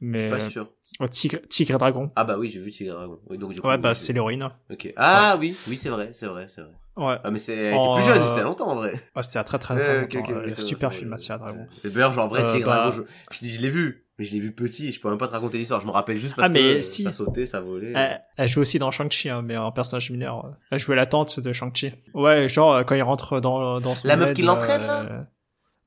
Je 0.01 0.07
mais 0.07 0.19
suis 0.19 0.29
pas 0.29 0.39
sûr. 0.49 0.69
euh, 1.01 1.07
Tigre, 1.07 1.39
Tigre 1.49 1.75
et 1.75 1.77
Dragon. 1.77 2.11
Ah 2.15 2.23
bah 2.23 2.37
oui, 2.37 2.49
j'ai 2.49 2.59
vu 2.59 2.71
Tigre 2.71 2.91
et 2.93 2.95
Dragon. 2.95 3.19
Oui, 3.29 3.37
donc 3.37 3.53
Ouais, 3.63 3.77
bah 3.77 3.93
c'est- 3.95 4.13
l'héroïne. 4.13 4.49
Ok. 4.71 4.93
Ah 4.95 5.35
oui, 5.39 5.57
oui, 5.67 5.77
c'est 5.77 5.89
vrai, 5.89 6.11
c'est 6.13 6.27
vrai, 6.27 6.47
c'est 6.49 6.61
vrai. 6.61 6.71
Ouais, 6.95 7.15
Ah 7.23 7.31
mais 7.31 7.39
c'est 7.39 7.55
elle 7.55 7.73
était 7.73 7.79
Oh, 7.87 7.95
plus 7.95 8.03
jeune, 8.05 8.21
euh, 8.21 8.25
c'était 8.27 8.43
longtemps 8.43 8.67
en 8.69 8.75
vrai. 8.75 8.93
ouais 9.15 9.23
c'était 9.23 9.39
à 9.39 9.43
très 9.43 9.57
très, 9.57 10.01
longtemps. 10.01 10.31
Euh, 10.31 10.51
super 10.51 10.93
film, 10.93 11.09
vrai. 11.09 11.17
Tigre 11.17 11.35
et 11.35 11.39
Dragon. 11.39 11.67
Et 11.83 11.89
D'ailleurs, 11.89 12.13
genre 12.13 12.25
en 12.25 12.27
vrai, 12.27 12.41
Euh, 12.41 12.45
Tigre 12.45 12.57
et 12.57 12.65
bah- 12.65 12.89
Dragon, 12.91 13.05
je, 13.31 13.35
je 13.35 13.39
dis, 13.39 13.49
je 13.49 13.61
l'ai 13.61 13.69
vu, 13.69 14.02
mais 14.17 14.25
je 14.25 14.31
l'ai 14.33 14.39
vu 14.39 14.51
petit. 14.53 14.91
Je 14.91 14.99
peux 15.01 15.09
même 15.09 15.17
pas 15.17 15.27
te 15.27 15.33
raconter 15.33 15.57
l'histoire. 15.57 15.81
Je 15.81 15.87
me 15.87 15.91
rappelle 15.91 16.17
juste 16.17 16.35
parce 16.35 16.47
Ah, 16.47 16.51
mais 16.51 16.75
que 16.75 16.81
si. 16.81 17.03
ça 17.03 17.11
sautait, 17.11 17.45
ça 17.45 17.61
volait. 17.61 17.93
Elle, 17.95 18.21
elle 18.37 18.47
joue 18.47 18.61
aussi 18.61 18.79
dans 18.79 18.91
Shang-Chi, 18.91 19.29
hein, 19.29 19.41
mais 19.41 19.55
un 19.55 19.71
personnage 19.71 20.09
mineur. 20.11 20.55
Elle 20.71 20.79
jouait 20.79 20.95
la 20.95 21.05
tante 21.05 21.39
de 21.39 21.51
Shang-Chi. 21.53 21.93
Ouais, 22.13 22.47
genre 22.49 22.73
euh, 22.73 22.83
quand 22.83 22.95
il 22.95 23.03
rentre 23.03 23.39
dans, 23.39 23.79
dans 23.81 23.95
son 23.95 24.07
La 24.07 24.15
meuf 24.15 24.33
qui 24.33 24.41
l'entraîne, 24.43 24.81
euh, 24.89 25.21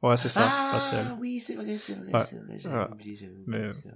Ouais, 0.03 0.17
c'est 0.17 0.29
ça. 0.29 0.43
Ouais, 0.43 0.79
c'est 0.81 0.97
elle. 0.97 1.07
Ah 1.11 1.17
oui, 1.21 1.41
c'est 1.41 1.55
vrai, 1.55 1.77
c'est 1.79 1.95
vrai, 1.95 2.13
Ouais. 2.13 2.21
c'est 2.29 2.37
vrai. 2.37 2.59
J'avais 2.59 2.77
Ouais. 2.79 2.89
oublié, 2.93 3.17
j'avais 3.17 3.33
oublié. 3.33 3.45
Mais- 3.47 3.69
vrai. 3.71 3.91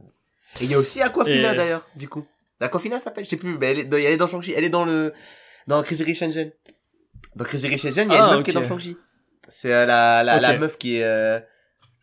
Et 0.61 0.65
il 0.65 0.71
y 0.71 0.75
a 0.75 0.79
aussi 0.79 1.01
Aquafina 1.03 1.53
Et- 1.53 1.57
d'ailleurs, 1.57 1.87
du 1.95 2.09
coup. 2.09 2.27
Aquafina 2.59 2.99
s'appelle, 2.99 3.25
je 3.25 3.31
sais 3.31 3.37
plus, 3.37 3.57
mais 3.59 3.67
elle 3.73 3.79
est, 3.81 3.85
dans- 3.85 3.97
elle 3.99 4.05
est 4.07 4.17
dans 4.17 4.27
Shang-Chi. 4.27 4.53
Elle 4.57 4.65
est 4.65 4.71
dans 4.71 4.85
le, 4.85 5.13
dans 5.67 5.83
Crazy 5.83 6.03
Rich 6.05 6.23
Asian. 6.23 6.49
Dans 7.37 7.45
Crazy 7.45 7.69
Rich 7.69 7.85
Asian, 7.85 8.05
il 8.05 8.13
y 8.13 8.17
a 8.17 8.25
Ah, 8.25 8.29
une 8.29 8.35
meuf 8.37 8.43
qui 8.43 8.51
est 8.51 8.55
dans 8.55 8.63
Shang-Chi. 8.65 8.97
C'est 9.49 9.73
euh, 9.73 9.85
la, 9.87 10.23
la, 10.25 10.59
meuf 10.59 10.77
qui 10.79 10.97
est, 10.97 11.05
euh, 11.05 11.39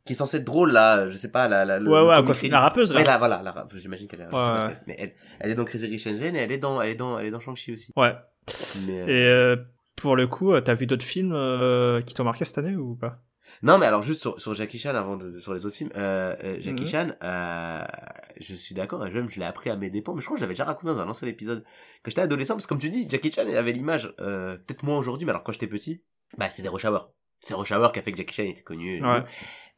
qui 0.08 0.14
est 0.14 0.16
censée 0.16 0.38
être 0.38 0.44
drôle 0.44 0.72
là, 0.72 1.08
je 1.08 1.16
sais 1.18 1.30
pas, 1.32 1.48
la, 1.48 1.66
la, 1.66 1.76
Ouais, 1.78 1.84
le 1.84 1.90
ouais, 1.92 2.50
la 2.50 2.60
rappeuse, 2.60 2.92
là. 2.94 3.00
Ouais, 3.00 3.06
là, 3.06 3.18
voilà, 3.20 3.42
la 3.44 3.66
j'imagine 3.76 4.08
qu'elle 4.08 4.22
est, 4.22 4.26
je 4.26 4.30
sais 4.30 4.36
pas 4.36 4.54
Ouais, 4.54 4.60
ce 4.62 4.66
qu'elle- 4.68 4.82
mais 4.88 4.96
elle, 4.98 5.14
elle 5.40 5.52
est 5.52 5.56
dans 5.56 5.66
Crazy 5.66 5.88
Rich 5.88 6.08
Asian 6.08 6.34
et 6.34 6.38
elle 6.38 6.52
est 6.52 6.58
dans, 6.58 6.82
elle 6.82 6.90
est 6.90 6.96
dans, 6.96 7.20
elle 7.20 7.28
est 7.28 7.32
dans 7.32 7.40
Shang-Chi 7.40 7.74
aussi. 7.74 7.94
Ouais. 7.96 8.16
Mais, 8.88 9.02
euh, 9.02 9.08
Et 9.08 9.26
euh, 9.28 9.56
pour 9.96 10.16
le 10.16 10.26
coup, 10.28 10.54
euh, 10.54 10.62
t'as 10.62 10.74
vu 10.74 10.88
d'autres 10.88 11.06
films 11.06 11.34
euh, 11.34 12.02
qui 12.02 12.14
t'ont 12.16 12.24
marqué 12.24 12.46
cette 12.46 12.58
année 12.58 12.76
ou 12.76 12.96
pas? 12.96 13.20
Non, 13.64 13.80
mais 13.80 13.88
alors 13.88 14.04
juste 14.04 14.22
sur, 14.22 14.40
sur 14.40 14.54
Jackie 14.54 14.78
Chan 14.78 14.94
avant 14.94 15.18
de, 15.18 15.40
sur 15.40 15.52
les 15.54 15.66
autres 15.66 15.76
films, 15.76 15.90
euh, 15.98 16.36
Jackie 16.60 16.84
Mhm. 16.84 16.88
Chan, 16.88 17.08
euh, 17.24 17.82
je 18.40 18.54
suis 18.54 18.76
d'accord, 18.76 19.06
et 19.06 19.10
même 19.10 19.30
je 19.30 19.40
l'ai 19.40 19.46
appris 19.48 19.72
à 19.72 19.76
mes 19.76 19.90
dépens, 19.90 20.14
mais 20.14 20.22
je 20.22 20.26
crois 20.28 20.36
que 20.36 20.40
je 20.40 20.44
l'avais 20.46 20.54
déjà 20.54 20.66
raconté 20.66 20.88
dans 20.94 21.00
un 21.00 21.10
ancien 21.10 21.28
épisode 21.28 21.64
quand 22.04 22.12
j'étais 22.12 22.22
adolescent, 22.22 22.54
parce 22.54 22.66
que 22.66 22.70
comme 22.70 22.80
tu 22.80 22.90
dis, 22.90 23.08
Jackie 23.10 23.32
Chan 23.32 23.42
avait 23.48 23.72
l'image, 23.72 24.14
euh, 24.22 24.58
peut-être 24.58 24.84
moins 24.84 24.98
aujourd'hui, 25.00 25.26
mais 25.26 25.32
alors 25.32 25.44
quand 25.44 25.54
j'étais 25.54 25.66
petit, 25.68 26.04
bah 26.38 26.50
c'était 26.52 26.70
Rush 26.70 26.86
Hour. 26.86 27.12
C'est 27.40 27.56
Rush 27.56 27.72
Hour 27.72 27.92
qui 27.92 28.00
a 28.00 28.02
fait 28.04 28.12
que 28.12 28.18
Jackie 28.18 28.36
Chan 28.36 28.44
était 28.44 28.62
connu. 28.62 29.04
Ouais. 29.04 29.24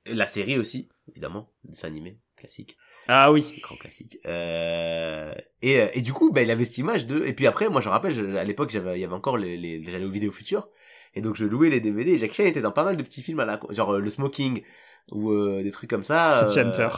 La 0.06 0.26
série 0.26 0.58
aussi, 0.58 0.90
évidemment, 1.10 1.52
dessin 1.64 1.88
animé 1.88 2.20
classique, 2.38 2.78
Ah 3.08 3.32
oui. 3.32 3.60
grand 3.62 3.76
classique. 3.76 4.18
Euh, 4.26 5.34
et, 5.62 5.82
euh, 5.82 5.88
et 5.94 6.02
du 6.02 6.14
coup, 6.14 6.32
bah, 6.32 6.42
il 6.42 6.50
avait 6.52 6.64
cette 6.66 6.78
image 6.78 7.06
de. 7.06 7.26
Et 7.26 7.34
puis 7.34 7.46
après, 7.48 7.70
moi, 7.70 7.82
je 7.82 7.88
me 7.88 7.92
rappelle, 7.92 8.14
je- 8.14 8.36
à 8.38 8.44
l'époque, 8.46 8.70
j'avais, 8.70 8.98
il 8.98 9.02
y 9.02 9.04
avait 9.04 9.14
encore 9.14 9.38
les, 9.38 9.58
les, 9.58 9.84
j'allais 9.84 10.06
aux 10.06 10.10
vidéos 10.10 10.32
futures, 10.32 10.70
et 11.16 11.22
donc 11.22 11.36
je 11.36 11.46
louais 11.46 11.70
les 11.70 11.82
DVD. 11.82 12.12
Et 12.14 12.18
Jackie 12.18 12.36
Chan 12.36 12.44
était 12.46 12.62
dans 12.62 12.72
pas 12.72 12.84
mal 12.86 12.96
de 12.98 13.04
petits 13.04 13.22
films 13.22 13.42
à 13.42 13.46
la, 13.46 13.60
genre 13.72 13.94
euh, 13.96 14.00
le 14.00 14.10
Smoking 14.10 14.64
ou 15.12 15.32
euh, 15.32 15.64
des 15.64 15.72
trucs 15.72 15.90
comme 15.90 16.04
ça. 16.04 16.48
City 16.48 16.60
euh, 16.60 16.66
Hunter. 16.68 16.90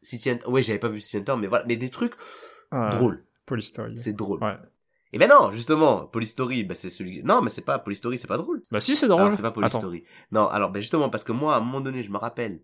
City 0.00 0.30
Hunter. 0.30 0.46
Ouais, 0.48 0.62
j'avais 0.62 0.78
pas 0.78 0.88
vu 0.88 1.00
City 1.00 1.18
Hunter, 1.18 1.34
mais 1.38 1.48
voilà, 1.48 1.64
mais 1.66 1.76
des 1.76 1.90
trucs 1.90 2.14
Ouais. 2.72 2.90
drôles. 2.90 3.24
Polystory. 3.46 3.96
C'est 3.98 4.12
drôle. 4.14 4.42
Ouais. 4.42 4.56
Et 5.12 5.18
ben 5.18 5.28
non, 5.28 5.50
justement, 5.52 6.06
Polystory, 6.06 6.64
bah 6.64 6.74
c'est 6.74 6.90
celui. 6.90 7.22
Non, 7.22 7.40
mais 7.40 7.48
c'est 7.50 7.62
pas 7.62 7.78
Polystory, 7.78 8.18
c'est 8.18 8.26
pas 8.26 8.36
drôle. 8.36 8.60
Bah 8.70 8.80
si, 8.80 8.94
c'est 8.94 9.08
drôle. 9.08 9.32
C'est 9.32 9.40
pas 9.42 9.48
Attends. 9.48 9.60
Polystory. 9.80 10.04
Non, 10.32 10.46
alors, 10.48 10.70
ben 10.70 10.80
justement, 10.80 11.08
parce 11.08 11.24
que 11.24 11.32
moi, 11.32 11.54
à 11.54 11.58
un 11.58 11.60
moment 11.60 11.80
donné, 11.80 12.02
je 12.02 12.10
me 12.10 12.18
rappelle, 12.18 12.62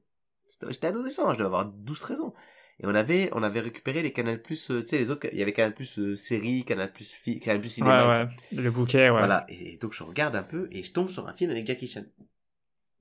j'étais 0.68 0.88
adolescent, 0.88 1.28
je 1.32 1.38
devais 1.38 1.46
avoir 1.46 1.66
12-13 1.72 2.20
ans. 2.20 2.34
Et 2.80 2.86
on 2.86 2.94
avait, 2.94 3.30
on 3.32 3.42
avait 3.44 3.60
récupéré 3.60 4.02
les 4.02 4.12
Canal 4.12 4.42
Plus, 4.42 4.70
euh, 4.72 4.82
tu 4.82 4.88
sais, 4.88 4.98
les 4.98 5.10
autres, 5.10 5.28
il 5.32 5.38
y 5.38 5.42
avait 5.42 5.52
Canal 5.52 5.72
Plus 5.74 5.98
euh, 6.00 6.16
série, 6.16 6.64
Canal 6.64 6.92
Plus 6.92 7.12
fi- 7.12 7.38
Canal 7.38 7.60
Plus 7.60 7.68
cinéma. 7.70 8.08
Ouais, 8.08 8.24
ouais. 8.24 8.62
Le 8.62 8.70
bouquet, 8.72 9.04
ouais. 9.10 9.18
Voilà. 9.18 9.46
Et 9.48 9.76
donc, 9.78 9.92
je 9.92 10.02
regarde 10.02 10.34
un 10.36 10.42
peu 10.42 10.68
et 10.72 10.82
je 10.82 10.90
tombe 10.92 11.08
sur 11.08 11.26
un 11.28 11.32
film 11.32 11.50
avec 11.52 11.66
Jackie 11.66 11.86
Chan. 11.86 12.04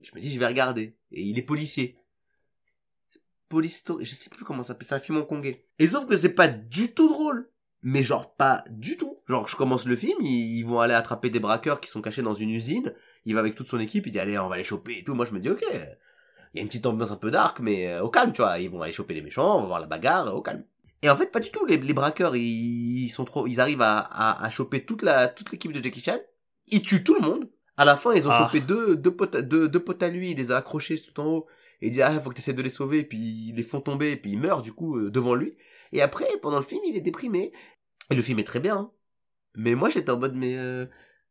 Je 0.01 0.11
me 0.15 0.21
dis, 0.21 0.31
je 0.31 0.37
vais 0.39 0.45
regarder. 0.47 0.95
Et 1.11 1.23
il 1.23 1.37
est 1.39 1.43
policier. 1.43 1.97
Polystory, 3.49 4.05
je 4.05 4.15
sais 4.15 4.29
plus 4.29 4.45
comment 4.45 4.63
ça 4.63 4.69
s'appelle, 4.69 4.87
c'est 4.87 4.95
un 4.95 4.99
film 4.99 5.17
hongkongais. 5.17 5.65
Et 5.79 5.87
sauf 5.87 6.05
que 6.07 6.17
c'est 6.17 6.33
pas 6.33 6.47
du 6.47 6.93
tout 6.93 7.07
drôle. 7.09 7.49
Mais 7.83 8.01
genre 8.01 8.33
pas 8.35 8.63
du 8.69 8.97
tout. 8.97 9.19
Genre 9.27 9.47
je 9.47 9.55
commence 9.55 9.85
le 9.85 9.95
film, 9.95 10.17
ils, 10.21 10.63
vont 10.63 10.79
aller 10.79 10.93
attraper 10.93 11.29
des 11.29 11.39
braqueurs 11.39 11.79
qui 11.81 11.89
sont 11.89 12.01
cachés 12.01 12.21
dans 12.21 12.33
une 12.33 12.49
usine. 12.49 12.93
Il 13.25 13.33
va 13.35 13.41
avec 13.41 13.55
toute 13.55 13.67
son 13.67 13.79
équipe, 13.79 14.07
il 14.07 14.11
dit 14.11 14.19
allez 14.19 14.37
on 14.39 14.47
va 14.49 14.57
les 14.57 14.63
choper 14.63 14.97
et 14.99 15.03
tout. 15.03 15.13
Moi 15.13 15.25
je 15.25 15.31
me 15.33 15.39
dis 15.39 15.49
ok. 15.49 15.63
Il 16.53 16.57
y 16.57 16.59
a 16.59 16.61
une 16.61 16.67
petite 16.67 16.85
ambiance 16.85 17.11
un 17.11 17.15
peu 17.17 17.31
dark 17.31 17.59
mais 17.59 17.87
euh, 17.87 18.01
au 18.03 18.09
calme 18.09 18.31
tu 18.33 18.41
vois. 18.41 18.57
Ils 18.59 18.69
vont 18.69 18.81
aller 18.81 18.91
choper 18.93 19.13
les 19.13 19.21
méchants, 19.21 19.57
on 19.57 19.61
va 19.61 19.67
voir 19.67 19.79
la 19.79 19.87
bagarre, 19.87 20.27
euh, 20.27 20.31
au 20.31 20.41
calme. 20.41 20.63
Et 21.01 21.09
en 21.09 21.15
fait 21.15 21.31
pas 21.31 21.39
du 21.41 21.51
tout. 21.51 21.65
Les, 21.65 21.77
les 21.77 21.93
braqueurs 21.93 22.35
ils, 22.35 23.09
sont 23.09 23.25
trop, 23.25 23.47
ils 23.47 23.59
arrivent 23.59 23.81
à, 23.81 23.97
à, 23.99 24.43
à 24.45 24.49
choper 24.49 24.85
toute 24.85 25.01
la 25.01 25.27
toute 25.27 25.51
l'équipe 25.51 25.71
de 25.73 25.83
Jackie 25.83 26.01
Chan. 26.01 26.17
Ils 26.69 26.81
tuent 26.81 27.03
tout 27.03 27.15
le 27.15 27.21
monde. 27.21 27.49
À 27.75 27.83
la 27.85 27.97
fin 27.97 28.13
ils 28.13 28.27
ont 28.27 28.31
Ah. 28.31 28.45
chopé 28.45 28.61
deux 28.61 28.95
deux 28.95 29.11
potes 29.15 29.35
à- 29.35 29.41
deux, 29.41 29.67
deux 29.67 29.79
potes 29.83 30.03
à 30.03 30.07
lui, 30.09 30.31
il 30.31 30.37
les 30.37 30.51
a 30.51 30.57
accrochés 30.57 30.97
tout 30.99 31.19
en 31.19 31.25
haut. 31.25 31.47
Et 31.81 31.87
il 31.87 31.91
dit 31.91 32.01
ah 32.01 32.11
faut 32.21 32.29
que 32.29 32.35
tu 32.35 32.41
essaies 32.41 32.53
de 32.53 32.61
les 32.61 32.69
sauver 32.69 32.99
et 32.99 33.03
puis 33.03 33.17
ils 33.17 33.55
les 33.55 33.63
font 33.63 33.81
tomber 33.81 34.11
et 34.11 34.15
puis 34.15 34.31
ils 34.31 34.39
meurent 34.39 34.61
du 34.61 34.71
coup 34.71 34.97
euh, 34.97 35.09
devant 35.11 35.35
lui. 35.35 35.57
Et 35.91 36.01
après 36.01 36.27
pendant 36.41 36.57
le 36.57 36.63
film 36.63 36.81
il 36.87 36.95
est 36.95 37.01
déprimé. 37.01 37.51
Et 38.13 38.15
le 38.15 38.21
film 38.21 38.37
est 38.39 38.43
très 38.43 38.59
bien. 38.59 38.77
hein. 38.77 38.91
Mais 39.55 39.73
moi, 39.75 39.89
j'étais 39.89 40.11
en 40.11 40.19
mode, 40.19 40.35
mais, 40.35 40.55
euh, 40.57 40.85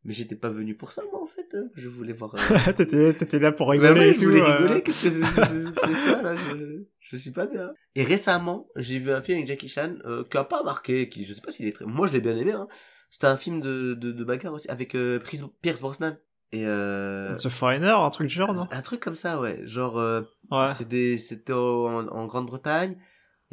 Mais 0.05 0.11
j'étais 0.13 0.35
pas 0.35 0.49
venu 0.49 0.75
pour 0.75 0.91
ça, 0.91 1.01
moi, 1.11 1.21
en 1.21 1.25
fait. 1.25 1.47
euh, 1.53 1.69
Je 1.75 1.87
voulais 1.87 2.11
voir. 2.13 2.35
euh, 2.35 2.71
t'étais, 3.13 3.39
là 3.39 3.51
pour 3.53 3.67
Bah 3.67 3.71
rigoler 3.73 3.99
ouais, 4.01 4.09
et 4.09 4.13
je 4.13 4.19
tout. 4.19 4.25
voulais 4.25 4.41
euh. 4.41 4.57
rigoler. 4.57 4.81
Qu'est-ce 4.83 5.01
que 5.03 5.09
c'est 5.09 5.97
ça, 6.09 6.21
là 6.21 6.35
je, 6.35 6.83
je 6.99 7.15
suis 7.17 7.31
pas 7.31 7.45
bien. 7.45 7.71
Et 7.95 8.03
récemment, 8.03 8.67
j'ai 8.75 8.97
vu 8.99 9.11
un 9.13 9.21
film 9.21 9.37
avec 9.37 9.47
Jackie 9.47 9.69
Chan 9.69 9.95
euh, 10.05 10.23
qui 10.29 10.37
a 10.37 10.43
pas 10.43 10.61
marqué, 10.63 11.07
qui, 11.07 11.23
je 11.23 11.31
sais 11.33 11.39
pas 11.41 11.51
s'il 11.51 11.67
est 11.67 11.71
très... 11.71 11.85
Moi, 11.85 12.07
je 12.09 12.13
l'ai 12.13 12.21
bien 12.21 12.35
aimé, 12.35 12.51
hein. 12.51 12.67
C'était 13.09 13.27
un 13.27 13.37
film 13.37 13.61
de, 13.61 13.93
de, 13.93 14.11
de 14.11 14.23
bagarre 14.25 14.53
aussi, 14.53 14.67
avec 14.69 14.93
euh, 14.95 15.19
Pierce 15.61 15.79
Brosnan. 15.81 16.17
Et 16.51 16.65
euh... 16.67 17.35
The 17.35 17.49
Foreigner, 17.49 17.87
un 17.95 18.09
truc 18.09 18.27
du 18.27 18.33
genre, 18.35 18.53
non? 18.53 18.67
Un 18.71 18.81
truc 18.81 18.99
comme 18.99 19.15
ça, 19.15 19.39
ouais. 19.39 19.61
Genre, 19.65 19.97
euh, 19.99 20.21
Ouais. 20.51 20.73
c'était 20.73 21.53
en, 21.53 22.07
en 22.07 22.25
Grande-Bretagne. 22.27 22.97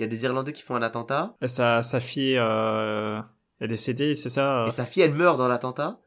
Il 0.00 0.04
y 0.04 0.06
a 0.06 0.08
des 0.08 0.24
Irlandais 0.24 0.52
qui 0.54 0.62
font 0.62 0.74
un 0.76 0.80
attentat. 0.80 1.36
Et 1.42 1.46
sa, 1.46 1.82
sa 1.82 2.00
fille 2.00 2.38
euh, 2.38 3.20
est 3.60 3.68
décédée, 3.68 4.14
c'est 4.14 4.30
ça 4.30 4.64
Et 4.64 4.68
euh 4.68 4.70
sa 4.70 4.86
fille, 4.86 5.02
elle 5.02 5.12
meurt 5.12 5.36
dans 5.36 5.46
l'attentat. 5.46 6.00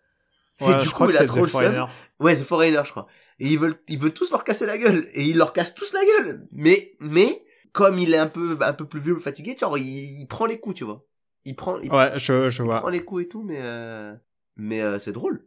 Ouais, 0.62 0.72
et 0.72 0.76
du 0.80 0.86
je 0.86 0.90
coup, 0.90 0.96
crois 0.96 1.12
il 1.12 1.18
a 1.18 1.26
trop 1.26 1.44
le 1.44 1.48
seum. 1.48 1.88
Ouais, 2.20 2.36
The 2.36 2.42
Foreigner, 2.44 2.82
je 2.86 2.90
crois. 2.90 3.06
Et 3.38 3.50
ils 3.50 3.60
veulent, 3.60 3.76
ils 3.88 4.00
veulent 4.00 4.12
tous 4.16 4.32
leur 4.32 4.44
casser 4.44 4.66
la 4.66 4.80
gueule. 4.80 5.06
Et 5.14 5.22
ils 5.22 5.38
leur 5.38 5.54
cassent 5.54 5.76
tous 5.76 5.94
la 5.94 6.00
gueule. 6.04 6.48
Mais, 6.52 6.94
mais, 7.00 7.46
comme 7.72 8.00
il 8.00 8.16
est 8.16 8.18
un 8.18 8.26
peu, 8.26 8.58
un 8.62 8.74
peu 8.74 8.88
plus 8.88 9.00
vieux, 9.00 9.20
fatigué, 9.20 9.56
genre, 9.56 9.78
il, 9.78 9.86
il 10.22 10.26
prend 10.28 10.48
les 10.48 10.60
coups, 10.60 10.78
tu 10.78 10.86
vois. 10.86 11.06
Il 11.46 11.56
prend, 11.56 11.80
il, 11.80 11.92
Ouais, 11.92 12.14
je, 12.18 12.50
je 12.50 12.64
il 12.64 12.66
vois. 12.66 12.80
prend 12.80 12.90
les 12.90 13.06
coups 13.06 13.26
et 13.26 13.28
tout, 13.28 13.44
mais, 13.44 13.60
euh, 13.62 14.16
mais 14.56 14.82
euh, 14.82 14.98
c'est 14.98 15.12
drôle 15.12 15.46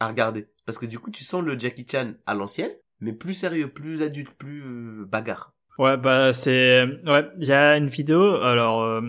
à 0.00 0.08
regarder. 0.08 0.48
Parce 0.66 0.76
que 0.78 0.86
du 0.86 0.98
coup, 0.98 1.12
tu 1.12 1.22
sens 1.22 1.44
le 1.44 1.56
Jackie 1.56 1.86
Chan 1.88 2.14
à 2.26 2.34
l'ancienne, 2.34 2.72
mais 2.98 3.12
plus 3.12 3.34
sérieux, 3.34 3.68
plus 3.68 4.02
adulte, 4.02 4.32
plus 4.32 4.64
euh, 4.64 5.04
bagarre. 5.06 5.54
Ouais, 5.80 5.96
bah 5.96 6.32
c'est... 6.34 6.84
Ouais, 7.06 7.26
il 7.38 7.46
y 7.46 7.52
a 7.52 7.76
une 7.78 7.86
vidéo, 7.88 8.34
alors... 8.42 8.82
euh, 8.82 9.00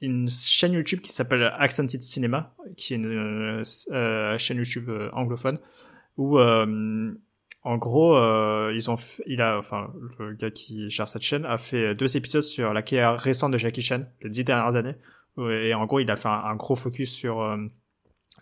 une 0.00 0.28
chaîne 0.28 0.72
YouTube 0.72 1.00
qui 1.00 1.12
s'appelle 1.12 1.44
Accented 1.58 2.02
Cinema, 2.02 2.56
qui 2.76 2.92
est 2.94 2.96
une 2.96 3.06
euh, 3.06 3.62
euh, 3.92 4.36
chaîne 4.36 4.56
YouTube 4.56 4.90
anglophone, 5.12 5.60
où 6.16 6.40
en 6.40 7.76
gros, 7.78 8.16
ils 8.70 8.90
ont, 8.90 8.96
fait- 8.96 9.22
il 9.28 9.40
a, 9.40 9.56
enfin, 9.58 9.92
le 10.18 10.34
gars 10.34 10.50
qui 10.50 10.90
gère 10.90 11.06
cette 11.06 11.22
chaîne 11.22 11.44
a 11.44 11.56
fait 11.56 11.94
deux 11.94 12.16
épisodes 12.16 12.42
sur 12.42 12.72
la 12.74 12.82
carrière 12.82 13.16
récente 13.16 13.52
de 13.52 13.58
Jackie 13.58 13.82
Chan, 13.82 14.02
les 14.22 14.30
dix 14.30 14.42
dernières 14.42 14.74
années, 14.74 14.96
et 15.38 15.72
en 15.72 15.86
gros, 15.86 16.00
il 16.00 16.10
a 16.10 16.16
fait 16.16 16.28
un, 16.28 16.56
gros 16.56 16.74
focus 16.74 17.12
sur 17.14 17.56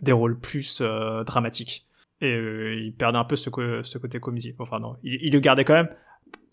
des 0.00 0.12
rôles 0.12 0.40
plus 0.40 0.80
dramatiques. 1.26 1.86
Et 2.22 2.36
il 2.86 2.94
perdait 2.94 3.18
un 3.18 3.24
peu 3.24 3.36
ce, 3.36 3.50
ce 3.84 3.98
côté 3.98 4.18
comédie. 4.18 4.54
Enfin 4.58 4.80
non, 4.80 4.96
il 5.02 5.30
le 5.32 5.40
gardait 5.40 5.64
quand 5.64 5.74
même. 5.74 5.90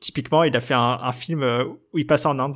Typiquement, 0.08 0.44
il 0.44 0.56
a 0.56 0.62
fait 0.62 0.74
un, 0.74 0.98
un 1.02 1.12
film 1.12 1.44
euh, 1.44 1.66
où 1.92 1.98
il 1.98 2.08
passe 2.08 2.26
en 2.26 2.40
Inde. 2.40 2.56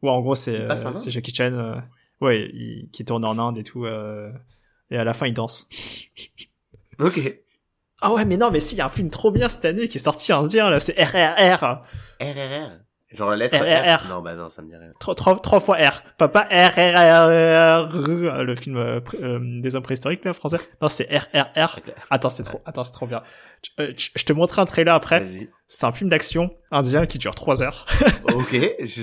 Où 0.00 0.08
en 0.08 0.20
gros, 0.20 0.36
c'est 0.36 0.54
euh, 0.60 0.68
Jackie 1.10 1.34
Chan, 1.34 1.52
euh, 1.52 1.74
ouais, 2.20 2.50
il- 2.54 2.88
qui 2.92 3.04
tourne 3.04 3.24
en 3.24 3.36
Inde 3.38 3.58
et 3.58 3.64
tout. 3.64 3.84
et 3.86 4.96
à 4.96 5.02
la 5.04 5.12
fin, 5.12 5.26
il 5.26 5.34
danse. 5.34 5.68
Ok. 7.00 7.18
Ah 8.00 8.12
ouais, 8.12 8.24
mais 8.24 8.36
non, 8.36 8.50
mais 8.50 8.60
si, 8.60 8.74
il 8.74 8.78
y 8.78 8.80
a 8.80 8.86
un 8.86 8.90
film 8.90 9.10
trop 9.10 9.30
bien 9.32 9.48
cette 9.48 9.64
année 9.64 9.88
qui 9.88 9.96
est 9.98 10.00
sorti 10.00 10.32
indien, 10.32 10.70
là, 10.70 10.78
c'est 10.78 10.92
RRR. 11.02 11.82
RRR. 12.20 12.70
Genre 13.14 13.30
la 13.30 13.36
lettre 13.36 13.56
RRR. 13.56 14.04
R. 14.04 14.08
Non, 14.08 14.22
bah 14.22 14.34
non, 14.34 14.48
ça 14.48 14.62
me 14.62 14.68
dit 14.68 14.76
rien. 14.76 14.92
Trois, 14.98 15.14
trois, 15.14 15.38
trois 15.38 15.60
fois 15.60 15.76
R. 15.76 16.02
Papa 16.16 16.46
RRR. 16.50 17.88
Le 18.42 18.54
film 18.56 18.76
euh, 18.76 19.00
euh, 19.22 19.38
des 19.60 19.74
hommes 19.76 19.82
préhistoriques, 19.82 20.24
là, 20.24 20.32
français. 20.32 20.58
Non, 20.80 20.88
c'est 20.88 21.04
RRR. 21.04 21.78
Ok. 21.78 21.94
Attends, 22.10 22.30
c'est 22.30 22.42
trop, 22.42 22.60
attends, 22.64 22.84
c'est 22.84 22.92
trop 22.92 23.06
bien. 23.06 23.22
Je, 23.78 23.84
euh, 23.84 23.92
je 23.96 24.24
te 24.24 24.32
montrerai 24.32 24.62
un 24.62 24.66
trailer 24.66 24.94
après. 24.94 25.20
Vas-y. 25.20 25.48
C'est 25.66 25.86
un 25.86 25.92
film 25.92 26.10
d'action 26.10 26.50
indien 26.70 27.06
qui 27.06 27.18
dure 27.18 27.34
3 27.34 27.62
heures. 27.62 27.86
Ok. 28.34 28.56
Je... 28.80 29.02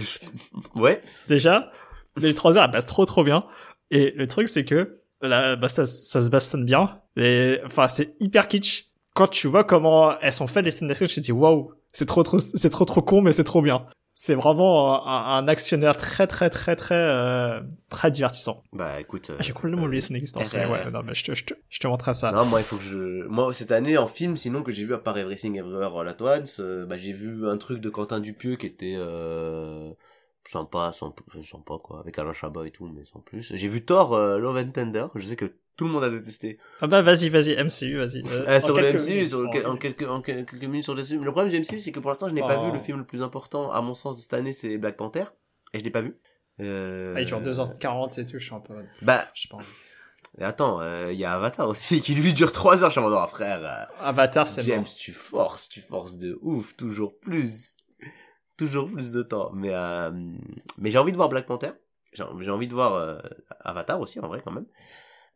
Ouais. 0.75 1.01
Déjà. 1.27 1.71
Les 2.17 2.33
3 2.33 2.57
heures, 2.57 2.65
elles 2.65 2.71
passent 2.71 2.85
trop 2.85 3.05
trop 3.05 3.23
bien. 3.23 3.45
Et 3.91 4.11
le 4.15 4.27
truc, 4.27 4.47
c'est 4.49 4.65
que, 4.65 5.01
là, 5.21 5.55
bah, 5.55 5.67
ça, 5.67 5.85
ça 5.85 6.21
se 6.21 6.29
bastonne 6.29 6.65
bien. 6.65 6.99
Et, 7.15 7.59
enfin, 7.65 7.87
c'est 7.87 8.15
hyper 8.19 8.47
kitsch. 8.47 8.85
Quand 9.15 9.27
tu 9.27 9.47
vois 9.47 9.63
comment 9.63 10.17
elles 10.19 10.33
sont 10.33 10.47
faites 10.47 10.63
les 10.65 10.71
scènes 10.71 10.87
d'action, 10.87 11.05
tu 11.05 11.15
te 11.15 11.19
dis, 11.21 11.31
waouh, 11.31 11.73
c'est 11.91 12.05
trop 12.05 12.23
trop, 12.23 12.39
c'est 12.39 12.69
trop 12.69 12.85
trop 12.85 13.01
con, 13.01 13.21
mais 13.21 13.31
c'est 13.31 13.43
trop 13.43 13.61
bien. 13.61 13.85
C'est 14.21 14.35
vraiment 14.35 15.07
un, 15.07 15.37
un 15.37 15.47
actionnaire 15.47 15.95
très 15.95 16.27
très 16.27 16.49
très 16.49 16.75
très 16.75 16.93
euh, 16.93 17.61
très 17.89 18.11
divertissant. 18.11 18.63
Bah 18.73 18.99
écoute. 18.99 19.29
euh, 19.29 19.37
J'ai 19.39 19.53
complètement 19.53 19.83
oublié 19.85 20.01
son 20.01 20.13
existence, 20.13 20.53
mais 20.53 20.65
ouais, 20.65 20.91
non, 20.91 21.03
mais 21.05 21.13
je 21.13 21.23
te, 21.23 21.33
je 21.33 21.45
te, 21.45 21.53
je 21.69 21.79
te 21.79 21.87
montrerai 21.87 22.13
ça. 22.13 22.29
Non, 22.33 22.43
moi, 22.43 22.59
il 22.59 22.65
faut 22.65 22.75
que 22.75 22.83
je. 22.83 23.25
Moi, 23.29 23.53
cette 23.53 23.71
année, 23.71 23.97
en 23.97 24.07
film, 24.07 24.35
sinon 24.35 24.61
que 24.61 24.73
j'ai 24.73 24.83
vu 24.83 24.93
à 24.93 24.97
part 24.97 25.17
Everything 25.17 25.55
Everywhere 25.57 25.97
All 25.97 26.09
At 26.09 26.17
Once, 26.19 26.57
euh, 26.59 26.85
bah, 26.85 26.97
j'ai 26.97 27.13
vu 27.13 27.47
un 27.47 27.57
truc 27.57 27.79
de 27.79 27.89
Quentin 27.89 28.19
Dupieux 28.19 28.57
qui 28.57 28.65
était 28.65 28.97
sympa, 30.45 30.91
sans, 30.93 31.13
sympa 31.43 31.75
quoi, 31.83 31.99
avec 31.99 32.17
Alain 32.19 32.33
Chabat 32.33 32.65
et 32.67 32.71
tout, 32.71 32.87
mais 32.87 33.05
sans 33.05 33.19
plus. 33.19 33.51
J'ai 33.55 33.67
vu 33.67 33.83
Thor 33.85 34.13
euh, 34.13 34.39
Love 34.39 34.57
and 34.57 34.71
Tender, 34.71 35.05
je 35.15 35.25
sais 35.25 35.35
que 35.35 35.45
tout 35.75 35.85
le 35.85 35.91
monde 35.91 36.03
a 36.03 36.09
détesté. 36.09 36.57
Ah 36.81 36.87
bah 36.87 37.01
vas-y, 37.01 37.29
vas-y, 37.29 37.55
MCU, 37.55 37.97
vas-y. 37.97 38.21
Euh, 38.27 38.45
Euh, 38.47 38.59
sur 38.59 38.75
le 38.77 38.91
MCU, 38.93 39.09
minutes, 39.13 39.29
sur 39.29 39.41
le- 39.41 39.65
en- 39.67 39.71
en, 39.73 39.77
quelques, 39.77 40.03
en 40.07 40.21
quelques 40.21 40.53
minutes 40.63 40.83
sur 40.83 40.95
le 40.95 41.03
MCU. 41.03 41.23
Le 41.23 41.31
problème 41.31 41.51
du 41.51 41.59
MCU, 41.59 41.79
c'est 41.79 41.91
que 41.91 41.99
pour 41.99 42.09
l'instant, 42.11 42.27
je 42.27 42.33
n'ai 42.33 42.41
pas 42.41 42.57
Oh. 42.59 42.65
vu 42.65 42.71
le 42.71 42.79
film 42.79 42.97
le 42.97 43.05
plus 43.05 43.21
important, 43.21 43.71
à 43.71 43.81
mon 43.81 43.95
sens, 43.95 44.17
de 44.17 44.21
cette 44.21 44.33
année, 44.33 44.51
c'est 44.53 44.77
Black 44.77 44.97
Panther, 44.97 45.23
et 45.73 45.79
je 45.79 45.83
l'ai 45.83 45.89
pas 45.91 46.01
vu. 46.01 46.17
Euh... 46.59 47.13
Ah, 47.15 47.21
il 47.21 47.25
dure 47.27 47.39
2h40 47.41 48.19
et 48.19 48.25
tout, 48.25 48.37
je 48.39 48.43
suis 48.43 48.53
un 48.55 48.59
peu... 48.59 48.73
Bah, 49.01 49.25
Je 49.33 49.43
sais 49.43 49.47
pas. 49.47 49.59
et 50.37 50.43
attends, 50.43 50.81
il 51.09 51.15
y 51.17 51.23
a 51.23 51.33
Avatar 51.33 51.69
aussi, 51.69 52.01
qui 52.01 52.13
lui 52.13 52.33
dure 52.33 52.51
3 52.51 52.83
heures, 52.83 52.89
je 52.89 52.93
suis 52.93 52.99
en 52.99 53.09
mode, 53.09 53.17
oh, 53.21 53.27
frère... 53.27 53.63
euh, 53.63 54.03
Avatar, 54.05 54.45
c'est 54.47 54.63
James, 54.63 54.83
bon. 54.83 54.89
tu 54.97 55.13
forces, 55.13 55.69
tu 55.69 55.79
forces 55.79 56.17
de 56.17 56.37
ouf, 56.41 56.75
toujours 56.75 57.17
plus, 57.19 57.75
toujours 58.59 58.91
plus 58.91 59.11
de 59.11 59.23
temps. 59.23 59.51
Mais 59.53 59.69
euh, 59.71 60.11
mais 60.77 60.91
j'ai 60.91 60.99
envie 60.99 61.11
de 61.11 61.17
voir 61.17 61.29
Black 61.29 61.45
Panther. 61.45 61.71
J'ai 62.13 62.23
j'ai 62.41 62.51
envie 62.51 62.67
de 62.67 62.73
voir 62.73 62.93
euh, 62.95 63.17
Avatar 63.61 63.99
aussi 63.99 64.19
en 64.19 64.27
vrai 64.27 64.41
quand 64.43 64.51
même. 64.51 64.67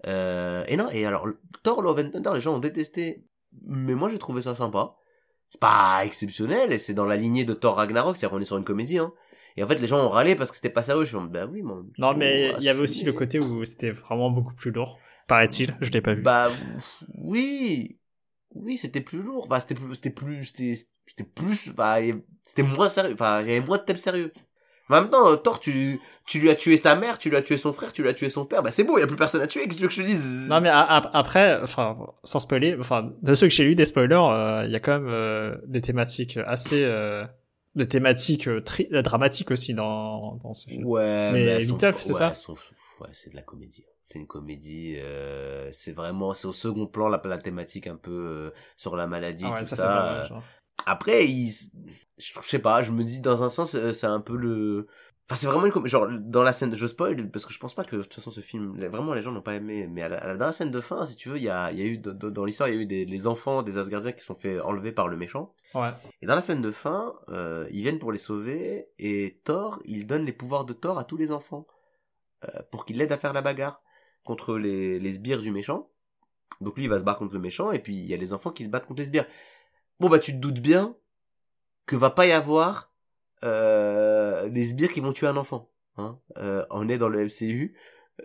Euh, 0.06 0.64
et 0.68 0.76
non, 0.76 0.90
et 0.92 1.06
alors 1.06 1.28
Thor 1.64 1.82
Love 1.82 2.00
and 2.00 2.10
Thunder, 2.10 2.32
les 2.34 2.42
gens 2.42 2.56
ont 2.56 2.60
détesté, 2.60 3.26
mais 3.66 3.96
moi 3.96 4.10
j'ai 4.10 4.20
trouvé 4.20 4.42
ça 4.42 4.56
sympa. 4.56 4.96
C'est 5.50 5.62
pas 5.62 6.02
exceptionnel 6.04 6.74
et 6.74 6.78
c'est 6.78 6.94
dans 6.94 7.06
la 7.06 7.16
lignée 7.16 7.46
de 7.46 7.54
Thor 7.54 7.76
Ragnarok, 7.76 8.18
c'est-à-dire 8.18 8.36
qu'on 8.36 8.42
est 8.42 8.46
sur 8.46 8.58
une 8.58 8.64
comédie. 8.64 8.98
Hein. 8.98 9.14
Et 9.56 9.64
en 9.64 9.68
fait, 9.68 9.80
les 9.80 9.86
gens 9.86 10.04
ont 10.04 10.10
râlé 10.10 10.36
parce 10.36 10.50
que 10.50 10.56
c'était 10.56 10.70
pas 10.70 10.82
sérieux. 10.82 11.06
Je 11.06 11.16
suis 11.16 11.28
bah 11.30 11.46
oui, 11.46 11.62
mais 11.62 11.74
Non, 12.00 12.18
mais 12.18 12.46
plutôt 12.46 12.62
il 12.62 12.66
y 12.66 12.70
avait 12.70 12.80
aussi 12.80 13.06
le 13.06 13.14
côté 13.14 13.40
où 13.40 13.64
c'était 13.66 13.92
vraiment 13.92 14.32
beaucoup 14.32 14.56
plus 14.56 14.72
lourd. 14.72 14.98
Paraît-il, 15.28 15.78
je 15.80 15.92
l'ai 15.92 16.02
pas 16.02 16.16
vu. 16.16 16.24
Bah 16.24 16.50
oui, 17.20 18.00
oui, 18.56 18.78
c'était 18.78 19.02
plus 19.02 19.22
lourd. 19.22 19.48
Bah 19.48 19.60
c'était 19.60 19.76
plus, 19.76 19.96
c'était 19.96 20.10
plus, 20.10 20.44
c'était, 20.46 21.24
plus, 21.24 21.70
bah 21.70 21.98
c'était 22.46 22.64
moins 22.64 22.90
sérieux. 22.90 23.14
Enfin, 23.14 23.42
il 23.42 23.48
y 23.50 23.52
avait 23.56 23.66
moins 23.66 23.78
de 23.78 23.84
thèmes 23.84 23.98
sérieux. 23.98 24.32
Mais 24.90 25.08
temps, 25.10 25.28
euh, 25.30 25.38
Thor, 25.38 25.60
tu, 25.62 26.00
tu 26.28 26.40
lui 26.40 26.50
as 26.50 26.56
tué 26.56 26.76
sa 26.78 26.96
mère, 26.96 27.18
tu 27.18 27.30
lui 27.30 27.38
as 27.38 27.42
tué 27.42 27.56
son 27.58 27.72
frère, 27.72 27.94
tu 27.94 28.02
lui 28.02 28.10
as 28.10 28.14
tué 28.14 28.30
son 28.30 28.46
père. 28.46 28.62
Bah 28.62 28.70
c'est 28.70 28.84
beau, 28.84 28.98
il 28.98 29.02
y 29.02 29.04
a 29.04 29.08
plus 29.08 29.16
personne 29.16 29.42
à 29.42 29.48
tuer. 29.48 29.66
Qu'est-ce 29.66 29.80
que 29.82 29.90
je 29.90 29.96
te 30.02 30.06
dise? 30.06 30.48
Non 30.50 30.60
mais 30.62 30.70
a- 30.70 30.82
a- 30.82 31.18
après, 31.18 31.60
enfin, 31.64 31.98
sans 32.24 32.40
spoiler, 32.42 32.76
enfin, 32.80 33.12
de 33.22 33.34
ceux 33.34 33.48
que 33.48 33.54
j'ai 33.54 33.64
lu 33.64 33.76
des 33.76 33.86
spoilers, 33.86 34.16
euh, 34.16 34.66
il 34.66 34.72
y 34.72 34.76
a 34.76 34.80
quand 34.80 35.00
même 35.00 35.08
euh, 35.10 35.56
des 35.66 35.82
thématiques 35.82 36.38
assez, 36.46 36.84
euh, 36.84 37.24
des 37.76 37.88
thématiques 37.88 38.48
euh, 38.50 38.62
euh, 38.92 39.02
dramatiques 39.02 39.52
aussi 39.52 39.74
dans 39.74 40.36
dans 40.44 40.54
ce 40.54 40.68
film. 40.70 40.86
Ouais, 40.86 41.32
Mais 41.32 41.44
elles 41.46 41.64
sont- 41.66 41.74
Viteuf, 41.74 42.02
c'est 42.02 42.10
ouais, 42.12 42.18
ça 42.20 42.28
elles 42.30 42.36
sont- 42.36 42.56
Ouais, 43.04 43.10
c'est 43.14 43.30
de 43.30 43.36
la 43.36 43.42
comédie. 43.42 43.86
C'est 44.04 44.20
une 44.20 44.28
comédie. 44.28 44.96
Euh, 44.98 45.70
c'est 45.72 45.92
vraiment, 45.92 46.34
c'est 46.34 46.48
au 46.48 46.54
second 46.54 46.88
plan 46.88 47.08
la, 47.10 47.22
la 47.24 47.38
thématique 47.38 47.88
un 47.88 47.96
peu 47.98 48.12
euh, 48.12 48.52
sur 48.76 48.96
la 48.96 49.08
maladie, 49.08 49.46
Ah 49.48 49.54
ouais, 49.54 49.60
tout 49.60 49.66
ça, 49.66 50.24
euh, 50.24 50.28
hein. 50.32 50.42
Après, 50.86 51.26
il, 51.26 51.50
je, 51.50 52.34
je 52.42 52.48
sais 52.48 52.60
pas, 52.60 52.84
je 52.84 52.92
me 52.92 53.04
dis 53.04 53.20
dans 53.22 53.44
un 53.44 53.50
sens, 53.50 53.78
c'est 53.92 54.08
un 54.08 54.20
peu 54.20 54.36
le, 54.36 54.88
enfin 55.30 55.36
c'est 55.40 55.48
vraiment 55.48 55.66
une, 55.66 55.72
com- 55.72 55.86
genre 55.88 56.08
dans 56.20 56.44
la 56.44 56.52
scène, 56.52 56.76
je 56.76 56.88
spoil 56.88 57.30
parce 57.32 57.46
que 57.46 57.54
je 57.54 57.60
pense 57.60 57.74
pas 57.74 57.86
que 57.86 57.96
de 57.96 58.02
toute 58.02 58.14
façon 58.16 58.32
ce 58.32 58.42
film, 58.42 58.78
vraiment 58.90 59.14
les 59.14 59.22
gens 59.22 59.32
n'ont 59.32 59.42
pas 59.42 59.56
aimé, 59.56 59.88
mais 59.88 60.02
à 60.02 60.10
la- 60.10 60.36
dans 60.36 60.46
la 60.48 60.52
scène 60.52 60.72
de 60.72 60.82
fin, 60.82 61.06
si 61.06 61.16
tu 61.16 61.30
veux, 61.30 61.38
il 61.38 61.44
y 61.44 61.50
a, 61.50 61.72
y 61.72 61.82
a 61.82 61.86
eu 61.86 62.00
dans, 62.00 62.44
l'histoire, 62.44 62.68
il 62.70 62.76
y 62.76 62.78
a 62.80 62.82
eu 62.82 62.86
des 62.86 63.06
les 63.06 63.28
enfants 63.28 63.62
des 63.62 63.78
Asgardiens 63.78 64.12
qui 64.12 64.26
sont 64.26 64.36
fait 64.36 64.60
enlever 64.60 64.92
par 64.92 65.08
le 65.08 65.16
méchant. 65.16 65.54
Ouais. 65.74 65.92
Et 66.22 66.26
dans 66.26 66.36
la 66.36 66.42
scène 66.42 66.62
de 66.62 66.72
fin, 66.72 67.14
euh, 67.30 67.68
ils 67.72 67.82
viennent 67.84 68.00
pour 68.00 68.12
les 68.12 68.18
sauver 68.18 68.88
et 69.00 69.40
Thor, 69.46 69.80
il 69.86 70.06
donne 70.06 70.26
les 70.26 70.34
pouvoirs 70.34 70.66
de 70.66 70.74
Thor 70.74 70.98
à 70.98 71.04
tous 71.06 71.18
les 71.18 71.32
enfants 71.32 71.66
pour 72.72 72.86
qu'ils 72.86 72.98
l'aident 72.98 73.12
à 73.12 73.18
faire 73.18 73.34
la 73.34 73.42
bagarre 73.42 73.82
contre 74.24 74.58
les, 74.58 75.00
les 75.00 75.12
sbires 75.14 75.42
du 75.42 75.52
méchant. 75.52 75.90
Donc 76.62 76.78
lui, 76.78 76.86
il 76.86 76.90
va 76.90 77.00
se 77.00 77.04
battre 77.04 77.20
contre 77.20 77.34
le 77.34 77.40
méchant 77.40 77.72
et 77.72 77.80
puis 77.80 77.96
il 77.96 78.06
y 78.06 78.14
a 78.14 78.18
les 78.18 78.34
enfants 78.34 78.52
qui 78.52 78.64
se 78.64 78.70
battent 78.70 78.86
contre 78.86 79.02
les 79.02 79.08
sbires. 79.08 79.26
Bon 80.00 80.10
bah 80.10 80.20
tu 80.20 80.32
te 80.34 80.38
doutes 80.38 80.60
bien 80.60 80.96
que 81.86 81.96
va 81.96 82.10
pas 82.10 82.26
y 82.26 82.32
avoir 82.32 82.94
euh, 83.44 84.50
des 84.50 84.64
sbires 84.66 84.92
qui 84.92 85.00
vont 85.00 85.14
tuer 85.14 85.28
un 85.28 85.38
enfant. 85.38 85.70
Hein 85.98 86.18
euh, 86.38 86.66
on 86.70 86.90
est 86.90 86.98
dans 86.98 87.10
le 87.10 87.26
MCU. 87.26 87.76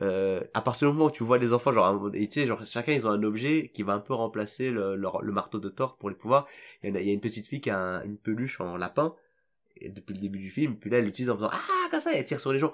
Euh, 0.02 0.42
à 0.52 0.60
partir 0.60 0.88
du 0.88 0.94
moment 0.94 1.06
où 1.06 1.10
tu 1.10 1.24
vois 1.24 1.38
les 1.38 1.52
enfants, 1.52 1.72
genre, 1.72 2.10
tu 2.12 2.30
sais, 2.30 2.46
genre, 2.46 2.62
chacun 2.64 2.92
ils 2.92 3.06
ont 3.06 3.10
un 3.10 3.22
objet 3.22 3.70
qui 3.72 3.82
va 3.82 3.94
un 3.94 4.00
peu 4.00 4.12
remplacer 4.12 4.70
le, 4.70 4.96
le 4.96 5.32
marteau 5.32 5.58
de 5.58 5.68
Thor 5.68 5.96
pour 5.96 6.10
les 6.10 6.14
pouvoirs. 6.16 6.46
Il 6.82 6.94
y, 6.94 7.10
a, 7.10 7.12
une 7.12 7.20
petite 7.20 7.46
fille 7.46 7.60
qui 7.60 7.70
a 7.70 7.78
un- 7.78 8.02
une 8.04 8.18
peluche 8.18 8.60
en 8.60 8.76
lapin 8.76 9.14
et 9.80 9.88
depuis 9.88 10.14
le 10.14 10.20
début 10.20 10.38
du 10.40 10.50
film, 10.50 10.76
puis 10.76 10.90
là 10.90 10.98
elle 10.98 11.04
l'utilise 11.04 11.30
en 11.30 11.36
faisant 11.36 11.50
ah 11.52 11.88
comme 11.90 12.00
ça, 12.00 12.12
et 12.12 12.18
elle 12.18 12.24
tire 12.24 12.40
sur 12.40 12.52
les 12.52 12.58
gens. 12.58 12.72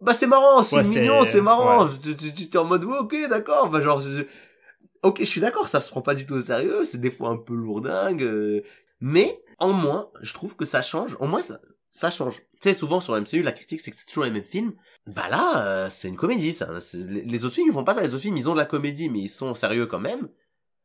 Bah 0.00 0.14
c'est 0.14 0.26
marrant, 0.26 0.62
c'est 0.62 0.76
Ouais, 0.76 0.82
mignon, 0.82 1.24
c'est 1.24 1.40
marrant. 1.40 1.84
ouais. 1.86 1.90
Tu, 2.02 2.16
tu, 2.16 2.32
tu 2.34 2.50
t'es 2.50 2.58
en 2.58 2.64
mode 2.64 2.84
ouais, 2.84 2.98
ok 2.98 3.14
d'accord, 3.28 3.70
bah 3.70 3.80
genre 3.80 4.00
je- 4.00 4.24
ok 5.02 5.18
je 5.20 5.24
suis 5.24 5.40
d'accord, 5.40 5.68
ça 5.68 5.80
se 5.80 5.90
prend 5.90 6.02
pas 6.02 6.14
du 6.14 6.26
tout 6.26 6.34
au 6.34 6.40
sérieux, 6.40 6.84
c'est 6.84 7.00
des 7.00 7.10
fois 7.10 7.30
un 7.30 7.36
peu 7.36 7.54
lourdingue, 7.54 8.22
euh, 8.22 8.62
mais 9.00 9.40
en 9.58 9.72
moins 9.72 10.10
je 10.20 10.34
trouve 10.34 10.56
que 10.56 10.64
ça 10.64 10.82
change. 10.82 11.16
Au 11.20 11.26
moins 11.26 11.42
ça, 11.42 11.58
ça 11.88 12.10
change. 12.10 12.42
Tu 12.60 12.68
sais, 12.70 12.74
souvent 12.74 13.00
sur 13.00 13.16
MCU, 13.16 13.42
la 13.42 13.52
critique, 13.52 13.80
c'est 13.80 13.90
que 13.90 13.96
c'est 13.96 14.06
toujours 14.06 14.24
les 14.24 14.30
mêmes 14.30 14.44
films. 14.44 14.72
Bah 15.06 15.28
là, 15.30 15.66
euh, 15.66 15.88
c'est 15.90 16.08
une 16.08 16.16
comédie, 16.16 16.52
ça. 16.52 16.68
Les 16.94 17.44
autres 17.44 17.54
films, 17.54 17.68
ils 17.68 17.72
font 17.74 17.84
pas 17.84 17.94
ça. 17.94 18.00
Les 18.00 18.08
autres 18.14 18.22
films, 18.22 18.36
ils 18.36 18.48
ont 18.48 18.54
de 18.54 18.58
la 18.58 18.64
comédie, 18.64 19.08
mais 19.10 19.20
ils 19.20 19.28
sont 19.28 19.54
sérieux 19.54 19.86
quand 19.86 20.00
même. 20.00 20.28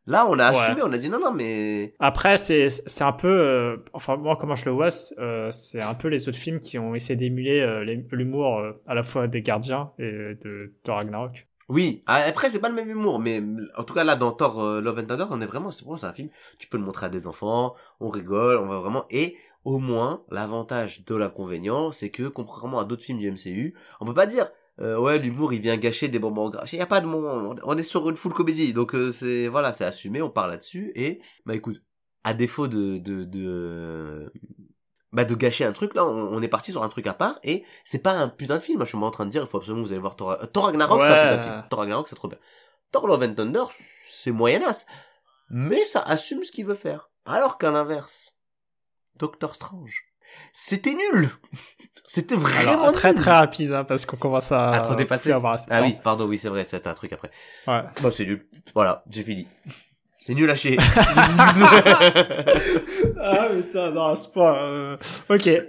Là, 0.08 0.26
on 0.28 0.40
a 0.40 0.52
Ouais. 0.52 0.58
assumé, 0.58 0.82
on 0.84 0.92
a 0.92 0.98
dit 0.98 1.10
non, 1.10 1.20
non, 1.20 1.32
mais... 1.32 1.94
Après, 2.00 2.38
c'est 2.38 2.70
c'est 2.70 3.04
un 3.04 3.12
peu, 3.12 3.28
euh, 3.28 3.78
enfin 3.94 4.18
moi 4.18 4.38
comment 4.38 4.56
je 4.56 4.66
le 4.66 4.72
vois, 4.72 4.90
c'est 4.92 5.20
euh, 5.20 5.52
c'est 5.52 5.82
un 5.82 5.94
peu 5.94 6.08
les 6.08 6.28
autres 6.28 6.38
films 6.38 6.60
qui 6.60 6.80
ont 6.80 6.96
essayé 6.96 7.16
d'émuler 7.16 7.60
euh, 7.62 7.84
l'humour 8.12 8.58
euh, 8.60 8.72
à 8.88 8.96
la 8.96 9.04
fois 9.04 9.28
des 9.28 9.42
Gardiens 9.44 9.92
et 10.00 10.04
de, 10.44 10.74
de 10.84 10.92
Ragnarok. 10.92 11.48
Oui, 11.68 12.02
Ah, 12.08 12.24
après, 12.28 12.50
c'est 12.50 12.60
pas 12.60 12.70
le 12.70 12.74
même 12.76 12.90
humour, 12.90 13.20
mais 13.20 13.44
en 13.78 13.84
tout 13.84 13.94
cas, 13.94 14.04
là, 14.04 14.16
dans 14.16 14.32
Thor 14.32 14.60
euh, 14.60 14.82
Love 14.82 14.98
and 15.00 15.06
Thunder, 15.06 15.26
on 15.30 15.40
est 15.42 15.46
vraiment, 15.46 15.70
c'est 15.70 15.86
c'est 15.98 16.06
un 16.08 16.14
film, 16.14 16.30
tu 16.58 16.68
peux 16.68 16.78
le 16.78 16.84
montrer 16.84 17.06
à 17.06 17.10
des 17.10 17.28
enfants, 17.28 17.76
on 18.00 18.10
rigole, 18.10 18.58
on 18.58 18.66
va 18.66 18.80
vraiment, 18.80 19.06
et 19.12 19.36
au 19.66 19.78
moins, 19.78 20.24
l'avantage 20.32 21.06
de 21.06 21.14
l'inconvénient, 21.14 21.92
c'est 21.92 22.10
que, 22.10 22.28
contrairement 22.28 22.80
à 22.80 22.86
d'autres 22.86 23.04
films 23.04 23.20
du 23.20 23.30
MCU, 23.32 23.76
on 24.00 24.06
peut 24.06 24.16
pas 24.16 24.26
dire, 24.26 24.50
euh, 24.82 24.98
ouais, 24.98 25.20
l'humour, 25.20 25.54
il 25.54 25.62
vient 25.62 25.78
gâcher 25.78 26.08
des 26.08 26.20
moments 26.20 26.50
graves. 26.50 26.70
Il 26.72 26.80
y 26.80 26.82
a 26.82 26.86
pas 26.86 27.02
de 27.02 27.06
moment, 27.06 27.56
on 27.64 27.78
est 27.78 27.84
sur 27.84 28.10
une 28.10 28.16
full 28.16 28.34
comédie, 28.34 28.74
donc 28.74 28.96
euh, 28.96 29.12
c'est, 29.12 29.48
voilà, 29.48 29.74
c'est 29.74 29.86
assumé, 29.86 30.22
on 30.22 30.30
parle 30.30 30.52
là-dessus, 30.52 30.92
et, 30.96 31.20
bah 31.46 31.56
écoute, 31.56 31.82
à 32.24 32.34
défaut 32.34 32.68
de, 32.68 32.98
de, 32.98 33.24
de, 33.24 34.32
bah 35.12 35.26
de 35.26 35.36
gâcher 35.36 35.66
un 35.66 35.72
truc, 35.74 35.96
là, 35.96 36.06
on, 36.06 36.34
on 36.34 36.42
est 36.42 36.48
parti 36.48 36.72
sur 36.72 36.84
un 36.84 36.90
truc 36.90 37.08
à 37.08 37.14
part, 37.14 37.40
et 37.44 37.64
c'est 37.84 38.04
pas 38.04 38.14
un 38.14 38.30
putain 38.30 38.58
de 38.58 38.62
film, 38.64 38.78
moi, 38.78 38.86
je 38.86 38.90
suis 38.90 38.98
en 38.98 39.12
train 39.12 39.26
de 39.26 39.32
dire, 39.32 39.42
il 39.44 39.48
faut 39.48 39.58
absolument 39.58 39.84
que 39.84 39.88
vous 39.88 39.94
allez 39.94 40.02
voir 40.02 40.16
Thor, 40.16 40.38
Thor 40.52 40.66
Ragnarok, 40.66 41.02
c'est 41.02 41.08
un 41.08 41.12
Ouais. 41.12 41.22
putain 41.32 41.36
de 41.38 41.42
film. 41.42 41.66
Thor 41.70 41.80
Ragnarok, 41.80 42.08
c'est 42.08 42.16
trop 42.16 42.28
bien. 42.28 42.40
Thor 42.92 43.08
Love 43.08 43.24
and 43.24 43.34
Thunder, 43.36 43.64
c'est 44.10 44.32
moyenasse. 44.32 44.86
Mais 45.52 45.84
ça 45.86 46.02
assume 46.02 46.44
ce 46.44 46.52
qu'il 46.52 46.66
veut 46.66 46.76
faire. 46.76 47.10
Alors 47.26 47.58
qu'à 47.58 47.72
l'inverse, 47.72 48.36
Doctor 49.16 49.56
Strange, 49.56 50.04
c'était 50.54 50.94
nul. 50.94 51.30
C'était 52.04 52.36
vraiment 52.36 52.82
Alors 52.84 52.92
très 52.92 53.10
nul. 53.14 53.20
très 53.22 53.32
rapide 53.32 53.72
hein, 53.74 53.84
parce 53.84 54.06
qu'on 54.06 54.18
commence 54.18 54.52
à, 54.52 54.70
À 54.72 54.80
trop 54.80 54.96
dépasser. 54.96 55.32
avoir 55.32 55.54
assez 55.54 55.68
de 55.70 55.74
Ah 55.74 55.80
temps. 55.80 55.86
oui, 55.86 55.96
pardon, 56.04 56.26
oui, 56.26 56.38
c'est 56.40 56.50
vrai, 56.50 56.64
c'était 56.64 56.88
un 56.88 56.94
truc 56.94 57.14
après. 57.14 57.30
Ouais. 57.68 57.82
Bon, 58.02 58.10
c'est 58.10 58.26
nul. 58.26 58.48
Voilà, 58.74 59.04
j'ai 59.10 59.22
fini. 59.24 59.48
C'est 60.22 60.34
nul 60.34 60.50
à 60.50 60.56
chier. 60.56 60.78
ah 63.22 63.48
putain, 63.56 63.92
non, 63.92 64.08
à 64.08 64.16
ce 64.16 64.30
point. 64.32 64.58
euh, 64.64 64.98
Ok, 65.30 65.42
c'était 65.44 65.66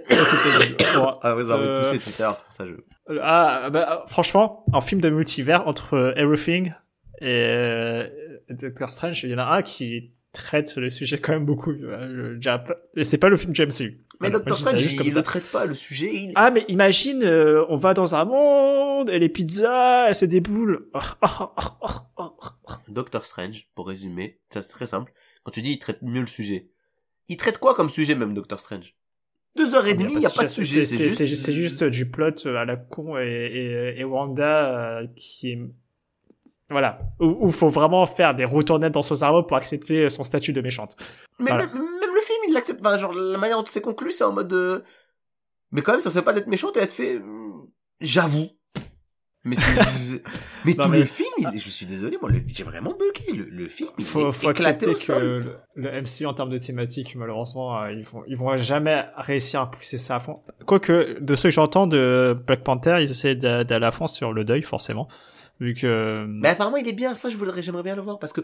nul. 0.67 0.75
Bon, 0.95 1.13
ah 1.21 1.29
avez 1.31 1.43
euh, 1.67 1.77
poussé 1.79 1.99
tout 1.99 2.09
à 2.21 2.25
l'heure, 2.25 2.37
c'est 2.37 2.43
pour 2.45 2.53
ça 2.53 2.63
que 2.65 2.69
je... 3.09 3.19
Ah, 3.21 3.69
bah, 3.71 4.03
franchement, 4.07 4.63
en 4.73 4.81
film 4.81 5.01
de 5.01 5.09
multivers 5.09 5.67
entre 5.67 5.95
euh, 5.95 6.13
Everything 6.15 6.73
et 7.21 7.45
euh, 7.47 8.07
Doctor 8.49 8.89
Strange, 8.89 9.23
il 9.23 9.31
y 9.31 9.35
en 9.35 9.39
a 9.39 9.45
un 9.45 9.61
qui 9.61 10.13
traite 10.33 10.75
le 10.77 10.89
sujet 10.89 11.19
quand 11.19 11.33
même 11.33 11.45
beaucoup. 11.45 11.71
euh, 11.71 12.07
le- 12.07 12.35
déjà, 12.35 12.63
Et 12.95 13.03
c'est 13.03 13.17
pas 13.17 13.29
le 13.29 13.37
film 13.37 13.53
James 13.55 13.69
MCU. 13.69 13.97
Mais 14.21 14.29
Voilà, 14.29 14.37
Doctor 14.39 14.57
Strange, 14.57 14.81
il, 14.83 14.95
comme 14.97 15.07
il 15.07 15.11
ça. 15.13 15.19
ne 15.19 15.23
traite 15.23 15.45
pas 15.51 15.65
le 15.65 15.73
sujet. 15.73 16.09
il- 16.13 16.31
Ah, 16.35 16.51
mais 16.51 16.63
imagine, 16.67 17.23
euh, 17.23 17.65
on 17.69 17.75
va 17.75 17.93
dans 17.93 18.13
un 18.15 18.23
monde 18.25 19.09
et 19.09 19.17
les 19.19 19.29
pizzas, 19.29 20.07
elles 20.09 20.15
se 20.15 20.25
déboulent. 20.25 20.87
Doctor 22.89 23.25
Strange, 23.25 23.67
pour 23.75 23.87
résumer, 23.87 24.39
c'est 24.49 24.67
très 24.67 24.85
simple. 24.87 25.11
Quand 25.43 25.51
tu 25.51 25.61
dis 25.61 25.71
il 25.71 25.79
traite 25.79 26.01
mieux 26.01 26.21
le 26.21 26.27
sujet, 26.27 26.69
il 27.29 27.37
traite 27.37 27.57
quoi 27.57 27.73
comme 27.75 27.89
sujet 27.89 28.15
même 28.15 28.33
Doctor 28.33 28.59
Strange? 28.59 28.95
Deux 29.57 29.73
heures 29.75 29.87
et 29.87 29.95
demie, 29.95 30.13
il 30.13 30.19
n'y 30.19 30.25
a 30.25 30.29
pas 30.29 30.43
de 30.43 30.49
sujet, 30.49 30.85
C'est 30.85 31.53
juste... 31.55 31.83
du 31.83 32.09
plot 32.09 32.45
à 32.45 32.63
la 32.65 32.77
con 32.77 33.17
et, 33.17 33.23
et, 33.25 33.99
et 33.99 34.03
Wanda 34.05 34.99
euh, 35.01 35.07
qui 35.15 35.51
est... 35.51 35.59
Voilà. 36.71 36.99
Où 37.19 37.47
il 37.47 37.53
faut 37.53 37.69
vraiment 37.69 38.05
faire 38.05 38.33
des 38.33 38.45
retournettes 38.45 38.93
dans 38.93 39.03
son 39.03 39.15
cerveau 39.15 39.43
pour 39.43 39.57
accepter 39.57 40.09
son 40.09 40.23
statut 40.23 40.53
de 40.53 40.61
méchante. 40.61 40.95
Mais 41.39 41.51
Voilà. 41.51 41.67
même, 41.67 41.75
même 41.75 42.15
le 42.15 42.21
film, 42.21 42.39
il 42.47 42.53
l'accepte. 42.53 42.79
Enfin, 42.81 42.97
genre, 42.97 43.13
la 43.13 43.37
manière 43.37 43.57
dont 43.57 43.65
c'est 43.65 43.81
conclu, 43.81 44.11
c'est 44.11 44.23
en 44.23 44.31
mode 44.33 44.47
de... 44.47 44.83
Mais 45.71 45.81
quand 45.81 45.91
même, 45.93 46.01
ça 46.01 46.09
se 46.09 46.17
fait 46.19 46.25
pas 46.25 46.33
d'être 46.33 46.47
méchante 46.47 46.75
et 46.77 46.79
être 46.81 46.93
fait... 46.93 47.17
hum, 47.17 47.65
J'avoue. 47.99 48.47
Mais, 49.43 49.55
mais 50.65 50.73
Non, 50.75 50.83
tout 50.85 50.89
mais- 50.91 50.99
le 50.99 51.05
film, 51.05 51.27
il- 51.39 51.59
je 51.59 51.69
suis 51.69 51.85
désolé, 51.87 52.17
moi, 52.21 52.29
j'ai 52.47 52.63
vraiment 52.63 52.91
bugué. 52.91 53.33
Le, 53.37 53.45
le 53.49 53.67
film, 53.67 53.89
il 53.97 54.05
Faut, 54.05 54.31
faut 54.31 54.49
accepter 54.49 54.93
que 54.93 55.11
le, 55.19 55.55
le 55.75 56.01
MCU 56.01 56.25
en 56.27 56.33
termes 56.35 56.51
de 56.51 56.57
thématique, 56.59 57.15
malheureusement, 57.15 57.81
euh, 57.81 57.91
ils 57.91 58.03
vont, 58.05 58.23
ils 58.27 58.37
vont 58.37 58.55
jamais 58.57 59.03
réussir 59.17 59.61
à 59.61 59.71
pousser 59.71 59.97
ça 59.97 60.17
à 60.17 60.19
fond. 60.19 60.41
Quoique, 60.67 61.17
de 61.19 61.35
ce 61.35 61.43
que 61.43 61.49
j'entends 61.49 61.87
de 61.87 62.37
Black 62.45 62.63
Panther, 62.63 62.97
ils 63.01 63.09
essaient 63.09 63.35
d'a- 63.35 63.63
d'aller 63.63 63.85
à 63.87 63.91
fond 63.91 64.05
sur 64.07 64.31
le 64.31 64.43
deuil, 64.43 64.61
forcément. 64.61 65.07
Vu 65.61 65.73
que... 65.75 66.25
Mais 66.27 66.49
apparemment, 66.49 66.77
il 66.77 66.87
est 66.87 66.93
bien. 66.93 67.13
Ça, 67.13 67.29
je 67.29 67.37
voudrais, 67.37 67.61
j'aimerais 67.63 67.83
bien 67.83 67.95
le 67.95 68.01
voir 68.01 68.19
parce 68.19 68.33
que 68.33 68.41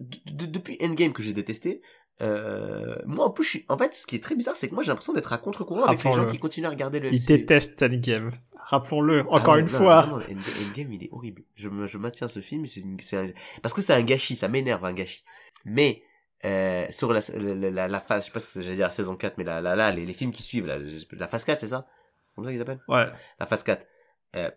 depuis 0.00 0.78
Endgame 0.82 1.12
que 1.12 1.22
j'ai 1.22 1.32
détesté, 1.32 1.82
euh, 2.22 2.96
moi 3.04 3.26
en 3.26 3.30
plus, 3.30 3.44
je 3.44 3.48
suis, 3.50 3.64
en 3.68 3.76
fait, 3.78 3.94
ce 3.94 4.06
qui 4.06 4.16
est 4.16 4.22
très 4.22 4.34
bizarre, 4.34 4.56
c'est 4.56 4.68
que 4.68 4.74
moi 4.74 4.82
j'ai 4.82 4.88
l'impression 4.88 5.12
d'être 5.12 5.32
à 5.32 5.38
contre-courant 5.38 5.84
avec 5.84 6.02
les 6.02 6.12
gens 6.12 6.26
qui 6.26 6.38
continuent 6.38 6.66
à 6.66 6.70
regarder 6.70 6.98
le 6.98 7.12
ils 7.12 7.16
MCU. 7.22 7.26
détestent 7.26 7.82
Endgame. 7.82 8.32
Rappelons-le, 8.64 9.20
Ah 9.30 9.34
encore 9.36 9.56
une 9.56 9.66
non, 9.70 9.78
fois. 9.78 10.00
vraiment, 10.02 10.16
End- 10.16 10.66
Endgame, 10.68 10.92
il 10.92 11.04
est 11.04 11.08
horrible. 11.12 11.42
Je, 11.54 11.68
me, 11.68 11.86
je 11.86 11.98
maintiens 11.98 12.26
ce 12.26 12.40
film, 12.40 12.66
c'est 12.66 12.80
une- 12.80 12.98
c'est 12.98 13.16
un- 13.16 13.28
parce 13.62 13.74
que 13.74 13.80
c'est 13.82 13.92
un 13.92 14.02
gâchis, 14.02 14.34
ça 14.34 14.48
m'énerve 14.48 14.84
un 14.84 14.92
gâchis. 14.92 15.22
Mais 15.64 16.02
euh, 16.44 16.86
sur 16.90 17.12
la, 17.12 17.20
la, 17.36 17.70
la, 17.70 17.86
la 17.88 18.00
phase, 18.00 18.22
je 18.22 18.26
sais 18.26 18.32
pas 18.32 18.40
ce 18.40 18.54
que 18.58 18.62
j'allais 18.64 18.76
dire 18.76 18.86
la 18.86 18.90
saison 18.90 19.14
4, 19.14 19.36
mais 19.38 19.44
là, 19.44 19.60
là, 19.60 19.76
là 19.76 19.92
les, 19.92 20.04
les 20.04 20.12
films 20.14 20.32
qui 20.32 20.42
suivent, 20.42 20.66
là, 20.66 20.78
la 21.12 21.28
phase 21.28 21.44
4, 21.44 21.60
c'est 21.60 21.68
ça? 21.68 21.86
C'est 22.28 22.34
comme 22.34 22.44
ça 22.44 22.50
qu'ils 22.50 22.60
appellent? 22.60 22.82
Ouais. 22.88 23.06
La 23.38 23.46
phase 23.46 23.62
4. 23.62 23.86
Euh, 24.34 24.50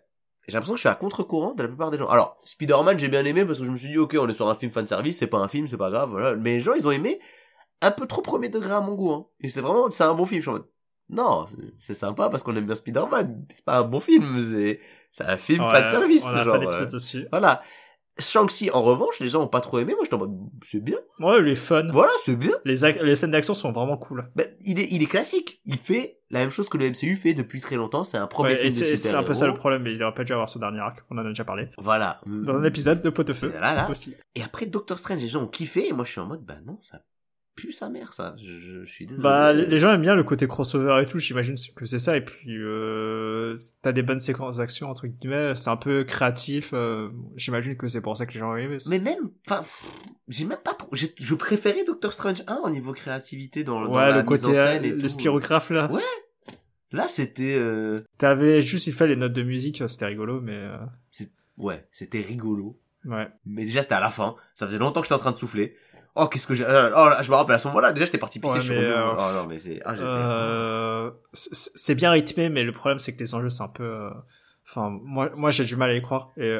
j'ai 0.50 0.54
l'impression 0.54 0.74
que 0.74 0.78
je 0.78 0.82
suis 0.82 0.88
à 0.88 0.94
contre-courant 0.94 1.54
de 1.54 1.62
la 1.62 1.68
plupart 1.68 1.90
des 1.90 1.98
gens. 1.98 2.08
Alors, 2.08 2.36
Spider-Man, 2.44 2.98
j'ai 2.98 3.08
bien 3.08 3.24
aimé 3.24 3.44
parce 3.46 3.58
que 3.58 3.64
je 3.64 3.70
me 3.70 3.76
suis 3.76 3.88
dit, 3.88 3.98
ok, 3.98 4.16
on 4.20 4.28
est 4.28 4.34
sur 4.34 4.48
un 4.48 4.54
film 4.54 4.70
fan 4.72 4.86
service, 4.86 5.18
c'est 5.18 5.26
pas 5.28 5.38
un 5.38 5.48
film, 5.48 5.66
c'est 5.66 5.76
pas 5.78 5.90
grave, 5.90 6.10
voilà. 6.10 6.36
Mais 6.36 6.54
les 6.56 6.60
gens, 6.60 6.74
ils 6.74 6.86
ont 6.86 6.90
aimé 6.90 7.18
un 7.80 7.90
peu 7.90 8.06
trop 8.06 8.20
premier 8.20 8.48
degré 8.50 8.72
à 8.72 8.80
mon 8.80 8.94
goût, 8.94 9.12
hein. 9.12 9.26
Et 9.40 9.48
c'est 9.48 9.60
vraiment, 9.62 9.90
c'est 9.90 10.04
un 10.04 10.12
bon 10.14 10.26
film, 10.26 10.40
je 10.40 10.44
suis 10.44 10.50
en 10.50 10.54
mode, 10.54 10.66
non, 11.08 11.46
c'est- 11.78 11.94
sympa 11.94 12.28
parce 12.28 12.42
qu'on 12.42 12.54
aime 12.54 12.66
bien 12.66 12.74
Spider-Man. 12.74 13.46
C'est 13.48 13.64
pas 13.64 13.78
un 13.78 13.82
bon 13.84 13.98
film, 14.00 14.38
c'est, 14.38 14.80
c'est 15.12 15.24
un 15.24 15.36
film 15.36 15.64
Ouais, 15.64 15.70
fan 15.72 15.90
service, 15.90 16.24
On 16.24 16.28
a 16.36 16.44
genre. 16.44 16.54
fait 16.54 16.60
l'épisode 16.60 16.82
euh, 16.88 16.92
dessus. 16.92 17.26
voilà. 17.32 17.62
Shang-Chi, 18.18 18.70
en 18.70 18.82
revanche, 18.82 19.18
les 19.20 19.28
gens 19.28 19.42
ont 19.42 19.48
pas 19.48 19.60
trop 19.60 19.78
aimé. 19.78 19.94
Moi, 19.94 20.04
en 20.12 20.18
mode, 20.18 20.36
c'est 20.62 20.82
bien. 20.82 20.98
Ouais, 21.20 21.40
il 21.40 21.48
est 21.48 21.54
fun. 21.54 21.86
Voilà, 21.92 22.12
c'est 22.22 22.36
bien. 22.36 22.52
Les, 22.64 22.76
les 23.02 23.16
scènes 23.16 23.30
d'action 23.30 23.54
sont 23.54 23.72
vraiment 23.72 23.96
cool. 23.96 24.30
Ben, 24.34 24.46
il 24.60 24.78
est, 24.78 24.88
il 24.90 25.02
est 25.02 25.06
classique. 25.06 25.60
Il 25.64 25.78
fait 25.78 26.18
la 26.30 26.40
même 26.40 26.50
chose 26.50 26.68
que 26.68 26.76
le 26.76 26.90
MCU 26.90 27.16
fait 27.16 27.34
depuis 27.34 27.60
très 27.60 27.76
longtemps. 27.76 28.04
C'est 28.04 28.18
un 28.18 28.26
premier 28.26 28.50
Ouais, 28.54 28.70
film 28.70 28.90
de 28.90 28.96
c'est 28.96 29.14
un 29.14 29.22
peu 29.22 29.34
ça 29.34 29.46
le 29.46 29.54
problème, 29.54 29.82
mais 29.82 29.92
il 29.92 30.02
aurait 30.02 30.14
pas 30.14 30.24
dû 30.24 30.32
avoir 30.32 30.48
ce 30.48 30.58
dernier 30.58 30.80
arc, 30.80 31.00
on 31.10 31.16
en 31.18 31.24
a 31.24 31.28
déjà 31.28 31.44
parlé. 31.44 31.68
Voilà. 31.78 32.20
Dans 32.26 32.54
un 32.54 32.64
épisode 32.64 33.02
de 33.02 33.10
Pot 33.10 33.26
de 33.26 33.32
Feu. 33.32 33.50
C'est 33.54 33.60
là, 33.60 33.74
là. 33.74 33.90
Aussi. 33.90 34.16
Et 34.34 34.42
après, 34.42 34.66
Doctor 34.66 34.98
Strange, 34.98 35.20
les 35.20 35.28
gens 35.28 35.42
ont 35.42 35.48
kiffé. 35.48 35.88
Et 35.88 35.92
moi, 35.92 36.04
je 36.04 36.12
suis 36.12 36.20
en 36.20 36.26
mode, 36.26 36.44
bah 36.44 36.56
non, 36.66 36.78
ça 36.80 37.00
pue 37.56 37.72
sa 37.72 37.88
mère, 37.90 38.12
ça. 38.12 38.34
Je, 38.38 38.52
je, 38.58 38.84
je 38.84 38.90
suis 38.90 39.06
désolé. 39.06 39.22
Bah, 39.22 39.52
les 39.52 39.78
gens 39.78 39.92
aiment 39.92 40.00
bien 40.02 40.14
le 40.14 40.24
côté 40.24 40.46
crossover 40.46 41.02
et 41.02 41.06
tout, 41.06 41.18
j'imagine 41.18 41.56
que 41.76 41.84
c'est 41.86 41.98
ça, 41.98 42.16
et 42.16 42.24
puis, 42.24 42.56
euh, 42.58 43.56
t'as 43.82 43.92
des 43.92 44.02
bonnes 44.02 44.18
séquences 44.18 44.56
d'action, 44.58 44.88
entre 44.88 45.06
guillemets, 45.06 45.54
c'est 45.54 45.70
un 45.70 45.76
peu 45.76 46.04
créatif, 46.04 46.70
euh, 46.72 47.10
j'imagine 47.36 47.76
que 47.76 47.88
c'est 47.88 48.00
pour 48.00 48.16
ça 48.16 48.24
que 48.26 48.32
les 48.32 48.40
gens 48.40 48.56
aimé. 48.56 48.76
Mais 48.88 48.98
même, 48.98 49.30
enfin, 49.46 49.62
j'ai 50.28 50.44
même 50.44 50.58
pas 50.64 50.74
trop. 50.74 50.88
Je 50.94 51.34
préférais 51.34 51.84
Doctor 51.84 52.12
Strange 52.12 52.42
1 52.46 52.60
au 52.64 52.70
niveau 52.70 52.92
créativité 52.92 53.64
dans, 53.64 53.82
dans 53.82 53.92
ouais, 53.94 54.08
la 54.08 54.08
le 54.08 54.14
mise 54.14 54.22
en 54.22 54.26
côté, 54.26 54.54
scène 54.54 54.84
et 54.84 54.90
euh, 54.90 54.96
tout. 54.96 55.02
le 55.02 55.08
spirographe, 55.08 55.70
là. 55.70 55.90
Ouais. 55.92 56.00
Là, 56.92 57.06
c'était, 57.08 57.56
euh, 57.58 58.00
T'avais 58.18 58.62
juste, 58.62 58.86
il 58.88 58.92
fait 58.92 59.06
les 59.06 59.16
notes 59.16 59.32
de 59.32 59.42
musique, 59.42 59.82
c'était 59.88 60.06
rigolo, 60.06 60.40
mais, 60.40 60.56
euh, 60.56 60.76
ouais, 61.56 61.86
c'était 61.92 62.20
rigolo. 62.20 62.80
ouais. 63.04 63.28
Mais 63.46 63.64
déjà, 63.64 63.82
c'était 63.82 63.94
à 63.94 64.00
la 64.00 64.10
fin. 64.10 64.34
Ça 64.54 64.66
faisait 64.66 64.78
longtemps 64.78 65.00
que 65.00 65.06
j'étais 65.06 65.14
en 65.14 65.18
train 65.18 65.30
de 65.30 65.36
souffler. 65.36 65.76
Oh, 66.16 66.26
qu'est-ce 66.26 66.46
que 66.46 66.54
j'ai, 66.54 66.64
euh, 66.64 66.90
oh, 66.96 67.08
là, 67.08 67.22
je 67.22 67.30
me 67.30 67.36
rappelle 67.36 67.54
à 67.54 67.58
ce 67.58 67.68
moment-là, 67.68 67.92
déjà, 67.92 68.04
j'étais 68.04 68.18
parti 68.18 68.40
pisser 68.40 68.54
Ouais, 68.58 68.60
le 68.74 68.94
euh, 68.94 69.14
Oh 69.16 69.32
non, 69.34 69.46
mais 69.46 69.58
c'est, 69.58 69.80
ah, 69.84 69.94
Euh, 69.98 71.10
c'est 71.32 71.94
bien 71.94 72.10
rythmé, 72.10 72.48
mais 72.48 72.64
le 72.64 72.72
problème 72.72 72.98
c'est 72.98 73.14
que 73.14 73.20
les 73.20 73.34
enjeux 73.34 73.50
c'est 73.50 73.62
un 73.62 73.68
peu. 73.68 73.84
euh, 73.84 74.10
Enfin, 74.68 74.90
moi, 75.02 75.30
moi 75.36 75.50
j'ai 75.50 75.64
du 75.64 75.76
mal 75.76 75.90
à 75.90 75.94
y 75.94 76.02
croire. 76.02 76.30
Et, 76.36 76.58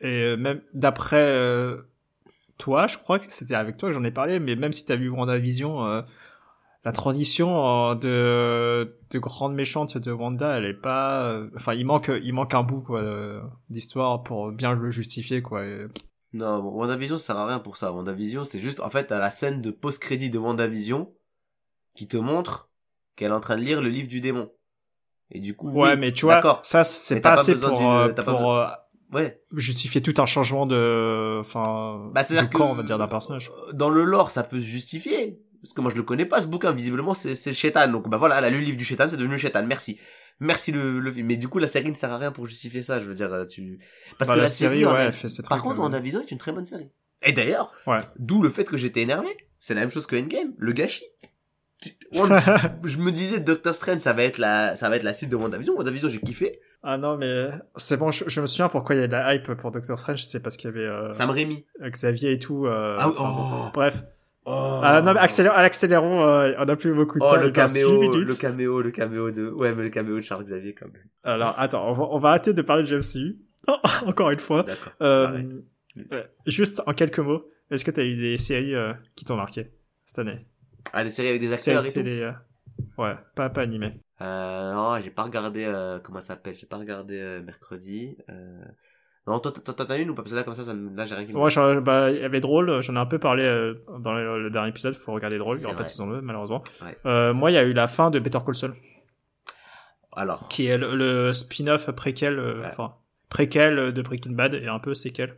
et 0.00 0.36
même 0.36 0.60
d'après 0.74 1.16
euh, 1.20 1.82
toi, 2.58 2.86
je 2.86 2.96
crois 2.98 3.18
que 3.18 3.26
c'était 3.32 3.54
avec 3.54 3.76
toi 3.76 3.88
que 3.90 3.94
j'en 3.94 4.04
ai 4.04 4.10
parlé, 4.10 4.38
mais 4.40 4.56
même 4.56 4.72
si 4.72 4.84
t'as 4.84 4.96
vu 4.96 5.08
WandaVision, 5.10 5.86
euh, 5.86 6.02
la 6.84 6.92
transition 6.92 7.94
de 7.96 8.96
de 9.10 9.18
grande 9.18 9.54
méchante 9.54 9.98
de 9.98 10.12
Wanda, 10.12 10.56
elle 10.56 10.64
est 10.64 10.74
pas. 10.74 11.38
Enfin, 11.56 11.74
il 11.74 11.84
manque 11.84 12.10
il 12.22 12.32
manque 12.32 12.54
un 12.54 12.62
bout 12.62 12.80
quoi 12.80 13.02
d'histoire 13.68 14.22
pour 14.22 14.52
bien 14.52 14.74
le 14.74 14.90
justifier 14.90 15.42
quoi. 15.42 15.64
Et- 15.66 15.86
Non, 16.32 16.60
bon, 16.60 16.70
WandaVision, 16.72 17.16
ça 17.18 17.26
sert 17.28 17.36
à 17.38 17.46
rien 17.46 17.58
pour 17.58 17.76
ça. 17.76 17.92
WandaVision, 17.92 18.44
c'est 18.44 18.58
juste, 18.58 18.80
en 18.80 18.90
fait, 18.90 19.10
à 19.12 19.18
la 19.18 19.30
scène 19.30 19.62
de 19.62 19.70
post-crédit 19.70 20.30
de 20.30 20.38
WandaVision, 20.38 21.12
qui 21.94 22.06
te 22.06 22.16
montre 22.16 22.70
qu'elle 23.16 23.30
est 23.30 23.34
en 23.34 23.40
train 23.40 23.56
de 23.56 23.62
lire 23.62 23.80
le 23.80 23.88
livre 23.88 24.08
du 24.08 24.20
démon. 24.20 24.50
Et 25.30 25.40
du 25.40 25.54
coup, 25.54 25.70
Ouais, 25.70 25.90
oui, 25.90 25.96
mais 25.98 26.12
tu 26.12 26.24
vois, 26.24 26.60
ça 26.64 26.84
c'est 26.84 27.20
pas 27.20 27.34
pas 27.34 27.40
assez 27.40 27.52
besoin 27.52 27.70
pour 27.70 27.92
euh, 27.92 28.08
t'as 28.08 28.22
pas 28.22 28.34
pour 28.34 28.52
euh, 28.54 28.66
Ouais. 29.12 29.40
justifier 29.54 30.02
tout 30.02 30.14
un 30.18 30.26
changement 30.26 30.66
de 30.66 31.38
enfin 31.40 32.10
Bah, 32.14 32.22
de 32.22 32.52
camp, 32.54 32.70
on 32.70 32.74
va 32.74 32.82
dire 32.82 32.98
d'un 32.98 33.08
personnage. 33.08 33.50
Dans 33.72 33.90
le 33.90 34.04
lore, 34.04 34.30
ça 34.30 34.42
peut 34.42 34.60
se 34.60 34.64
justifier. 34.66 35.38
Parce 35.62 35.74
que 35.74 35.80
moi, 35.80 35.90
je 35.90 35.96
le 35.96 36.02
connais 36.02 36.24
pas, 36.24 36.40
ce 36.40 36.46
bouquin. 36.46 36.72
Visiblement, 36.72 37.14
c'est, 37.14 37.34
c'est 37.34 37.50
le 37.50 37.56
Chétan. 37.56 37.88
Donc, 37.90 38.08
bah 38.08 38.16
voilà, 38.16 38.38
elle 38.38 38.44
a 38.44 38.50
lu 38.50 38.58
le 38.60 38.64
livre 38.64 38.76
du 38.76 38.84
Chétan, 38.84 39.08
c'est 39.08 39.16
devenu 39.16 39.32
le 39.32 39.38
Chétan. 39.38 39.66
Merci. 39.66 39.98
Merci 40.40 40.70
le, 40.72 41.00
le 41.00 41.10
film. 41.10 41.26
Mais 41.26 41.36
du 41.36 41.48
coup, 41.48 41.58
la 41.58 41.66
série 41.66 41.90
ne 41.90 41.96
sert 41.96 42.12
à 42.12 42.18
rien 42.18 42.30
pour 42.32 42.46
justifier 42.46 42.82
ça. 42.82 43.00
Je 43.00 43.06
veux 43.06 43.14
dire, 43.14 43.32
euh, 43.32 43.44
tu, 43.44 43.78
parce 44.18 44.28
Bah, 44.28 44.34
que 44.34 44.38
la, 44.40 44.44
la, 44.44 44.48
série, 44.50 44.84
en 44.86 44.92
ouais, 44.92 45.00
elle- 45.00 45.06
elle 45.08 45.12
fait 45.12 45.28
Par 45.48 45.60
contre, 45.62 45.80
euh, 45.80 45.82
WandaVision 45.82 46.20
est 46.20 46.30
une 46.30 46.38
très 46.38 46.52
bonne 46.52 46.64
série. 46.64 46.90
Et 47.24 47.32
d'ailleurs, 47.32 47.72
Ouais. 47.86 47.98
d'où 48.18 48.42
le 48.42 48.48
fait 48.48 48.64
que 48.64 48.76
j'étais 48.76 49.00
énervé. 49.00 49.28
C'est 49.60 49.74
la 49.74 49.80
même 49.80 49.90
chose 49.90 50.06
que 50.06 50.14
Endgame. 50.16 50.52
Le 50.58 50.72
gâchis. 50.72 51.04
Je 52.12 52.96
me 52.98 53.10
disais 53.12 53.38
Doctor 53.40 53.74
Strange 53.74 54.00
ça 54.00 54.12
va 54.12 54.24
être 54.24 54.38
la 54.38 54.74
ça 54.74 54.88
va 54.88 54.96
être 54.96 55.02
la 55.04 55.12
suite 55.14 55.30
de 55.30 55.36
WandaVision. 55.36 55.74
WandaVision 55.76 56.08
j'ai 56.08 56.20
kiffé. 56.20 56.60
Ah 56.82 56.96
non 56.98 57.16
mais 57.16 57.48
c'est 57.76 57.96
bon, 57.96 58.10
je, 58.10 58.24
je 58.28 58.40
me 58.40 58.46
souviens 58.46 58.68
pourquoi 58.68 58.94
il 58.96 59.00
y 59.00 59.04
a 59.04 59.06
de 59.06 59.12
la 59.12 59.34
hype 59.34 59.52
pour 59.54 59.70
Doctor 59.70 59.98
Strange, 59.98 60.24
c'est 60.24 60.40
parce 60.40 60.56
qu'il 60.56 60.70
y 60.70 60.72
avait 60.72 60.86
euh, 60.86 61.12
Sam 61.14 61.30
Raimi. 61.30 61.66
Xavier 61.80 62.32
et 62.32 62.38
tout. 62.38 62.66
Euh, 62.66 62.96
Ah 63.00 63.08
enfin, 63.08 63.24
oh. 63.32 63.36
bon, 63.64 63.70
bref. 63.74 64.02
Oh. 64.50 64.80
Ah 64.82 65.02
non 65.02 65.12
mais 65.12 65.20
accélérons, 65.20 65.54
accélérons 65.56 66.22
euh, 66.24 66.54
on 66.58 66.66
a 66.68 66.74
plus 66.76 66.94
beaucoup 66.94 67.18
de 67.18 67.24
Oh 67.24 67.28
temps. 67.28 67.36
le 67.36 67.48
il 67.48 67.60
reste 67.60 67.74
caméo, 67.74 68.00
le 68.00 68.34
caméo, 68.34 68.80
le 68.80 68.90
caméo 68.90 69.30
de 69.30 69.50
ouais 69.50 69.74
mais 69.74 69.82
le 69.82 69.90
caméo 69.90 70.16
de 70.16 70.22
Charles 70.22 70.44
Xavier 70.44 70.72
quand 70.74 70.86
même. 70.86 71.02
Alors 71.22 71.54
attends, 71.58 71.86
on 71.90 71.92
va, 71.92 72.04
on 72.10 72.18
va 72.18 72.30
arrêter 72.30 72.54
de 72.54 72.62
parler 72.62 72.84
de 72.84 72.96
MCU. 72.96 73.36
Encore 74.06 74.30
une 74.30 74.38
fois. 74.38 74.64
Euh, 75.02 75.42
juste 76.46 76.80
en 76.86 76.94
quelques 76.94 77.18
mots, 77.18 77.50
est-ce 77.70 77.84
que 77.84 77.90
t'as 77.90 78.04
eu 78.04 78.16
des 78.16 78.38
séries 78.38 78.74
euh, 78.74 78.94
qui 79.16 79.26
t'ont 79.26 79.36
marqué 79.36 79.70
cette 80.06 80.20
année? 80.20 80.46
Ah 80.94 81.04
des 81.04 81.10
séries 81.10 81.28
avec 81.28 81.40
des 81.42 81.52
acteurs 81.52 81.84
Séries 81.84 81.88
et 81.88 81.92
tout. 81.92 81.98
télé, 81.98 82.32
Ouais, 82.96 83.14
pas, 83.34 83.50
pas 83.50 83.60
animées. 83.62 84.00
Non, 84.20 84.98
j'ai 85.02 85.10
pas 85.10 85.24
regardé, 85.24 85.70
comment 86.02 86.20
ça 86.20 86.28
s'appelle, 86.28 86.54
j'ai 86.54 86.66
pas 86.66 86.78
regardé 86.78 87.40
mercredi. 87.44 88.16
Non, 89.28 89.38
toi, 89.40 89.52
t'as 89.52 89.98
une 89.98 90.10
ou 90.10 90.14
pas? 90.14 90.22
Parce 90.22 90.32
que 90.32 90.36
là, 90.36 90.42
comme 90.44 90.54
ça, 90.54 90.62
ça 90.64 90.74
me... 90.74 90.96
là, 90.96 91.04
j'ai 91.04 91.14
rien 91.14 91.24
qui 91.26 91.32
me... 91.32 91.38
Ouais, 91.38 91.80
bah, 91.80 92.10
il 92.10 92.18
y 92.20 92.24
avait 92.24 92.40
Drôle, 92.40 92.80
j'en 92.82 92.94
ai 92.96 92.98
un 92.98 93.06
peu 93.06 93.18
parlé 93.18 93.44
euh, 93.44 93.74
dans 94.00 94.12
le, 94.14 94.42
le 94.42 94.50
dernier 94.50 94.70
épisode, 94.70 94.94
faut 94.94 95.12
regarder 95.12 95.38
Drôle, 95.38 95.56
il 95.56 95.58
y 95.58 95.62
C'est 95.62 95.66
aura 95.68 95.76
pas 95.76 95.82
de 95.84 95.88
saison 95.88 96.06
2, 96.08 96.20
malheureusement. 96.20 96.62
Ouais. 96.82 96.96
Euh, 97.06 97.32
moi, 97.34 97.50
il 97.50 97.54
y 97.54 97.58
a 97.58 97.64
eu 97.64 97.72
la 97.72 97.86
fin 97.88 98.10
de 98.10 98.18
Better 98.18 98.38
Call 98.44 98.54
Saul, 98.54 98.74
Alors, 100.16 100.48
qui 100.48 100.66
est 100.66 100.78
le, 100.78 100.94
le 100.96 101.32
spin-off 101.32 101.90
préquel, 101.92 102.38
euh, 102.38 102.60
Ouais. 102.60 102.66
enfin, 102.66 102.94
préquel 103.28 103.92
de 103.92 104.02
Breaking 104.02 104.32
Bad 104.32 104.54
et 104.54 104.66
un 104.66 104.78
peu 104.78 104.94
séquel, 104.94 105.36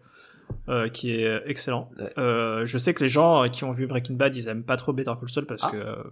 euh, 0.69 0.89
qui 0.89 1.13
est 1.15 1.43
excellent. 1.47 1.91
Ouais. 1.99 2.13
Euh, 2.19 2.65
je 2.67 2.79
sais 2.79 2.95
que 2.95 3.03
les 3.03 3.09
gens 3.09 3.49
qui 3.49 3.65
ont 3.65 3.73
vu 3.73 3.87
Breaking 3.87 4.15
Bad, 4.15 4.35
ils 4.37 4.49
aiment 4.49 4.65
pas 4.65 4.77
trop 4.77 4.93
Better 4.93 5.13
Call 5.19 5.29
Saul 5.29 5.47
parce 5.47 5.65
Ah. 5.65 5.71
que, 5.71 5.77
euh, 5.77 6.03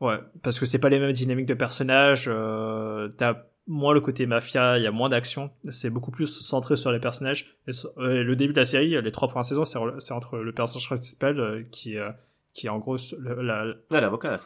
ouais, 0.00 0.18
parce 0.42 0.58
que 0.58 0.66
c'est 0.66 0.78
pas 0.78 0.88
les 0.88 0.98
mêmes 0.98 1.12
dynamiques 1.12 1.46
de 1.46 1.54
personnages, 1.54 2.24
t'as 2.24 3.36
moins 3.66 3.92
le 3.94 4.00
côté 4.00 4.26
mafia, 4.26 4.78
il 4.78 4.84
y 4.84 4.86
a 4.86 4.90
moins 4.92 5.08
d'action, 5.08 5.50
c'est 5.68 5.90
beaucoup 5.90 6.10
plus 6.10 6.26
centré 6.26 6.76
sur 6.76 6.92
les 6.92 7.00
personnages. 7.00 7.56
Et, 7.66 7.72
euh, 7.98 8.22
le 8.22 8.36
début 8.36 8.52
de 8.52 8.58
la 8.60 8.64
série, 8.64 9.00
les 9.02 9.12
trois 9.12 9.28
premières 9.28 9.44
saisons, 9.44 9.64
c'est 9.64 9.78
re- 9.78 9.98
c'est 9.98 10.12
entre 10.14 10.38
le 10.38 10.52
personnage 10.52 10.86
principal 10.86 11.40
euh, 11.40 11.62
qui, 11.72 11.98
euh, 11.98 12.10
qui 12.54 12.66
est 12.66 12.70
en 12.70 12.78
gros 12.78 12.96
le- 13.18 13.42
la, 13.42 13.64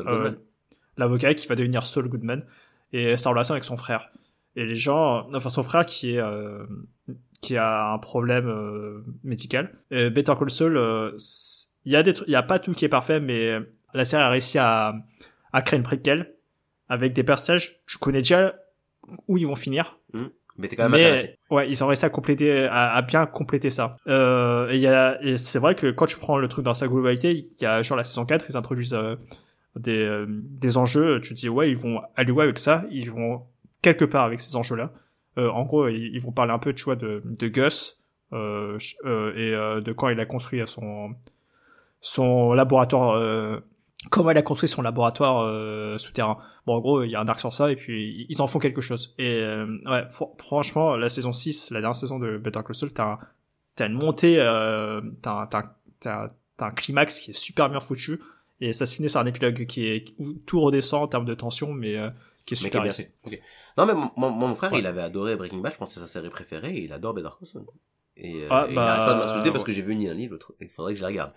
l'avocat, 0.05 0.37
l'avocat 0.97 1.35
qui 1.35 1.47
va 1.47 1.55
devenir 1.55 1.85
Saul 1.85 2.09
Goodman 2.09 2.45
et 2.93 3.17
sa 3.17 3.31
relation 3.31 3.53
avec 3.53 3.65
son 3.65 3.77
frère. 3.77 4.11
Et 4.57 4.65
les 4.65 4.75
gens, 4.75 5.29
enfin 5.35 5.49
son 5.51 5.63
frère 5.63 5.87
qui 5.87 6.17
est 6.17 6.23
qui 7.41 7.57
a 7.57 7.93
un 7.93 7.99
problème 7.99 9.05
médical. 9.23 9.73
Et 9.91 10.11
Better 10.11 10.35
Call 10.39 10.51
Saul, 10.51 11.15
il 11.85 11.93
y 11.93 11.97
a 11.97 12.03
des 12.03 12.15
il 12.27 12.33
y 12.33 12.37
a 12.37 12.43
pas 12.43 12.59
tout 12.59 12.73
qui 12.73 12.85
est 12.85 12.89
parfait, 12.91 13.21
mais 13.21 13.59
la 13.95 14.05
série 14.05 14.23
a 14.23 14.29
réussi 14.29 14.59
à 14.59 14.95
à 15.53 15.63
créer 15.63 15.77
une 15.79 15.85
préquelle 15.85 16.35
avec 16.89 17.13
des 17.13 17.23
personnages. 17.23 17.81
Tu 17.87 17.99
connais 17.99 18.19
déjà 18.19 18.55
où 19.29 19.39
ils 19.39 19.47
vont 19.47 19.55
finir, 19.57 19.99
Mais 20.59 20.69
t'es 20.69 20.77
quand 20.77 20.85
même 20.89 20.95
intéressé. 20.95 21.39
ouais, 21.51 21.71
ils 21.71 21.83
ont 21.83 21.87
réussi 21.87 22.05
à 22.05 22.11
compléter, 22.11 22.65
à, 22.67 22.93
à 22.95 23.03
bien 23.03 23.27
compléter 23.27 23.71
ça. 23.71 23.97
Euh, 24.07 24.69
et 24.71 24.79
y 24.79 24.87
a, 24.87 25.23
et 25.23 25.37
c'est 25.37 25.59
vrai 25.59 25.75
que 25.75 25.91
quand 25.91 26.07
tu 26.07 26.19
prends 26.19 26.37
le 26.39 26.49
truc 26.49 26.65
dans 26.65 26.75
sa 26.75 26.89
globalité, 26.89 27.33
il 27.33 27.63
y 27.63 27.67
a 27.67 27.83
genre 27.83 27.97
la 27.97 28.05
saison 28.05 28.25
4, 28.27 28.47
ils 28.49 28.57
introduisent 28.57 28.95
euh, 28.95 29.17
des, 29.77 29.99
euh, 30.03 30.27
des 30.29 30.77
enjeux. 30.77 31.21
Tu 31.21 31.35
te 31.35 31.41
dis 31.41 31.49
ouais, 31.49 31.71
ils 31.71 31.77
vont 31.77 32.01
aller 32.17 32.31
où 32.33 32.41
avec 32.41 32.59
ça 32.59 32.85
Ils 32.91 33.11
vont 33.11 33.43
quelque 33.83 34.05
part 34.05 34.25
avec 34.25 34.41
ces 34.41 34.55
enjeux-là. 34.57 34.93
Euh, 35.39 35.49
en 35.49 35.65
gros, 35.65 35.89
ils, 35.89 36.11
ils 36.15 36.21
vont 36.21 36.33
parler 36.33 36.53
un 36.53 36.59
peu, 36.59 36.75
tu 36.75 36.85
vois, 36.85 36.97
de, 36.97 37.23
de 37.25 37.49
Gus 37.49 37.97
et 38.33 38.37
de 38.37 39.93
quand 39.93 40.09
il 40.09 40.21
a 40.21 40.27
construit 40.27 40.61
son 40.67 41.15
son 42.01 42.53
laboratoire. 42.53 43.61
Comment 44.09 44.31
il 44.31 44.39
a 44.39 44.43
construit 44.43 44.69
son 44.69 44.81
laboratoire 44.81 45.43
euh, 45.45 45.99
souterrain. 45.99 46.39
Bon, 46.67 46.75
en 46.77 46.81
gros, 46.81 47.03
il 47.03 47.11
y 47.11 47.17
a 47.17 47.21
un 47.21 47.29
arc 47.29 47.39
sur 47.39 47.53
ça, 47.53 47.71
et 47.71 47.77
puis 47.77 48.25
ils 48.31 48.41
en 48.41 48.47
font 48.47 48.59
quelque 48.59 48.81
chose. 48.81 49.15
Et 49.19 49.37
euh, 49.43 49.67
ouais, 49.85 50.05
fr- 50.11 50.31
franchement, 50.39 50.97
la 50.97 51.11
saison 51.11 51.33
6, 51.35 51.71
la 51.71 51.81
dernière 51.81 51.97
saison 51.97 52.19
de 52.19 52.39
Better 52.39 52.61
Call 52.67 52.75
Saul, 52.75 52.93
t'as 52.93 53.05
un- 53.05 53.19
t'as 53.77 53.89
une 53.89 53.95
montée, 53.95 54.41
euh, 54.41 55.03
t'as 55.21 55.43
un- 55.43 55.47
t'as 55.47 55.59
un- 55.59 55.75
t'as- 56.01 56.35
t'as 56.57 56.67
un 56.67 56.71
climax 56.71 57.21
qui 57.21 57.31
est 57.33 57.35
super 57.35 57.69
bien 57.69 57.81
foutu, 57.81 58.21
et 58.63 58.73
ça 58.73 58.87
se 58.87 58.97
finit 58.97 59.11
sur 59.11 59.21
un 59.21 59.27
épilogue 59.27 59.67
qui 59.67 59.87
est 59.87 60.15
où 60.19 60.33
tout 60.47 60.61
redescend 60.63 61.03
en 61.03 61.09
termes 61.09 61.27
de 61.27 61.35
tension, 61.35 61.71
mais 61.73 61.97
euh, 61.97 62.09
qui 62.09 62.09
est 62.09 62.11
Mais 62.11 62.45
qui 62.47 62.53
est 62.53 62.57
super 62.57 62.83
bien 62.83 62.91
fait. 62.93 63.13
Non, 63.77 63.85
mais 63.85 63.93
mon, 64.17 64.31
mon, 64.31 64.55
frère, 64.55 64.73
Ouais. 64.73 64.79
il 64.79 64.87
avait 64.87 65.03
adoré 65.03 65.37
Breaking 65.37 65.59
Bad, 65.59 65.73
je 65.75 65.79
pense 65.79 65.91
que 65.91 66.01
c'est 66.01 66.07
sa 66.07 66.07
série 66.07 66.31
préférée, 66.31 66.75
et 66.75 66.85
il 66.85 66.93
adore 66.95 67.13
Better 67.13 67.29
Call 67.39 67.47
Saul. 67.47 67.65
Et, 68.17 68.45
euh, 68.45 68.49
Ah, 68.51 68.65
et 68.67 68.73
il 68.73 68.75
bah, 68.77 68.93
arrête 68.95 69.07
pas 69.07 69.15
de 69.15 69.19
m'insulter 69.27 69.51
parce 69.51 69.65
que 69.65 69.73
j'ai 69.73 69.83
vu 69.83 69.95
ni 69.95 70.09
un 70.09 70.15
l'autre. 70.15 70.55
Il 70.61 70.69
faudrait 70.69 70.93
que 70.95 70.99
je 70.99 71.03
la 71.03 71.09
regarde. 71.09 71.33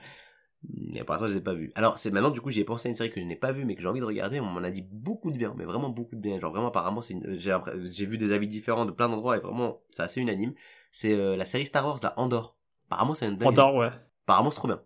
Mais 0.70 1.04
pour 1.04 1.14
l'instant, 1.14 1.28
je 1.28 1.34
l'ai 1.34 1.42
pas 1.42 1.54
vu. 1.54 1.72
Alors, 1.76 1.98
c'est 1.98 2.12
maintenant, 2.12 2.30
du 2.30 2.40
coup, 2.40 2.50
j'ai 2.52 2.64
pensé 2.64 2.88
à 2.88 2.90
une 2.90 2.96
série 2.96 3.10
que 3.12 3.20
je 3.20 3.26
n'ai 3.26 3.36
pas 3.36 3.52
vue, 3.52 3.66
mais 3.66 3.76
que 3.76 3.82
j'ai 3.82 3.88
envie 3.88 4.00
de 4.00 4.06
regarder. 4.06 4.40
On 4.40 4.46
m'en 4.46 4.64
a 4.64 4.70
dit 4.70 4.82
beaucoup 4.90 5.32
de 5.32 5.38
bien, 5.38 5.54
mais 5.58 5.66
vraiment 5.66 5.90
beaucoup 5.90 6.16
de 6.16 6.22
bien. 6.22 6.40
Genre, 6.40 6.52
vraiment, 6.52 6.68
apparemment, 6.70 7.02
c'est 7.02 7.14
une- 7.16 7.34
j'ai 7.34 7.56
j'ai 7.86 8.06
vu 8.06 8.18
des 8.18 8.32
avis 8.32 8.48
différents 8.48 8.86
de 8.86 8.92
plein 8.92 9.10
d'endroits, 9.10 9.36
et 9.38 9.40
vraiment, 9.42 9.82
c'est 9.90 10.04
assez 10.04 10.22
unanime. 10.22 10.54
C'est 10.92 11.14
euh, 11.14 11.36
la 11.36 11.46
série 11.46 11.66
Star 11.66 11.86
Wars, 11.86 12.00
la 12.04 12.18
Andorre. 12.20 12.56
Apparemment, 12.88 13.14
c'est 13.14 13.26
une 13.26 13.32
dinguerie. 13.38 13.48
Andorre, 13.50 13.76
ouais. 13.76 13.90
Apparemment, 14.26 14.52
c'est 14.52 14.58
trop 14.58 14.68
bien. 14.70 14.82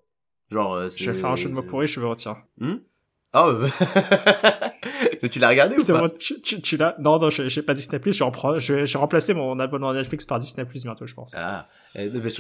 Genre, 0.50 0.74
euh, 0.74 0.90
Je 0.90 1.12
vais 1.12 1.18
faire 1.18 1.30
un 1.30 1.36
jeu 1.36 1.50
de 1.50 1.54
mots 1.54 1.64
pourri, 1.64 1.88
je 1.88 2.00
me 2.00 2.08
retire. 2.08 2.38
Hmm? 2.60 2.76
Oh, 3.34 3.54
mais 5.22 5.30
tu 5.30 5.40
l'as 5.40 5.50
regardé 5.50 5.76
ou 5.76 5.80
C'est 5.84 5.94
pas? 5.94 6.08
bon, 6.08 6.10
tu, 6.18 6.42
tu, 6.42 6.62
tu 6.62 6.78
l'as? 6.78 6.96
Non, 7.00 7.20
non, 7.20 7.30
j'ai 7.30 7.50
j'ai 7.50 7.62
pas 7.62 7.74
Disney+, 7.74 8.00
je 8.04 8.74
vais 8.74 8.98
remplacer 8.98 9.34
mon 9.34 9.60
abonnement 9.60 9.94
Netflix 9.94 10.26
par 10.26 10.40
Disney+, 10.40 10.66
bientôt, 10.84 11.06
je 11.06 11.14
pense. 11.14 11.34
Ah, 11.38 11.68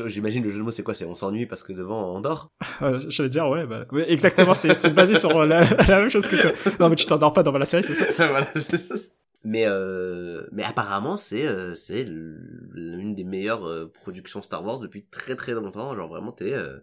j'imagine 0.08 0.44
le 0.44 0.52
jeu 0.52 0.60
de 0.60 0.64
mots 0.64 0.72
c'est 0.72 0.84
quoi? 0.84 0.94
C'est 0.94 1.06
on 1.06 1.16
s'ennuie 1.16 1.46
parce 1.46 1.64
que 1.64 1.74
devant 1.74 2.14
on 2.16 2.22
dort? 2.22 2.52
Euh, 2.82 3.02
J'allais 3.10 3.30
dire, 3.30 3.48
ouais, 3.50 3.66
bah, 3.66 3.86
exactement, 4.08 4.54
c'est 4.54 4.94
basé 4.94 5.16
sur 5.16 5.36
euh, 5.36 5.46
la, 5.48 5.64
la 5.88 6.00
même 6.00 6.10
chose 6.10 6.28
que 6.28 6.36
toi. 6.36 6.52
Non, 6.80 6.90
mais 6.90 6.96
tu 6.96 7.06
t'endors 7.08 7.34
pas 7.34 7.42
devant 7.44 7.58
la 7.58 7.66
série, 7.66 7.84
c'est 7.84 7.96
ça? 7.96 8.06
Voilà, 8.18 8.46
c'est 8.56 8.78
ça. 8.78 8.96
Mais 9.44 9.64
euh, 9.66 10.46
mais 10.52 10.64
apparemment 10.64 11.16
c'est 11.16 11.48
euh, 11.48 11.74
c'est 11.76 12.04
l'une 12.04 13.16
des 13.16 13.24
meilleures 13.24 13.66
euh, 13.68 13.90
productions 13.92 14.42
Star 14.42 14.64
Wars 14.66 14.80
depuis 14.80 15.06
très 15.06 15.36
très 15.36 15.54
longtemps. 15.54 15.96
Genre 15.96 16.10
vraiment 16.10 16.32
t'es 16.34 16.54
euh, 16.54 16.80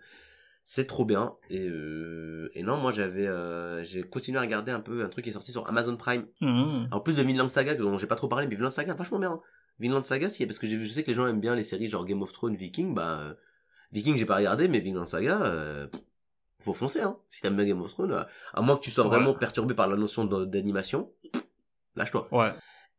c'est 0.65 0.87
trop 0.87 1.05
bien 1.05 1.35
et 1.51 1.69
euh, 1.69 2.49
et 2.55 2.63
non 2.63 2.79
moi 2.79 2.91
j'avais 2.91 3.27
euh, 3.27 3.85
j'ai 3.85 4.03
continué 4.03 4.39
à 4.39 4.41
regarder 4.43 4.73
un 4.73 4.81
peu 4.81 5.05
un 5.05 5.09
truc 5.09 5.25
qui 5.25 5.31
est 5.31 5.35
sorti 5.35 5.53
sur 5.53 5.69
Amazon 5.69 5.97
Prime 5.97 6.25
Mhm. 6.41 6.89
en 6.91 7.01
plus 7.01 7.17
de 7.17 7.23
Vinland 7.23 7.49
Saga 7.51 7.75
dont 7.75 7.99
j'ai 7.99 8.07
pas 8.07 8.17
trop 8.17 8.29
parlé 8.29 8.47
mais 8.47 8.55
Vinland 8.55 8.71
Saga 8.71 8.95
vachement 8.95 9.19
bien. 9.19 9.33
hein. 9.33 9.41
Vinland 9.81 10.03
Saga 10.03 10.29
si 10.29 10.47
parce 10.47 10.59
que 10.59 10.67
je 10.67 10.85
sais 10.87 11.03
que 11.03 11.09
les 11.09 11.15
gens 11.15 11.27
aiment 11.27 11.41
bien 11.41 11.55
les 11.55 11.65
séries 11.65 11.89
genre 11.89 12.05
Game 12.05 12.23
of 12.23 12.33
Thrones, 12.33 12.57
Viking 12.57 12.95
bah 12.95 13.19
euh, 13.21 13.35
Viking 13.93 14.17
j'ai 14.17 14.27
pas 14.27 14.37
regardé 14.37 14.69
mais 14.69 14.81
Vinland 14.81 15.07
Saga 15.07 15.43
euh, 15.45 15.89
faut 16.61 16.73
foncer 16.75 17.01
hein 17.03 17.19
si 17.29 17.41
t'aimes 17.41 17.57
bien 17.57 17.65
Game 17.67 17.83
of 17.83 17.91
Thrones 17.93 18.13
euh, 18.13 18.23
à 18.53 18.63
moins 18.63 18.77
que 18.77 18.83
tu 18.83 18.91
sois 18.91 19.05
Ouais. 19.05 19.11
vraiment 19.11 19.35
perturbé 19.35 19.75
par 19.75 19.89
la 19.89 19.97
notion 19.97 20.25
d'animation 20.25 21.13
lâche-toi. 21.97 22.27
Ouais. 22.33 22.53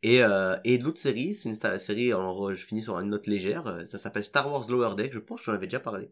Et, 0.04 0.24
euh, 0.24 0.56
et 0.66 0.78
l'autre 0.78 1.00
série, 1.00 1.34
c'est 1.34 1.50
une 1.50 1.80
série, 1.80 2.12
alors 2.12 2.54
je 2.54 2.64
finis 2.64 2.82
sur 2.84 3.00
une 3.00 3.10
note 3.10 3.26
légère, 3.26 3.82
ça 3.88 3.98
s'appelle 3.98 4.24
Star 4.24 4.52
Wars 4.52 4.70
Lower 4.70 4.96
Deck, 4.96 5.12
je 5.14 5.20
pense 5.20 5.40
que 5.40 5.46
j'en 5.46 5.54
avais 5.54 5.66
déjà 5.66 5.80
parlé. 5.80 6.12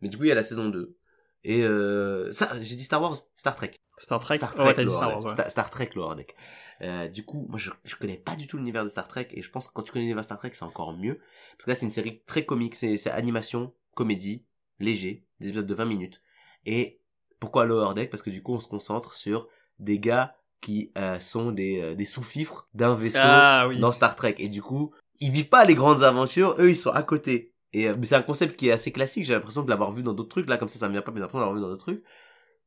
Mais 0.00 0.08
du 0.08 0.16
coup, 0.16 0.22
il 0.24 0.28
y 0.28 0.32
a 0.32 0.36
la 0.36 0.44
saison 0.44 0.68
2. 0.68 0.96
Et 1.44 1.62
euh, 1.62 2.32
ça, 2.32 2.50
j'ai 2.62 2.74
dit 2.76 2.84
Star 2.84 3.00
Wars, 3.00 3.16
Star 3.34 3.54
Trek. 3.56 3.72
Star 3.96 4.20
Trek, 4.20 4.36
Star 4.38 4.54
Oh, 4.58 4.62
ouais, 4.62 4.74
t'as 4.74 4.82
dit 4.82 4.86
Lower 4.86 4.96
Star 4.96 5.08
Deck. 5.08 5.16
Wars, 5.16 5.24
ouais. 5.24 5.30
Star, 5.32 5.50
Star 5.50 5.70
Trek 5.70 5.90
Deck. 6.16 6.36
Euh, 6.82 7.08
du 7.08 7.24
coup, 7.24 7.46
moi 7.48 7.58
je, 7.58 7.70
je 7.84 7.96
connais 7.96 8.16
pas 8.16 8.36
du 8.36 8.46
tout 8.46 8.56
l'univers 8.56 8.84
de 8.84 8.88
Star 8.88 9.08
Trek 9.08 9.28
et 9.32 9.42
je 9.42 9.50
pense 9.50 9.66
que 9.66 9.72
quand 9.72 9.82
tu 9.82 9.90
connais 9.92 10.04
l'univers 10.04 10.22
de 10.22 10.26
Star 10.26 10.38
Trek, 10.38 10.50
c'est 10.52 10.64
encore 10.64 10.92
mieux. 10.96 11.18
Parce 11.56 11.64
que 11.64 11.70
là, 11.70 11.74
c'est 11.74 11.86
une 11.86 11.90
série 11.90 12.20
très 12.26 12.44
comique, 12.44 12.74
c'est 12.74 12.96
c'est 12.96 13.10
animation, 13.10 13.72
comédie, 13.94 14.44
léger, 14.78 15.24
des 15.40 15.48
épisodes 15.48 15.66
de 15.66 15.74
20 15.74 15.84
minutes. 15.86 16.22
Et 16.66 17.00
pourquoi 17.40 17.64
Lower 17.66 17.94
Deck 17.94 18.10
Parce 18.10 18.22
que 18.22 18.30
du 18.30 18.42
coup, 18.42 18.54
on 18.54 18.60
se 18.60 18.68
concentre 18.68 19.14
sur 19.14 19.48
des 19.78 19.98
gars 19.98 20.34
qui 20.60 20.90
euh, 20.98 21.20
sont 21.20 21.52
des, 21.52 21.80
euh, 21.80 21.94
des 21.94 22.04
sous-fifres 22.04 22.68
d'un 22.74 22.94
vaisseau 22.94 23.18
Ah 23.22 23.66
oui. 23.68 23.78
dans 23.78 23.92
Star 23.92 24.16
Trek. 24.16 24.34
Et 24.38 24.48
du 24.48 24.60
coup, 24.60 24.92
ils 25.20 25.30
vivent 25.30 25.48
pas 25.48 25.64
les 25.64 25.74
grandes 25.76 26.02
aventures, 26.02 26.56
eux 26.58 26.70
ils 26.70 26.76
sont 26.76 26.90
à 26.90 27.02
côté. 27.02 27.52
Et 27.72 27.88
euh, 27.88 27.96
mais 27.98 28.06
c'est 28.06 28.14
un 28.16 28.22
concept 28.22 28.56
qui 28.56 28.68
est 28.68 28.72
assez 28.72 28.92
classique, 28.92 29.24
j'ai 29.24 29.34
l'impression 29.34 29.62
de 29.62 29.70
l'avoir 29.70 29.92
vu 29.92 30.02
dans 30.02 30.14
d'autres 30.14 30.28
trucs, 30.30 30.48
là 30.48 30.56
comme 30.58 30.68
ça 30.68 30.78
ça 30.78 30.88
me 30.88 30.92
vient 30.92 31.02
pas, 31.02 31.12
mais 31.12 31.20
après 31.22 31.38
l'avoir 31.38 31.54
vu 31.56 31.60
dans 31.62 31.68
d'autres 31.68 31.84
trucs. 31.84 32.04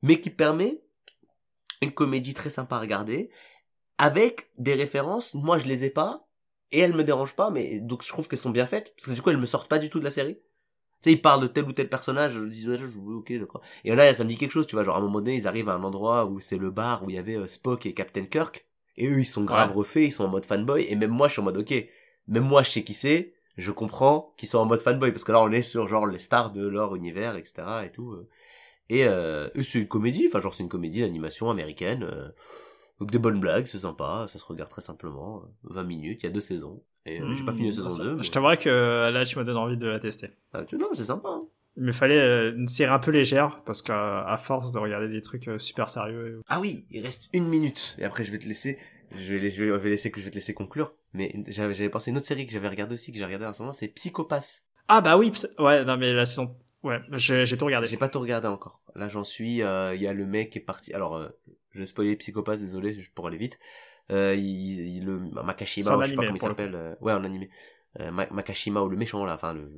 Mais 0.03 0.19
qui 0.21 0.29
permet 0.31 0.81
une 1.81 1.91
comédie 1.91 2.33
très 2.33 2.49
sympa 2.49 2.75
à 2.77 2.79
regarder, 2.79 3.29
avec 3.97 4.49
des 4.57 4.73
références, 4.73 5.33
moi 5.33 5.59
je 5.59 5.67
les 5.67 5.85
ai 5.85 5.89
pas, 5.89 6.27
et 6.71 6.79
elles 6.79 6.95
me 6.95 7.03
dérangent 7.03 7.35
pas, 7.35 7.51
mais 7.51 7.79
donc 7.79 8.03
je 8.03 8.09
trouve 8.09 8.27
qu'elles 8.27 8.39
sont 8.39 8.49
bien 8.51 8.65
faites, 8.65 8.93
parce 8.95 9.09
que 9.09 9.15
du 9.15 9.21
coup 9.21 9.29
elles 9.31 9.37
me 9.37 9.45
sortent 9.45 9.69
pas 9.69 9.79
du 9.79 9.89
tout 9.89 9.99
de 9.99 10.05
la 10.05 10.11
série. 10.11 10.35
Tu 11.01 11.09
sais, 11.09 11.13
ils 11.13 11.21
parlent 11.21 11.41
de 11.41 11.47
tel 11.47 11.65
ou 11.65 11.73
tel 11.73 11.89
personnage, 11.89 12.33
je 12.33 12.45
dis, 12.45 12.67
ouais, 12.69 12.77
je- 12.77 12.85
ok, 12.99 13.33
d'accord. 13.39 13.61
Et 13.85 13.95
là, 13.95 14.13
ça 14.13 14.23
me 14.23 14.29
dit 14.29 14.37
quelque 14.37 14.51
chose, 14.51 14.67
tu 14.67 14.75
vois, 14.75 14.83
genre 14.83 14.95
à 14.95 14.99
un 14.99 15.01
moment 15.01 15.19
donné, 15.21 15.35
ils 15.35 15.47
arrivent 15.47 15.69
à 15.69 15.73
un 15.73 15.83
endroit 15.83 16.25
où 16.25 16.39
c'est 16.39 16.57
le 16.57 16.71
bar 16.71 17.03
où 17.03 17.09
il 17.09 17.15
y 17.15 17.19
avait 17.19 17.37
euh, 17.37 17.47
Spock 17.47 17.85
et 17.87 17.93
Captain 17.93 18.25
Kirk, 18.25 18.67
et 18.97 19.07
eux, 19.07 19.19
ils 19.19 19.25
sont 19.25 19.43
grave 19.45 19.71
Ouais. 19.71 19.75
refaits, 19.75 20.03
ils 20.07 20.11
sont 20.11 20.25
en 20.25 20.27
mode 20.29 20.45
fanboy, 20.45 20.85
et 20.89 20.95
même 20.95 21.11
moi, 21.11 21.27
je 21.27 21.33
suis 21.33 21.41
en 21.41 21.45
mode, 21.45 21.57
ok, 21.57 21.73
même 22.27 22.43
moi, 22.43 22.63
je 22.63 22.69
sais 22.71 22.83
qui 22.83 22.93
c'est, 22.93 23.33
je 23.57 23.71
comprends 23.71 24.33
qu'ils 24.37 24.49
sont 24.49 24.59
en 24.59 24.65
mode 24.65 24.81
fanboy, 24.81 25.11
parce 25.11 25.23
que 25.23 25.31
là, 25.31 25.41
on 25.43 25.51
est 25.51 25.61
sur, 25.61 25.87
genre, 25.87 26.07
les 26.07 26.19
stars 26.19 26.51
de 26.51 26.67
leur 26.67 26.95
univers, 26.95 27.35
etc., 27.35 27.85
et 27.85 27.89
tout. 27.91 28.11
euh. 28.13 28.27
Et, 28.89 29.05
euh, 29.07 29.49
eux, 29.55 29.63
c'est 29.63 29.79
une 29.81 29.87
comédie, 29.87 30.27
enfin, 30.27 30.41
genre, 30.41 30.53
c'est 30.53 30.63
une 30.63 30.69
comédie 30.69 31.01
d'animation 31.01 31.49
américaine, 31.49 32.03
euh, 32.03 32.29
donc 32.99 33.11
des 33.11 33.19
bonnes 33.19 33.39
blagues, 33.39 33.65
c'est 33.65 33.79
sympa, 33.79 34.25
ça 34.27 34.39
se 34.39 34.45
regarde 34.45 34.69
très 34.69 34.81
simplement, 34.81 35.43
euh, 35.43 35.73
20 35.73 35.83
minutes, 35.83 36.23
il 36.23 36.27
y 36.27 36.29
a 36.29 36.31
deux 36.31 36.39
saisons, 36.41 36.83
et 37.05 37.21
euh, 37.21 37.33
j'ai 37.33 37.43
pas 37.43 37.53
fini 37.53 37.69
la 37.69 37.75
Hmm, 37.75 37.75
saison 37.75 37.95
ça- 37.95 38.03
2, 38.03 38.15
mais... 38.17 38.23
Je 38.23 38.31
t'avouerais 38.31 38.57
que 38.57 38.69
euh, 38.69 39.11
là, 39.11 39.25
tu 39.25 39.37
me 39.39 39.43
donnes 39.45 39.57
envie 39.57 39.77
de 39.77 39.87
la 39.87 39.99
tester. 39.99 40.29
Ah, 40.53 40.63
tu- 40.63 40.77
non, 40.77 40.89
c'est 40.93 41.05
sympa, 41.05 41.29
hein. 41.29 41.47
il 41.77 41.83
me 41.83 41.91
fallait 41.91 42.19
euh, 42.19 42.53
une 42.55 42.67
série 42.67 42.91
un 42.91 42.99
peu 42.99 43.11
légère 43.11 43.61
parce 43.65 43.81
qu'à 43.81 44.37
force 44.43 44.71
de 44.71 44.79
regarder 44.79 45.07
des 45.09 45.21
trucs 45.21 45.47
euh, 45.47 45.57
super 45.57 45.89
sérieux. 45.89 46.41
Ah 46.47 46.59
oui, 46.59 46.85
il 46.91 47.01
reste 47.01 47.29
une 47.33 47.47
minute 47.47 47.95
et 47.97 48.03
après 48.03 48.23
je 48.25 48.31
vais 48.31 48.39
te 48.39 48.47
laisser. 48.47 48.77
Je 49.15 49.35
vais, 49.35 49.49
je 49.49 49.63
vais 49.63 49.89
laisser 49.89 50.11
que 50.11 50.19
je 50.19 50.25
vais 50.25 50.31
te 50.31 50.35
laisser 50.35 50.53
conclure. 50.53 50.93
Mais 51.13 51.33
j'avais, 51.47 51.89
pensé 51.89 52.09
à 52.09 52.11
une 52.11 52.17
autre 52.17 52.25
série 52.27 52.45
que 52.45 52.53
j'avais 52.53 52.69
regardé 52.69 52.93
aussi 52.93 53.11
que 53.11 53.17
j'ai 53.17 53.25
regardé 53.25 53.45
en 53.45 53.53
ce 53.53 53.61
moment, 53.61 53.73
c'est 53.73 53.89
Psychopass. 53.89 54.67
Ah 54.87 55.01
bah 55.01 55.17
oui, 55.17 55.31
ouais, 55.59 55.85
non 55.85 55.97
mais 55.97 56.11
la 56.13 56.25
saison, 56.25 56.55
ouais, 56.83 56.99
j'ai 57.13 57.57
tout 57.57 57.65
regardé. 57.65 57.87
J'ai 57.87 57.97
pas 57.97 58.09
tout 58.09 58.19
regardé 58.19 58.47
encore. 58.47 58.81
Là 58.95 59.07
j'en 59.07 59.23
suis. 59.23 59.61
euh, 59.61 59.95
Il 59.95 60.01
y 60.01 60.07
a 60.07 60.13
le 60.13 60.25
mec 60.25 60.49
qui 60.51 60.57
est 60.59 60.61
parti. 60.61 60.93
Alors 60.93 61.15
euh, 61.15 61.29
je 61.71 61.79
vais 61.79 61.85
spoiler 61.85 62.15
Psychopass, 62.15 62.59
désolé, 62.59 62.93
je- 62.93 63.11
pour 63.11 63.27
aller 63.27 63.37
vite. 63.37 63.59
Euh, 64.11 64.35
il, 64.35 64.97
il- 64.97 65.05
le 65.05 65.19
Makashima, 65.19 65.97
ou 65.97 66.03
je 66.03 66.09
sais 66.09 66.15
pas 66.15 66.23
comment 66.23 66.35
il 66.35 66.39
s'appelle. 66.41 66.75
euh, 66.75 66.95
ouais, 67.01 67.13
en 67.13 67.23
animé. 67.23 67.49
Euh, 67.99 68.11
Ma- 68.11 68.27
Makashima 68.31 68.81
ou 68.81 68.89
le 68.89 68.97
méchant 68.97 69.23
là, 69.25 69.35
enfin 69.35 69.53
le 69.53 69.69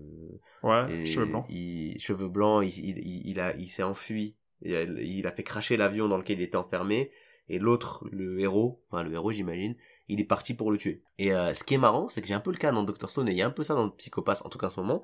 Ouais, 0.63 1.05
cheveux 1.05 1.25
blancs. 1.25 1.45
Il, 1.49 1.99
cheveux 1.99 2.27
blancs, 2.29 2.63
il, 2.65 2.85
il, 2.89 2.97
il- 2.99 3.27
il 3.31 3.39
a, 3.39 3.55
il 3.55 3.67
s'est 3.67 3.83
enfui. 3.83 4.35
Il 4.61 4.75
a, 4.75 4.83
il 4.83 5.27
a 5.27 5.31
fait 5.31 5.43
cracher 5.43 5.77
l'avion 5.77 6.07
dans 6.07 6.17
lequel 6.17 6.39
il 6.39 6.43
était 6.43 6.55
enfermé. 6.55 7.11
Et 7.49 7.59
l'autre, 7.59 8.05
le 8.11 8.39
héros, 8.39 8.81
enfin 8.89 9.03
le 9.03 9.11
héros 9.13 9.31
j'imagine, 9.31 9.75
il 10.07 10.19
est 10.21 10.25
parti 10.25 10.53
pour 10.53 10.71
le 10.71 10.77
tuer. 10.77 11.03
Et 11.17 11.33
euh, 11.33 11.53
ce 11.53 11.63
qui 11.63 11.73
est 11.73 11.77
marrant, 11.77 12.07
c'est 12.09 12.21
que 12.21 12.27
j'ai 12.27 12.33
un 12.33 12.39
peu 12.39 12.51
le 12.51 12.57
cas 12.57 12.71
dans 12.71 12.83
Dr 12.83 13.09
Stone, 13.09 13.27
et 13.27 13.31
il 13.31 13.37
y 13.37 13.41
a 13.41 13.47
un 13.47 13.51
peu 13.51 13.63
ça 13.63 13.73
dans 13.75 13.83
le 13.85 13.91
Psychopass, 13.91 14.43
en 14.45 14.49
tout 14.49 14.57
cas 14.57 14.67
en 14.67 14.69
ce 14.71 14.79
moment, 14.79 15.03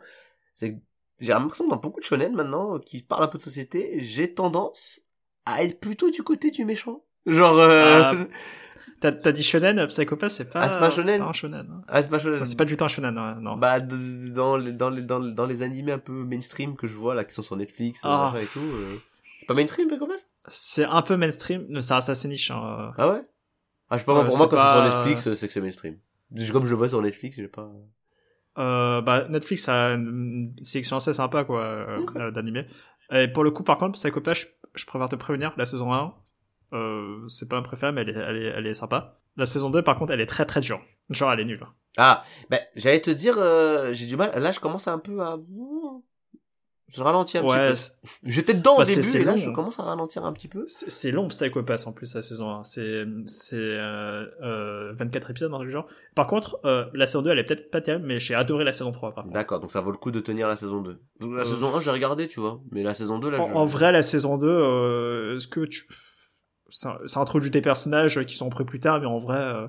c'est 0.55 0.73
que 0.75 0.79
j'ai 1.19 1.33
l'impression 1.33 1.65
que 1.65 1.69
dans 1.71 1.77
beaucoup 1.77 1.99
de 1.99 2.05
shonen 2.05 2.33
maintenant, 2.33 2.79
qui 2.79 3.01
parlent 3.03 3.23
un 3.23 3.27
peu 3.27 3.37
de 3.37 3.43
société, 3.43 3.99
j'ai 4.03 4.33
tendance 4.33 5.01
à 5.45 5.63
être 5.63 5.79
plutôt 5.79 6.09
du 6.11 6.23
côté 6.23 6.49
du 6.51 6.63
méchant. 6.65 7.03
Genre, 7.25 7.57
euh... 7.59 8.01
Ah, 8.03 8.13
T'as 9.01 9.13
t'as 9.13 9.31
dit 9.31 9.43
shonen, 9.43 9.87
Psychopath, 9.87 10.29
c'est 10.29 10.49
pas, 10.51 10.59
Ah, 10.63 10.67
c'est 10.69 10.77
pas 10.79 10.91
shonen 10.91 11.21
un 11.21 11.31
shonen. 11.31 11.65
hein. 11.71 11.81
ah, 11.87 12.01
c'est 12.03 12.09
pas 12.09 12.19
shonen. 12.19 12.43
C'est 12.45 12.57
pas 12.57 12.65
du 12.65 12.75
tout 12.75 12.83
un 12.83 12.89
shonen, 12.89 13.17
ouais, 13.17 13.41
non. 13.41 13.55
Bah, 13.55 13.79
dans 13.79 14.57
les, 14.57 14.73
dans 14.73 14.89
les, 14.89 15.01
dans, 15.03 15.19
les- 15.19 15.33
dans 15.33 15.45
les 15.45 15.61
animés 15.61 15.93
un 15.93 15.99
peu 15.99 16.11
mainstream 16.25 16.75
que 16.75 16.85
je 16.85 16.95
vois, 16.95 17.15
là, 17.15 17.23
qui 17.23 17.33
sont 17.33 17.41
sur 17.41 17.55
Netflix, 17.55 18.01
Ah. 18.03 18.31
machin 18.33 18.43
et 18.43 18.47
tout, 18.47 18.59
euh, 18.59 18.97
c'est 19.39 19.47
pas 19.47 19.53
mainstream, 19.53 19.87
Psychopass 19.87 20.29
C'est 20.47 20.85
un 20.85 21.01
peu 21.01 21.17
mainstream, 21.17 21.65
mais 21.69 21.81
ça 21.81 21.95
reste 21.95 22.09
assez 22.09 22.27
niche. 22.27 22.51
Hein. 22.51 22.91
Ah 22.97 23.09
ouais? 23.09 23.21
Ah, 23.89 23.97
je 23.97 23.99
sais 23.99 24.05
pas, 24.05 24.13
Ouais, 24.19 24.25
pour 24.27 24.37
moi, 24.37 24.47
quand 24.47 24.57
c'est 24.57 24.63
sur 24.63 24.73
pas- 24.73 24.97
Netflix, 24.97 25.27
euh, 25.27 25.35
c'est 25.35 25.47
que 25.47 25.53
c'est 25.53 25.61
mainstream. 25.61 25.97
Comme 26.51 26.65
je 26.65 26.69
le 26.69 26.75
vois 26.75 26.89
sur 26.89 27.01
Netflix, 27.01 27.35
j'ai 27.37 27.47
pas... 27.47 27.71
Euh, 28.57 29.01
bah, 29.01 29.25
Netflix 29.29 29.67
a 29.69 29.93
une 29.93 30.53
sélection 30.63 30.97
assez 30.97 31.13
sympa, 31.13 31.43
quoi, 31.45 31.61
euh, 31.61 32.05
euh, 32.17 32.31
d'animés. 32.31 32.65
Et 33.11 33.27
pour 33.27 33.43
le 33.43 33.51
coup, 33.51 33.63
par 33.63 33.77
contre, 33.77 33.93
Psychopath, 33.93 34.35
je, 34.37 34.45
je 34.75 34.85
préfère 34.85 35.09
te 35.09 35.15
prévenir, 35.15 35.53
la 35.57 35.65
saison 35.65 35.93
1, 35.93 36.13
euh, 36.73 37.27
c'est 37.27 37.47
pas 37.49 37.57
un 37.57 37.61
préféré, 37.63 37.91
mais 37.91 38.01
elle 38.01 38.09
est, 38.09 38.13
elle 38.13 38.37
est, 38.37 38.45
elle 38.49 38.67
est 38.67 38.73
sympa. 38.75 39.19
La 39.37 39.45
saison 39.45 39.69
2, 39.69 39.81
par 39.81 39.95
contre, 39.97 40.11
elle 40.13 40.21
est 40.21 40.25
très 40.27 40.45
très 40.45 40.59
dure. 40.59 40.81
Genre, 41.09 41.31
elle 41.31 41.39
est 41.39 41.45
nulle. 41.45 41.65
Ah, 41.97 42.23
ben, 42.51 42.59
j'allais 42.75 43.01
te 43.01 43.09
dire, 43.09 43.35
euh, 43.39 43.91
j'ai 43.93 44.05
du 44.05 44.15
mal, 44.17 44.31
là, 44.37 44.51
je 44.51 44.59
commence 44.59 44.87
un 44.87 44.99
peu 44.99 45.21
à... 45.21 45.37
Je 46.89 47.03
ralentis 47.03 47.37
un 47.37 47.43
Ouais, 47.43 47.71
petit 47.73 47.91
peu. 48.23 48.29
J'étais 48.31 48.53
dedans 48.53 48.75
Bah, 48.77 48.83
au 48.83 48.85
début, 48.85 49.15
et 49.17 49.23
là, 49.23 49.31
long. 49.31 49.37
je 49.37 49.49
commence 49.51 49.79
à 49.79 49.83
ralentir 49.83 50.25
un 50.25 50.33
petit 50.33 50.47
peu. 50.47 50.65
c'est 50.67 50.89
c'est 50.89 51.11
long, 51.11 51.27
Psychopath, 51.27 51.85
en 51.87 51.91
plus, 51.93 52.15
la 52.15 52.21
saison 52.21 52.49
1. 52.49 52.63
C'est, 52.63 53.05
c'est, 53.25 53.55
euh, 53.57 54.25
euh, 54.41 54.93
24 54.93 55.29
épisodes 55.29 55.51
dans 55.51 55.61
le 55.63 55.69
genre. 55.69 55.87
Par 56.15 56.27
contre, 56.27 56.59
euh, 56.65 56.85
la 56.93 57.05
saison 57.07 57.21
2, 57.21 57.29
elle 57.31 57.39
est 57.39 57.43
peut-être 57.43 57.69
pas 57.71 57.81
terrible, 57.81 58.05
mais 58.05 58.19
j'ai 58.19 58.33
adoré 58.35 58.63
la 58.63 58.73
saison 58.73 58.91
3, 58.91 59.13
par 59.13 59.23
contre. 59.23 59.33
D'accord, 59.33 59.59
donc 59.59 59.71
ça 59.71 59.81
vaut 59.81 59.91
le 59.91 59.97
coup 59.97 60.11
de 60.11 60.19
tenir 60.19 60.47
la 60.47 60.55
saison 60.55 60.81
2. 60.81 60.99
Donc, 61.19 61.33
la 61.35 61.41
Euh, 61.41 61.45
saison 61.45 61.75
1, 61.75 61.81
j'ai 61.81 61.91
regardé, 61.91 62.27
tu 62.27 62.39
vois. 62.39 62.59
Mais 62.71 62.83
la 62.83 62.93
saison 62.93 63.19
2, 63.19 63.29
là, 63.29 63.39
En, 63.39 63.47
je... 63.47 63.53
en 63.53 63.65
vrai, 63.65 63.91
la 63.91 64.01
saison 64.03 64.37
2, 64.37 64.47
euh, 64.47 65.35
est-ce 65.35 65.47
que 65.47 65.61
tu... 65.65 65.85
Ça, 66.71 66.99
ça 67.07 67.19
introduit 67.19 67.49
des 67.49 67.61
personnages 67.61 68.23
qui 68.25 68.35
sont 68.35 68.49
pris 68.49 68.63
plus 68.65 68.79
tard, 68.79 68.99
mais 68.99 69.07
en 69.07 69.17
vrai, 69.17 69.37
euh, 69.39 69.67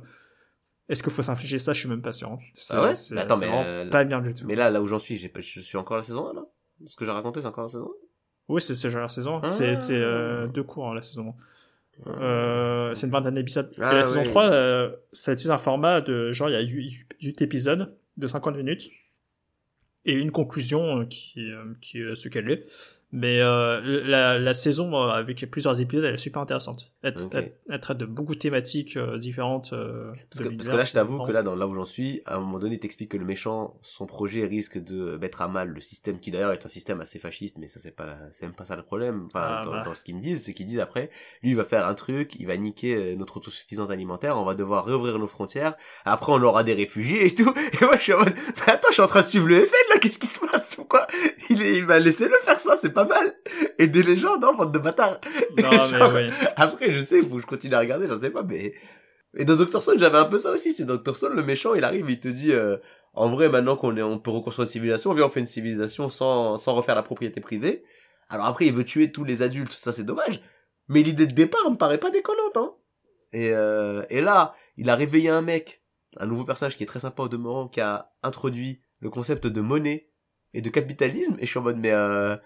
est-ce 0.90 1.02
qu'il 1.02 1.12
faut 1.12 1.22
s'infliger 1.22 1.58
ça? 1.58 1.72
Je 1.72 1.80
suis 1.80 1.88
même 1.88 2.02
pas 2.02 2.12
sûr. 2.12 2.28
hein. 2.30 2.38
C'est, 2.52 2.74
Ah 2.76 2.82
ouais? 2.82 3.18
Attends, 3.18 3.38
mais, 3.38 3.48
euh, 3.50 3.88
pas 3.90 4.04
bien 4.04 4.20
du 4.20 4.34
tout. 4.34 4.44
Mais 4.46 4.54
là, 4.54 4.68
là 4.70 4.82
où 4.82 4.86
j'en 4.86 4.98
suis, 4.98 5.16
j'ai 5.16 5.28
pas- 5.28 5.40
je 5.40 5.60
suis 5.60 5.78
encore 5.78 5.96
à 5.96 6.00
la 6.00 6.02
saison 6.02 6.28
1, 6.28 6.34
là? 6.34 6.42
Ce 6.86 6.96
que 6.96 7.04
j'ai 7.04 7.10
raconté, 7.10 7.40
c'est 7.40 7.46
encore 7.46 7.64
la 7.64 7.68
saison? 7.68 7.86
1 7.86 7.88
Oui, 8.48 8.60
c'est 8.60 8.72
de 8.72 9.08
saison. 9.08 9.40
Ah. 9.42 9.46
C'est, 9.46 9.74
euh, 9.90 10.46
deux 10.48 10.62
cours, 10.62 10.88
hein, 10.88 10.94
la 10.94 11.02
saison. 11.02 11.34
Euh, 12.06 12.94
c'est 12.94 13.06
une 13.06 13.12
vingtaine 13.12 13.34
d'épisodes. 13.34 13.70
Ah, 13.78 13.92
Et 13.92 13.96
la 13.96 14.02
saison 14.02 14.22
oui. 14.22 14.28
3, 14.28 14.44
euh, 14.44 14.96
ça 15.12 15.32
utilise 15.32 15.50
un 15.50 15.58
format 15.58 16.00
de 16.00 16.32
genre, 16.32 16.48
il 16.48 16.52
y 16.52 16.56
a 16.56 16.60
8 17.20 17.42
épisodes 17.42 17.94
de 18.16 18.26
50 18.26 18.56
minutes 18.56 18.90
et 20.04 20.14
une 20.14 20.30
conclusion 20.30 21.00
euh, 21.00 21.04
qui, 21.04 21.50
euh, 21.50 21.64
qui 21.80 22.00
est 22.00 22.14
ce 22.14 22.28
qu'elle 22.28 22.50
est. 22.50 22.66
Mais 23.12 23.40
euh, 23.40 23.80
la, 24.04 24.38
la 24.38 24.54
saison 24.54 24.94
euh, 24.94 25.08
avec 25.08 25.50
plusieurs 25.50 25.80
épisodes, 25.80 26.04
elle 26.04 26.14
est 26.14 26.18
super 26.18 26.40
intéressante. 26.42 26.92
Elle, 27.02 27.14
Ok. 27.20 27.30
elle- 27.34 27.52
elle 27.68 27.80
traite 27.80 27.98
de 27.98 28.06
beaucoup 28.06 28.34
de 28.34 28.38
thématiques 28.38 28.96
euh, 28.96 29.18
différentes. 29.18 29.72
euh, 29.72 30.12
Parce 30.30 30.44
que, 30.48 30.54
parce 30.54 30.68
que 30.68 30.76
là, 30.76 30.82
je 30.84 30.92
t'avoue 30.92 31.24
que 31.26 31.32
là, 31.32 31.42
dans 31.42 31.56
là 31.56 31.66
où 31.66 31.74
j'en 31.74 31.84
suis, 31.84 32.22
à 32.26 32.36
un 32.36 32.40
moment 32.40 32.58
donné, 32.60 32.76
il 32.76 32.78
t'explique 32.78 33.10
que 33.10 33.16
le 33.16 33.24
méchant, 33.24 33.74
son 33.82 34.06
projet 34.06 34.44
risque 34.46 34.78
de 34.78 35.16
mettre 35.16 35.42
à 35.42 35.48
mal 35.48 35.70
le 35.70 35.80
système, 35.80 36.20
qui 36.20 36.30
d'ailleurs 36.30 36.52
est 36.52 36.64
un 36.64 36.68
système 36.68 37.00
assez 37.00 37.18
fasciste, 37.18 37.56
mais 37.58 37.66
ça 37.66 37.80
c'est 37.80 37.90
pas, 37.90 38.16
c'est 38.30 38.46
même 38.46 38.54
pas 38.54 38.64
ça 38.64 38.76
le 38.76 38.82
problème. 38.84 39.26
Enfin, 39.34 39.44
Ah, 39.44 39.62
dans, 39.64 39.70
bah. 39.72 39.82
dans 39.84 39.94
ce 39.94 40.04
qu'ils 40.04 40.14
me 40.14 40.20
disent, 40.20 40.44
c'est 40.44 40.54
qu'ils 40.54 40.66
disent 40.66 40.78
après, 40.78 41.10
lui, 41.42 41.50
il 41.50 41.56
va 41.56 41.64
faire 41.64 41.88
un 41.88 41.94
truc, 41.94 42.36
il 42.38 42.46
va 42.46 42.56
niquer 42.56 42.94
euh, 42.94 43.16
notre 43.16 43.38
autosuffisance 43.38 43.90
alimentaire, 43.90 44.36
on 44.38 44.44
va 44.44 44.54
devoir 44.54 44.84
réouvrir 44.84 45.18
nos 45.18 45.26
frontières, 45.26 45.74
après 46.04 46.30
on 46.32 46.42
aura 46.42 46.62
des 46.62 46.74
réfugiés 46.74 47.26
et 47.26 47.34
tout. 47.34 47.52
Et 47.80 47.84
moi, 47.84 47.96
je 47.96 48.02
suis 48.02 48.12
en 48.12 48.18
mode, 48.18 48.34
attends, 48.66 48.88
je 48.90 48.94
suis 48.94 49.02
en 49.02 49.06
train 49.08 49.20
de 49.22 49.26
suivre 49.26 49.48
le 49.48 49.64
FN 49.64 49.74
là, 49.92 49.98
qu'est-ce 49.98 50.18
qui 50.20 50.26
se 50.28 50.38
passe 50.38 50.76
Pourquoi 50.76 51.06
il, 51.48 51.60
est, 51.62 51.78
il 51.78 51.84
va 51.84 51.98
laisser 51.98 52.26
le 52.28 52.36
faire 52.44 52.60
ça, 52.60 52.76
c'est 52.80 52.92
pas 52.92 52.99
mal. 53.04 53.34
Aider 53.78 54.02
les 54.02 54.16
gens, 54.16 54.38
non, 54.38 54.54
bande 54.54 54.72
de 54.72 54.78
bâtards. 54.78 55.20
Non, 55.58 55.70
mais 55.90 56.12
ouais. 56.12 56.30
après, 56.56 56.92
je 56.92 57.00
sais, 57.00 57.22
faut 57.22 57.36
que 57.36 57.42
je 57.42 57.46
continue 57.46 57.74
à 57.74 57.80
regarder, 57.80 58.08
j'en 58.08 58.18
sais 58.18 58.30
pas, 58.30 58.42
mais... 58.42 58.74
Et 59.36 59.44
dans 59.44 59.54
Dr. 59.54 59.80
Stone, 59.80 59.98
j'avais 59.98 60.18
un 60.18 60.24
peu 60.24 60.38
ça 60.38 60.50
aussi. 60.50 60.72
C'est 60.72 60.84
Dr. 60.84 61.16
Stone, 61.16 61.34
le 61.34 61.42
méchant, 61.44 61.74
il 61.74 61.84
arrive, 61.84 62.10
il 62.10 62.18
te 62.18 62.28
dit, 62.28 62.52
euh, 62.52 62.78
en 63.14 63.28
vrai, 63.28 63.48
maintenant 63.48 63.76
qu'on 63.76 63.96
est, 63.96 64.02
on 64.02 64.18
peut 64.18 64.30
reconstruire 64.30 64.66
une 64.66 64.72
civilisation, 64.72 65.12
viens, 65.12 65.26
on 65.26 65.30
fait 65.30 65.40
une 65.40 65.46
civilisation 65.46 66.08
sans, 66.08 66.56
sans 66.56 66.74
refaire 66.74 66.94
la 66.94 67.02
propriété 67.02 67.40
privée. 67.40 67.84
Alors 68.28 68.46
après, 68.46 68.66
il 68.66 68.72
veut 68.72 68.84
tuer 68.84 69.10
tous 69.12 69.24
les 69.24 69.42
adultes, 69.42 69.72
ça 69.72 69.92
c'est 69.92 70.04
dommage. 70.04 70.40
Mais 70.88 71.02
l'idée 71.02 71.26
de 71.26 71.32
départ 71.32 71.70
me 71.70 71.76
paraît 71.76 71.98
pas 71.98 72.10
déconnante, 72.10 72.56
hein. 72.56 72.72
Et, 73.32 73.50
euh, 73.52 74.04
et 74.10 74.20
là, 74.20 74.54
il 74.76 74.90
a 74.90 74.96
réveillé 74.96 75.28
un 75.28 75.42
mec, 75.42 75.84
un 76.18 76.26
nouveau 76.26 76.44
personnage 76.44 76.76
qui 76.76 76.82
est 76.82 76.86
très 76.86 77.00
sympa 77.00 77.22
au 77.22 77.28
demeurant, 77.28 77.68
qui 77.68 77.80
a 77.80 78.12
introduit 78.22 78.82
le 79.00 79.10
concept 79.10 79.46
de 79.46 79.60
monnaie 79.60 80.10
et 80.52 80.60
de 80.60 80.68
capitalisme, 80.68 81.36
et 81.38 81.46
je 81.46 81.50
suis 81.50 81.58
en 81.58 81.62
mode, 81.62 81.78
mais 81.78 81.92
euh, 81.92 82.36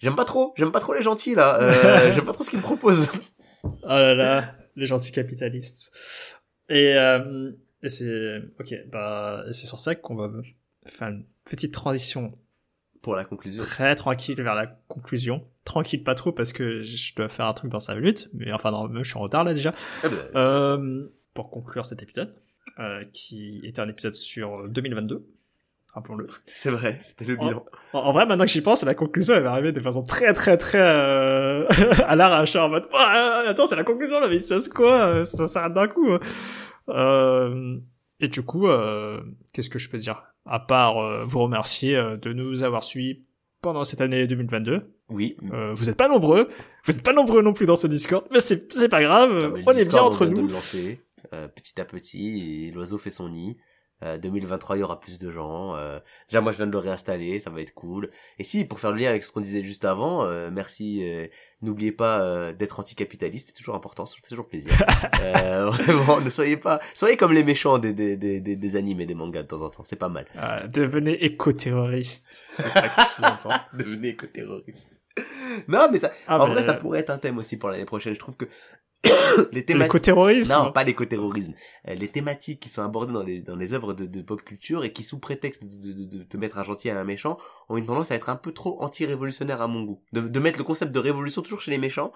j'aime 0.00 0.16
pas 0.16 0.24
trop, 0.24 0.52
j'aime 0.56 0.72
pas 0.72 0.80
trop 0.80 0.94
les 0.94 1.02
gentils, 1.02 1.34
là, 1.34 1.60
euh, 1.60 2.12
j'aime 2.14 2.24
pas 2.24 2.32
trop 2.32 2.42
ce 2.44 2.50
qu'ils 2.50 2.58
me 2.58 2.64
proposent. 2.64 3.08
Oh 3.64 3.70
là 3.88 4.14
là, 4.14 4.52
les 4.76 4.86
gentils 4.86 5.12
capitalistes. 5.12 5.92
Et, 6.68 6.94
euh, 6.94 7.50
et 7.82 7.88
c'est 7.88 8.42
ok, 8.58 8.74
bah 8.90 9.44
c'est 9.52 9.66
sur 9.66 9.78
ça 9.80 9.94
qu'on 9.94 10.16
va 10.16 10.30
faire 10.86 11.08
une 11.08 11.24
petite 11.44 11.72
transition 11.72 12.38
Pour 13.02 13.14
la 13.16 13.24
conclusion. 13.24 13.62
très 13.62 13.94
tranquille 13.96 14.40
vers 14.42 14.54
la 14.54 14.66
conclusion. 14.66 15.46
Tranquille 15.64 16.02
pas 16.02 16.14
trop 16.14 16.32
parce 16.32 16.52
que 16.52 16.82
je 16.82 17.14
dois 17.14 17.28
faire 17.28 17.46
un 17.46 17.52
truc 17.54 17.70
dans 17.70 17.80
5 17.80 17.96
minutes, 17.96 18.28
mais 18.32 18.52
enfin 18.52 18.70
non, 18.70 18.88
je 19.02 19.02
suis 19.08 19.16
en 19.16 19.20
retard 19.20 19.44
là 19.44 19.52
déjà. 19.54 19.74
Ben, 20.02 20.10
Euh, 20.34 21.08
pour 21.34 21.50
conclure 21.50 21.84
cet 21.84 22.02
épisode, 22.02 22.34
euh, 22.78 23.04
qui 23.12 23.60
était 23.64 23.80
un 23.80 23.88
épisode 23.88 24.14
sur 24.14 24.68
2022, 24.68 25.26
rappelons-le. 25.94 26.28
C'est 26.46 26.70
vrai, 26.70 26.98
c'était 27.02 27.24
le 27.24 27.36
Oh. 27.40 27.44
bilan. 27.44 27.64
En, 27.92 27.98
en 28.00 28.12
vrai, 28.12 28.26
maintenant 28.26 28.44
que 28.44 28.50
j'y 28.50 28.60
pense, 28.62 28.82
la 28.84 28.94
conclusion 28.94 29.34
elle 29.34 29.42
va 29.42 29.52
arriver 29.52 29.72
de 29.72 29.80
façon 29.80 30.02
très 30.04 30.32
très 30.34 30.56
très 30.56 30.78
euh, 30.80 31.66
à 32.06 32.16
l'arrache, 32.16 32.54
en 32.56 32.68
mode 32.68 32.86
Ah, 32.94 33.44
attends, 33.48 33.66
c'est 33.66 33.76
la 33.76 33.84
conclusion 33.84 34.20
là, 34.20 34.28
mais 34.28 34.36
il 34.36 34.40
se 34.40 34.54
passe 34.54 34.68
quoi 34.68 34.92
euh, 35.06 35.24
Ça 35.24 35.46
s'arrête 35.48 35.72
d'un 35.74 35.88
coup. 35.88 36.10
hein. 36.12 36.20
Euh, 36.88 37.76
et 38.20 38.28
du 38.28 38.42
coup, 38.42 38.68
euh, 38.68 39.20
qu'est-ce 39.52 39.70
que 39.70 39.78
je 39.78 39.90
peux 39.90 39.98
dire? 39.98 40.22
À 40.46 40.58
part 40.58 40.98
euh, 40.98 41.24
vous 41.24 41.40
remercier 41.40 41.94
de 42.20 42.32
nous 42.32 42.62
avoir 42.62 42.82
suivis 42.84 43.24
pendant 43.62 43.84
cette 43.84 44.00
année 44.00 44.26
2022. 44.26 44.90
Oui. 45.10 45.36
Euh, 45.52 45.72
vous 45.74 45.90
êtes 45.90 45.96
pas 45.96 46.08
nombreux, 46.08 46.48
vous 46.86 46.96
êtes 46.96 47.02
pas 47.02 47.12
nombreux 47.12 47.42
non 47.42 47.52
plus 47.52 47.66
dans 47.66 47.76
ce 47.76 47.86
Discord, 47.86 48.24
mais 48.32 48.40
c'est 48.40 48.88
pas 48.88 49.02
grave, 49.02 49.38
Ah, 49.42 49.48
mais 49.52 49.62
on 49.66 49.72
est 49.72 49.88
bien 49.88 50.02
entre 50.02 50.22
on 50.22 50.24
vient 50.26 50.34
de 50.36 50.40
nous. 50.40 50.46
le 50.46 50.52
lancer, 50.54 51.00
euh, 51.34 51.48
petit 51.48 51.80
à 51.80 51.84
petit, 51.84 52.68
et 52.68 52.70
l'oiseau 52.70 52.96
fait 52.96 53.10
son 53.10 53.28
nid. 53.28 53.56
Euh, 54.02 54.18
2023, 54.18 54.76
il 54.76 54.80
y 54.80 54.82
aura 54.82 54.98
plus 55.00 55.18
de 55.18 55.30
gens. 55.30 55.74
Euh, 55.76 55.98
déjà, 56.28 56.40
moi, 56.40 56.52
je 56.52 56.56
viens 56.56 56.66
de 56.66 56.72
le 56.72 56.78
réinstaller, 56.78 57.38
ça 57.40 57.50
va 57.50 57.60
être 57.60 57.74
cool. 57.74 58.10
Et 58.38 58.44
si, 58.44 58.64
pour 58.64 58.80
faire 58.80 58.92
le 58.92 58.98
lien 58.98 59.10
avec 59.10 59.22
ce 59.24 59.30
qu'on 59.32 59.40
disait 59.40 59.62
juste 59.62 59.84
avant, 59.84 60.24
euh, 60.24 60.50
merci. 60.50 61.00
euh, 61.02 61.26
N'oubliez 61.62 61.92
pas 61.92 62.22
euh, 62.22 62.54
d'être 62.54 62.80
anticapitaliste, 62.80 63.48
c'est 63.48 63.52
toujours 63.52 63.74
important, 63.74 64.06
ça 64.06 64.16
fait 64.16 64.26
toujours 64.26 64.48
plaisir. 64.48 64.72
euh, 65.22 65.68
vraiment, 65.68 66.18
ne 66.22 66.30
soyez 66.30 66.56
pas, 66.56 66.80
soyez 66.94 67.18
comme 67.18 67.34
les 67.34 67.44
méchants 67.44 67.76
des 67.78 67.92
des 67.92 68.16
des 68.16 68.40
des, 68.40 68.56
des 68.56 68.76
animes 68.76 69.02
et 69.02 69.06
des 69.06 69.14
mangas 69.14 69.42
de 69.42 69.48
temps 69.48 69.60
en 69.60 69.68
temps, 69.68 69.84
c'est 69.84 69.96
pas 69.96 70.08
mal. 70.08 70.24
Euh, 70.36 70.66
devenez 70.68 71.22
éco-terroriste, 71.22 72.44
c'est 72.54 72.70
ça 72.70 72.88
que 72.88 73.00
je 73.18 73.22
entends. 73.26 73.50
Devenez 73.74 74.08
éco-terroriste. 74.08 74.99
Non, 75.68 75.88
mais 75.90 75.98
ça, 75.98 76.12
Ah, 76.26 76.38
en 76.38 76.48
vrai, 76.48 76.62
ça 76.62 76.72
euh, 76.72 76.78
pourrait 76.78 77.00
être 77.00 77.10
un 77.10 77.18
thème 77.18 77.38
aussi 77.38 77.56
pour 77.56 77.68
l'année 77.68 77.84
prochaine. 77.84 78.14
Je 78.14 78.18
trouve 78.18 78.36
que 78.36 78.44
les 79.04 79.60
Le 79.60 79.64
thématiques 79.64 79.92
L'éco-terrorisme 79.94 80.52
Non, 80.52 80.72
pas 80.72 80.84
l'écoterrorisme. 80.84 81.54
Euh, 81.88 81.94
les 81.94 82.08
thématiques 82.08 82.60
qui 82.60 82.68
sont 82.68 82.82
abordées 82.82 83.12
dans 83.12 83.22
les, 83.22 83.40
dans 83.40 83.56
les 83.56 83.72
œuvres 83.72 83.94
de, 83.94 84.06
de 84.06 84.22
pop 84.22 84.42
culture 84.42 84.84
et 84.84 84.92
qui, 84.92 85.02
sous 85.02 85.18
prétexte 85.18 85.64
de, 85.64 85.92
de, 85.92 86.04
de 86.18 86.22
te 86.22 86.36
mettre 86.36 86.58
un 86.58 86.64
gentil 86.64 86.88
et 86.88 86.92
un 86.92 87.04
méchant, 87.04 87.38
ont 87.68 87.76
une 87.76 87.86
tendance 87.86 88.10
à 88.10 88.14
être 88.14 88.28
un 88.28 88.36
peu 88.36 88.52
trop 88.52 88.80
anti-révolutionnaire 88.82 89.60
à 89.62 89.66
mon 89.66 89.82
goût. 89.82 90.02
De, 90.12 90.20
de 90.20 90.40
mettre 90.40 90.58
le 90.58 90.64
concept 90.64 90.92
de 90.92 90.98
révolution 90.98 91.42
toujours 91.42 91.60
chez 91.60 91.70
les 91.70 91.78
méchants, 91.78 92.12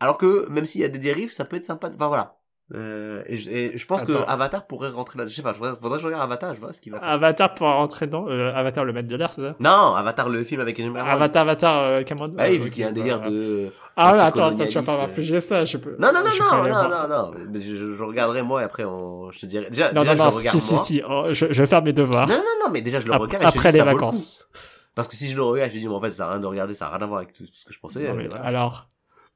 alors 0.00 0.18
que, 0.18 0.48
même 0.50 0.66
s'il 0.66 0.80
y 0.80 0.84
a 0.84 0.88
des 0.88 0.98
dérives, 0.98 1.32
ça 1.32 1.44
peut 1.44 1.56
être 1.56 1.64
sympa. 1.64 1.88
de- 1.88 1.94
Enfin 1.96 2.08
voilà. 2.08 2.38
Euh, 2.74 3.22
et, 3.26 3.38
je, 3.38 3.50
et 3.50 3.78
je 3.78 3.86
pense 3.86 4.02
que. 4.02 4.12
Avatar 4.28 4.66
pourrait 4.66 4.90
rentrer 4.90 5.18
là. 5.18 5.26
Je 5.26 5.34
sais 5.34 5.40
pas, 5.42 5.54
je 5.54 5.58
voudrais- 5.58 5.74
faudrait 5.80 5.96
que 5.96 6.02
je 6.02 6.06
regarde 6.06 6.22
Avatar, 6.24 6.54
je 6.54 6.60
vois 6.60 6.72
ce 6.74 6.80
qu'il 6.82 6.92
va 6.92 7.00
faire. 7.00 7.08
Avatar 7.08 7.54
pour 7.54 7.66
rentrer 7.66 8.06
dans 8.06 8.28
euh, 8.28 8.52
Avatar 8.54 8.84
le 8.84 8.92
maître 8.92 9.08
de 9.08 9.16
l'air, 9.16 9.32
c'est 9.32 9.40
ça? 9.40 9.54
Non, 9.58 9.94
Avatar 9.94 10.28
le 10.28 10.44
film 10.44 10.60
avec 10.60 10.76
Cameron. 10.76 11.00
Avatar, 11.06 11.42
Avatar, 11.42 11.78
euh, 11.82 12.02
Cameron. 12.02 12.34
Ah 12.36 12.44
oui, 12.50 12.58
vu 12.58 12.70
qu'il 12.70 12.82
y 12.82 12.84
a 12.84 12.88
un 12.88 12.92
bah, 12.92 12.94
délire 12.98 13.20
de. 13.22 13.70
Ah 13.96 14.12
ouais, 14.12 14.20
attends, 14.20 14.48
attends, 14.48 14.66
tu 14.66 14.74
vas 14.78 14.82
pas 14.82 14.96
m'infliger 14.98 15.40
ça, 15.40 15.64
je 15.64 15.78
peux. 15.78 15.96
Non, 15.98 16.12
non, 16.12 16.20
non, 16.20 16.30
non, 16.38 16.68
non, 16.68 16.88
non, 16.88 17.08
non, 17.08 17.30
mais 17.50 17.60
je, 17.60 17.94
je 17.94 18.02
regarderai 18.02 18.42
moi 18.42 18.60
et 18.60 18.64
après 18.64 18.84
on, 18.84 19.30
je 19.30 19.40
te 19.40 19.46
dirai. 19.46 19.70
Déjà, 19.70 19.90
Non, 19.92 20.02
déjà 20.02 20.14
non, 20.14 20.24
non, 20.24 20.30
je 20.30 20.36
regarde 20.36 20.56
si, 20.58 20.60
si, 20.60 20.74
moi. 20.74 20.82
si, 20.82 21.02
oh, 21.08 21.24
je, 21.30 21.46
je 21.50 21.62
vais 21.62 21.66
faire 21.66 21.82
mes 21.82 21.94
devoirs. 21.94 22.28
Non, 22.28 22.34
non, 22.36 22.42
non, 22.66 22.70
mais 22.70 22.82
déjà 22.82 23.00
je 23.00 23.06
le 23.06 23.14
Ap- 23.14 23.20
regarde 23.22 23.42
et 23.44 23.46
je 23.46 23.52
te 23.52 23.58
après 23.58 23.70
dis, 23.72 23.78
les 23.78 23.84
le 23.84 23.90
vacances. 23.90 24.46
Parce 24.94 25.08
que 25.08 25.16
si 25.16 25.26
je 25.28 25.36
le 25.36 25.42
regarde, 25.42 25.70
je 25.72 25.78
dis, 25.78 25.88
mais 25.88 25.94
en 25.94 26.00
fait, 26.02 26.10
ça 26.10 26.24
n'a 26.24 26.30
rien 26.32 26.40
de 26.40 26.46
regarder, 26.46 26.74
ça 26.74 26.84
n'a 26.86 26.90
rien 26.96 27.02
à 27.02 27.06
voir 27.06 27.18
avec 27.20 27.32
tout, 27.32 27.44
ce 27.50 27.64
que 27.64 27.72
je 27.72 27.80
pensais. 27.80 28.12
Non. 28.12 28.34
Alors, 28.42 28.88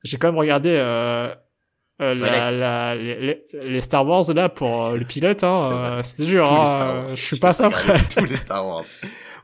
j'ai 0.05 0.19
quand 0.19 0.29
même 0.29 0.39
regardé 0.39 0.75
euh, 0.77 1.33
euh, 2.03 2.15
la, 2.15 2.51
la, 2.51 2.95
les, 2.97 3.45
les- 3.53 3.81
Star 3.81 4.07
Wars 4.07 4.33
là 4.35 4.49
pour 4.49 4.85
euh, 4.87 4.97
le 4.97 5.05
pilote, 5.05 5.45
hein, 5.45 5.71
euh, 5.99 6.03
c'était 6.03 6.25
dur. 6.27 6.51
Hein, 6.51 7.05
euh, 7.05 7.09
je 7.09 7.15
suis 7.21 7.39
pas 7.39 7.53
ça. 7.55 7.71
Tous 8.17 8.25
les 8.25 8.37
Star 8.37 8.67
Wars. 8.67 8.85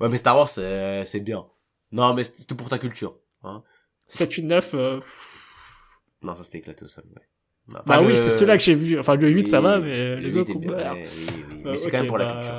Ouais, 0.01 0.09
mais 0.09 0.19
Star 0.19 0.37
Wars, 0.37 0.49
c'est, 0.49 1.05
c'est 1.05 1.21
bien. 1.21 1.47
Non, 1.93 2.15
mais 2.15 2.25
c'est 2.25 2.47
tout 2.47 2.57
pour 2.57 2.69
ta 2.69 2.79
culture. 2.79 3.19
Hein. 3.43 3.63
7, 4.07 4.33
8, 4.33 4.43
9. 4.45 4.71
Euh... 4.75 5.01
Non, 6.23 6.35
ça 6.35 6.45
c'était 6.45 6.59
éclaté 6.59 6.85
au 6.85 6.89
sol, 6.89 7.05
ouais. 7.17 7.23
Non, 7.69 7.81
Bah 7.87 7.97
pas 7.97 8.03
oui, 8.03 8.09
le- 8.09 8.15
c'est 8.17 8.31
ceux-là 8.31 8.57
que 8.57 8.63
j'ai 8.63 8.75
vu. 8.75 8.99
Enfin, 8.99 9.15
le 9.17 9.29
8, 9.29 9.47
ça 9.47 9.59
Oui, 9.59 9.65
va, 9.65 9.79
mais 9.79 10.17
le 10.17 10.17
les 10.17 10.31
8 10.31 10.41
autres, 10.41 10.55
bien, 10.59 10.73
ouais, 10.73 11.09
oui, 11.17 11.27
oui. 11.29 11.63
Euh, 11.67 11.71
Mais 11.71 11.77
c'est 11.77 11.87
ok, 11.87 11.93
quand 11.93 11.99
même 11.99 12.07
pour 12.07 12.19
la 12.19 12.25
bah, 12.27 12.33
culture. 12.35 12.55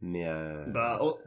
Mais 0.00 0.26
euh... 0.26 0.64
Bah, 0.72 0.98
oh, 1.02 1.18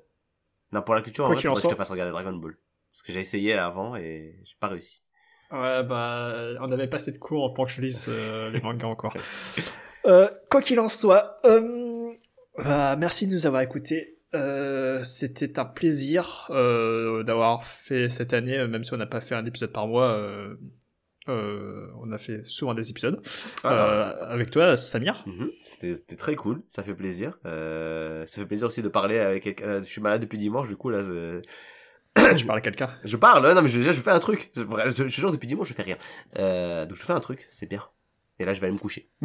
Non, 0.72 0.82
pour 0.82 0.96
la 0.96 1.02
culture, 1.02 1.26
en 1.26 1.28
Quoi 1.28 1.36
vrai, 1.36 1.48
en 1.48 1.54
faudrait 1.54 1.62
que 1.62 1.68
je 1.70 1.74
te 1.74 1.78
fasse 1.78 1.90
regarder 1.90 2.12
Dragon 2.12 2.34
Ball. 2.34 2.58
Parce 2.92 3.04
que 3.04 3.14
j'ai 3.14 3.20
essayé 3.22 3.54
avant 3.54 3.96
et 3.96 4.36
j'ai 4.44 4.56
pas 4.60 4.68
réussi. 4.70 5.04
Ouais, 5.62 5.84
bah, 5.84 6.34
on 6.62 6.72
avait 6.72 6.88
passé 6.88 7.12
de 7.12 7.18
cours 7.18 7.54
pour 7.54 7.66
que 7.66 7.72
je 7.72 7.82
lise 7.82 8.06
euh, 8.10 8.50
les 8.54 8.62
mangas 8.62 8.88
encore. 8.88 9.14
Euh, 10.06 10.28
quoi 10.52 10.62
qu'il 10.62 10.80
en 10.80 10.88
soit, 10.88 11.40
euh, 11.46 12.12
bah, 12.58 12.96
merci 12.96 13.28
de 13.28 13.34
nous 13.34 13.46
avoir 13.48 13.62
écoutés. 13.62 14.20
Euh, 14.34 15.02
C'était 15.04 15.58
un 15.60 15.66
plaisir 15.66 16.48
euh, 16.50 17.24
d'avoir 17.24 17.64
fait 17.64 18.10
cette 18.10 18.34
année, 18.34 18.68
même 18.68 18.84
si 18.84 18.94
on 18.94 18.98
n'a 18.98 19.06
pas 19.06 19.22
fait 19.22 19.36
un 19.36 19.46
épisode 19.46 19.72
par 19.72 19.88
mois. 19.88 20.10
Euh, 20.12 20.56
euh, 21.28 21.88
on 22.04 22.12
a 22.12 22.18
fait 22.20 22.44
souvent 22.46 22.76
des 22.76 22.90
épisodes. 22.92 23.20
Ah, 23.64 23.74
Euh, 23.74 24.26
avec 24.28 24.52
toi, 24.52 24.78
Samir. 24.78 25.24
Mhm. 25.26 25.50
C'était 25.64 25.96
c'était 25.96 26.16
très 26.18 26.36
cool, 26.36 26.62
ça 26.70 26.84
fait 26.84 26.94
plaisir. 26.94 27.40
Euh, 27.48 28.26
ça 28.28 28.42
fait 28.42 28.46
plaisir 28.48 28.68
aussi 28.68 28.82
de 28.84 28.90
parler 28.90 29.18
avec 29.20 29.44
quelqu'un. 29.44 29.66
euh, 29.66 29.80
Je 29.80 29.88
suis 29.90 30.02
malade 30.02 30.22
depuis 30.22 30.38
dimanche, 30.38 30.68
du 30.68 30.76
coup 30.76 30.90
là, 30.90 31.00
je, 32.18 32.34
tu 32.38 32.46
parles 32.46 32.60
à 32.60 32.62
quelqu'un. 32.62 32.90
je 33.04 33.18
parle. 33.18 33.54
Non 33.54 33.62
mais 33.62 33.70
je, 33.70 33.82
je 33.82 33.92
fais 34.02 34.12
un 34.12 34.20
truc. 34.20 34.52
Je, 34.56 34.64
je, 34.88 35.04
je, 35.04 35.08
jure 35.08 35.32
depuis 35.32 35.48
dimanche 35.48 35.68
je 35.68 35.74
fais 35.74 35.84
rien. 35.84 35.98
Euh, 36.40 36.86
donc 36.86 36.98
je 36.98 37.04
fais 37.04 37.14
un 37.14 37.20
truc, 37.20 37.48
c'est 37.52 37.68
bien. 37.70 37.84
Et 38.40 38.46
là 38.46 38.54
je 38.54 38.60
vais 38.62 38.68
aller 38.68 38.76
me 38.76 38.80
coucher. 38.80 39.10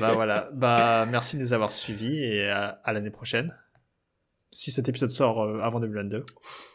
bah 0.00 0.12
voilà. 0.14 0.48
Bah 0.52 1.06
merci 1.08 1.36
de 1.36 1.42
nous 1.42 1.52
avoir 1.52 1.72
suivis 1.72 2.22
et 2.22 2.48
à, 2.48 2.80
à 2.84 2.92
l'année 2.92 3.10
prochaine. 3.10 3.54
Si 4.52 4.72
cet 4.72 4.88
épisode 4.88 5.10
sort 5.10 5.42
euh, 5.44 5.60
avant 5.62 5.78
2022, 5.78 6.24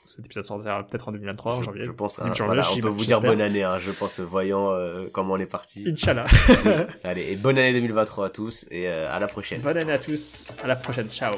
cet 0.07 0.25
épisode 0.25 0.45
sortira 0.45 0.87
peut-être 0.87 1.09
en 1.09 1.11
2023, 1.11 1.55
en 1.55 1.61
janvier. 1.61 1.83
Je 1.83 1.91
pense. 1.91 2.19
Hein, 2.19 2.31
voilà, 2.37 2.63
on 2.71 2.79
peut 2.79 2.87
vous 2.87 3.03
dire 3.03 3.19
bonne 3.19 3.41
année. 3.41 3.63
Hein, 3.63 3.79
je 3.79 3.91
pense 3.91 4.21
voyant 4.21 4.71
euh, 4.71 5.07
comment 5.11 5.33
on 5.33 5.39
est 5.39 5.45
parti. 5.45 5.85
Inch'Allah. 5.85 6.25
Allez 7.03 7.31
et 7.31 7.35
bonne 7.35 7.57
année 7.57 7.73
2023 7.73 8.27
à 8.27 8.29
tous 8.29 8.65
et 8.71 8.87
euh, 8.87 9.11
à 9.11 9.19
la 9.19 9.27
prochaine. 9.27 9.59
Bonne 9.61 9.77
année 9.77 9.91
à 9.91 9.99
tous. 9.99 10.53
À 10.63 10.67
la 10.67 10.77
prochaine. 10.77 11.09
Ciao. 11.09 11.33